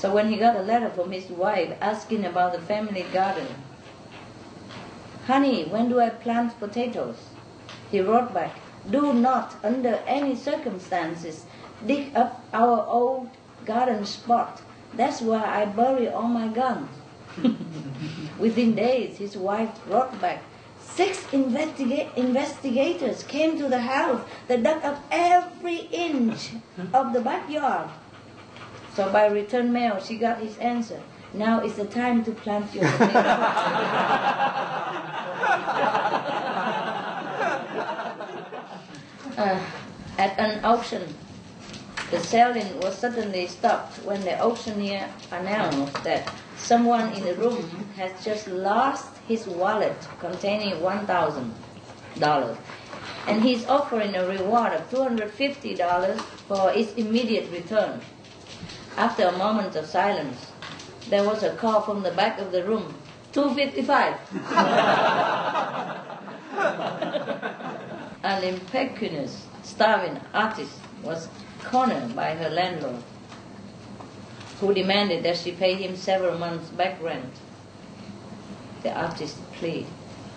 so 0.01 0.11
when 0.11 0.29
he 0.29 0.37
got 0.37 0.55
a 0.55 0.63
letter 0.63 0.89
from 0.89 1.11
his 1.11 1.29
wife 1.29 1.77
asking 1.79 2.25
about 2.25 2.53
the 2.53 2.59
family 2.59 3.05
garden, 3.13 3.45
Honey, 5.27 5.65
when 5.65 5.89
do 5.89 5.99
I 5.99 6.09
plant 6.09 6.59
potatoes? 6.59 7.17
He 7.91 8.01
wrote 8.01 8.33
back, 8.33 8.55
Do 8.89 9.13
not, 9.13 9.53
under 9.63 10.01
any 10.07 10.35
circumstances, 10.35 11.45
dig 11.85 12.15
up 12.15 12.43
our 12.51 12.83
old 12.87 13.29
garden 13.63 14.03
spot. 14.07 14.63
That's 14.95 15.21
where 15.21 15.45
I 15.45 15.65
bury 15.65 16.09
all 16.09 16.27
my 16.27 16.47
guns. 16.47 16.89
Within 18.39 18.75
days, 18.75 19.17
his 19.17 19.37
wife 19.37 19.69
brought 19.85 20.19
back, 20.21 20.43
Six 20.95 21.19
investiga- 21.31 22.13
investigators 22.17 23.23
came 23.23 23.57
to 23.57 23.69
the 23.69 23.79
house. 23.79 24.21
They 24.47 24.61
dug 24.61 24.83
up 24.83 25.01
every 25.09 25.87
inch 25.91 26.49
of 26.93 27.13
the 27.13 27.21
backyard. 27.21 27.89
So 28.95 29.09
by 29.09 29.27
return 29.27 29.71
mail, 29.71 30.01
she 30.01 30.17
got 30.17 30.39
his 30.39 30.57
answer. 30.57 31.01
Now 31.33 31.61
is 31.63 31.75
the 31.75 31.85
time 31.85 32.25
to 32.25 32.31
plant 32.31 32.73
your 32.75 32.83
potatoes. 32.91 33.15
uh, 39.37 39.59
at 40.17 40.37
an 40.37 40.65
auction, 40.65 41.03
the 42.11 42.19
selling 42.19 42.79
was 42.81 42.97
suddenly 42.97 43.47
stopped 43.47 43.97
when 44.03 44.21
the 44.21 44.37
auctioneer 44.41 45.09
announced 45.31 46.03
that 46.03 46.29
someone 46.57 47.13
in 47.13 47.23
the 47.23 47.33
room 47.35 47.63
has 47.95 48.11
just 48.23 48.47
lost 48.47 49.15
his 49.27 49.47
wallet 49.47 49.95
containing 50.19 50.73
$1,000 50.81 52.57
and 53.27 53.41
he's 53.41 53.65
offering 53.67 54.15
a 54.15 54.27
reward 54.27 54.73
of 54.73 54.89
$250 54.89 56.19
for 56.47 56.71
its 56.73 56.93
immediate 56.95 57.49
return. 57.51 58.01
After 58.97 59.27
a 59.27 59.31
moment 59.37 59.75
of 59.77 59.85
silence, 59.85 60.51
there 61.09 61.23
was 61.23 61.43
a 61.43 61.55
call 61.55 61.81
from 61.81 62.03
the 62.03 62.11
back 62.11 62.39
of 62.39 62.51
the 62.51 62.63
room 62.65 62.93
255. 63.31 64.17
An 68.23 68.43
impecunious, 68.43 69.47
starving 69.63 70.19
artist 70.33 70.77
was 71.03 71.29
cornered 71.63 72.15
by 72.15 72.35
her 72.35 72.49
landlord, 72.49 73.03
who 74.59 74.73
demanded 74.73 75.23
that 75.23 75.37
she 75.37 75.51
pay 75.51 75.75
him 75.75 75.95
several 75.95 76.37
months' 76.37 76.69
back 76.69 77.01
rent. 77.01 77.33
The 78.83 78.91
artist 78.91 79.37
pleaded, 79.53 79.87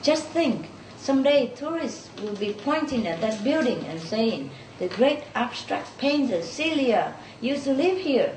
Just 0.03 0.27
think, 0.27 0.69
Someday 1.05 1.49
tourists 1.49 2.09
will 2.23 2.35
be 2.37 2.55
pointing 2.55 3.07
at 3.07 3.21
that 3.21 3.45
building 3.45 3.85
and 3.85 4.01
saying, 4.01 4.51
the 4.79 4.89
great 4.89 5.23
abstract 5.35 5.99
painter 5.99 6.41
Celia 6.41 7.15
used 7.43 7.65
to 7.65 7.75
live 7.75 7.99
here. 7.99 8.35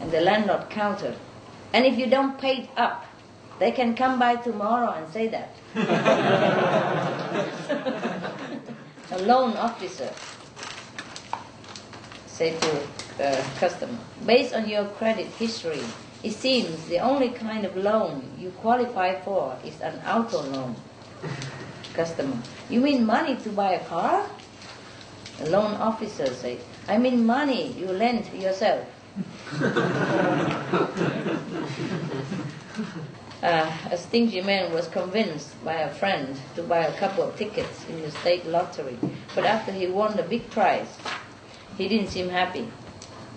And 0.00 0.12
the 0.12 0.20
landlord 0.20 0.70
countered, 0.70 1.16
and 1.72 1.84
if 1.84 1.98
you 1.98 2.06
don't 2.06 2.38
pay 2.38 2.58
it 2.58 2.68
up, 2.76 3.04
they 3.58 3.72
can 3.72 3.96
come 3.96 4.20
by 4.20 4.36
tomorrow 4.36 4.92
and 4.92 5.12
say 5.12 5.26
that. 5.26 5.56
a 9.10 9.18
loan 9.22 9.56
officer 9.56 10.12
said 12.36 12.60
to 12.60 12.86
a 13.18 13.44
customer, 13.58 13.96
based 14.26 14.54
on 14.54 14.68
your 14.68 14.84
credit 15.00 15.26
history, 15.38 15.80
it 16.22 16.32
seems 16.32 16.84
the 16.86 16.98
only 16.98 17.30
kind 17.30 17.64
of 17.64 17.74
loan 17.76 18.22
you 18.38 18.50
qualify 18.60 19.18
for 19.22 19.56
is 19.64 19.80
an 19.80 19.98
auto 20.06 20.42
loan. 20.42 20.76
Customer, 21.94 22.36
you 22.68 22.80
mean 22.80 23.06
money 23.06 23.36
to 23.36 23.48
buy 23.48 23.72
a 23.72 23.84
car? 23.86 24.26
The 25.38 25.48
loan 25.48 25.72
officer 25.80 26.26
said, 26.34 26.58
I 26.86 26.98
mean 26.98 27.24
money 27.24 27.72
you 27.72 27.86
lend 27.86 28.28
yourself. 28.34 28.84
Uh, 33.42 33.70
a 33.90 33.96
stingy 33.96 34.40
man 34.40 34.72
was 34.72 34.88
convinced 34.88 35.62
by 35.62 35.74
a 35.74 35.90
friend 35.90 36.36
to 36.56 36.62
buy 36.62 36.78
a 36.78 36.98
couple 36.98 37.22
of 37.22 37.36
tickets 37.36 37.84
in 37.88 38.00
the 38.00 38.10
state 38.10 38.44
lottery, 38.46 38.98
but 39.34 39.44
after 39.44 39.70
he 39.70 39.86
won 39.86 40.16
the 40.16 40.22
big 40.22 40.48
prize, 40.50 40.88
he 41.76 41.88
didn't 41.88 42.08
seem 42.08 42.28
happy. 42.28 42.68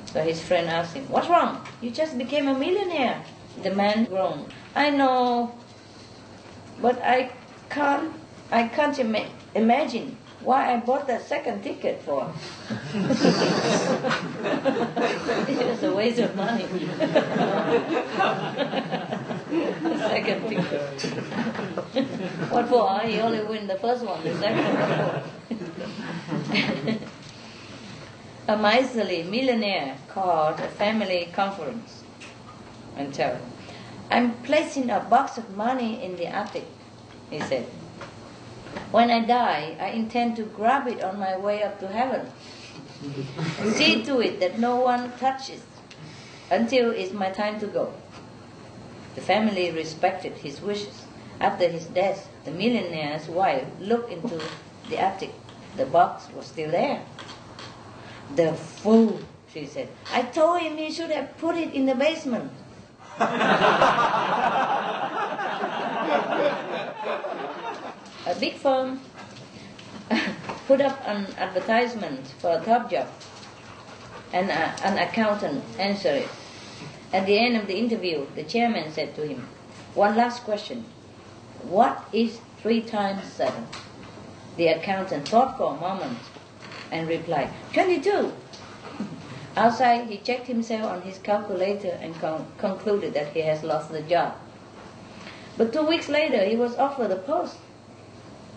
So 0.06 0.22
his 0.24 0.42
friend 0.42 0.70
asked 0.70 0.96
him, 0.96 1.04
What's 1.10 1.28
wrong? 1.28 1.66
You 1.82 1.92
just 1.92 2.18
became 2.18 2.48
a 2.48 2.58
millionaire. 2.58 3.24
The 3.62 3.76
man 3.76 4.06
groaned, 4.06 4.54
I 4.76 4.90
know, 4.90 5.54
but 6.82 7.00
I 7.04 7.32
can't, 7.70 8.14
I 8.52 8.68
can't 8.70 8.98
ima- 8.98 9.30
imagine 9.54 10.18
why 10.42 10.74
I 10.74 10.78
bought 10.80 11.06
that 11.08 11.28
second 11.28 11.62
ticket 11.62 12.02
for. 12.02 12.32
it 15.50 15.68
was 15.68 15.84
a 15.84 15.94
waste 15.94 16.20
of 16.20 16.34
money. 16.36 16.64
second 20.10 20.48
ticket. 20.48 21.02
what 22.50 22.70
for? 22.70 23.00
He 23.02 23.20
only 23.20 23.44
win 23.44 23.68
the 23.68 23.76
first 23.76 24.06
one, 24.06 24.24
the 24.24 24.34
second 24.36 24.64
one. 26.50 27.00
A 28.50 28.58
miserly 28.58 29.22
millionaire 29.22 29.96
called 30.08 30.60
a 30.60 30.68
family 30.70 31.30
conference 31.34 32.02
and 32.98 33.14
tell 33.14 33.40
I'm 34.10 34.32
placing 34.42 34.90
a 34.90 35.02
box 35.02 35.38
of 35.38 35.56
money 35.56 36.04
in 36.04 36.16
the 36.16 36.26
attic, 36.26 36.66
he 37.30 37.40
said. 37.42 37.66
When 38.90 39.12
I 39.12 39.24
die, 39.24 39.78
I 39.80 39.90
intend 39.90 40.36
to 40.38 40.44
grab 40.46 40.88
it 40.88 41.04
on 41.04 41.20
my 41.20 41.38
way 41.38 41.62
up 41.62 41.80
to 41.82 41.88
heaven. 41.88 42.26
See 43.74 44.04
to 44.06 44.20
it 44.20 44.40
that 44.40 44.58
no 44.58 44.78
one 44.78 45.12
touches 45.20 45.62
until 46.50 46.90
it's 46.90 47.14
my 47.14 47.30
time 47.30 47.60
to 47.60 47.68
go. 47.68 47.94
The 49.14 49.22
family 49.22 49.70
respected 49.70 50.34
his 50.34 50.60
wishes. 50.60 51.04
After 51.40 51.68
his 51.68 51.86
death, 51.86 52.28
the 52.46 52.52
millionaire's 52.52 53.28
wife 53.28 53.68
looked 53.80 54.12
into 54.12 54.42
the 54.90 54.98
attic. 54.98 55.36
The 55.78 55.86
box 55.86 56.28
was 56.36 56.48
still 56.48 56.72
there. 56.72 57.04
The 58.36 58.54
fool, 58.54 59.20
she 59.52 59.66
said. 59.66 59.90
I 60.14 60.22
told 60.24 60.62
him 60.62 60.78
he 60.78 60.92
should 60.92 61.12
have 61.12 61.38
put 61.38 61.58
it 61.58 61.74
in 61.74 61.86
the 61.86 61.96
basement. 61.96 62.52
a 68.26 68.36
big 68.40 68.54
firm 68.56 69.02
put 70.68 70.82
up 70.82 71.02
an 71.08 71.28
advertisement 71.38 72.28
for 72.40 72.52
a 72.52 72.62
top 72.64 72.90
job, 72.92 73.08
and 74.32 74.50
uh, 74.50 74.72
an 74.84 74.98
accountant 74.98 75.64
answered 75.78 76.24
it. 76.24 76.30
At 77.12 77.26
the 77.26 77.40
end 77.40 77.58
of 77.58 77.66
the 77.68 77.78
interview, 77.78 78.28
the 78.36 78.44
chairman 78.44 78.92
said 78.92 79.16
to 79.16 79.28
him, 79.28 79.48
One 79.96 80.16
last 80.16 80.44
question. 80.44 80.86
What 81.64 82.08
is 82.14 82.40
three 82.62 82.82
times 82.82 83.26
seven? 83.34 83.68
The 84.58 84.68
accountant 84.68 85.28
thought 85.28 85.58
for 85.58 85.74
a 85.76 85.80
moment 85.80 86.20
and 86.92 87.08
replied, 87.08 87.50
22. 87.74 88.32
Outside, 89.58 90.08
he 90.08 90.18
checked 90.18 90.48
himself 90.48 90.84
on 90.84 91.02
his 91.02 91.18
calculator 91.18 91.98
and 92.02 92.20
con- 92.20 92.48
concluded 92.58 93.14
that 93.14 93.34
he 93.34 93.42
has 93.42 93.64
lost 93.64 93.92
the 93.92 94.02
job. 94.02 94.36
But 95.58 95.74
two 95.74 95.86
weeks 95.86 96.08
later, 96.08 96.46
he 96.46 96.56
was 96.56 96.76
offered 96.78 97.12
a 97.12 97.18
post. 97.18 97.58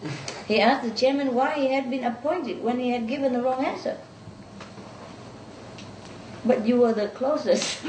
He 0.48 0.60
asked 0.60 0.84
the 0.84 0.90
chairman 0.90 1.34
why 1.34 1.54
he 1.54 1.72
had 1.72 1.88
been 1.88 2.04
appointed 2.04 2.62
when 2.62 2.78
he 2.78 2.90
had 2.90 3.06
given 3.06 3.32
the 3.32 3.40
wrong 3.40 3.64
answer. 3.64 3.96
But 6.44 6.66
you 6.66 6.80
were 6.80 6.92
the 6.92 7.09
closest. 7.09 7.82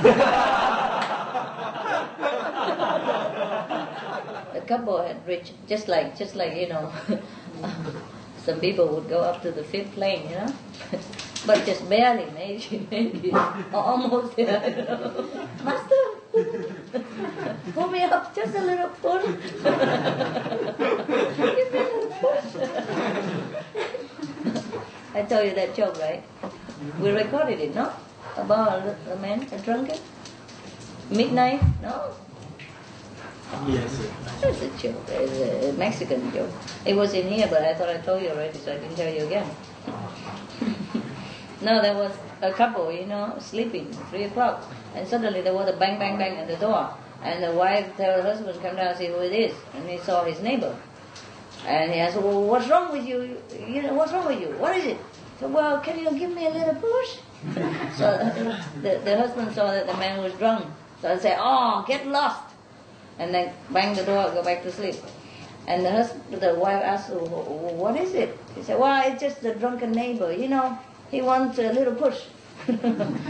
the 4.53 4.61
couple 4.67 5.01
had 5.01 5.27
reached 5.27 5.53
just 5.67 5.87
like 5.87 6.17
just 6.17 6.35
like 6.35 6.55
you 6.55 6.69
know 6.69 6.91
some 8.45 8.59
people 8.59 8.87
would 8.87 9.09
go 9.09 9.21
up 9.21 9.41
to 9.41 9.51
the 9.51 9.63
fifth 9.63 9.93
plane, 9.93 10.29
you 10.29 10.35
know. 10.35 10.53
but 11.47 11.65
just 11.65 11.87
barely, 11.89 12.29
maybe, 12.31 12.87
maybe, 12.91 13.31
almost. 13.73 14.37
You 14.37 14.47
know. 14.47 14.59
Master, 15.63 15.95
pull 17.73 17.87
me 17.87 18.03
up 18.03 18.35
just 18.35 18.55
a 18.55 18.61
little 18.61 18.89
push. 18.89 19.25
Give 19.25 19.37
me 21.71 21.79
a 21.79 21.87
little 21.87 22.07
push. 22.19 22.43
I 25.15 25.21
told 25.21 25.45
you 25.45 25.55
that 25.55 25.75
joke, 25.75 25.97
right? 25.99 26.23
We 26.99 27.11
recorded 27.11 27.59
it, 27.59 27.75
no? 27.75 27.93
About 28.35 28.95
a 29.09 29.15
man, 29.17 29.47
a 29.51 29.59
drunkard? 29.59 29.99
Midnight? 31.09 31.61
No? 31.81 32.15
Yes. 33.67 34.07
It's 34.43 34.61
a 34.61 34.69
joke. 34.77 35.01
It's 35.07 35.69
a 35.69 35.73
Mexican 35.77 36.31
joke. 36.33 36.49
It 36.85 36.95
was 36.95 37.13
in 37.13 37.27
here, 37.27 37.47
but 37.47 37.63
I 37.63 37.73
thought 37.75 37.89
I 37.89 37.97
told 37.97 38.21
you 38.21 38.29
already, 38.29 38.57
so 38.57 38.73
I 38.73 38.77
didn't 38.77 38.95
tell 38.95 39.13
you 39.13 39.25
again. 39.25 39.49
no, 41.61 41.81
there 41.81 41.95
was 41.95 42.11
a 42.41 42.51
couple, 42.51 42.91
you 42.91 43.05
know, 43.05 43.37
sleeping, 43.39 43.87
three 44.09 44.25
o'clock, 44.25 44.69
and 44.95 45.07
suddenly 45.07 45.41
there 45.41 45.53
was 45.53 45.69
a 45.69 45.77
bang, 45.77 45.97
bang, 45.97 46.17
bang 46.17 46.37
at 46.37 46.47
the 46.47 46.57
door, 46.57 46.93
and 47.23 47.41
the 47.41 47.51
wife 47.53 47.95
tell 47.95 48.21
her 48.21 48.21
husband 48.21 48.61
come 48.61 48.75
down 48.75 48.87
and 48.87 48.97
see 48.97 49.07
who 49.07 49.19
it 49.19 49.31
is, 49.31 49.55
and 49.73 49.87
he 49.87 49.97
saw 49.99 50.25
his 50.25 50.41
neighbor, 50.41 50.75
and 51.65 51.93
he 51.93 51.99
asked, 51.99 52.17
"Well, 52.17 52.43
what's 52.43 52.67
wrong 52.67 52.91
with 52.91 53.05
you? 53.05 53.37
You 53.65 53.83
know, 53.83 53.93
what's 53.93 54.11
wrong 54.11 54.27
with 54.27 54.41
you? 54.41 54.47
What 54.59 54.75
is 54.75 54.85
it?" 54.85 54.97
So, 55.39 55.47
well, 55.47 55.79
can 55.79 55.99
you 55.99 56.11
give 56.19 56.31
me 56.31 56.47
a 56.47 56.49
little 56.49 56.75
push? 56.75 57.17
so 57.95 58.17
the, 58.81 58.99
the 59.03 59.17
husband 59.17 59.53
saw 59.55 59.71
that 59.71 59.87
the 59.87 59.95
man 59.95 60.21
was 60.21 60.33
drunk, 60.33 60.65
so 61.01 61.13
I 61.13 61.17
said, 61.17 61.37
"Oh, 61.39 61.85
get 61.87 62.05
lost." 62.07 62.52
And 63.19 63.33
then 63.33 63.53
bang 63.71 63.95
the 63.95 64.03
door, 64.03 64.31
go 64.31 64.43
back 64.43 64.63
to 64.63 64.71
sleep. 64.71 64.95
And 65.67 65.85
the 65.85 65.91
husband, 65.91 66.41
the 66.41 66.55
wife 66.55 66.83
asked, 66.83 67.09
"What 67.09 67.95
is 67.95 68.13
it?" 68.13 68.37
He 68.55 68.63
said, 68.63 68.79
"Well, 68.79 69.01
it's 69.07 69.21
just 69.21 69.41
the 69.41 69.53
drunken 69.55 69.91
neighbor. 69.91 70.31
You 70.31 70.49
know, 70.49 70.77
he 71.09 71.21
wants 71.21 71.57
a 71.59 71.71
little 71.71 71.95
push." 71.95 72.19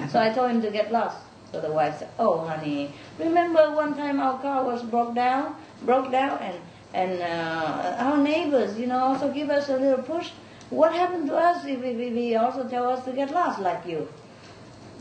so 0.10 0.20
I 0.20 0.32
told 0.34 0.52
him 0.52 0.62
to 0.62 0.72
get 0.72 0.92
lost. 0.92 1.18
So 1.52 1.62
the 1.62 1.72
wife 1.72 2.00
said, 2.00 2.10
"Oh, 2.18 2.40
honey, 2.40 2.94
remember 3.20 3.76
one 3.76 3.96
time 3.96 4.20
our 4.20 4.40
car 4.40 4.64
was 4.64 4.82
broke 4.82 5.14
down, 5.14 5.56
broke 5.84 6.12
down, 6.12 6.40
and 6.40 6.58
and 6.94 7.22
uh, 7.22 7.96
our 8.00 8.18
neighbors, 8.18 8.80
you 8.80 8.88
know, 8.88 9.00
also 9.00 9.32
give 9.32 9.50
us 9.50 9.70
a 9.70 9.78
little 9.78 10.04
push. 10.04 10.32
What 10.70 10.94
happened 10.94 11.28
to 11.28 11.36
us 11.36 11.66
if 11.66 11.82
we, 11.82 12.10
we 12.10 12.36
also 12.36 12.68
tell 12.68 12.90
us 12.90 13.06
to 13.06 13.14
get 13.14 13.32
lost 13.32 13.60
like 13.60 13.86
you? 13.86 14.08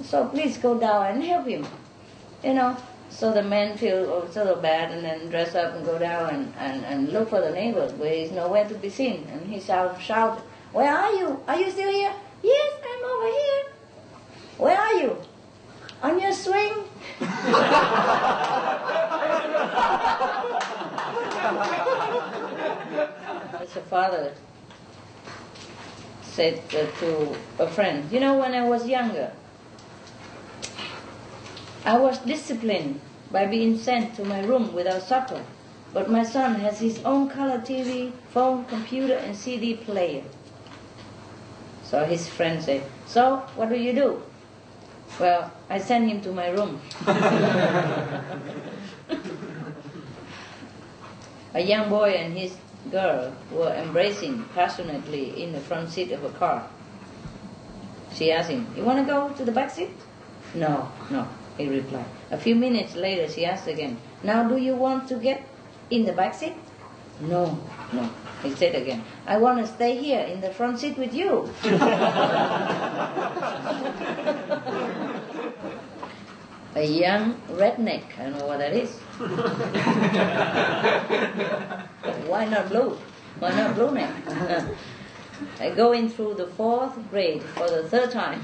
So 0.03 0.27
please 0.27 0.59
go 0.59 0.79
down 0.79 1.07
and 1.07 1.23
help 1.23 1.47
him, 1.47 1.67
you 2.45 2.55
know." 2.55 2.77
So 3.13 3.31
the 3.33 3.43
men 3.43 3.77
feel 3.77 4.11
oh, 4.11 4.29
sort 4.31 4.49
of 4.49 4.63
bad 4.63 4.91
and 4.91 5.05
then 5.05 5.29
dress 5.29 5.55
up 5.55 5.75
and 5.75 5.85
go 5.85 5.99
down 5.99 6.35
and, 6.35 6.53
and, 6.59 6.85
and 6.85 7.13
look 7.13 7.29
for 7.29 7.41
the 7.41 7.51
neighbors 7.51 7.93
where 7.93 8.13
he's 8.13 8.33
nowhere 8.33 8.67
to 8.67 8.75
be 8.75 8.89
seen. 8.89 9.27
And 9.31 9.47
he 9.47 9.61
shout, 9.61 10.01
shout, 10.01 10.41
Where 10.73 10.93
are 10.93 11.13
you? 11.13 11.39
Are 11.47 11.59
you 11.59 11.71
still 11.71 11.91
here? 11.91 12.13
Yes, 12.43 12.73
I'm 12.83 13.05
over 13.05 13.27
here. 13.27 13.65
Where 14.59 14.79
are 14.79 14.95
you? 14.95 15.17
On 16.03 16.19
your 16.19 16.33
swing? 16.33 16.73
As 23.61 23.77
a 23.77 23.83
father 23.89 24.35
said 26.23 26.69
to 26.71 27.37
a 27.59 27.69
friend, 27.69 28.11
You 28.11 28.21
know, 28.21 28.39
when 28.39 28.55
I 28.55 28.67
was 28.69 28.89
younger, 28.89 29.33
I 31.85 31.99
was 31.99 32.19
disciplined 32.19 33.01
by 33.31 33.47
being 33.47 33.77
sent 33.77 34.15
to 34.17 34.25
my 34.25 34.41
room 34.41 34.73
without 34.73 35.03
supper, 35.03 35.43
but 35.93 36.11
my 36.11 36.23
son 36.23 36.55
has 36.57 36.79
his 36.79 37.03
own 37.05 37.29
color 37.29 37.59
TV, 37.59 38.13
phone, 38.31 38.65
computer, 38.67 39.15
and 39.15 39.37
CD 39.37 39.75
player. 39.75 40.23
So 41.83 42.05
his 42.05 42.29
friend 42.29 42.63
said, 42.63 42.85
So, 43.07 43.39
what 43.57 43.69
do 43.69 43.77
you 43.77 43.93
do? 43.93 44.23
Well, 45.19 45.53
I 45.69 45.79
send 45.79 46.09
him 46.09 46.21
to 46.23 46.33
my 46.33 46.49
room. 46.49 46.81
A 51.55 51.61
young 51.61 51.91
boy 51.91 52.13
and 52.13 52.39
his 52.39 52.57
girl 52.91 53.35
were 53.51 53.75
embracing 53.75 54.45
passionately 54.55 55.43
in 55.43 55.53
the 55.53 55.61
front 55.61 55.91
seat 55.91 56.13
of 56.13 56.25
a 56.25 56.31
car. 56.31 56.67
She 58.15 58.33
asked 58.33 58.49
him, 58.51 58.67
You 58.75 58.85
want 58.85 58.99
to 59.01 59.05
go 59.05 59.29
to 59.31 59.45
the 59.45 59.53
back 59.53 59.71
seat? 59.71 59.91
No, 60.55 60.91
no, 61.11 61.29
he 61.59 61.69
replied. 61.69 62.07
A 62.31 62.39
few 62.39 62.55
minutes 62.55 62.95
later, 62.95 63.31
she 63.31 63.45
asked 63.45 63.69
again, 63.69 63.99
Now 64.23 64.49
do 64.49 64.57
you 64.57 64.75
want 64.75 65.09
to 65.09 65.17
get 65.17 65.47
in 65.91 66.05
the 66.05 66.13
back 66.13 66.35
seat? 66.35 66.55
No, 67.21 67.59
no, 67.93 68.11
he 68.43 68.55
said 68.55 68.75
again. 68.75 69.05
I 69.27 69.39
want 69.39 69.59
to 69.59 69.67
stay 69.67 69.97
here 69.97 70.21
in 70.21 70.41
the 70.41 70.51
front 70.51 70.81
seat 70.81 70.99
with 70.99 71.15
you. 71.15 71.49
a 76.75 76.85
young 76.85 77.35
redneck, 77.51 78.03
I 78.19 78.25
don't 78.25 78.39
know 78.39 78.47
what 78.47 78.59
that 78.59 78.73
is. 78.73 78.99
Why 82.29 82.47
not 82.47 82.71
blue? 82.71 82.99
Why 83.39 83.51
not 83.51 83.75
blue 83.75 83.93
neck? 83.93 84.11
I'm 85.61 85.75
going 85.75 86.09
through 86.09 86.35
the 86.35 86.47
fourth 86.47 86.97
grade 87.11 87.43
for 87.43 87.69
the 87.69 87.89
third 87.89 88.11
time. 88.11 88.43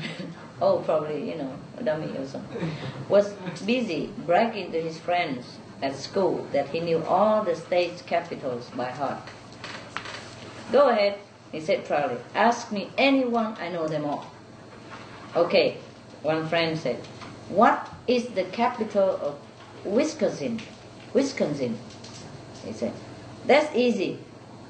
Oh, 0.61 0.79
probably, 0.79 1.31
you 1.31 1.37
know, 1.37 1.53
a 1.79 1.83
dummy 1.83 2.17
or 2.17 2.27
something. 2.27 2.71
Was 3.09 3.33
busy 3.65 4.11
bragging 4.27 4.73
to 4.73 4.81
his 4.81 4.99
friends 4.99 5.59
at 5.83 5.97
school 5.97 6.47
that 6.53 6.69
he 6.69 6.81
knew 6.81 7.03
all 7.05 7.45
the 7.45 7.55
state's 7.55 8.03
capitals 8.03 8.71
by 8.77 8.91
heart. 8.91 9.21
Go 10.73 10.89
ahead, 10.89 11.19
he 11.53 11.61
said 11.61 11.85
proudly. 11.85 12.19
Ask 12.35 12.73
me 12.73 12.91
anyone, 12.99 13.57
I 13.61 13.69
know 13.69 13.89
them 13.89 14.05
all. 14.05 14.27
Okay, 15.37 15.79
one 16.23 16.49
friend 16.49 16.79
said. 16.79 16.97
What 17.49 17.89
is 18.07 18.27
the 18.29 18.45
capital 18.45 19.19
of 19.23 19.39
Wisconsin? 19.85 20.61
Wisconsin, 21.15 21.79
he 22.65 22.73
said. 22.73 22.93
That's 23.47 23.75
easy, 23.75 24.19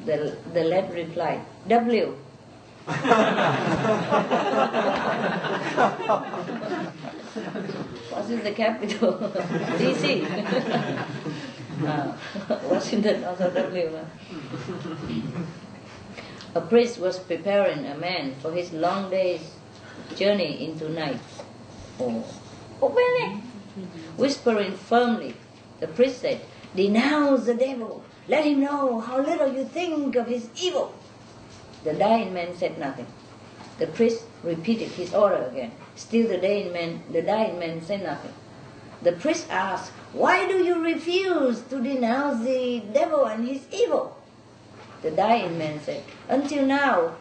the, 0.04 0.36
the 0.52 0.62
lad 0.64 0.94
replied. 0.94 1.40
W. 1.66 2.16
what 2.88 2.96
is 8.30 8.40
the 8.42 8.52
capital? 8.52 9.12
DC. 9.76 10.24
uh, 11.86 12.12
Washington 12.70 13.24
also 13.24 13.50
W. 13.50 13.98
A 16.54 16.60
priest 16.62 16.98
was 16.98 17.18
preparing 17.18 17.84
a 17.84 17.94
man 17.98 18.34
for 18.40 18.52
his 18.52 18.72
long 18.72 19.10
day's 19.10 19.52
journey 20.16 20.64
into 20.64 20.88
night. 20.88 21.20
Oh, 22.00 22.24
it! 22.80 23.42
Whispering 24.16 24.72
firmly, 24.72 25.34
the 25.80 25.88
priest 25.88 26.22
said, 26.22 26.40
Denounce 26.74 27.44
the 27.44 27.54
devil. 27.54 28.02
Let 28.28 28.46
him 28.46 28.60
know 28.60 28.98
how 29.00 29.20
little 29.20 29.52
you 29.52 29.66
think 29.66 30.16
of 30.16 30.26
his 30.26 30.48
evil. 30.60 30.94
The 31.84 31.94
dying 31.94 32.34
man 32.34 32.56
said 32.56 32.78
nothing. 32.78 33.06
The 33.78 33.86
priest 33.86 34.24
repeated 34.42 34.88
his 34.88 35.14
order 35.14 35.48
again. 35.50 35.72
Still 35.94 36.28
the 36.28 36.38
dying 36.38 36.72
man, 36.72 37.02
the 37.12 37.22
dying 37.22 37.58
man 37.58 37.82
said 37.82 38.02
nothing. 38.02 38.32
The 39.02 39.12
priest 39.12 39.46
asked, 39.50 39.92
Why 40.12 40.48
do 40.48 40.64
you 40.64 40.82
refuse 40.82 41.60
to 41.70 41.80
denounce 41.80 42.44
the 42.44 42.82
devil 42.92 43.26
and 43.26 43.46
his 43.46 43.62
evil? 43.72 44.16
The 45.02 45.12
dying 45.12 45.56
man 45.56 45.80
said, 45.80 46.02
Until 46.28 46.66
now, 46.66 47.14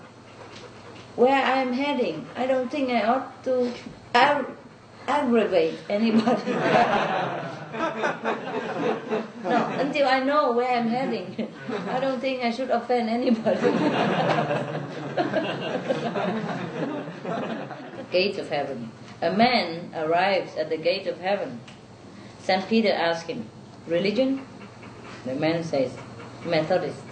where 1.15 1.43
I 1.43 1.61
am 1.61 1.73
heading, 1.73 2.25
I 2.35 2.47
don't 2.47 2.71
think 2.71 2.89
I 2.89 3.03
ought 3.03 3.43
to 3.43 3.71
aggravate 5.07 5.77
anybody. 5.89 6.51
until 9.97 10.13
I 10.13 10.23
know 10.23 10.51
where 10.51 10.77
I'm 10.77 10.87
heading, 10.87 11.51
I 11.89 11.99
don't 11.99 12.19
think 12.19 12.43
I 12.43 12.51
should 12.51 12.69
offend 12.69 13.09
anybody. 13.09 13.57
gate 18.11 18.37
of 18.37 18.49
heaven. 18.49 18.91
A 19.21 19.31
man 19.31 19.91
arrives 19.95 20.55
at 20.55 20.69
the 20.69 20.77
gate 20.77 21.07
of 21.07 21.19
heaven. 21.19 21.59
St. 22.43 22.67
Peter 22.67 22.91
asks 22.91 23.27
him, 23.27 23.49
Religion? 23.87 24.45
The 25.25 25.35
man 25.35 25.63
says, 25.63 25.91
Methodist. 26.45 27.03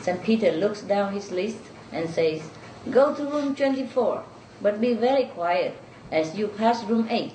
St. 0.00 0.22
Peter 0.22 0.52
looks 0.52 0.82
down 0.82 1.14
his 1.14 1.32
list 1.32 1.58
and 1.90 2.10
says, 2.10 2.42
Go 2.90 3.14
to 3.14 3.24
room 3.24 3.56
24, 3.56 4.24
but 4.60 4.80
be 4.80 4.92
very 4.92 5.24
quiet 5.24 5.76
as 6.12 6.36
you 6.36 6.48
pass 6.48 6.84
room 6.84 7.08
8. 7.10 7.32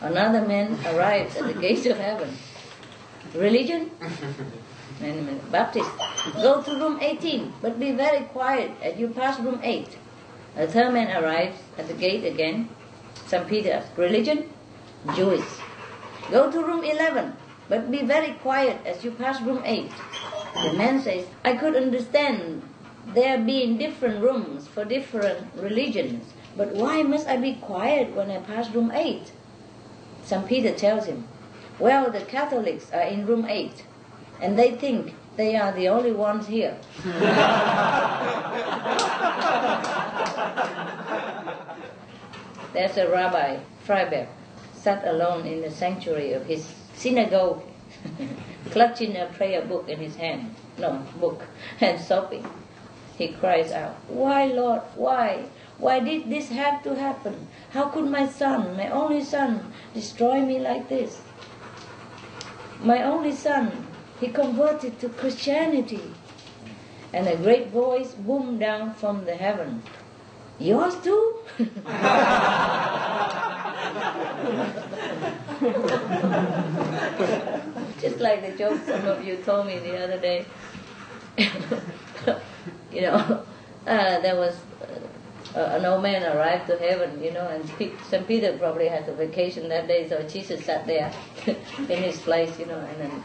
Another 0.00 0.46
man 0.46 0.78
arrives 0.86 1.36
at 1.36 1.46
the 1.46 1.60
gate 1.60 1.86
of 1.86 1.98
heaven. 1.98 2.36
Religion? 3.34 3.90
Baptist. 5.50 5.90
Go 6.34 6.62
to 6.62 6.70
room 6.72 6.98
18, 7.00 7.54
but 7.62 7.78
be 7.78 7.92
very 7.92 8.24
quiet 8.26 8.72
as 8.82 8.98
you 8.98 9.08
pass 9.08 9.38
room 9.40 9.60
8. 9.62 9.96
A 10.56 10.66
third 10.66 10.92
man 10.92 11.22
arrives 11.22 11.58
at 11.78 11.86
the 11.86 11.94
gate 11.94 12.24
again. 12.24 12.68
St. 13.26 13.46
Peter 13.46 13.84
Religion? 13.96 14.50
Jewish. 15.14 15.44
Go 16.30 16.50
to 16.50 16.64
room 16.64 16.84
11, 16.84 17.34
but 17.68 17.90
be 17.90 18.02
very 18.02 18.32
quiet 18.42 18.84
as 18.84 19.04
you 19.04 19.12
pass 19.12 19.40
room 19.40 19.62
8. 19.64 19.90
The 20.64 20.72
man 20.72 21.00
says, 21.00 21.26
I 21.44 21.56
could 21.56 21.76
understand 21.76 22.62
there 23.14 23.38
being 23.38 23.78
different 23.78 24.22
rooms 24.22 24.66
for 24.66 24.84
different 24.84 25.46
religions, 25.54 26.32
but 26.56 26.74
why 26.74 27.02
must 27.02 27.28
I 27.28 27.36
be 27.36 27.54
quiet 27.54 28.14
when 28.14 28.30
I 28.30 28.38
pass 28.38 28.70
room 28.70 28.90
8? 28.92 29.32
St. 30.24 30.46
Peter 30.46 30.72
tells 30.74 31.06
him, 31.06 31.28
Well, 31.78 32.10
the 32.10 32.22
Catholics 32.22 32.90
are 32.92 33.02
in 33.02 33.24
room 33.24 33.46
8, 33.46 33.84
and 34.40 34.58
they 34.58 34.72
think 34.72 35.14
they 35.36 35.54
are 35.54 35.70
the 35.70 35.88
only 35.88 36.10
ones 36.10 36.48
here. 36.48 36.76
There's 42.72 42.96
a 42.96 43.08
rabbi, 43.08 43.60
Freiberg, 43.86 44.26
sat 44.74 45.06
alone 45.06 45.46
in 45.46 45.62
the 45.62 45.70
sanctuary 45.70 46.32
of 46.32 46.46
his 46.46 46.66
synagogue, 46.94 47.62
clutching 48.70 49.16
a 49.16 49.26
prayer 49.26 49.62
book 49.62 49.88
in 49.88 50.00
his 50.00 50.16
hand, 50.16 50.56
no, 50.78 51.06
book, 51.20 51.44
and 51.80 52.00
sobbing. 52.00 52.44
He 53.16 53.28
cries 53.28 53.70
out, 53.72 53.96
Why, 54.08 54.46
Lord, 54.46 54.82
why? 54.96 55.44
Why 55.78 56.00
did 56.00 56.28
this 56.28 56.48
have 56.50 56.82
to 56.82 56.96
happen? 56.96 57.46
How 57.70 57.88
could 57.88 58.06
my 58.06 58.26
son, 58.26 58.76
my 58.76 58.90
only 58.90 59.22
son, 59.22 59.72
destroy 59.94 60.40
me 60.40 60.58
like 60.58 60.88
this? 60.88 61.20
My 62.82 63.02
only 63.02 63.32
son, 63.32 63.86
he 64.20 64.28
converted 64.28 65.00
to 65.00 65.08
Christianity. 65.08 66.02
And 67.12 67.26
a 67.26 67.36
great 67.36 67.68
voice 67.68 68.14
boomed 68.14 68.60
down 68.60 68.94
from 68.94 69.24
the 69.24 69.34
heaven. 69.34 69.82
Yours 70.58 70.94
too? 71.02 71.34
Just 78.00 78.18
like 78.20 78.42
the 78.42 78.52
joke 78.58 78.80
some 78.84 79.06
of 79.06 79.24
you 79.24 79.36
told 79.38 79.66
me 79.66 79.78
the 79.78 79.96
other 80.04 80.18
day. 80.18 80.44
you 82.92 83.00
know, 83.02 83.42
uh, 83.86 84.20
there 84.20 84.36
was 84.36 84.56
uh, 85.54 85.60
an 85.60 85.84
old 85.84 86.02
man 86.02 86.22
arrived 86.36 86.66
to 86.66 86.76
heaven, 86.76 87.22
you 87.22 87.32
know, 87.32 87.48
and 87.48 87.68
St. 88.10 88.26
Peter 88.26 88.56
probably 88.58 88.88
had 88.88 89.08
a 89.08 89.14
vacation 89.14 89.68
that 89.68 89.88
day, 89.88 90.08
so 90.08 90.22
Jesus 90.22 90.64
sat 90.64 90.86
there 90.86 91.12
in 91.46 92.02
his 92.02 92.18
place, 92.20 92.58
you 92.58 92.66
know, 92.66 92.78
and 92.78 93.00
then 93.00 93.24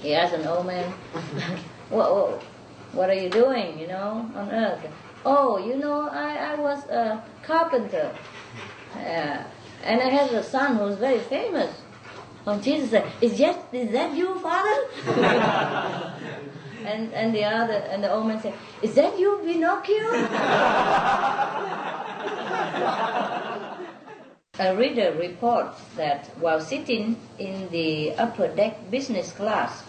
he 0.00 0.14
asked 0.14 0.34
an 0.34 0.46
old 0.46 0.66
man, 0.66 0.90
what, 1.90 2.42
what 2.92 3.10
are 3.10 3.14
you 3.14 3.28
doing, 3.28 3.78
you 3.78 3.86
know, 3.86 4.30
on 4.34 4.50
earth? 4.50 4.86
Oh, 5.24 5.58
you 5.58 5.76
know, 5.76 6.08
I, 6.08 6.52
I 6.52 6.54
was 6.54 6.84
a 6.84 7.22
carpenter, 7.42 8.14
uh, 8.94 9.42
and 9.84 10.00
I 10.00 10.08
had 10.08 10.32
a 10.32 10.42
son 10.42 10.76
who 10.76 10.84
was 10.84 10.96
very 10.96 11.20
famous. 11.20 11.82
And 12.46 12.62
Jesus 12.62 12.90
said, 12.90 13.10
is, 13.20 13.36
that, 13.38 13.66
is 13.72 13.90
that 13.92 14.16
you, 14.16 14.38
Father? 14.38 16.12
And, 16.86 17.12
and 17.12 17.34
the 17.34 17.44
other, 17.44 17.82
and 17.90 18.04
the 18.04 18.12
old 18.12 18.28
man 18.28 18.40
said, 18.40 18.54
is 18.80 18.94
that 18.94 19.18
you, 19.18 19.40
Pinocchio? 19.44 20.06
A 24.58 24.74
reader 24.74 25.12
reports 25.18 25.82
that 25.96 26.26
while 26.40 26.60
sitting 26.60 27.16
in 27.38 27.68
the 27.70 28.14
upper 28.14 28.48
deck 28.48 28.90
business 28.90 29.32
class 29.32 29.82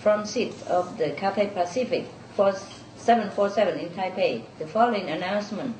front 0.00 0.26
seat 0.26 0.54
of 0.66 0.98
the 0.98 1.10
Cathay 1.10 1.48
Pacific 1.48 2.06
747 2.34 3.78
in 3.78 3.90
Taipei, 3.90 4.42
the 4.58 4.66
following 4.66 5.10
announcement 5.10 5.76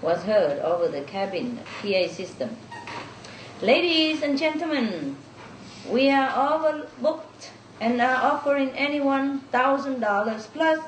was 0.00 0.22
heard 0.22 0.60
over 0.60 0.88
the 0.88 1.00
cabin 1.02 1.58
PA 1.80 2.06
system. 2.06 2.56
Ladies 3.62 4.22
and 4.22 4.38
gentlemen, 4.38 5.16
we 5.90 6.10
are 6.10 6.30
overbooked 6.30 7.50
and 7.80 8.00
are 8.00 8.32
offering 8.32 8.70
anyone 8.70 9.40
$1,000 9.52 10.46
plus 10.52 10.84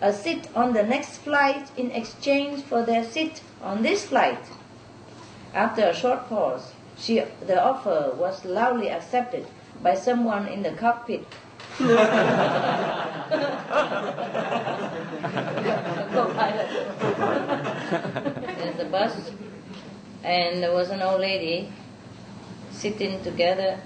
a 0.00 0.12
seat 0.12 0.46
on 0.54 0.72
the 0.72 0.82
next 0.82 1.18
flight 1.18 1.70
in 1.76 1.90
exchange 1.90 2.62
for 2.62 2.82
their 2.84 3.04
seat 3.04 3.42
on 3.62 3.82
this 3.82 4.06
flight. 4.06 4.38
After 5.54 5.82
a 5.82 5.94
short 5.94 6.28
pause, 6.28 6.72
she, 6.96 7.22
the 7.46 7.62
offer 7.62 8.12
was 8.16 8.44
loudly 8.44 8.90
accepted 8.90 9.46
by 9.82 9.94
someone 9.94 10.46
in 10.48 10.62
the 10.62 10.72
cockpit. 10.72 11.26
There's 11.78 11.88
the 18.76 18.88
bus, 18.90 19.30
and 20.24 20.62
there 20.62 20.72
was 20.72 20.90
an 20.90 21.02
old 21.02 21.20
lady 21.20 21.72
sitting 22.70 23.22
together 23.22 23.80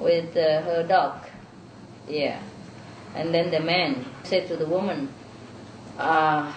with 0.00 0.36
uh, 0.36 0.62
her 0.62 0.82
dog. 0.86 1.26
Yeah. 2.08 2.40
And 3.14 3.34
then 3.34 3.50
the 3.50 3.60
man 3.60 4.04
said 4.24 4.48
to 4.48 4.56
the 4.56 4.66
woman, 4.66 5.08
uh, 5.98 6.52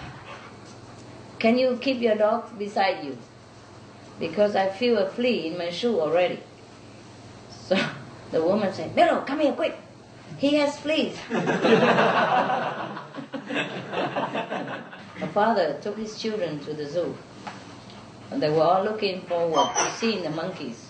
Can 1.38 1.58
you 1.58 1.78
keep 1.80 2.00
your 2.00 2.16
dog 2.16 2.58
beside 2.58 3.04
you? 3.04 3.18
Because 4.18 4.56
I 4.56 4.70
feel 4.70 4.98
a 4.98 5.08
flea 5.08 5.46
in 5.48 5.58
my 5.58 5.70
shoe 5.70 6.00
already. 6.00 6.40
So 7.68 7.78
the 8.30 8.42
woman 8.42 8.74
said, 8.74 8.94
Bello, 8.94 9.22
come 9.22 9.40
here 9.40 9.52
quick. 9.52 9.74
He 10.36 10.56
has 10.56 10.78
fleas. 10.78 11.16
A 15.24 15.28
father 15.32 15.78
took 15.80 15.96
his 15.96 16.18
children 16.20 16.60
to 16.64 16.74
the 16.74 16.86
zoo. 16.86 17.16
And 18.30 18.42
they 18.42 18.50
were 18.50 18.62
all 18.62 18.84
looking 18.84 19.22
forward 19.22 19.70
to 19.76 19.90
seeing 19.92 20.22
the 20.22 20.30
monkeys. 20.30 20.86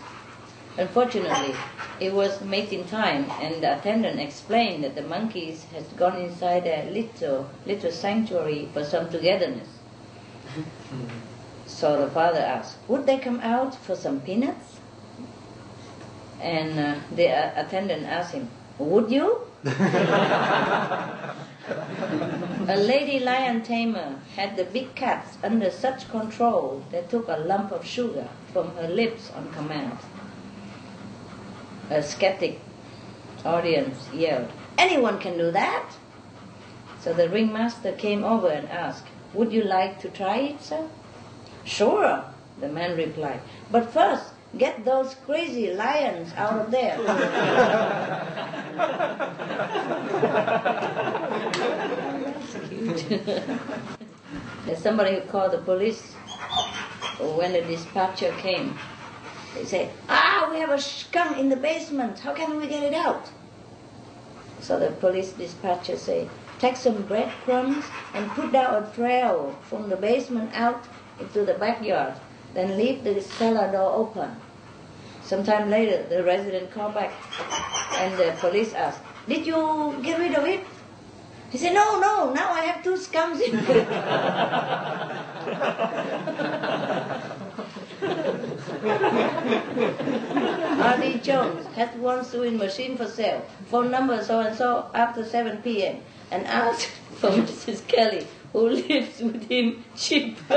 Unfortunately, 0.77 1.55
it 2.01 2.13
was 2.13 2.41
mating 2.43 2.85
time, 2.87 3.27
and 3.41 3.63
the 3.63 3.79
attendant 3.79 4.21
explained 4.21 4.85
that 4.85 4.95
the 4.95 5.03
monkeys 5.03 5.65
had 5.73 5.85
gone 5.97 6.17
inside 6.17 6.67
a 6.67 6.91
little 6.91 7.49
little 7.67 7.91
sanctuary 7.91 8.69
for 8.73 8.85
some 8.85 9.11
togetherness. 9.11 9.69
So 11.67 11.99
the 11.99 12.11
father 12.11 12.41
asked, 12.41 12.77
"Would 12.89 13.07
they 13.07 13.19
come 13.19 13.41
out 13.41 13.75
for 13.75 13.97
some 13.97 14.21
peanuts?" 14.21 14.79
And 16.41 16.79
uh, 16.79 16.95
the 17.17 17.31
uh, 17.31 17.51
attendant 17.57 18.05
asked 18.07 18.35
him, 18.35 18.51
"Would 18.79 19.11
you?" 19.11 19.41
A 22.69 22.77
lady 22.77 23.19
lion 23.21 23.63
tamer 23.63 24.21
had 24.37 24.57
the 24.57 24.65
big 24.65 24.95
cats 24.95 25.39
under 25.43 25.71
such 25.71 26.09
control 26.11 26.83
they 26.91 27.03
took 27.03 27.29
a 27.29 27.39
lump 27.39 27.73
of 27.73 27.87
sugar 27.87 28.29
from 28.53 28.75
her 28.77 28.89
lips 28.89 29.31
on 29.37 29.51
command. 29.53 29.97
A 31.91 32.03
skeptic 32.03 32.61
audience 33.45 34.09
yelled, 34.13 34.51
Anyone 34.79 35.19
can 35.19 35.37
do 35.39 35.51
that! 35.51 35.91
So 37.01 37.13
the 37.13 37.29
ringmaster 37.29 37.93
came 37.93 38.25
over 38.25 38.49
and 38.49 38.69
asked, 38.69 39.07
Would 39.35 39.53
you 39.53 39.63
like 39.63 40.01
to 40.01 40.09
try 40.09 40.39
it, 40.39 40.63
sir? 40.63 40.89
Sure, 41.65 42.25
the 42.61 42.69
man 42.69 42.97
replied. 42.97 43.41
But 43.71 43.93
first, 43.93 44.33
get 44.57 44.85
those 44.85 45.15
crazy 45.27 45.75
lions 45.75 46.33
out 46.35 46.61
of 46.61 46.71
there. 46.71 46.97
There's 54.67 54.79
somebody 54.79 55.15
who 55.17 55.21
called 55.23 55.53
the 55.53 55.59
police 55.59 56.15
when 57.21 57.53
the 57.53 57.61
dispatcher 57.63 58.33
came. 58.39 58.79
They 59.55 59.65
say, 59.65 59.91
ah, 60.09 60.49
we 60.51 60.59
have 60.59 60.71
a 60.71 60.81
skunk 60.81 61.39
in 61.39 61.49
the 61.49 61.57
basement. 61.57 62.19
How 62.19 62.35
can 62.35 62.57
we 62.61 62.67
get 62.67 62.83
it 62.83 62.95
out? 62.95 63.31
So 64.61 64.81
the 64.81 64.91
police 64.91 65.33
dispatcher 65.33 65.97
say, 65.97 66.29
take 66.59 66.77
some 66.77 67.03
breadcrumbs 67.03 67.85
and 68.15 68.29
put 68.31 68.51
down 68.51 68.83
a 68.83 68.91
trail 68.95 69.57
from 69.69 69.89
the 69.89 69.97
basement 69.97 70.51
out 70.55 70.85
into 71.21 71.45
the 71.45 71.55
backyard. 71.55 72.15
Then 72.55 72.77
leave 72.77 73.05
the 73.05 73.21
cellar 73.21 73.71
door 73.71 73.93
open. 73.93 74.35
Sometime 75.23 75.71
later, 75.71 76.03
the 76.09 76.25
resident 76.25 76.73
called 76.73 76.95
back 76.95 77.13
and 77.99 78.19
the 78.19 78.35
police 78.41 78.75
asked, 78.75 79.01
did 79.29 79.47
you 79.47 79.99
get 80.03 80.19
rid 80.19 80.35
of 80.35 80.45
it? 80.47 80.61
He 81.51 81.59
said, 81.59 81.75
no, 81.75 82.01
no, 82.01 82.33
now 82.33 82.53
I 82.53 82.63
have 82.63 82.83
two 82.83 82.97
skunks 82.97 83.41
in 83.41 83.65
there. 83.65 83.87
R.D. 90.85 91.21
Jones 91.21 91.67
has 91.75 91.95
one 91.97 92.25
sewing 92.25 92.59
machine 92.59 92.97
for 92.97 93.07
sale. 93.07 93.45
Phone 93.67 93.91
number 93.91 94.23
so 94.23 94.41
and 94.41 94.57
so 94.57 94.91
after 94.93 95.25
7 95.25 95.63
p.m. 95.63 96.03
And 96.31 96.47
ask 96.47 96.89
for 97.17 97.31
Mrs. 97.31 97.87
Kelly, 97.87 98.27
who 98.53 98.69
lives 98.69 99.23
with 99.23 99.49
him 99.49 99.83
cheap. 99.97 100.37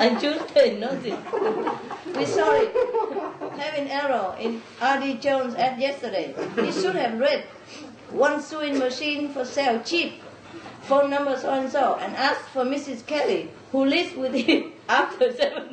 and 0.00 0.18
Tuesday 0.18 0.78
notice. 0.78 1.18
We 2.16 2.24
saw 2.26 2.50
it 2.54 2.74
have 3.60 3.74
an 3.74 3.88
error 3.88 4.34
in 4.40 4.62
R.D. 4.80 5.18
Jones 5.18 5.54
ad 5.54 5.78
yesterday. 5.78 6.34
He 6.56 6.72
should 6.72 6.96
have 6.96 7.20
read 7.20 7.44
one 8.10 8.42
sewing 8.42 8.78
machine 8.78 9.32
for 9.32 9.44
sale 9.44 9.80
cheap 9.84 10.14
phone 10.90 11.08
number 11.08 11.38
so 11.38 11.50
and 11.50 11.70
so 11.70 11.94
and 12.00 12.16
ask 12.16 12.40
for 12.48 12.64
Mrs. 12.64 13.06
Kelly, 13.06 13.48
who 13.70 13.84
lives 13.84 14.12
with 14.16 14.34
him 14.34 14.72
after 14.88 15.32
7 15.32 15.72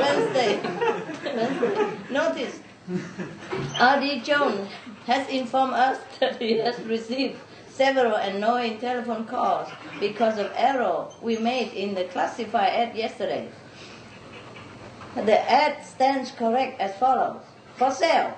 Wednesday. 0.00 0.60
Wednesday. 1.34 1.90
Notice, 2.12 2.60
R.D. 3.80 4.20
Jones 4.20 4.70
has 5.06 5.28
informed 5.28 5.74
us 5.74 5.98
that 6.20 6.40
he 6.40 6.58
has 6.58 6.78
received 6.82 7.40
several 7.68 8.14
annoying 8.14 8.78
telephone 8.78 9.24
calls 9.24 9.68
because 9.98 10.38
of 10.38 10.52
error 10.54 11.08
we 11.20 11.38
made 11.38 11.72
in 11.72 11.96
the 11.96 12.04
classified 12.04 12.72
ad 12.72 12.94
yesterday. 12.94 13.48
The 15.16 15.50
ad 15.50 15.84
stands 15.84 16.30
correct 16.30 16.80
as 16.80 16.94
follows. 16.98 17.42
For 17.74 17.90
sale, 17.90 18.36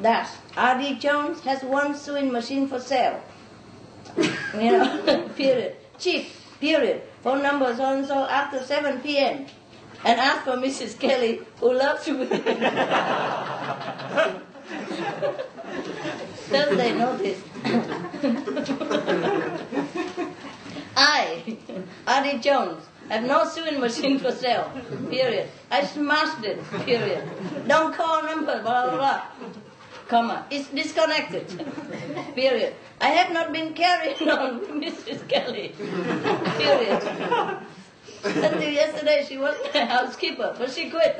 dash, 0.00 0.28
R.D. 0.56 0.98
Jones 0.98 1.40
has 1.40 1.62
one 1.62 1.94
sewing 1.96 2.32
machine 2.32 2.68
for 2.68 2.80
sale. 2.80 3.22
you 4.16 4.32
know, 4.54 5.28
period. 5.36 5.76
Cheap, 5.98 6.28
period. 6.60 7.02
Phone 7.22 7.42
number 7.42 7.74
so 7.76 7.96
and 7.96 8.06
so 8.06 8.24
after 8.24 8.62
7 8.62 9.00
p.m. 9.00 9.46
And 10.04 10.18
ask 10.20 10.44
for 10.44 10.56
Mrs. 10.56 10.98
Kelly, 10.98 11.40
who 11.60 11.72
loves 11.74 12.08
you. 12.08 12.26
Thursday 16.52 16.92
notice. 16.98 17.40
I, 20.96 21.56
R.D. 22.06 22.38
Jones, 22.40 22.82
have 23.08 23.24
no 23.24 23.44
sewing 23.44 23.80
machine 23.80 24.18
for 24.18 24.32
sale. 24.32 24.70
Period. 25.08 25.48
I 25.70 25.84
smashed 25.84 26.44
it. 26.44 26.62
Period. 26.84 27.28
Don't 27.66 27.94
call 27.94 28.22
number. 28.24 28.60
Blah 28.62 28.90
blah 28.90 28.96
blah. 28.96 29.22
Comma. 30.08 30.46
It's 30.50 30.68
disconnected. 30.68 31.46
Period. 32.34 32.74
I 33.00 33.08
have 33.08 33.32
not 33.32 33.52
been 33.52 33.74
carrying 33.74 34.28
on 34.28 34.60
Mrs. 34.80 35.26
Kelly. 35.28 35.74
Period. 36.58 37.02
Until 38.24 38.70
yesterday, 38.70 39.24
she 39.28 39.38
was 39.38 39.56
my 39.74 39.84
housekeeper, 39.84 40.54
but 40.58 40.70
she 40.70 40.90
quit. 40.90 41.18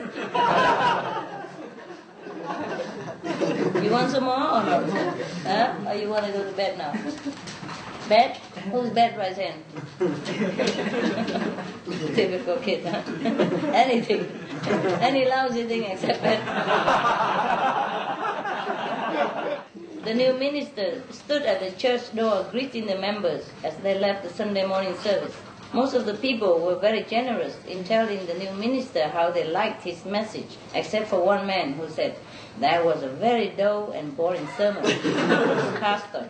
You 3.82 3.90
want 3.90 4.10
some 4.10 4.24
more 4.24 4.34
or 4.34 4.62
not? 4.62 4.88
Huh? 5.44 5.74
Or 5.86 5.94
you 5.94 6.08
want 6.08 6.26
to 6.26 6.32
go 6.32 6.44
to 6.44 6.52
bed 6.52 6.78
now? 6.78 6.92
Bed? 8.08 8.36
Who's 8.70 8.90
bed 8.90 9.16
right 9.16 9.36
hand? 9.36 9.62
Typical 12.14 12.56
kid, 12.58 12.84
huh? 12.84 13.02
Anything. 13.72 14.26
Any 15.00 15.24
lousy 15.24 15.64
thing 15.64 15.84
except 15.84 16.22
bed. 16.22 16.40
The 20.04 20.14
new 20.14 20.34
minister 20.34 21.02
stood 21.10 21.42
at 21.42 21.60
the 21.60 21.70
church 21.78 22.14
door 22.14 22.44
greeting 22.50 22.86
the 22.86 22.98
members 22.98 23.48
as 23.62 23.76
they 23.78 23.98
left 23.98 24.24
the 24.24 24.30
Sunday 24.30 24.66
morning 24.66 24.96
service. 24.98 25.34
Most 25.72 25.94
of 25.94 26.04
the 26.04 26.14
people 26.14 26.60
were 26.60 26.74
very 26.74 27.02
generous 27.04 27.56
in 27.66 27.84
telling 27.84 28.26
the 28.26 28.34
new 28.34 28.52
minister 28.52 29.08
how 29.08 29.30
they 29.30 29.48
liked 29.48 29.84
his 29.84 30.04
message, 30.04 30.58
except 30.74 31.08
for 31.08 31.24
one 31.24 31.46
man 31.46 31.72
who 31.74 31.88
said, 31.88 32.16
that 32.60 32.84
was 32.84 33.02
a 33.02 33.08
very 33.08 33.48
dull 33.48 33.92
and 33.92 34.16
boring 34.16 34.46
sermon. 34.56 34.82
Pastor. 35.80 36.28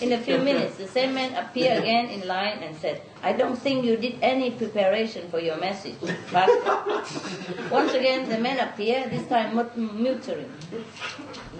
In 0.00 0.12
a 0.12 0.18
few 0.18 0.38
minutes, 0.38 0.76
the 0.76 0.88
same 0.88 1.14
man 1.14 1.34
appeared 1.34 1.82
again 1.82 2.10
in 2.10 2.26
line 2.26 2.58
and 2.62 2.76
said, 2.76 3.00
I 3.22 3.32
don't 3.32 3.56
think 3.56 3.84
you 3.84 3.96
did 3.96 4.18
any 4.22 4.50
preparation 4.50 5.30
for 5.30 5.38
your 5.38 5.56
message, 5.58 5.94
Pastor. 6.30 7.70
Once 7.70 7.94
again, 7.94 8.28
the 8.28 8.38
man 8.38 8.58
appeared, 8.58 9.10
this 9.10 9.26
time 9.28 9.54
muttering, 9.54 10.50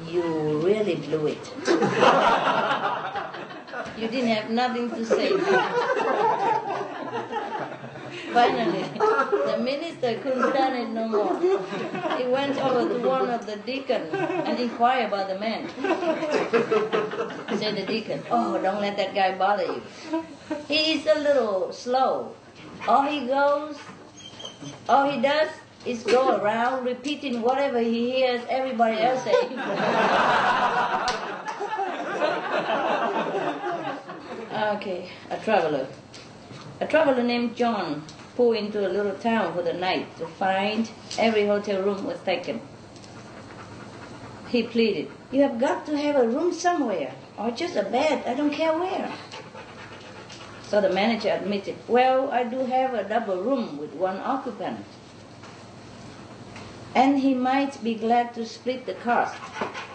You 0.08 0.22
really 0.60 0.96
blew 0.96 1.28
it. 1.28 1.52
You 3.96 4.08
didn't 4.08 4.28
have 4.28 4.50
nothing 4.50 4.90
to 4.90 5.04
say. 5.04 5.32
Finally, 8.32 8.82
the 8.98 9.58
minister 9.62 10.18
couldn't 10.20 10.50
stand 10.50 10.76
it 10.76 10.88
no 10.88 11.08
more. 11.08 11.38
He 12.16 12.24
went 12.28 12.56
over 12.58 12.88
to 12.88 13.06
one 13.06 13.28
of 13.28 13.44
the 13.46 13.56
deacons 13.56 14.12
and 14.14 14.58
inquired 14.58 15.08
about 15.08 15.28
the 15.28 15.38
man. 15.38 15.68
Said 17.58 17.76
the 17.76 17.84
deacon, 17.86 18.22
Oh, 18.30 18.60
don't 18.60 18.80
let 18.80 18.96
that 18.96 19.14
guy 19.14 19.36
bother 19.36 19.64
you. 19.64 19.82
He 20.66 20.92
is 20.92 21.06
a 21.06 21.18
little 21.18 21.72
slow. 21.72 22.34
All 22.88 23.02
he 23.02 23.26
goes, 23.26 23.76
all 24.88 25.10
he 25.10 25.20
does 25.20 25.48
is 25.84 26.02
go 26.02 26.40
around 26.40 26.84
repeating 26.84 27.42
whatever 27.42 27.80
he 27.80 28.12
hears 28.12 28.42
everybody 28.48 28.98
else 28.98 29.22
say. 29.24 29.32
okay, 34.76 35.10
a 35.30 35.36
traveler. 35.38 35.86
A 36.80 36.86
traveler 36.86 37.22
named 37.22 37.56
John 37.56 38.02
pulled 38.36 38.56
into 38.56 38.86
a 38.86 38.90
little 38.90 39.14
town 39.14 39.54
for 39.54 39.62
the 39.62 39.72
night 39.72 40.16
to 40.18 40.26
find 40.26 40.90
every 41.18 41.46
hotel 41.46 41.82
room 41.82 42.04
was 42.04 42.20
taken. 42.20 42.60
He 44.48 44.62
pleaded, 44.62 45.10
You 45.30 45.42
have 45.42 45.58
got 45.58 45.86
to 45.86 45.96
have 45.96 46.16
a 46.16 46.28
room 46.28 46.52
somewhere, 46.52 47.14
or 47.38 47.50
just 47.50 47.76
a 47.76 47.84
bed, 47.84 48.24
I 48.26 48.34
don't 48.34 48.52
care 48.52 48.76
where. 48.78 49.12
So 50.64 50.80
the 50.80 50.90
manager 50.90 51.30
admitted, 51.30 51.76
Well, 51.88 52.30
I 52.30 52.44
do 52.44 52.58
have 52.66 52.94
a 52.94 53.04
double 53.04 53.42
room 53.42 53.78
with 53.78 53.94
one 53.94 54.18
occupant. 54.18 54.84
And 56.94 57.20
he 57.20 57.34
might 57.34 57.82
be 57.82 57.94
glad 57.94 58.34
to 58.34 58.44
split 58.44 58.84
the 58.84 58.94
cost. 58.94 59.34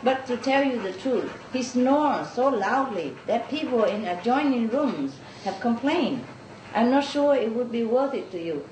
But 0.04 0.26
to 0.28 0.38
tell 0.38 0.64
you 0.64 0.82
the 0.82 0.94
truth, 0.94 1.32
he 1.54 1.62
snores 1.62 2.32
so 2.32 2.50
loudly 2.50 3.16
that 3.28 3.50
people 3.50 3.84
in 3.84 4.06
adjoining 4.06 4.70
rooms 4.70 5.16
have 5.44 5.60
complained. 5.60 6.26
I'm 6.74 6.92
not 6.92 7.04
sure 7.04 7.36
it 7.36 7.54
would 7.54 7.72
be 7.72 7.84
worth 7.84 8.14
it 8.14 8.32
to 8.32 8.42
you. 8.42 8.68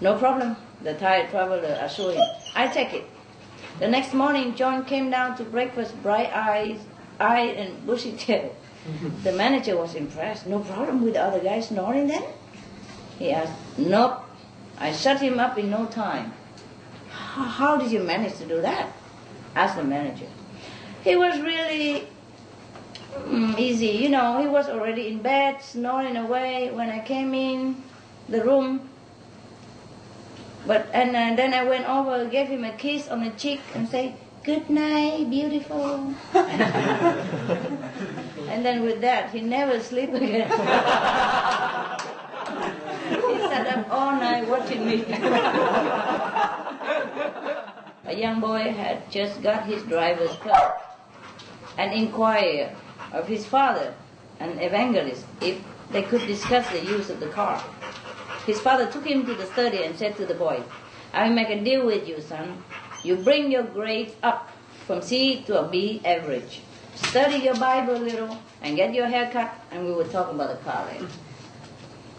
No 0.00 0.18
problem, 0.18 0.56
the 0.82 0.94
tired 0.94 1.30
traveler 1.30 1.78
assured 1.80 2.16
him. 2.16 2.26
I 2.54 2.68
take 2.68 2.92
it. 2.92 3.04
The 3.78 3.88
next 3.88 4.14
morning, 4.14 4.54
John 4.54 4.84
came 4.84 5.10
down 5.10 5.36
to 5.36 5.44
breakfast, 5.44 6.00
bright 6.02 6.30
eyes, 6.34 6.80
eyed 7.20 7.56
and 7.56 7.86
bushy 7.86 8.12
tail. 8.16 8.54
Mm-hmm. 8.88 9.22
The 9.22 9.32
manager 9.32 9.76
was 9.76 9.94
impressed. 9.94 10.46
No 10.46 10.60
problem 10.60 11.02
with 11.02 11.14
the 11.14 11.22
other 11.22 11.40
guy 11.40 11.60
snoring 11.60 12.06
then? 12.06 12.22
He 13.18 13.32
asked. 13.32 13.52
Nope. 13.78 14.22
I 14.78 14.92
shut 14.92 15.20
him 15.20 15.40
up 15.40 15.58
in 15.58 15.70
no 15.70 15.86
time. 15.86 16.32
How 17.10 17.76
did 17.76 17.90
you 17.90 18.02
manage 18.02 18.36
to 18.38 18.46
do 18.46 18.60
that? 18.60 18.92
asked 19.54 19.76
the 19.76 19.84
manager. 19.84 20.26
He 21.02 21.16
was 21.16 21.40
really 21.40 22.08
mm, 23.24 23.58
easy. 23.58 23.88
You 23.88 24.08
know, 24.08 24.40
he 24.40 24.46
was 24.48 24.68
already 24.68 25.08
in 25.08 25.18
bed, 25.22 25.62
snoring 25.62 26.16
away 26.16 26.70
when 26.70 26.90
I 26.90 27.00
came 27.00 27.34
in 27.34 27.82
the 28.28 28.44
room. 28.44 28.88
But 30.66 30.88
and 30.92 31.14
uh, 31.14 31.36
then 31.36 31.54
I 31.54 31.64
went 31.64 31.88
over, 31.88 32.24
gave 32.26 32.48
him 32.48 32.64
a 32.64 32.72
kiss 32.72 33.08
on 33.08 33.22
the 33.22 33.30
cheek, 33.30 33.60
and 33.74 33.88
say, 33.88 34.14
"Good 34.42 34.68
night, 34.68 35.30
beautiful." 35.30 36.12
and 38.50 38.64
then 38.64 38.82
with 38.82 39.00
that, 39.00 39.30
he 39.30 39.40
never 39.40 39.78
sleep 39.80 40.12
again. 40.12 40.50
he 43.06 43.38
sat 43.46 43.66
up 43.78 43.86
all 43.90 44.12
night 44.18 44.48
watching 44.48 44.84
me. 44.86 45.04
a 48.06 48.14
young 48.14 48.40
boy 48.40 48.72
had 48.72 49.08
just 49.10 49.42
got 49.42 49.66
his 49.66 49.82
driver's 49.84 50.34
card 50.42 50.72
and 51.78 51.92
inquired 51.92 52.74
of 53.12 53.28
his 53.28 53.46
father, 53.46 53.94
an 54.40 54.58
evangelist, 54.58 55.24
if 55.40 55.62
they 55.90 56.02
could 56.02 56.26
discuss 56.26 56.68
the 56.70 56.84
use 56.84 57.10
of 57.10 57.20
the 57.20 57.28
car. 57.28 57.62
His 58.46 58.60
father 58.60 58.90
took 58.90 59.06
him 59.06 59.26
to 59.26 59.34
the 59.34 59.46
study 59.46 59.82
and 59.84 59.96
said 59.96 60.16
to 60.16 60.26
the 60.26 60.34
boy, 60.34 60.62
I 61.12 61.28
will 61.28 61.34
make 61.34 61.48
a 61.48 61.62
deal 61.62 61.86
with 61.86 62.06
you, 62.06 62.20
son. 62.20 62.62
You 63.02 63.16
bring 63.16 63.50
your 63.50 63.62
grades 63.62 64.14
up 64.22 64.50
from 64.86 65.02
C 65.02 65.42
to 65.46 65.60
a 65.60 65.68
B 65.68 66.00
average. 66.04 66.60
Study 66.94 67.38
your 67.38 67.56
Bible 67.56 67.96
a 67.96 67.98
little 67.98 68.38
and 68.62 68.76
get 68.76 68.94
your 68.94 69.06
hair 69.06 69.30
cut, 69.30 69.52
and 69.70 69.84
we 69.84 69.92
will 69.92 70.08
talk 70.08 70.30
about 70.30 70.50
the 70.50 70.64
car 70.64 70.86
later. 70.86 71.08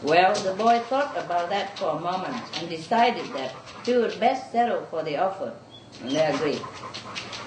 Well, 0.03 0.35
the 0.35 0.53
boy 0.53 0.79
thought 0.87 1.17
about 1.17 1.49
that 1.49 1.77
for 1.79 1.97
a 1.97 1.99
moment 1.99 2.43
and 2.59 2.69
decided 2.69 3.25
that 3.33 3.55
he 3.83 3.97
would 3.97 4.19
best 4.19 4.51
settle 4.51 4.85
for 4.91 5.03
the 5.03 5.17
offer, 5.17 5.53
and 6.01 6.11
they 6.11 6.25
agreed. 6.25 6.61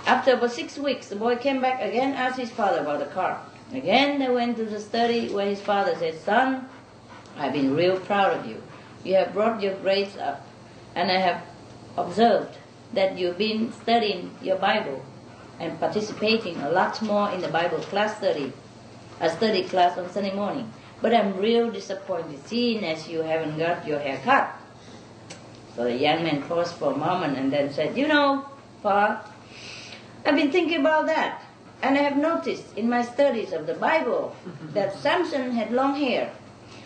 After 0.07 0.35
about 0.35 0.53
six 0.53 0.79
weeks, 0.79 1.09
the 1.09 1.17
boy 1.17 1.37
came 1.37 1.61
back 1.61 1.81
again, 1.83 2.15
asked 2.15 2.39
his 2.39 2.51
father 2.51 2.81
about 2.81 2.99
the 3.01 3.07
car. 3.07 3.41
Again, 3.73 4.19
they 4.19 4.29
went 4.29 4.57
to 4.57 4.65
the 4.65 4.81
study 4.81 5.29
where 5.29 5.47
his 5.47 5.61
father 5.61 5.95
said, 5.97 6.19
Son, 6.21 6.69
I've 7.37 7.53
been 7.53 7.75
real 7.75 7.99
proud 8.01 8.39
of 8.39 8.47
you. 8.47 8.63
You 9.05 9.15
have 9.15 9.33
brought 9.33 9.63
your 9.63 9.75
grades 9.75 10.17
up, 10.17 10.47
and 10.95 11.11
I 11.11 11.19
have 11.19 11.43
observed 11.97 12.57
that 12.93 13.17
you've 13.17 13.39
been 13.39 13.73
studying 13.73 14.35
your 14.43 14.57
Bible 14.57 15.05
and 15.61 15.79
participating 15.79 16.57
a 16.57 16.71
lot 16.71 17.01
more 17.03 17.31
in 17.31 17.41
the 17.41 17.49
Bible 17.49 17.79
class 17.79 18.17
study, 18.17 18.53
a 19.21 19.31
study 19.31 19.63
class 19.65 19.97
on 19.97 20.11
Sunday 20.11 20.35
morning. 20.35 20.73
But 21.01 21.15
I'm 21.15 21.37
real 21.37 21.71
disappointed 21.71 22.45
seeing 22.47 22.85
as 22.85 23.09
you 23.09 23.23
haven't 23.23 23.59
got 23.59 23.87
your 23.87 24.01
hair 24.01 24.21
cut. 24.25 24.53
So 25.77 25.85
the 25.85 25.97
young 25.97 26.25
man 26.25 26.43
paused 26.43 26.75
for 26.75 26.93
a 26.93 26.97
moment 26.97 27.39
and 27.39 27.53
then 27.53 27.73
said, 27.73 27.97
You 27.97 28.09
know, 28.09 28.47
Pa, 28.83 29.25
I've 30.25 30.37
been 30.37 30.53
thinking 30.53 30.81
about 30.81 31.07
that. 31.07 31.43
And 31.83 31.97
I 31.97 32.03
have 32.03 32.17
noticed 32.17 32.77
in 32.77 32.91
my 32.91 33.03
studies 33.03 33.53
of 33.53 33.67
the 33.67 33.75
Bible 33.75 34.37
mm-hmm. 34.45 34.73
that 34.75 34.95
Samson 34.99 35.53
had 35.53 35.73
long 35.73 35.95
hair, 35.95 36.31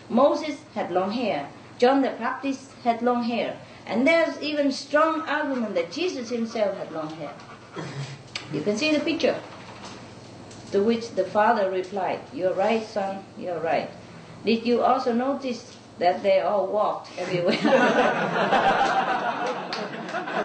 Moses 0.09 0.57
had 0.73 0.89
long 0.91 1.11
hair, 1.11 1.49
John 1.77 2.01
the 2.01 2.11
Baptist 2.11 2.71
had 2.83 3.01
long 3.01 3.23
hair, 3.23 3.59
and 3.85 4.07
there's 4.07 4.41
even 4.41 4.71
strong 4.71 5.21
argument 5.21 5.75
that 5.75 5.91
Jesus 5.91 6.29
himself 6.29 6.77
had 6.77 6.91
long 6.91 7.09
hair. 7.15 7.33
You 8.53 8.61
can 8.61 8.77
see 8.77 8.91
the 8.93 8.99
picture. 8.99 9.35
To 10.71 10.83
which 10.83 11.09
the 11.15 11.23
father 11.23 11.71
replied, 11.71 12.19
You're 12.31 12.53
right, 12.53 12.85
son, 12.85 13.25
you're 13.39 13.59
right. 13.59 13.89
Did 14.45 14.65
you 14.67 14.83
also 14.83 15.13
notice 15.13 15.75
that 15.97 16.21
they 16.21 16.41
all 16.41 16.67
walked 16.67 17.09
everywhere? 17.17 17.57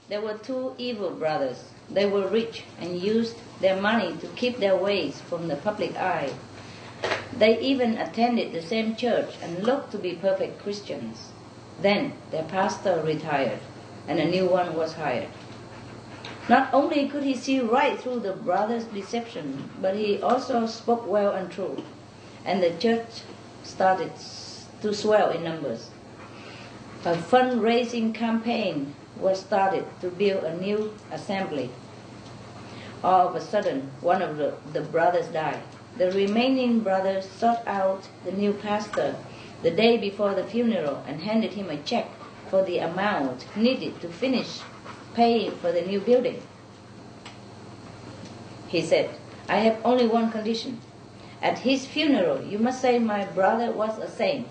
there 0.09 0.23
were 0.23 0.39
two 0.43 0.75
evil 0.79 1.11
brothers. 1.11 1.70
They 1.93 2.07
were 2.07 2.29
rich 2.29 2.65
and 2.81 3.01
used 3.01 3.37
their 3.61 3.81
money 3.81 4.17
to 4.21 4.29
keep 4.29 4.59
their 4.59 4.77
ways 4.77 5.21
from 5.21 5.49
the 5.49 5.57
public 5.57 5.97
eye. 5.97 6.31
They 7.37 7.59
even 7.61 7.99
attended 7.99 8.53
the 8.53 8.63
same 8.63 8.97
church 8.97 9.35
and 9.43 9.65
looked 9.65 9.91
to 9.93 9.99
be 9.99 10.15
perfect 10.15 10.63
Christians. 10.63 11.31
Then 11.81 12.13
their 12.31 12.45
pastor 12.45 13.03
retired 13.05 13.61
and 14.07 14.19
a 14.19 14.29
new 14.29 14.47
one 14.47 14.77
was 14.77 14.95
hired. 14.95 15.29
Not 16.49 16.73
only 16.73 17.09
could 17.09 17.23
he 17.23 17.35
see 17.35 17.61
right 17.61 17.99
through 17.99 18.21
the 18.21 18.33
brothers' 18.33 18.85
deception, 18.85 19.71
but 19.81 19.95
he 19.95 20.21
also 20.21 20.67
spoke 20.67 21.07
well 21.07 21.33
and 21.33 21.51
true. 21.51 21.83
And 22.45 22.63
the 22.63 22.71
church 22.71 23.23
started 23.63 24.13
to 24.83 24.95
swell 24.95 25.31
in 25.31 25.45
numbers. 25.45 25.91
A 27.05 27.17
fundraising 27.17 28.13
campaign 28.15 28.95
was 29.21 29.41
started 29.41 29.85
to 30.01 30.09
build 30.11 30.45
a 30.45 30.57
new 30.57 30.95
assembly. 31.11 31.71
All 33.03 33.29
of 33.29 33.35
a 33.35 33.41
sudden, 33.41 33.91
one 34.01 34.23
of 34.23 34.37
the, 34.37 34.55
the 34.73 34.81
brothers 34.83 35.27
died. 35.29 35.63
The 35.97 36.13
remaining 36.13 36.81
brothers 36.81 37.29
sought 37.29 37.67
out 37.67 38.09
the 38.25 38.33
new 38.33 38.53
pastor 38.53 39.17
the 39.63 39.71
day 39.71 39.97
before 39.97 40.35
the 40.35 40.45
funeral 40.45 41.03
and 41.07 41.21
handed 41.21 41.53
him 41.53 41.71
a 41.71 41.77
check 41.77 42.09
for 42.49 42.63
the 42.65 42.79
amount 42.79 43.45
needed 43.57 44.01
to 44.01 44.09
finish 44.09 44.61
paying 45.15 45.53
for 45.57 45.73
the 45.73 45.83
new 45.83 46.01
building. 46.01 46.43
He 48.69 48.83
said, 48.83 49.11
I 49.49 49.59
have 49.59 49.79
only 49.85 50.07
one 50.07 50.31
condition. 50.31 50.81
At 51.43 51.61
his 51.61 51.87
funeral, 51.87 52.45
you 52.45 52.59
must 52.59 52.81
say 52.81 52.99
my 52.99 53.25
brother 53.25 53.73
was 53.73 53.99
a 53.99 54.09
saint. 54.09 54.49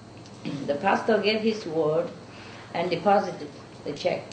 the 0.66 0.74
pastor 0.74 1.18
gave 1.18 1.40
his 1.40 1.64
word 1.64 2.10
and 2.74 2.90
deposited 2.90 3.48
the 3.84 3.92
check. 3.92 4.24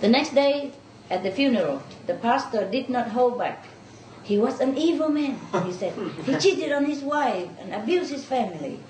The 0.00 0.08
next 0.08 0.34
day, 0.34 0.72
at 1.10 1.22
the 1.22 1.30
funeral, 1.30 1.82
the 2.06 2.14
pastor 2.14 2.68
did 2.68 2.88
not 2.88 3.08
hold 3.08 3.38
back. 3.38 3.66
He 4.22 4.38
was 4.38 4.60
an 4.60 4.76
evil 4.76 5.08
man, 5.08 5.38
he 5.64 5.72
said. 5.72 5.94
He 6.24 6.36
cheated 6.40 6.72
on 6.72 6.84
his 6.84 7.00
wife 7.00 7.48
and 7.60 7.74
abused 7.74 8.10
his 8.10 8.24
family. 8.24 8.80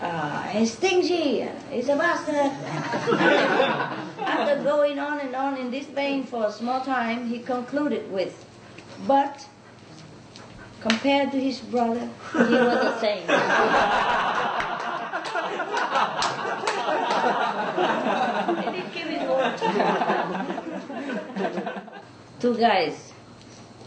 Uh, 0.00 0.42
he's 0.48 0.72
stingy, 0.72 1.48
he's 1.70 1.88
a 1.88 1.96
bastard. 1.96 2.34
After 4.20 4.62
going 4.64 4.98
on 4.98 5.20
and 5.20 5.36
on 5.36 5.56
in 5.56 5.70
this 5.70 5.86
vein 5.86 6.24
for 6.24 6.46
a 6.46 6.52
small 6.52 6.80
time, 6.80 7.28
he 7.28 7.38
concluded 7.38 8.10
with, 8.10 8.44
but 9.06 9.46
compared 10.80 11.30
to 11.30 11.40
his 11.40 11.60
brother, 11.60 12.10
he 12.32 12.38
was 12.38 12.84
a 12.84 12.98
saint. 13.00 13.30
he 18.64 18.70
did 18.72 18.92
give 18.92 19.08
his 19.08 19.28
word. 19.28 19.58
Two 22.40 22.56
guys 22.56 23.12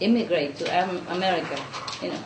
immigrate 0.00 0.56
to 0.56 0.64
America, 1.10 1.58
you 2.02 2.10
know, 2.10 2.24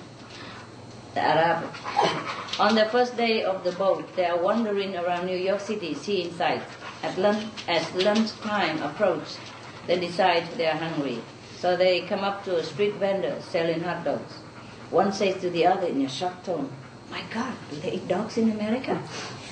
the 1.14 1.20
Arab 1.20 1.64
On 2.58 2.74
the 2.74 2.84
first 2.86 3.16
day 3.16 3.44
of 3.44 3.64
the 3.64 3.72
boat, 3.72 4.14
they 4.14 4.26
are 4.26 4.36
wandering 4.36 4.94
around 4.94 5.24
New 5.24 5.36
York 5.36 5.60
City, 5.60 5.94
seeing 5.94 6.30
sights. 6.34 6.66
At 7.02 7.16
lunch, 7.16 7.46
as 7.66 7.90
lunchtime 7.94 8.82
approaches, 8.82 9.38
they 9.86 9.98
decide 9.98 10.44
they 10.58 10.66
are 10.66 10.76
hungry. 10.76 11.22
So 11.56 11.76
they 11.76 12.02
come 12.02 12.20
up 12.20 12.44
to 12.44 12.58
a 12.58 12.62
street 12.62 12.94
vendor 12.96 13.40
selling 13.40 13.80
hot 13.80 14.04
dogs. 14.04 14.34
One 14.90 15.12
says 15.12 15.40
to 15.40 15.48
the 15.48 15.66
other 15.66 15.86
in 15.86 16.02
a 16.02 16.08
shocked 16.08 16.44
tone, 16.44 16.70
My 17.10 17.22
God, 17.32 17.54
do 17.70 17.76
they 17.76 17.92
eat 17.92 18.06
dogs 18.06 18.36
in 18.36 18.50
America? 18.50 19.02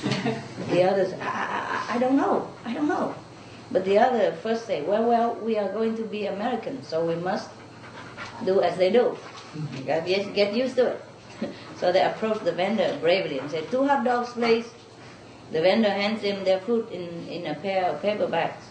the 0.69 0.85
others, 0.85 1.15
I, 1.15 1.87
I, 1.89 1.95
I 1.95 1.99
don't 1.99 2.17
know, 2.17 2.53
I 2.67 2.75
don't 2.75 2.89
know. 2.89 3.15
But 3.73 3.85
the 3.85 3.99
other 3.99 4.33
first 4.33 4.67
say, 4.67 4.83
Well, 4.83 5.05
well, 5.05 5.35
we 5.37 5.57
are 5.57 5.73
going 5.73 5.97
to 5.97 6.03
be 6.03 6.27
Americans, 6.27 6.89
so 6.89 7.05
we 7.05 7.15
must 7.15 7.51
do 8.45 8.61
as 8.61 8.77
they 8.77 8.91
do. 8.91 9.17
Mm-hmm. 9.57 9.87
Got 9.87 10.35
get 10.35 10.55
used 10.55 10.77
to 10.77 10.93
it. 10.93 11.05
so 11.77 11.93
they 11.93 12.03
approach 12.03 12.43
the 12.45 12.53
vendor 12.53 12.99
bravely 13.01 13.39
and 13.39 13.51
say, 13.51 13.65
Two 13.71 13.87
hot 13.87 14.05
dogs, 14.05 14.33
please. 14.33 14.67
The 15.53 15.61
vendor 15.61 15.91
hands 15.91 16.23
them 16.23 16.45
their 16.45 16.61
food 16.61 16.91
in, 16.93 17.27
in 17.29 17.47
a 17.47 17.55
pair 17.55 17.87
of 17.87 18.03
paper 18.03 18.27
bags. 18.27 18.65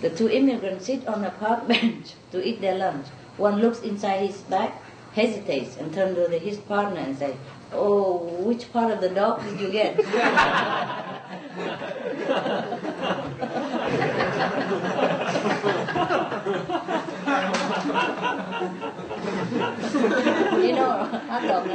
The 0.00 0.10
two 0.10 0.28
immigrants 0.28 0.86
sit 0.86 1.06
on 1.06 1.24
a 1.24 1.30
park 1.30 1.68
bench 1.72 2.14
to 2.32 2.42
eat 2.46 2.60
their 2.60 2.76
lunch. 2.76 3.06
One 3.36 3.60
looks 3.60 3.80
inside 3.80 4.26
his 4.26 4.40
bag, 4.42 4.72
hesitates, 5.12 5.76
and 5.76 5.92
turns 5.92 6.16
to 6.16 6.26
the, 6.28 6.38
his 6.38 6.58
partner 6.58 7.00
and 7.00 7.16
says, 7.16 7.34
Oh, 7.72 8.18
which 8.40 8.72
part 8.72 8.90
of 8.90 9.00
the 9.00 9.08
dog 9.10 9.42
did 9.44 9.60
you 9.60 9.70
get? 9.70 9.96
you 9.96 10.04
know, 20.72 21.08
dog. 21.46 21.70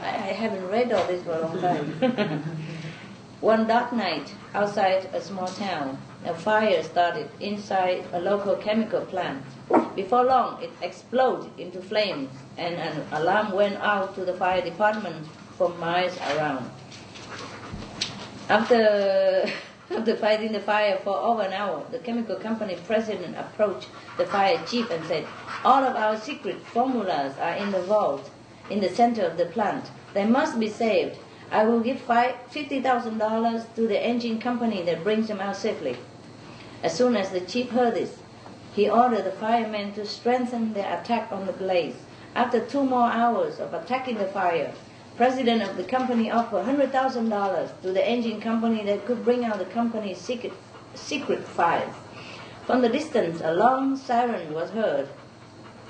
I 0.00 0.34
haven't 0.36 0.68
read 0.68 0.92
all 0.92 1.06
this 1.06 1.22
for 1.22 1.32
a 1.32 1.40
long 1.40 1.60
time. 1.60 2.42
One 3.40 3.66
dark 3.66 3.92
night, 3.92 4.34
outside 4.54 5.08
a 5.12 5.20
small 5.20 5.48
town, 5.48 5.98
a 6.24 6.34
fire 6.34 6.82
started 6.82 7.28
inside 7.40 8.04
a 8.12 8.20
local 8.20 8.56
chemical 8.56 9.00
plant. 9.02 9.42
Before 9.96 10.24
long, 10.24 10.62
it 10.62 10.70
exploded 10.80 11.50
into 11.58 11.80
flames, 11.80 12.30
and 12.56 12.76
an 12.76 13.02
alarm 13.12 13.52
went 13.52 13.76
out 13.76 14.14
to 14.14 14.24
the 14.24 14.34
fire 14.34 14.62
department 14.62 15.26
for 15.58 15.68
miles 15.70 16.16
around. 16.34 16.70
After, 18.48 19.50
after 19.90 20.16
fighting 20.16 20.52
the 20.52 20.60
fire 20.60 20.98
for 21.02 21.16
over 21.16 21.42
an 21.42 21.52
hour, 21.52 21.84
the 21.90 21.98
chemical 21.98 22.36
company 22.36 22.76
president 22.86 23.36
approached 23.36 23.88
the 24.16 24.26
fire 24.26 24.62
chief 24.66 24.90
and 24.90 25.04
said, 25.06 25.26
All 25.64 25.82
of 25.82 25.96
our 25.96 26.16
secret 26.16 26.60
formulas 26.66 27.34
are 27.38 27.54
in 27.54 27.72
the 27.72 27.82
vault 27.82 28.30
in 28.70 28.80
the 28.80 28.88
center 28.88 29.22
of 29.22 29.36
the 29.36 29.46
plant. 29.46 29.90
They 30.14 30.24
must 30.24 30.58
be 30.58 30.68
saved. 30.68 31.18
I 31.50 31.64
will 31.64 31.80
give 31.80 31.98
$50,000 32.06 33.74
to 33.74 33.86
the 33.86 34.02
engine 34.02 34.40
company 34.40 34.82
that 34.84 35.04
brings 35.04 35.28
them 35.28 35.40
out 35.40 35.56
safely. 35.56 35.96
As 36.82 36.96
soon 36.96 37.16
as 37.16 37.30
the 37.30 37.40
chief 37.40 37.70
heard 37.70 37.94
this, 37.94 38.18
he 38.74 38.90
ordered 38.90 39.24
the 39.24 39.30
firemen 39.30 39.92
to 39.92 40.04
strengthen 40.04 40.72
their 40.72 40.98
attack 40.98 41.30
on 41.30 41.46
the 41.46 41.52
blaze. 41.52 41.94
After 42.34 42.58
two 42.58 42.82
more 42.82 43.08
hours 43.08 43.60
of 43.60 43.72
attacking 43.72 44.18
the 44.18 44.26
fire, 44.26 44.72
president 45.16 45.62
of 45.62 45.76
the 45.76 45.84
company 45.84 46.28
offered 46.30 46.66
$100,000 46.66 47.82
to 47.82 47.92
the 47.92 48.08
engine 48.08 48.40
company 48.40 48.82
that 48.84 49.06
could 49.06 49.24
bring 49.24 49.44
out 49.44 49.58
the 49.58 49.64
company's 49.66 50.18
secret, 50.18 50.54
secret 50.94 51.44
files. 51.44 51.94
From 52.66 52.82
the 52.82 52.88
distance, 52.88 53.40
a 53.44 53.52
long 53.52 53.96
siren 53.96 54.52
was 54.52 54.70
heard. 54.70 55.08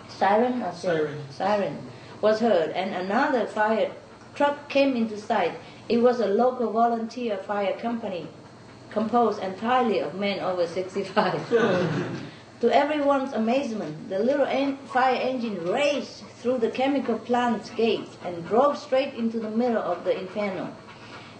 Siren 0.08 0.62
oh, 0.62 0.68
or 0.68 0.72
Siren. 0.72 1.22
Siren 1.30 1.78
was 2.20 2.40
heard, 2.40 2.70
and 2.70 2.94
another 2.94 3.46
fire 3.46 3.92
truck 4.34 4.68
came 4.68 4.94
into 4.94 5.16
sight. 5.16 5.52
It 5.88 6.02
was 6.02 6.20
a 6.20 6.26
local 6.26 6.70
volunteer 6.70 7.38
fire 7.38 7.78
company 7.78 8.28
composed 8.92 9.42
entirely 9.42 9.98
of 9.98 10.14
men 10.14 10.40
over 10.40 10.66
65. 10.66 11.48
to 12.60 12.76
everyone's 12.76 13.32
amazement, 13.32 14.08
the 14.08 14.18
little 14.18 14.46
en- 14.46 14.76
fire 14.78 15.20
engine 15.20 15.66
raced 15.66 16.24
through 16.40 16.58
the 16.58 16.70
chemical 16.70 17.18
plant's 17.18 17.70
gates 17.70 18.16
and 18.24 18.46
drove 18.46 18.78
straight 18.78 19.14
into 19.14 19.40
the 19.40 19.50
middle 19.50 19.82
of 19.82 20.04
the 20.04 20.18
inferno. 20.18 20.74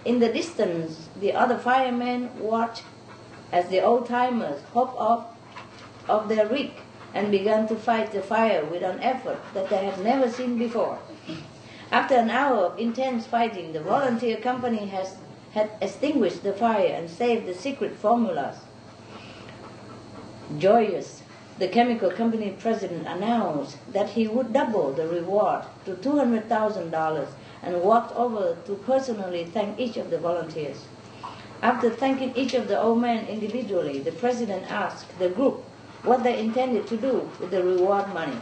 In 0.05 0.19
the 0.19 0.33
distance, 0.33 1.09
the 1.21 1.33
other 1.33 1.57
firemen 1.57 2.31
watched 2.39 2.83
as 3.53 3.69
the 3.69 3.81
old 3.81 4.07
timers 4.09 4.61
hopped 4.73 4.99
off 4.99 5.27
of 6.09 6.29
their 6.29 6.49
rig 6.49 6.73
and 7.15 7.31
began 7.31 7.69
to 7.69 7.77
fight 7.77 8.11
the 8.13 8.23
fire 8.23 8.65
with 8.65 8.83
an 8.83 8.99
effort 9.01 9.39
that 9.55 9.69
they 9.69 9.85
had 9.85 10.03
never 10.03 10.29
seen 10.29 10.59
before. 10.59 10.99
After 11.91 12.15
an 12.15 12.31
hour 12.31 12.57
of 12.57 12.79
intense 12.79 13.27
fighting, 13.27 13.75
the 13.75 13.81
volunteer 13.81 14.39
company 14.39 14.87
has, 14.87 15.17
had 15.53 15.71
extinguished 15.81 16.43
the 16.43 16.53
fire 16.53 16.87
and 16.87 17.11
saved 17.11 17.47
the 17.47 17.55
secret 17.55 17.95
formulas. 17.97 18.57
Joyous, 20.59 21.23
the 21.59 21.69
chemical 21.69 22.11
company 22.11 22.57
president 22.59 23.07
announced 23.07 23.77
that 23.93 24.11
he 24.11 24.27
would 24.27 24.53
double 24.53 24.93
the 24.93 25.07
reward 25.07 25.65
to 25.85 25.95
$200,000 25.95 27.29
and 27.63 27.83
walked 27.83 28.17
over 28.17 28.57
to 28.67 28.75
personally 28.87 29.45
thank 29.45 29.79
each 29.79 29.97
of 29.97 30.11
the 30.11 30.19
volunteers. 30.19 30.85
After 31.63 31.91
thanking 31.91 32.35
each 32.35 32.55
of 32.55 32.67
the 32.67 32.81
old 32.81 33.01
men 33.01 33.27
individually, 33.27 34.01
the 34.01 34.13
president 34.13 34.71
asked 34.71 35.19
the 35.19 35.29
group 35.29 35.63
what 36.03 36.25
they 36.25 36.41
intended 36.41 36.87
to 36.89 36.97
do 36.97 37.31
with 37.39 37.51
the 37.51 37.63
reward 37.63 38.13
money. 38.13 38.39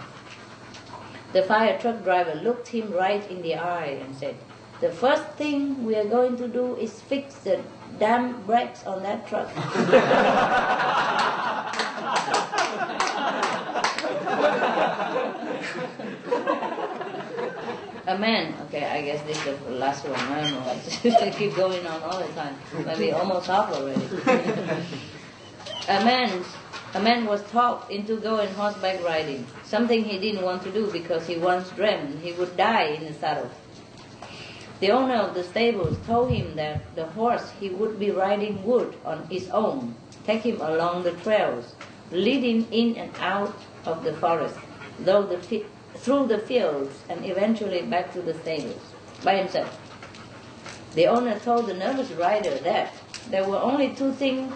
The 1.32 1.42
fire 1.42 1.78
truck 1.78 2.02
driver 2.02 2.34
looked 2.34 2.68
him 2.68 2.92
right 2.92 3.28
in 3.30 3.42
the 3.42 3.56
eye 3.56 4.00
and 4.02 4.16
said, 4.16 4.36
The 4.80 4.90
first 4.90 5.24
thing 5.36 5.84
we 5.84 5.94
are 5.96 6.06
going 6.06 6.36
to 6.38 6.48
do 6.48 6.76
is 6.76 7.00
fix 7.02 7.34
the 7.44 7.60
damn 7.98 8.40
brakes 8.42 8.86
on 8.86 9.02
that 9.02 9.26
truck. 9.28 9.48
A 18.06 18.18
man, 18.18 18.54
okay, 18.62 18.86
I 18.86 19.02
guess 19.02 19.22
this 19.22 19.36
is 19.46 19.58
the 19.60 19.70
last 19.72 20.04
one. 20.08 20.18
I 20.18 20.40
don't 20.40 20.52
know. 20.52 21.16
I 21.20 21.30
keep 21.38 21.54
going 21.54 21.86
on 21.86 22.02
all 22.02 22.18
the 22.18 22.32
time. 22.32 22.56
Maybe 22.84 23.12
almost 23.12 23.46
half 23.46 23.70
already. 23.72 24.02
a 25.88 26.04
man 26.04 26.44
a 26.92 27.00
man 27.00 27.24
was 27.24 27.40
talked 27.50 27.90
into 27.92 28.16
going 28.16 28.48
horseback 28.54 29.04
riding, 29.04 29.46
something 29.62 30.02
he 30.02 30.18
didn't 30.18 30.42
want 30.42 30.62
to 30.64 30.72
do 30.72 30.90
because 30.90 31.24
he 31.24 31.36
once 31.36 31.70
dreamed 31.70 32.18
he 32.20 32.32
would 32.32 32.56
die 32.56 32.86
in 32.98 33.04
the 33.04 33.12
saddle. 33.12 33.48
The 34.80 34.90
owner 34.90 35.16
of 35.16 35.34
the 35.34 35.44
stables 35.44 35.98
told 36.06 36.30
him 36.30 36.56
that 36.56 36.80
the 36.94 37.06
horse 37.06 37.52
he 37.60 37.68
would 37.68 37.98
be 37.98 38.10
riding 38.10 38.64
would, 38.64 38.94
on 39.04 39.26
his 39.30 39.48
own, 39.50 39.94
take 40.26 40.42
him 40.42 40.60
along 40.60 41.02
the 41.02 41.12
trails, 41.12 41.74
leading 42.10 42.66
in 42.72 42.96
and 42.96 43.12
out 43.20 43.56
of 43.84 44.04
the 44.04 44.14
forest, 44.14 44.56
though 44.98 45.22
the 45.22 45.38
fi- 45.38 45.66
through 45.96 46.28
the 46.28 46.38
fields, 46.38 46.94
and 47.10 47.26
eventually 47.26 47.82
back 47.82 48.12
to 48.14 48.22
the 48.22 48.34
stables 48.34 48.80
by 49.22 49.36
himself. 49.36 49.78
The 50.94 51.06
owner 51.06 51.38
told 51.38 51.66
the 51.66 51.74
nervous 51.74 52.10
rider 52.12 52.56
that 52.58 52.92
there 53.28 53.44
were 53.44 53.58
only 53.58 53.94
two 53.94 54.12
things 54.12 54.52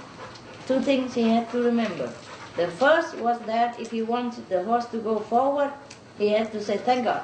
two 0.67 0.81
things 0.81 1.15
he 1.15 1.29
had 1.29 1.51
to 1.51 1.63
remember. 1.63 2.11
The 2.57 2.69
first 2.69 3.19
was 3.19 3.39
that 3.41 3.79
if 3.79 3.91
he 3.91 4.03
wanted 4.03 4.49
the 4.49 4.63
horse 4.63 4.87
to 4.87 4.99
go 4.99 5.19
forward, 5.19 5.73
he 6.19 6.29
had 6.29 6.53
to 6.53 6.63
say 6.63 6.79
thank 6.79 7.05
God. 7.05 7.23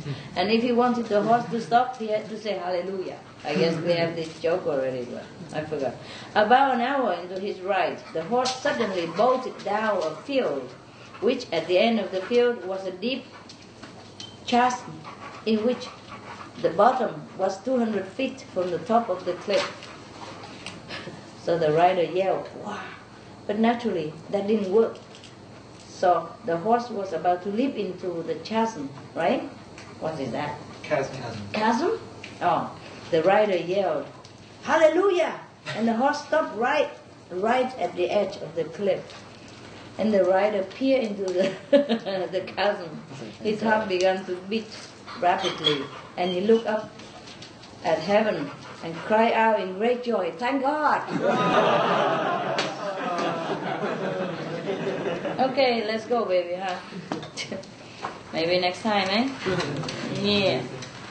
and 0.36 0.50
if 0.50 0.62
he 0.62 0.72
wanted 0.72 1.06
the 1.06 1.22
horse 1.22 1.44
to 1.46 1.60
stop, 1.60 1.98
he 1.98 2.08
had 2.08 2.28
to 2.28 2.38
say 2.38 2.52
hallelujah. 2.52 3.18
I 3.44 3.54
guess 3.54 3.76
we 3.76 3.92
have 3.92 4.14
this 4.14 4.40
joke 4.40 4.66
already, 4.66 5.04
but 5.04 5.24
I 5.52 5.64
forgot. 5.64 5.94
About 6.34 6.74
an 6.74 6.80
hour 6.80 7.14
into 7.14 7.40
his 7.40 7.60
ride, 7.60 7.98
the 8.12 8.22
horse 8.24 8.54
suddenly 8.54 9.06
bolted 9.16 9.64
down 9.64 9.98
a 9.98 10.14
field, 10.16 10.70
which 11.20 11.46
at 11.52 11.66
the 11.66 11.78
end 11.78 11.98
of 11.98 12.12
the 12.12 12.20
field 12.22 12.64
was 12.64 12.86
a 12.86 12.92
deep 12.92 13.24
chasm 14.46 15.00
in 15.44 15.64
which 15.66 15.88
the 16.60 16.70
bottom 16.70 17.22
was 17.36 17.58
200 17.64 18.06
feet 18.06 18.42
from 18.54 18.70
the 18.70 18.78
top 18.78 19.08
of 19.08 19.24
the 19.24 19.34
cliff. 19.34 19.66
So 21.44 21.58
the 21.58 21.72
rider 21.72 22.04
yelled, 22.04 22.48
wow. 22.64 22.84
But 23.48 23.58
naturally, 23.58 24.12
that 24.30 24.46
didn't 24.46 24.72
work. 24.72 24.96
So 25.88 26.30
the 26.44 26.56
horse 26.58 26.88
was 26.88 27.12
about 27.12 27.42
to 27.42 27.48
leap 27.48 27.76
into 27.76 28.22
the 28.22 28.36
chasm, 28.36 28.90
right? 29.16 29.50
What 30.02 30.18
is 30.18 30.32
that? 30.32 30.58
Chasm. 30.82 31.14
Chasm? 31.52 32.00
Oh, 32.40 32.76
the 33.12 33.22
rider 33.22 33.56
yelled, 33.56 34.04
Hallelujah! 34.64 35.38
And 35.76 35.86
the 35.86 35.92
horse 35.92 36.26
stopped 36.26 36.58
right, 36.58 36.90
right 37.30 37.72
at 37.78 37.94
the 37.94 38.10
edge 38.10 38.36
of 38.38 38.52
the 38.56 38.64
cliff. 38.64 39.00
And 39.98 40.12
the 40.12 40.24
rider 40.24 40.64
peered 40.64 41.04
into 41.04 41.22
the, 41.22 41.52
the 42.32 42.40
chasm. 42.40 43.00
His 43.44 43.62
heart 43.62 43.88
began 43.88 44.24
to 44.24 44.34
beat 44.50 44.66
rapidly, 45.20 45.84
and 46.16 46.32
he 46.32 46.40
looked 46.40 46.66
up 46.66 46.90
at 47.84 48.00
heaven 48.00 48.50
and 48.82 48.96
cried 49.06 49.34
out 49.34 49.60
in 49.60 49.78
great 49.78 50.02
joy, 50.02 50.32
Thank 50.36 50.62
God! 50.62 51.08
okay, 55.50 55.86
let's 55.86 56.06
go, 56.06 56.24
baby, 56.24 56.60
huh? 56.60 56.76
Maybe 58.32 58.58
next 58.58 58.82
time, 58.82 59.08
eh? 59.10 59.28
yeah. 60.22 60.62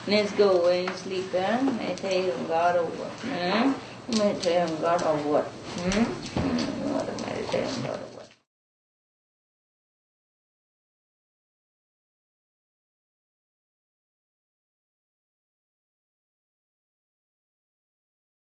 Let's 0.07 0.31
go 0.31 0.67
and 0.69 0.89
sleep, 0.95 1.31
eh? 1.35 1.61
May 1.61 1.93
tell 1.95 2.11
you 2.11 2.33
God 2.47 2.77
or 2.77 2.85
what? 2.85 3.11
Eh? 3.31 3.73
May 4.17 4.33
tell 4.39 4.67
him 4.67 4.81
God 4.81 5.01
or 5.03 5.17
what? 5.29 5.45
Hmm? 5.45 6.03
God, 6.91 7.07
meditate 7.27 7.67
hmm? 7.67 7.81
hmm, 7.81 7.91
on 7.91 7.97
God. 7.97 8.10